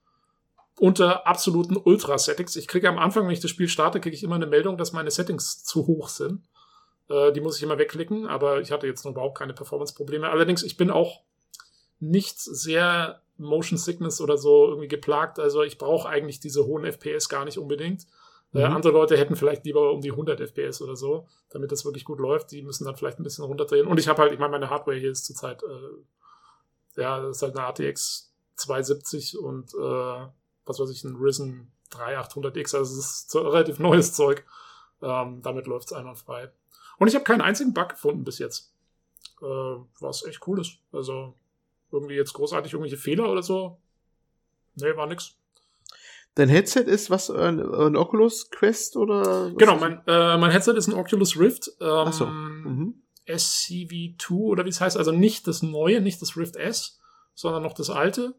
[0.79, 2.57] unter absoluten Ultra-Settings.
[2.57, 4.93] Ich kriege am Anfang, wenn ich das Spiel starte, kriege ich immer eine Meldung, dass
[4.93, 6.43] meine Settings zu hoch sind.
[7.09, 10.29] Äh, die muss ich immer wegklicken, aber ich hatte jetzt noch überhaupt keine Performance-Probleme.
[10.29, 11.23] Allerdings, ich bin auch
[12.01, 15.39] nicht sehr Motion Sickness oder so irgendwie geplagt.
[15.39, 18.07] Also ich brauche eigentlich diese hohen FPS gar nicht unbedingt.
[18.53, 18.65] Äh, mhm.
[18.65, 22.05] Äh, andere Leute hätten vielleicht lieber um die 100 FPS oder so, damit das wirklich
[22.05, 22.53] gut läuft.
[22.53, 23.87] Die müssen dann vielleicht ein bisschen runterdrehen.
[23.87, 27.43] Und ich habe halt, ich meine, meine Hardware hier ist zurzeit, äh, ja, das ist
[27.43, 30.27] halt eine ATX 270 und äh,
[30.67, 32.77] was weiß ich, ein Risen 3800X.
[32.77, 34.45] Also es ist relativ neues Zeug.
[35.03, 36.51] Ähm, damit läuft es einwandfrei.
[36.99, 38.73] Und ich habe keinen einzigen Bug gefunden bis jetzt.
[39.41, 39.47] Äh,
[40.01, 40.79] was echt cool ist.
[40.93, 41.35] Also
[41.91, 43.79] irgendwie jetzt großartig irgendwelche Fehler oder so.
[44.77, 45.37] Nee, war nix.
[46.35, 49.53] Dein Headset ist was, ein, ein Oculus Quest oder?
[49.57, 51.69] Genau, mein, äh, mein Headset ist ein Oculus Rift.
[51.81, 52.27] Ähm, Ach so.
[52.27, 53.03] Mhm.
[53.27, 54.97] SCV2 oder wie es heißt.
[54.97, 57.01] Also nicht das neue, nicht das Rift S,
[57.35, 58.35] sondern noch das alte.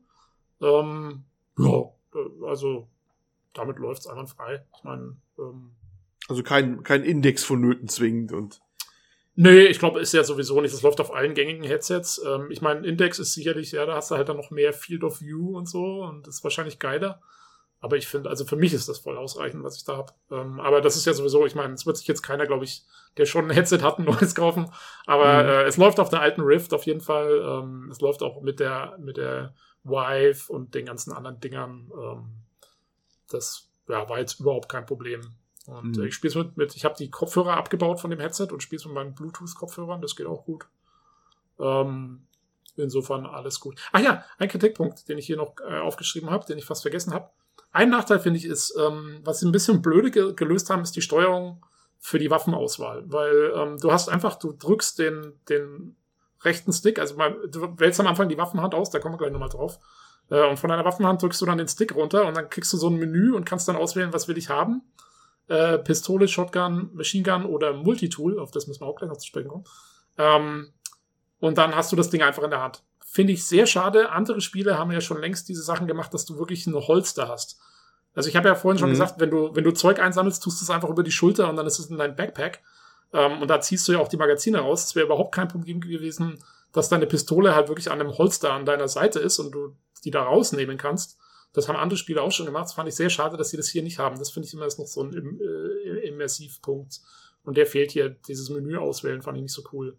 [0.62, 1.24] Ähm,
[1.58, 2.90] ja, äh, also
[3.54, 4.66] damit läuft's einwandfrei.
[4.78, 5.72] Ich meine, ähm,
[6.28, 8.62] also kein, kein Index vonnöten zwingend und.
[9.38, 10.74] Nee, ich glaube, ist ja sowieso nicht.
[10.74, 12.22] Das läuft auf allen gängigen Headsets.
[12.26, 15.04] Ähm, ich meine, Index ist sicherlich, ja, da hast du halt dann noch mehr Field
[15.04, 17.22] of View und so und das ist wahrscheinlich geiler.
[17.82, 20.14] Aber ich finde, also für mich ist das voll ausreichend, was ich da habe.
[20.32, 22.84] Ähm, aber das ist ja sowieso, ich meine, es wird sich jetzt keiner, glaube ich,
[23.18, 24.72] der schon ein Headset hat, ein neues kaufen.
[25.06, 25.50] Aber mhm.
[25.50, 27.42] äh, es läuft auf der alten Rift auf jeden Fall.
[27.44, 31.92] Ähm, es läuft auch mit der, mit der Vive und den ganzen anderen Dingern.
[31.96, 32.26] Ähm,
[33.30, 35.22] das ja, war jetzt überhaupt kein Problem.
[35.68, 36.04] Und mhm.
[36.06, 38.80] ich spiele es mit, mit, ich habe die Kopfhörer abgebaut von dem Headset und spiele
[38.80, 40.68] es mit meinen Bluetooth-Kopfhörern, das geht auch gut.
[41.60, 42.28] Ähm,
[42.76, 43.80] insofern alles gut.
[43.92, 47.14] Ach ja, ein Kritikpunkt, den ich hier noch äh, aufgeschrieben habe, den ich fast vergessen
[47.14, 47.30] habe.
[47.72, 50.96] Ein Nachteil finde ich ist, ähm, was sie ein bisschen blöde ge gelöst haben, ist
[50.96, 51.66] die Steuerung
[52.00, 55.96] für die Waffenauswahl, weil ähm, du hast einfach, du drückst den, den
[56.42, 59.32] rechten Stick, also mal, du wählst am Anfang die Waffenhand aus, da kommen wir gleich
[59.32, 59.80] nochmal drauf.
[60.30, 62.78] Äh, und von deiner Waffenhand drückst du dann den Stick runter und dann kriegst du
[62.78, 64.84] so ein Menü und kannst dann auswählen, was will ich haben
[65.48, 69.28] äh, Pistole, Shotgun, Machine Gun oder Multitool, auf das müssen wir auch gleich noch zu
[69.28, 69.66] sprechen kommen.
[70.18, 70.74] Ähm,
[71.40, 72.84] und dann hast du das Ding einfach in der Hand.
[73.06, 74.12] Finde ich sehr schade.
[74.12, 77.60] Andere Spiele haben ja schon längst diese Sachen gemacht, dass du wirklich ein Holster hast.
[78.14, 78.94] Also ich habe ja vorhin schon mhm.
[78.94, 81.58] gesagt, wenn du, wenn du Zeug einsammelst, tust du es einfach über die Schulter und
[81.58, 82.62] dann ist es in dein Backpack.
[83.14, 84.86] Ähm, und da ziehst du ja auch die Magazine raus.
[84.86, 88.66] Es wäre überhaupt kein Problem gewesen, dass deine Pistole halt wirklich an einem Holster an
[88.66, 91.18] deiner Seite ist und du die da rausnehmen kannst.
[91.56, 92.66] Das haben andere Spiele auch schon gemacht.
[92.66, 94.20] Das fand ich sehr schade, dass sie das hier nicht haben.
[94.20, 97.00] Das finde ich immer ist noch so ein äh, Immersivpunkt.
[97.44, 98.10] Und der fehlt hier.
[98.10, 99.98] Dieses Menü auswählen fand ich nicht so cool.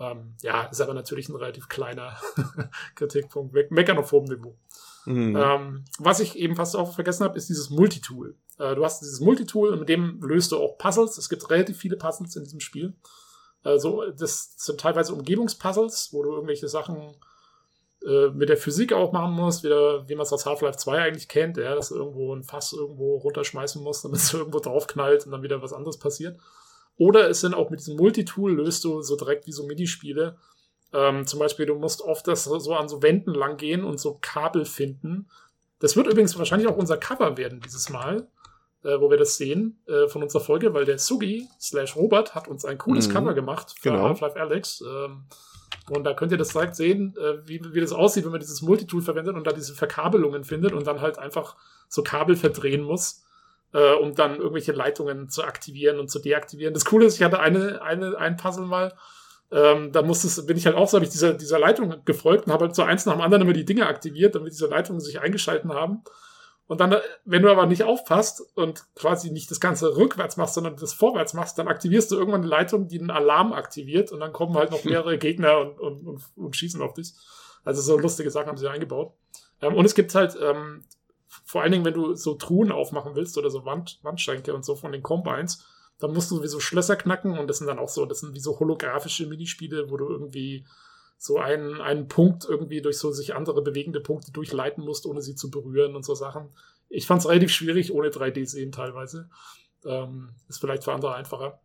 [0.00, 2.16] Ähm, ja, ist aber natürlich ein relativ kleiner
[2.96, 3.52] Kritikpunkt.
[3.52, 4.56] Me meckern auf hohem Niveau.
[5.04, 5.36] Mhm.
[5.36, 8.34] Ähm, was ich eben fast auch vergessen habe, ist dieses Multitool.
[8.58, 11.18] Äh, du hast dieses Multitool und mit dem löst du auch Puzzles.
[11.18, 12.94] Es gibt relativ viele Puzzles in diesem Spiel.
[13.62, 17.14] Also, das sind teilweise Umgebungspuzzles, wo du irgendwelche Sachen
[18.06, 21.28] äh, mit der Physik auch machen muss, wieder, wie man es aus Half-Life 2 eigentlich
[21.28, 25.32] kennt, ja, dass du irgendwo ein Fass irgendwo runterschmeißen musst, damit es irgendwo draufknallt und
[25.32, 26.38] dann wieder was anderes passiert.
[26.96, 30.36] Oder es sind auch mit diesem Multitool löst du so direkt wie so Minispiele.
[30.92, 34.18] Ähm, zum Beispiel, du musst oft das so an so Wänden lang gehen und so
[34.20, 35.28] Kabel finden.
[35.78, 38.28] Das wird übrigens wahrscheinlich auch unser Cover werden dieses Mal,
[38.82, 42.48] äh, wo wir das sehen äh, von unserer Folge, weil der Sugi slash Robert hat
[42.48, 43.12] uns ein cooles mhm.
[43.12, 44.04] Cover gemacht für genau.
[44.04, 44.82] Half-Life Alex.
[44.86, 45.24] Ähm,
[45.88, 48.62] und da könnt ihr das direkt sehen, äh, wie, wie das aussieht, wenn man dieses
[48.62, 51.56] Multitool verwendet und da diese Verkabelungen findet und dann halt einfach
[51.88, 53.24] so Kabel verdrehen muss,
[53.72, 56.74] äh, um dann irgendwelche Leitungen zu aktivieren und zu deaktivieren.
[56.74, 58.94] Das Coole ist, ich hatte eine, eine, ein Puzzle mal,
[59.52, 62.52] ähm, da musste bin ich halt auch so, habe ich dieser, dieser Leitung gefolgt und
[62.52, 65.20] habe halt so eins nach dem anderen immer die Dinge aktiviert, damit diese Leitungen sich
[65.20, 66.02] eingeschalten haben.
[66.70, 70.76] Und dann, wenn du aber nicht aufpasst und quasi nicht das Ganze rückwärts machst, sondern
[70.76, 74.32] das vorwärts machst, dann aktivierst du irgendwann eine Leitung, die einen Alarm aktiviert und dann
[74.32, 77.12] kommen halt noch mehrere Gegner und, und, und, und schießen auf dich.
[77.64, 79.14] Also so lustige Sachen haben sie eingebaut.
[79.60, 80.84] Ähm, und es gibt halt, ähm,
[81.44, 84.76] vor allen Dingen, wenn du so Truhen aufmachen willst oder so Wand, Wandschränke und so
[84.76, 85.66] von den Combines,
[85.98, 88.36] dann musst du wie so Schlösser knacken und das sind dann auch so, das sind
[88.36, 90.64] wie so holographische Minispiele, wo du irgendwie
[91.22, 95.34] so einen, einen Punkt irgendwie durch so sich andere bewegende Punkte durchleiten musst, ohne sie
[95.34, 96.48] zu berühren und so Sachen.
[96.88, 99.28] Ich fand es relativ schwierig, ohne 3D sehen teilweise.
[99.84, 101.60] Ähm, ist vielleicht für andere einfacher.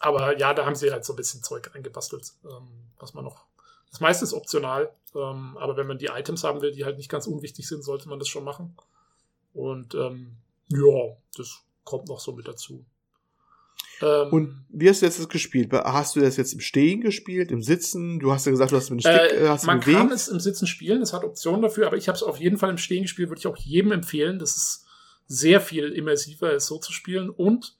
[0.00, 2.68] Aber ja, da haben sie halt so ein bisschen Zeug eingebastelt, ähm,
[2.98, 3.44] was man noch.
[3.90, 7.10] Das meiste ist optional, ähm, aber wenn man die Items haben will, die halt nicht
[7.10, 8.74] ganz unwichtig sind, sollte man das schon machen.
[9.52, 12.86] Und ähm, ja, das kommt noch so mit dazu.
[14.00, 15.72] Ähm, und wie hast du jetzt das gespielt?
[15.72, 18.18] Hast du das jetzt im Stehen gespielt, im Sitzen?
[18.18, 19.98] Du hast ja gesagt, du hast mit dem Stick äh, hast Man bewegt.
[19.98, 22.58] kann es im Sitzen spielen, es hat Optionen dafür, aber ich habe es auf jeden
[22.58, 24.38] Fall im Stehen gespielt, würde ich auch jedem empfehlen.
[24.38, 24.84] Das ist
[25.26, 27.30] sehr viel immersiver, es so zu spielen.
[27.30, 27.76] Und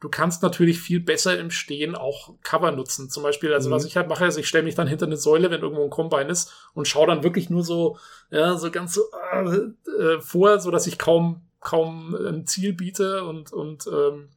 [0.00, 3.10] du kannst natürlich viel besser im Stehen auch Cover nutzen.
[3.10, 3.74] Zum Beispiel, also mhm.
[3.74, 5.90] was ich halt mache, ist, ich stelle mich dann hinter eine Säule, wenn irgendwo ein
[5.90, 7.98] Combine ist und schaue dann wirklich nur so,
[8.30, 9.02] ja, so ganz so
[9.32, 14.30] äh, äh, vor, so dass ich kaum kaum ein Ziel biete und und ähm,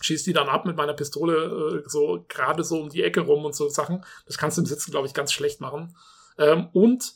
[0.00, 3.44] schieße die dann ab mit meiner Pistole äh, so gerade so um die Ecke rum
[3.44, 4.04] und so Sachen.
[4.26, 5.96] Das kannst du im Sitzen, glaube ich, ganz schlecht machen.
[6.38, 7.14] Ähm, und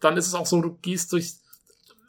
[0.00, 1.34] dann ist es auch so, du gehst durch.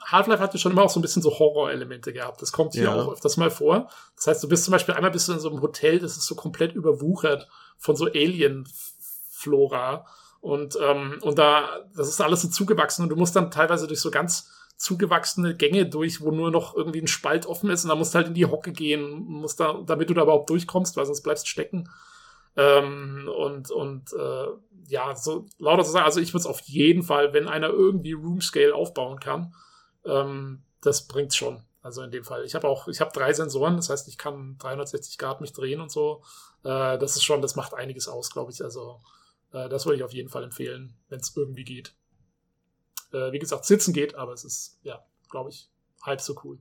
[0.04, 2.42] Half-Life hatte schon immer auch so ein bisschen so Horror-Elemente gehabt.
[2.42, 2.96] Das kommt hier ja.
[2.96, 3.88] auch öfters mal vor.
[4.16, 6.26] Das heißt, du bist zum Beispiel einmal bist du in so einem Hotel, das ist
[6.26, 10.08] so komplett überwuchert von so Alien-Flora.
[10.40, 14.02] Und, ähm, und da, das ist alles so zugewachsen und du musst dann teilweise durch
[14.02, 14.50] so ganz
[14.82, 18.18] zugewachsene Gänge durch, wo nur noch irgendwie ein Spalt offen ist und dann musst du
[18.18, 21.48] halt in die Hocke gehen, musst da, damit du da überhaupt durchkommst, weil sonst bleibst
[21.48, 21.88] stecken.
[22.58, 24.48] Ähm, und und äh,
[24.88, 28.14] ja, so lauter zu sagen, also ich würde es auf jeden Fall, wenn einer irgendwie
[28.14, 29.54] Room Scale aufbauen kann,
[30.04, 31.62] ähm, das bringt's schon.
[31.84, 32.44] Also in dem Fall.
[32.44, 35.80] Ich habe auch, ich habe drei Sensoren, das heißt, ich kann 360 Grad mich drehen
[35.80, 36.24] und so.
[36.64, 38.64] Äh, das ist schon, das macht einiges aus, glaube ich.
[38.64, 39.00] Also
[39.54, 41.94] äh, das würde ich auf jeden Fall empfehlen, wenn es irgendwie geht
[43.12, 45.70] äh, wie gesagt, sitzen geht, aber es ist, ja, glaube ich,
[46.02, 46.58] halb so cool.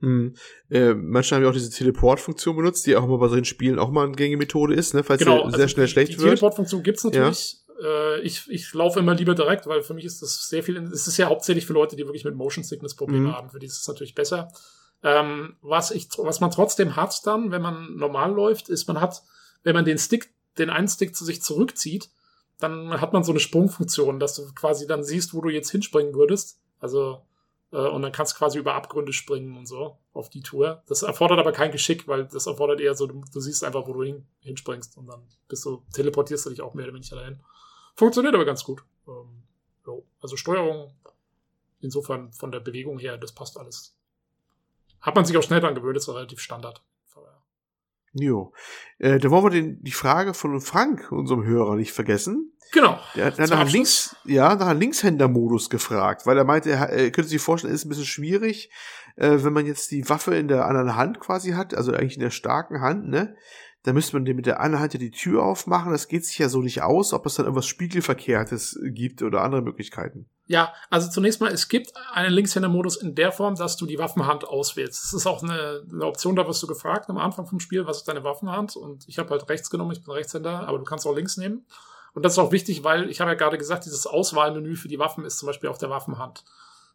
[0.00, 0.34] Hm.
[0.70, 3.90] Äh, manche haben ja auch diese Teleport-Funktion benutzt, die auch immer bei solchen Spielen auch
[3.90, 6.24] mal eine gängige Methode ist, ne, falls genau, sehr also schnell die, schlecht die wird.
[6.24, 7.56] Die Teleport-Funktion gibt's natürlich.
[7.80, 8.14] Ja.
[8.16, 11.06] Äh, ich, ich laufe immer lieber direkt, weil für mich ist das sehr viel, es
[11.06, 13.32] ist ja hauptsächlich für Leute, die wirklich mit Motion Sickness Probleme mhm.
[13.32, 13.50] haben.
[13.50, 14.52] Für die ist es natürlich besser.
[15.02, 19.22] Ähm, was ich, was man trotzdem hat dann, wenn man normal läuft, ist, man hat,
[19.62, 22.10] wenn man den Stick, den einen Stick zu sich zurückzieht,
[22.58, 26.14] dann hat man so eine Sprungfunktion, dass du quasi dann siehst, wo du jetzt hinspringen
[26.14, 26.60] würdest.
[26.80, 27.22] Also,
[27.72, 30.82] äh, und dann kannst du quasi über Abgründe springen und so auf die Tour.
[30.86, 33.92] Das erfordert aber kein Geschick, weil das erfordert eher so, du, du siehst einfach, wo
[33.92, 37.40] du hin, hinspringst und dann bist du, teleportierst du dich auch mehr oder weniger dahin.
[37.96, 38.84] Funktioniert aber ganz gut.
[39.08, 39.42] Ähm,
[39.84, 40.06] so.
[40.20, 40.94] Also Steuerung,
[41.80, 43.96] insofern von der Bewegung her, das passt alles.
[45.00, 46.82] Hat man sich auch schnell dran gewöhnt, ist relativ Standard.
[48.14, 48.52] Jo.
[48.98, 52.52] Äh, da wollen wir den, die Frage von Frank, unserem Hörer, nicht vergessen.
[52.72, 52.98] Genau.
[53.14, 57.28] Der hat nach Links, ja, nach einem Linkshänder-Modus gefragt, weil er meinte, er, er könnte
[57.28, 58.70] sich vorstellen, ist ein bisschen schwierig,
[59.16, 62.22] äh, wenn man jetzt die Waffe in der anderen Hand quasi hat, also eigentlich in
[62.22, 63.36] der starken Hand, ne?
[63.84, 65.92] da müsste man mit der anderen Hand ja die Tür aufmachen.
[65.92, 69.62] Das geht sich ja so nicht aus, ob es dann irgendwas Spiegelverkehrtes gibt oder andere
[69.62, 70.26] Möglichkeiten.
[70.46, 74.46] Ja, also zunächst mal, es gibt einen Linkshänder-Modus in der Form, dass du die Waffenhand
[74.46, 75.02] auswählst.
[75.02, 77.98] Das ist auch eine, eine, Option, da wirst du gefragt am Anfang vom Spiel, was
[77.98, 78.76] ist deine Waffenhand?
[78.76, 81.64] Und ich habe halt rechts genommen, ich bin Rechtshänder, aber du kannst auch links nehmen.
[82.12, 84.98] Und das ist auch wichtig, weil ich habe ja gerade gesagt, dieses Auswahlmenü für die
[84.98, 86.44] Waffen ist zum Beispiel auf der Waffenhand.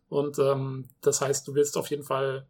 [0.10, 2.48] Und ähm, das heißt, du willst auf jeden Fall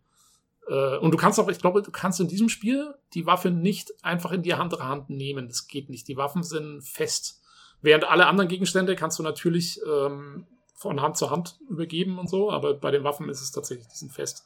[0.68, 3.92] äh, und du kannst auch, ich glaube, du kannst in diesem Spiel die Waffe nicht
[4.04, 5.48] einfach in die andere Hand nehmen.
[5.48, 6.08] Das geht nicht.
[6.08, 7.42] Die Waffen sind fest.
[7.82, 10.46] Während alle anderen Gegenstände kannst du natürlich ähm,
[10.80, 13.98] von Hand zu Hand übergeben und so, aber bei den Waffen ist es tatsächlich, die
[13.98, 14.46] sind fest.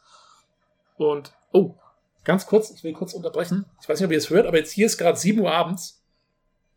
[0.97, 1.75] Und, oh,
[2.23, 3.65] ganz kurz, ich will kurz unterbrechen.
[3.79, 6.03] Ich weiß nicht, ob ihr es hört, aber jetzt hier ist gerade 7 Uhr abends.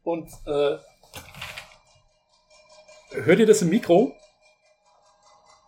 [0.03, 0.77] Und äh,
[3.13, 4.15] hört ihr das im Mikro?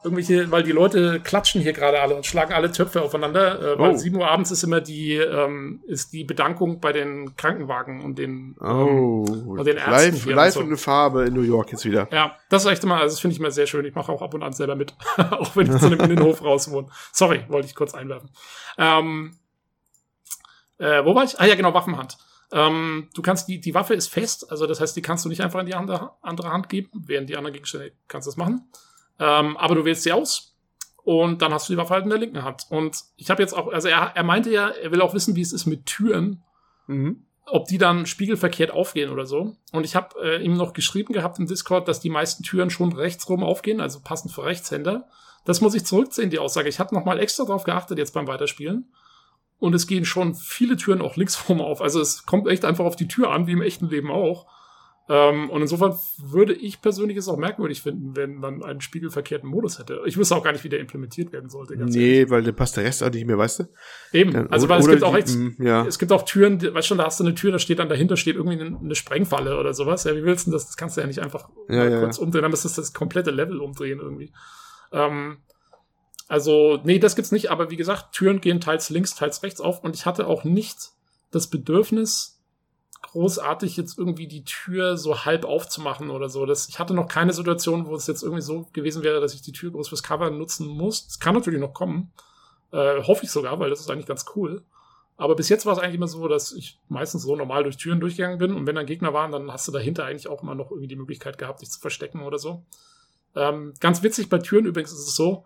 [0.04, 3.94] Irgendwelche, weil die Leute klatschen hier gerade alle und schlagen alle Töpfe aufeinander, äh, weil
[3.94, 3.96] oh.
[3.96, 8.56] 7 Uhr abends ist immer die, ähm, ist die Bedankung bei den Krankenwagen und den,
[8.60, 8.64] oh.
[8.64, 9.90] ähm, und den Ärzten.
[9.90, 10.60] Live, live so.
[10.60, 12.08] eine Farbe in New York jetzt wieder.
[12.12, 13.84] Ja, das ist echt immer, also das finde ich immer sehr schön.
[13.84, 14.94] Ich mache auch ab und an selber mit,
[15.30, 16.88] auch wenn ich zu einem Innenhof raus wohne.
[17.12, 18.30] Sorry, wollte ich kurz einwerfen.
[18.76, 19.36] Ähm,
[20.78, 21.40] äh, wo war ich?
[21.40, 22.18] Ah ja, genau, Waffenhand.
[22.52, 25.42] Ähm, du kannst die, die Waffe ist fest, also das heißt, die kannst du nicht
[25.42, 28.70] einfach in die andere, andere Hand geben, während die anderen Gegenstände kannst du das machen.
[29.18, 30.56] Ähm, aber du wählst sie aus
[31.04, 32.66] und dann hast du die Waffe halt in der linken Hand.
[32.70, 35.40] Und ich habe jetzt auch, also er, er meinte ja, er will auch wissen, wie
[35.40, 36.42] es ist mit Türen.
[36.86, 37.24] Mhm.
[37.46, 39.56] Ob die dann spiegelverkehrt aufgehen oder so.
[39.72, 42.92] Und ich habe äh, ihm noch geschrieben gehabt im Discord, dass die meisten Türen schon
[42.92, 45.08] rechtsrum aufgehen, also passend für Rechtshänder.
[45.46, 46.68] Das muss ich zurückziehen, die Aussage.
[46.68, 48.92] Ich habe nochmal extra drauf geachtet jetzt beim Weiterspielen.
[49.58, 51.80] Und es gehen schon viele Türen auch linksrum auf.
[51.80, 54.46] Also es kommt echt einfach auf die Tür an, wie im echten Leben auch.
[55.10, 59.78] Ähm, und insofern würde ich persönlich es auch merkwürdig finden, wenn man einen spiegelverkehrten Modus
[59.78, 60.02] hätte.
[60.04, 61.76] Ich wüsste auch gar nicht, wie der implementiert werden sollte.
[61.76, 62.30] nee, ehrlich.
[62.30, 63.64] weil dann passt der Rest auch nicht mehr, weißt du?
[64.12, 64.32] Eben.
[64.32, 65.86] Dann, also, weil es gibt auch echt, ja.
[65.86, 67.88] es gibt auch Türen, die, weißt schon, da hast du eine Tür, da steht dann
[67.88, 70.04] dahinter steht irgendwie eine, eine Sprengfalle oder sowas.
[70.04, 70.66] Ja, wie willst du das?
[70.66, 72.00] Das kannst du ja nicht einfach ja, ja.
[72.00, 74.30] kurz umdrehen, dann müsstest du das komplette Level umdrehen irgendwie.
[74.92, 75.38] Ähm,
[76.28, 79.82] also, nee, das gibt's nicht, aber wie gesagt, Türen gehen teils links, teils rechts auf
[79.82, 80.90] und ich hatte auch nicht
[81.30, 82.37] das Bedürfnis,
[83.02, 86.46] großartig jetzt irgendwie die Tür so halb aufzumachen oder so.
[86.46, 89.42] Das, ich hatte noch keine Situation, wo es jetzt irgendwie so gewesen wäre, dass ich
[89.42, 91.06] die Tür groß fürs Cover nutzen muss.
[91.06, 92.12] Das kann natürlich noch kommen.
[92.72, 94.62] Äh, hoffe ich sogar, weil das ist eigentlich ganz cool.
[95.16, 97.98] Aber bis jetzt war es eigentlich immer so, dass ich meistens so normal durch Türen
[97.98, 100.70] durchgegangen bin und wenn dann Gegner waren, dann hast du dahinter eigentlich auch immer noch
[100.70, 102.62] irgendwie die Möglichkeit gehabt, dich zu verstecken oder so.
[103.34, 105.44] Ähm, ganz witzig bei Türen übrigens ist es so,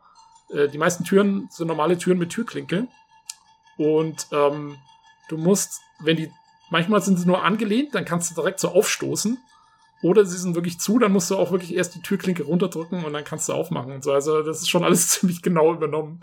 [0.52, 2.86] äh, die meisten Türen sind normale Türen mit Türklinke
[3.78, 4.76] und ähm,
[5.30, 6.30] du musst, wenn die
[6.72, 9.36] Manchmal sind sie nur angelehnt, dann kannst du direkt so aufstoßen.
[10.02, 13.12] Oder sie sind wirklich zu, dann musst du auch wirklich erst die Türklinke runterdrücken und
[13.12, 14.10] dann kannst du aufmachen und so.
[14.10, 16.20] Also das ist schon alles ziemlich genau übernommen.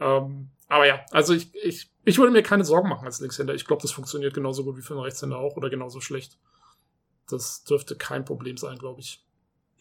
[0.00, 3.52] Ähm, aber ja, also ich, ich, ich würde mir keine Sorgen machen als Linkshänder.
[3.52, 6.38] Ich glaube, das funktioniert genauso gut wie für einen Rechtshänder auch oder genauso schlecht.
[7.28, 9.22] Das dürfte kein Problem sein, glaube ich.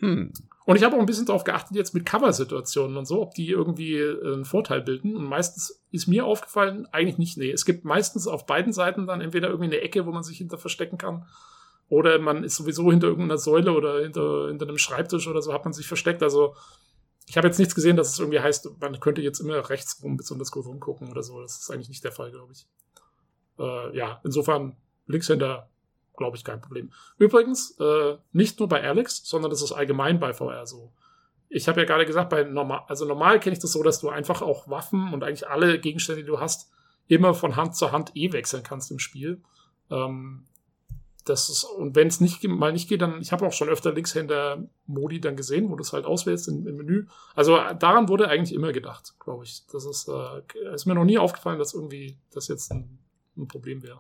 [0.01, 0.33] Hm.
[0.65, 3.49] Und ich habe auch ein bisschen darauf geachtet, jetzt mit Cover-Situationen und so, ob die
[3.49, 5.15] irgendwie äh, einen Vorteil bilden.
[5.15, 7.51] Und meistens ist mir aufgefallen, eigentlich nicht, nee.
[7.51, 10.57] Es gibt meistens auf beiden Seiten dann entweder irgendwie eine Ecke, wo man sich hinter
[10.57, 11.25] verstecken kann.
[11.89, 15.65] Oder man ist sowieso hinter irgendeiner Säule oder hinter, hinter einem Schreibtisch oder so hat
[15.65, 16.23] man sich versteckt.
[16.23, 16.55] Also
[17.27, 20.15] ich habe jetzt nichts gesehen, dass es irgendwie heißt, man könnte jetzt immer rechts rum
[20.15, 21.41] besonders gut rumgucken oder so.
[21.41, 22.67] Das ist eigentlich nicht der Fall, glaube ich.
[23.59, 25.70] Äh, ja, insofern Linkshänder
[26.21, 26.91] glaube ich, kein Problem.
[27.17, 30.91] Übrigens, äh, nicht nur bei Alex, sondern das ist allgemein bei VR so.
[31.49, 34.09] Ich habe ja gerade gesagt, bei normal, also normal kenne ich das so, dass du
[34.09, 36.71] einfach auch Waffen und eigentlich alle Gegenstände, die du hast,
[37.07, 39.41] immer von Hand zu Hand eh wechseln kannst im Spiel.
[39.89, 40.45] Ähm,
[41.25, 43.93] das ist, und wenn es nicht mal nicht geht, dann, ich habe auch schon öfter
[43.93, 47.07] Linkshänder-Modi dann gesehen, wo du es halt auswählst im, im, Menü.
[47.35, 49.63] Also daran wurde eigentlich immer gedacht, glaube ich.
[49.71, 52.99] Das ist, äh, ist mir noch nie aufgefallen, dass irgendwie das jetzt ein,
[53.37, 53.99] ein Problem wäre.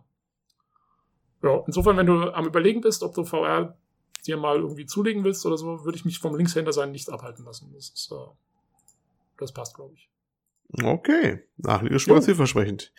[1.43, 3.75] Ja, insofern, wenn du am Überlegen bist, ob du VR
[4.25, 7.45] dir mal irgendwie zulegen willst oder so, würde ich mich vom Linkshänder sein nicht abhalten
[7.45, 7.71] lassen.
[7.73, 8.15] Das ist, äh,
[9.37, 10.09] das passt, glaube ich.
[10.83, 12.93] Okay, Nachliegen ist vielversprechend.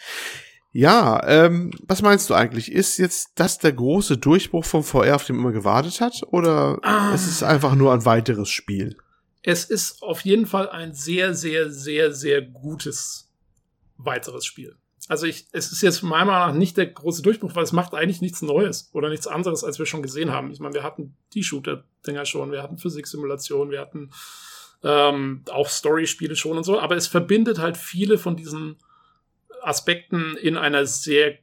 [0.72, 2.72] Ja, ähm, was meinst du eigentlich?
[2.72, 6.22] Ist jetzt das der große Durchbruch vom VR, auf den man immer gewartet hat?
[6.28, 7.14] Oder ah.
[7.14, 8.96] ist es einfach nur ein weiteres Spiel?
[9.42, 13.30] Es ist auf jeden Fall ein sehr, sehr, sehr, sehr gutes
[13.96, 14.76] weiteres Spiel
[15.08, 17.94] also ich, es ist jetzt meiner Meinung nach nicht der große Durchbruch, weil es macht
[17.94, 20.50] eigentlich nichts Neues oder nichts anderes, als wir schon gesehen haben.
[20.52, 24.10] Ich meine, wir hatten die Shooter-Dinger schon, wir hatten Physiksimulationen, wir hatten
[24.84, 28.76] ähm, auch Story-Spiele schon und so, aber es verbindet halt viele von diesen
[29.62, 31.38] Aspekten in einer sehr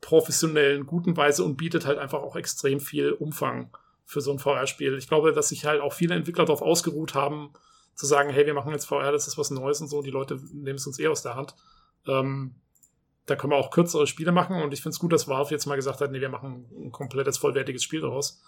[0.00, 3.74] professionellen, guten Weise und bietet halt einfach auch extrem viel Umfang
[4.04, 4.96] für so ein VR-Spiel.
[4.98, 7.52] Ich glaube, dass sich halt auch viele Entwickler darauf ausgeruht haben,
[7.94, 10.38] zu sagen, hey, wir machen jetzt VR, das ist was Neues und so, die Leute
[10.52, 11.54] nehmen es uns eh aus der Hand.
[12.06, 12.54] Ähm,
[13.26, 15.66] da können wir auch kürzere Spiele machen und ich finde es gut, dass Valve jetzt
[15.66, 18.42] mal gesagt hat, nee, wir machen ein komplettes, vollwertiges Spiel daraus.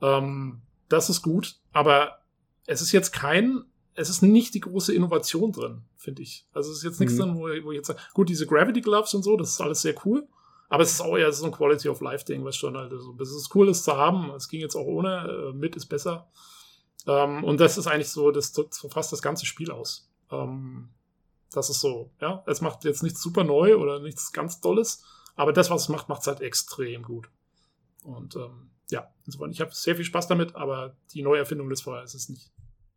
[0.00, 2.18] Ähm, das ist gut, aber
[2.66, 6.46] es ist jetzt kein, es ist nicht die große Innovation drin, finde ich.
[6.52, 7.20] Also es ist jetzt nichts mhm.
[7.20, 9.82] drin, wo, wo ich jetzt sage, gut, diese Gravity Gloves und so, das ist alles
[9.82, 10.28] sehr cool,
[10.68, 13.16] aber es ist auch eher so ein Quality of Life Ding, was schon halt so,
[13.20, 16.28] es ist cool, das zu haben, es ging jetzt auch ohne, äh, mit ist besser.
[17.06, 20.08] Ähm, und das ist eigentlich so, das drückt fast das ganze Spiel aus.
[20.30, 20.90] Ähm,
[21.56, 22.42] das ist so, ja.
[22.46, 25.04] Es macht jetzt nichts super neu oder nichts ganz Dolles,
[25.36, 27.28] aber das, was es macht, macht es halt extrem gut.
[28.02, 32.02] Und ähm, ja, insofern, ich habe sehr viel Spaß damit, aber die Neuerfindung des VR
[32.02, 32.50] ist es nicht.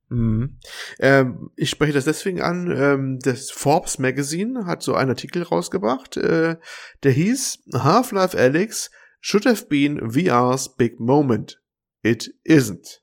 [0.10, 0.60] Mhm.
[1.00, 2.72] Ähm, ich spreche das deswegen an.
[2.72, 6.58] Ähm, das Forbes Magazine hat so einen Artikel rausgebracht, äh,
[7.04, 11.62] der hieß Half-Life Alyx should have been VR's big moment.
[12.04, 13.02] It isn't.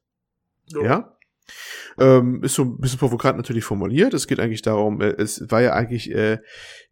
[0.67, 0.85] Jo.
[0.85, 1.14] Ja.
[1.99, 4.15] Ähm, ist so ein bisschen provokant natürlich formuliert.
[4.15, 6.39] Es geht eigentlich darum, äh, es war ja eigentlich äh,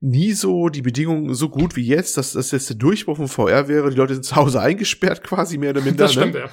[0.00, 3.68] nie so die Bedingungen so gut wie jetzt, dass das jetzt der Durchbruch von VR
[3.68, 3.90] wäre.
[3.90, 6.04] Die Leute sind zu Hause eingesperrt quasi mehr oder minder.
[6.04, 6.50] Das stimmt, ne?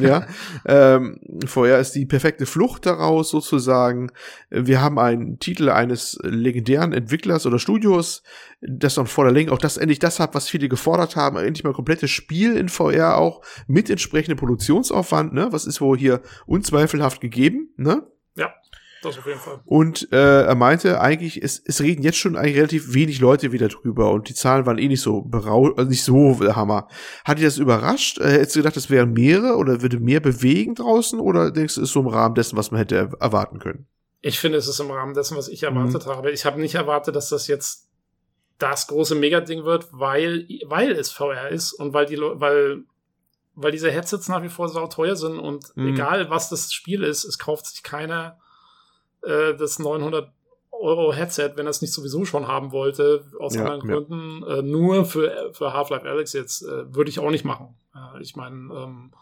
[0.00, 0.26] ja.
[0.66, 0.96] ja.
[0.96, 4.10] Ähm, VR ist die perfekte Flucht daraus sozusagen.
[4.50, 8.22] Wir haben einen Titel eines legendären Entwicklers oder Studios,
[8.62, 11.64] das dann vor der Länge auch das endlich das hat, was viele gefordert haben, endlich
[11.64, 15.48] mal komplettes Spiel in VR auch mit entsprechendem Produktionsaufwand, ne?
[15.50, 18.06] Was ist wohl hier unzweifelhaft gegeben, ne?
[18.36, 18.54] Ja.
[19.02, 19.60] Das auf jeden Fall.
[19.64, 23.66] Und äh, er meinte eigentlich, es, es reden jetzt schon eigentlich relativ wenig Leute wieder
[23.66, 26.86] drüber und die Zahlen waren eh nicht so berau also nicht so Hammer.
[27.24, 28.20] Hat dich das überrascht?
[28.20, 31.80] Äh, hättest du gedacht, es wären mehrere oder würde mehr bewegen draußen oder denkst du,
[31.80, 33.88] es ist so im Rahmen dessen, was man hätte erwarten können?
[34.20, 36.10] Ich finde, es ist im Rahmen dessen, was ich erwartet mhm.
[36.10, 36.30] habe.
[36.30, 37.88] Ich habe nicht erwartet, dass das jetzt
[38.62, 42.84] das große Megading wird, weil, weil es VR ist und weil die, weil
[43.54, 45.88] weil diese Headsets nach wie vor sau teuer sind und Mhm.
[45.88, 48.38] egal was das Spiel ist, es kauft sich keiner
[49.22, 50.32] äh, das 900
[50.70, 53.94] Euro Headset, wenn er es nicht sowieso schon haben wollte, aus Ja, anderen ja.
[53.96, 57.76] Gründen, äh, nur für, für Half-Life Alex jetzt, äh, würde ich auch nicht machen.
[57.94, 59.12] Äh, ich meine, ähm,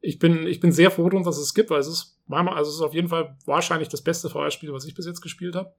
[0.00, 2.70] ich bin, ich bin sehr froh drum, dass es gibt, weil es ist manchmal, also
[2.70, 5.74] es ist auf jeden Fall wahrscheinlich das beste VR-Spiel, was ich bis jetzt gespielt habe.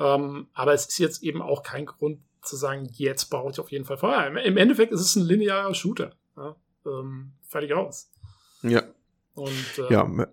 [0.00, 3.70] Ähm, aber es ist jetzt eben auch kein Grund zu sagen, jetzt brauche ich auf
[3.70, 4.26] jeden Fall VR.
[4.44, 6.16] Im, Endeffekt ist es ein linearer Shooter.
[6.36, 6.56] Ja?
[6.86, 8.10] Ähm, fertig aus.
[8.62, 8.82] Ja,
[9.34, 10.28] Und äh, ja.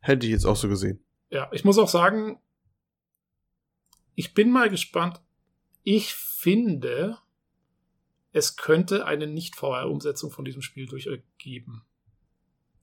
[0.00, 1.04] Hätte ich jetzt auch so gesehen.
[1.30, 2.40] ja, ich muss auch sagen,
[4.14, 5.20] ich bin mal gespannt.
[5.82, 7.18] Ich finde,
[8.32, 11.82] es könnte eine Nicht-VR-Umsetzung von diesem Spiel durchgeben.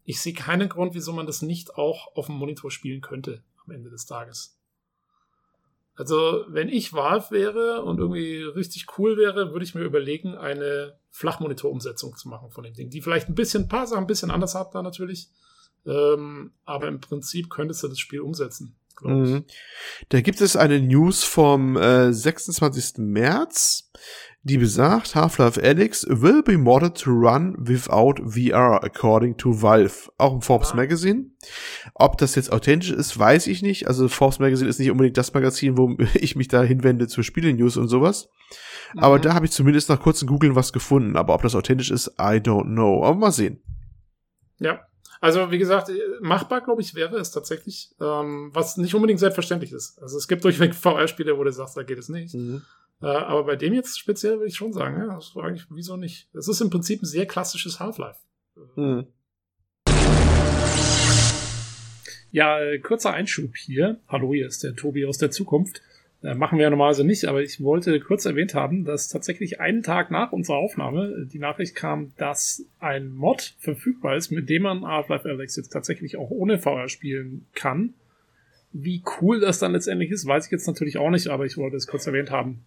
[0.04, 3.72] Ich sehe keinen Grund, wieso man das nicht auch auf dem Monitor spielen könnte am
[3.72, 4.55] Ende des Tages.
[5.96, 11.00] Also, wenn ich Valve wäre und irgendwie richtig cool wäre, würde ich mir überlegen, eine
[11.12, 14.32] Flachmonitor-Umsetzung zu machen von dem Ding, die vielleicht ein bisschen, ein paar Sachen ein bisschen
[14.32, 15.30] anders hat da natürlich.
[15.86, 18.76] Ähm, aber im Prinzip könntest du das Spiel umsetzen.
[19.02, 19.46] Mhm.
[20.10, 22.98] Da gibt es eine News vom äh, 26.
[22.98, 23.92] März,
[24.48, 30.12] die besagt, Half-Life Alyx will be modded to run without VR, according to Valve.
[30.20, 30.76] Auch im Forbes Ah.
[30.76, 31.32] Magazine.
[31.96, 33.88] Ob das jetzt authentisch ist, weiß ich nicht.
[33.88, 37.76] Also Forbes Magazine ist nicht unbedingt das Magazin, wo ich mich da hinwende zu Spiele-News
[37.78, 38.30] und sowas.
[38.98, 39.22] Aber Mhm.
[39.24, 41.18] da habe ich zumindest nach kurzem Googlen was gefunden.
[41.18, 43.04] Aber ob das authentisch ist, I don't know.
[43.04, 43.64] Aber mal sehen.
[44.60, 44.80] Ja.
[45.22, 45.90] Also, wie gesagt,
[46.22, 50.00] machbar, glaube ich, wäre es tatsächlich, ähm, was nicht unbedingt selbstverständlich ist.
[50.02, 52.36] Also, es gibt durchweg VR-Spiele, wo du sagst, da geht es nicht.
[53.02, 55.98] Äh, aber bei dem jetzt speziell würde ich schon sagen, ja, das war eigentlich, wieso
[55.98, 56.30] nicht?
[56.34, 58.20] Es ist im Prinzip ein sehr klassisches Half-Life.
[58.76, 59.08] Mhm.
[62.32, 64.00] Ja, äh, kurzer Einschub hier.
[64.08, 65.82] Hallo, hier ist der Tobi aus der Zukunft.
[66.22, 69.84] Äh, machen wir ja normalerweise nicht, aber ich wollte kurz erwähnt haben, dass tatsächlich einen
[69.84, 74.86] Tag nach unserer Aufnahme die Nachricht kam, dass ein Mod verfügbar ist, mit dem man
[74.86, 77.94] Half-Life Alyx jetzt tatsächlich auch ohne VR spielen kann.
[78.74, 81.78] Wie cool das dann letztendlich ist, weiß ich jetzt natürlich auch nicht, aber ich wollte
[81.78, 82.66] es kurz erwähnt haben.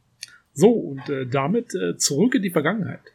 [0.58, 3.14] So, und äh, damit äh, zurück in die Vergangenheit.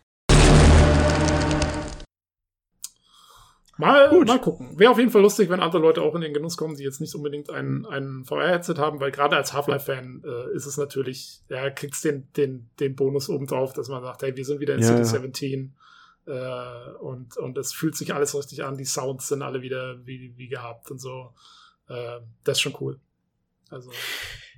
[3.77, 4.27] Mal, Gut.
[4.27, 4.80] mal gucken.
[4.80, 7.01] Wäre auf jeden Fall lustig, wenn andere Leute auch in den Genuss kommen, die jetzt
[7.01, 11.69] nicht unbedingt ein, ein VR-Headset haben, weil gerade als Half-Life-Fan äh, ist es natürlich, ja,
[11.69, 14.88] kriegt's den, den, den Bonus obendrauf, dass man sagt, hey, wir sind wieder in Ja,
[14.88, 15.05] City ja.
[15.05, 15.75] 17
[16.27, 20.33] äh, und, und es fühlt sich alles richtig an, die Sounds sind alle wieder wie,
[20.38, 21.33] wie gehabt und so.
[21.89, 23.01] Äh, das ist schon cool.
[23.69, 23.91] Also,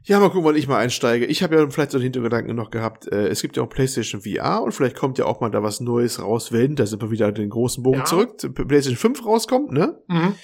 [0.07, 1.25] Ja, mal gucken, wann ich mal einsteige.
[1.25, 3.11] Ich habe ja vielleicht so einen Hintergedanken noch gehabt.
[3.11, 5.79] Äh, es gibt ja auch PlayStation VR und vielleicht kommt ja auch mal da was
[5.79, 8.05] Neues raus, wenn, da sind wir wieder den großen Bogen Ja.
[8.05, 9.99] zurück, zu PlayStation 5 rauskommt, ne?
[10.07, 10.35] mhm.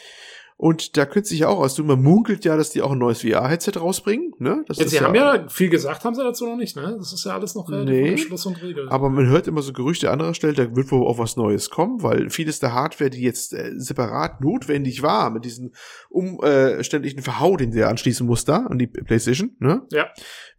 [0.61, 2.99] Und da könnte sich ja auch aus, du, man munkelt ja, dass die auch ein
[2.99, 4.63] neues VR-Headset rausbringen, ne?
[4.67, 6.97] Das ja, ist sie haben ja viel gesagt, haben sie dazu noch nicht, ne?
[6.99, 8.15] Das ist ja alles noch Nee.
[8.15, 8.87] Schluss und Regel.
[8.89, 11.71] Aber man hört immer so Gerüchte an anderer Stelle, da wird wohl auch was Neues
[11.71, 15.73] kommen, weil vieles der Hardware, die jetzt äh, separat notwendig war, mit diesen
[16.09, 19.81] umständlichen Verhau, den der anschließen muss da an die PlayStation, ne?
[19.91, 20.09] Ja.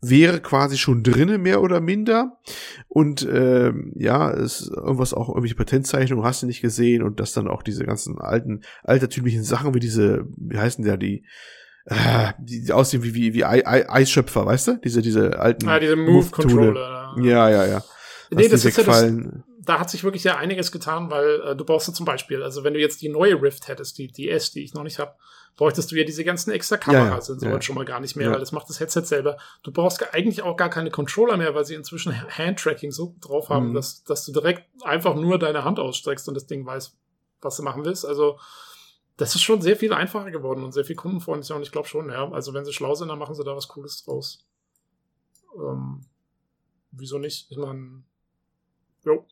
[0.05, 2.39] Wäre quasi schon drinnen, mehr oder minder.
[2.89, 7.47] Und ähm, ja, es irgendwas auch irgendwelche Patentzeichnungen hast du nicht gesehen und dass dann
[7.47, 11.25] auch diese ganzen alten, altertümlichen Sachen wie diese, wie heißen der, die
[11.85, 14.77] äh, die, die aussehen wie, wie, wie Ei- Ei- Eisschöpfer, weißt du?
[14.83, 15.97] Diese, diese alten ah, diese.
[15.97, 17.17] Move-Controller.
[17.23, 17.85] Ja, ja, ja.
[18.31, 19.13] Nee, das ist ja das,
[19.65, 22.65] da hat sich wirklich ja einiges getan, weil äh, du brauchst ja zum Beispiel, also
[22.65, 25.15] wenn du jetzt die neue Rift hättest, die, die S, die ich noch nicht habe,
[25.57, 27.63] bräuchtest du ja diese ganzen extra Kameras Ja, und ja, so ja.
[27.63, 29.37] schon mal gar nicht mehr, weil das macht das Headset selber.
[29.63, 33.49] Du brauchst ge- eigentlich auch gar keine Controller mehr, weil sie inzwischen Handtracking so drauf
[33.51, 33.75] haben, Mhm.
[33.75, 36.97] dass, dass du direkt einfach nur deine Hand ausstreckst und das Ding weiß,
[37.41, 38.07] was du machen willst.
[38.07, 38.39] Also
[39.19, 42.09] das ist schon sehr viel einfacher geworden und sehr viel kundenfreundlicher und ich glaube schon,
[42.11, 42.31] ja.
[42.33, 44.47] Also wenn sie schlau sind, dann machen sie da was Cooles draus.
[45.55, 46.07] Ähm,
[46.93, 47.51] wieso nicht?
[47.51, 48.03] Ich meine,
[49.05, 49.27] jo.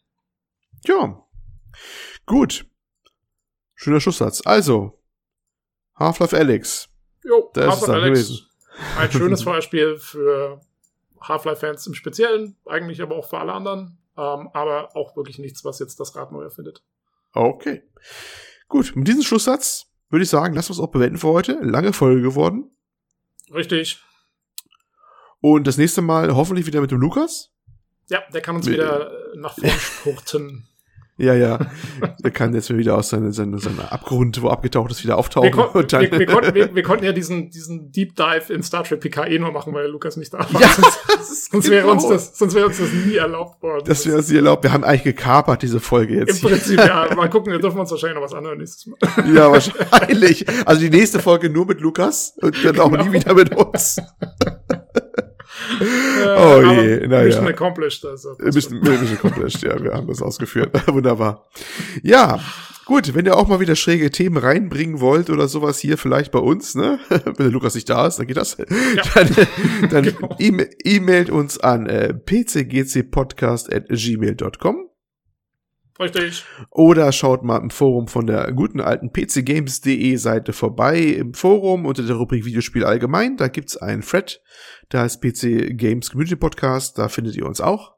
[0.84, 1.24] Ja.
[2.26, 2.66] Gut.
[3.74, 4.42] Schöner Schusssatz.
[4.44, 4.99] Also,
[6.00, 6.88] Half-Life Alyx.
[7.24, 8.46] Jo, Half-Life gewesen.
[8.98, 10.60] Ein schönes Beispiel für
[11.20, 13.98] Half-Life-Fans im Speziellen, eigentlich aber auch für alle anderen.
[14.16, 16.82] Ähm, aber auch wirklich nichts, was jetzt das Rad neu erfindet.
[17.32, 17.82] Okay.
[18.68, 21.58] Gut, mit diesem Schlusssatz würde ich sagen, lassen wir es auch bewenden für heute.
[21.62, 22.70] Lange Folge geworden.
[23.52, 24.02] Richtig.
[25.40, 27.50] Und das nächste Mal hoffentlich wieder mit dem Lukas.
[28.08, 30.66] Ja, der kann uns wieder äh, nach vorn spurten.
[31.20, 31.58] Ja, ja.
[32.24, 35.48] Der kann jetzt wieder aus seinem seine, seine Abgrund, wo abgetaucht ist, wieder auftauchen.
[35.48, 39.00] Wir, kon wir, wir, konnten, wir, konnten ja diesen, diesen Deep Dive in Star Trek
[39.00, 40.60] PK eh nur machen, weil Lukas nicht da war.
[40.60, 40.68] Ja,
[41.50, 42.14] sonst, wäre uns genau.
[42.14, 43.84] das, sonst wäre uns das nie erlaubt worden.
[43.86, 44.64] das wäre sie erlaubt.
[44.64, 46.42] Wir haben eigentlich gekapert, diese Folge Im jetzt.
[46.42, 47.14] Prinzip, ja.
[47.14, 48.98] Mal gucken, wir dürfen uns wahrscheinlich noch was anhören nächstes Mal.
[49.34, 50.46] Ja, wahrscheinlich.
[50.66, 53.04] Also die nächste Folge nur mit Lukas und dann auch Genau.
[53.04, 54.00] nie wieder mit uns.
[55.80, 57.24] oh je, naja.
[57.24, 58.04] Mission accomplished.
[58.04, 60.70] Also, Mission, Mission accomplished, ja, wir haben das ausgeführt.
[60.86, 61.46] Wunderbar.
[62.02, 62.40] Ja,
[62.90, 66.40] Gut, wenn ihr auch mal wieder schräge Themen reinbringen wollt oder sowas hier vielleicht bei
[66.40, 66.98] uns, ne?
[67.08, 68.56] Wenn der Lukas nicht da ist, dann geht das.
[68.56, 68.64] Ja.
[69.14, 69.28] Dann,
[69.88, 70.36] dann genau.
[70.84, 74.90] e-mailt uns an äh, pcgcpodcast.gmail.com.
[76.00, 76.44] Richtig.
[76.70, 80.98] Oder schaut mal im Forum von der guten alten pcgames.de Seite vorbei.
[80.98, 84.40] Im Forum unter der Rubrik Videospiel allgemein, da gibt's einen Thread,
[84.90, 87.94] da heißt PC Games Community Podcast, da findet ihr uns auch.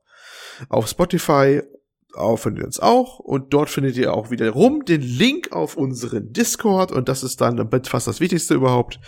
[0.68, 1.62] Auf Spotify
[2.14, 6.32] auch findet ihr uns auch und dort findet ihr auch wiederum den Link auf unseren
[6.32, 9.00] Discord und das ist dann fast das Wichtigste überhaupt.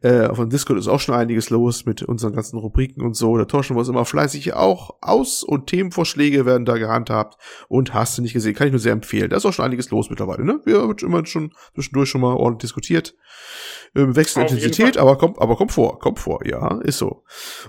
[0.00, 3.36] Äh, auf dem Discord ist auch schon einiges los mit unseren ganzen Rubriken und so.
[3.36, 7.36] Da tauschen wir uns immer fleißig auch aus und Themenvorschläge werden da gehandhabt
[7.68, 9.30] und hast du nicht gesehen, kann ich nur sehr empfehlen.
[9.30, 10.60] Da ist auch schon einiges los mittlerweile, ne?
[10.64, 13.16] Wir haben immer schon zwischendurch schon mal ordentlich diskutiert
[13.94, 17.24] ähm, Wechselintensität, aber kommt, aber kommt vor, kommt vor, ja, ist so.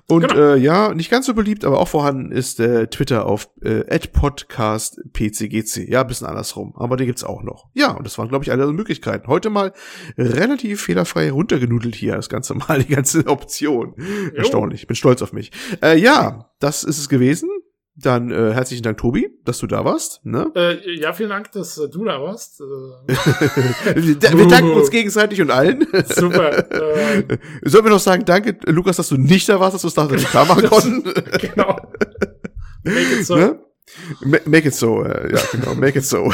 [0.08, 0.54] Und genau.
[0.54, 5.90] äh, ja, nicht ganz so beliebt, aber auch vorhanden ist äh, Twitter auf äh, @podcastpcgc.
[5.90, 7.70] Ja, bisschen andersrum, aber den gibt's auch noch.
[7.74, 9.28] Ja, und das waren glaube ich alle Möglichkeiten.
[9.28, 9.74] Heute mal
[10.18, 13.96] relativ fehlerfrei runtergenudelt hier das ganze Mal die ganze Option.
[13.98, 14.36] Jo.
[14.36, 15.52] Erstaunlich, bin stolz auf mich.
[15.82, 17.50] Äh, ja, das ist es gewesen.
[17.96, 20.26] Dann äh, herzlichen Dank, Tobi, dass du da warst.
[20.26, 20.52] Ne?
[20.56, 22.60] Äh, ja, vielen Dank, dass äh, du da warst.
[22.60, 22.64] Äh,
[23.96, 25.86] wir danken uns gegenseitig und allen.
[26.08, 26.44] Super.
[26.74, 29.96] Äh, Sollen wir noch sagen, danke, Lukas, dass du nicht da warst, dass wir es
[29.96, 31.04] nachher nicht klar machen konnten?
[31.40, 31.78] genau.
[32.84, 33.36] Make it so.
[33.36, 33.60] Ne?
[34.46, 36.32] Make it so, äh, ja, genau, make it so.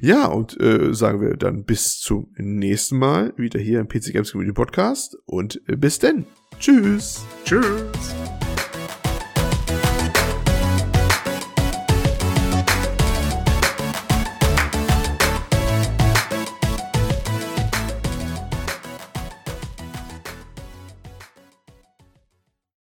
[0.00, 4.32] ja, und äh, sagen wir dann bis zum nächsten Mal wieder hier im PC Games
[4.32, 6.26] Community Podcast und äh, bis denn.
[6.58, 7.24] Tschüss.
[7.44, 8.14] Tschüss.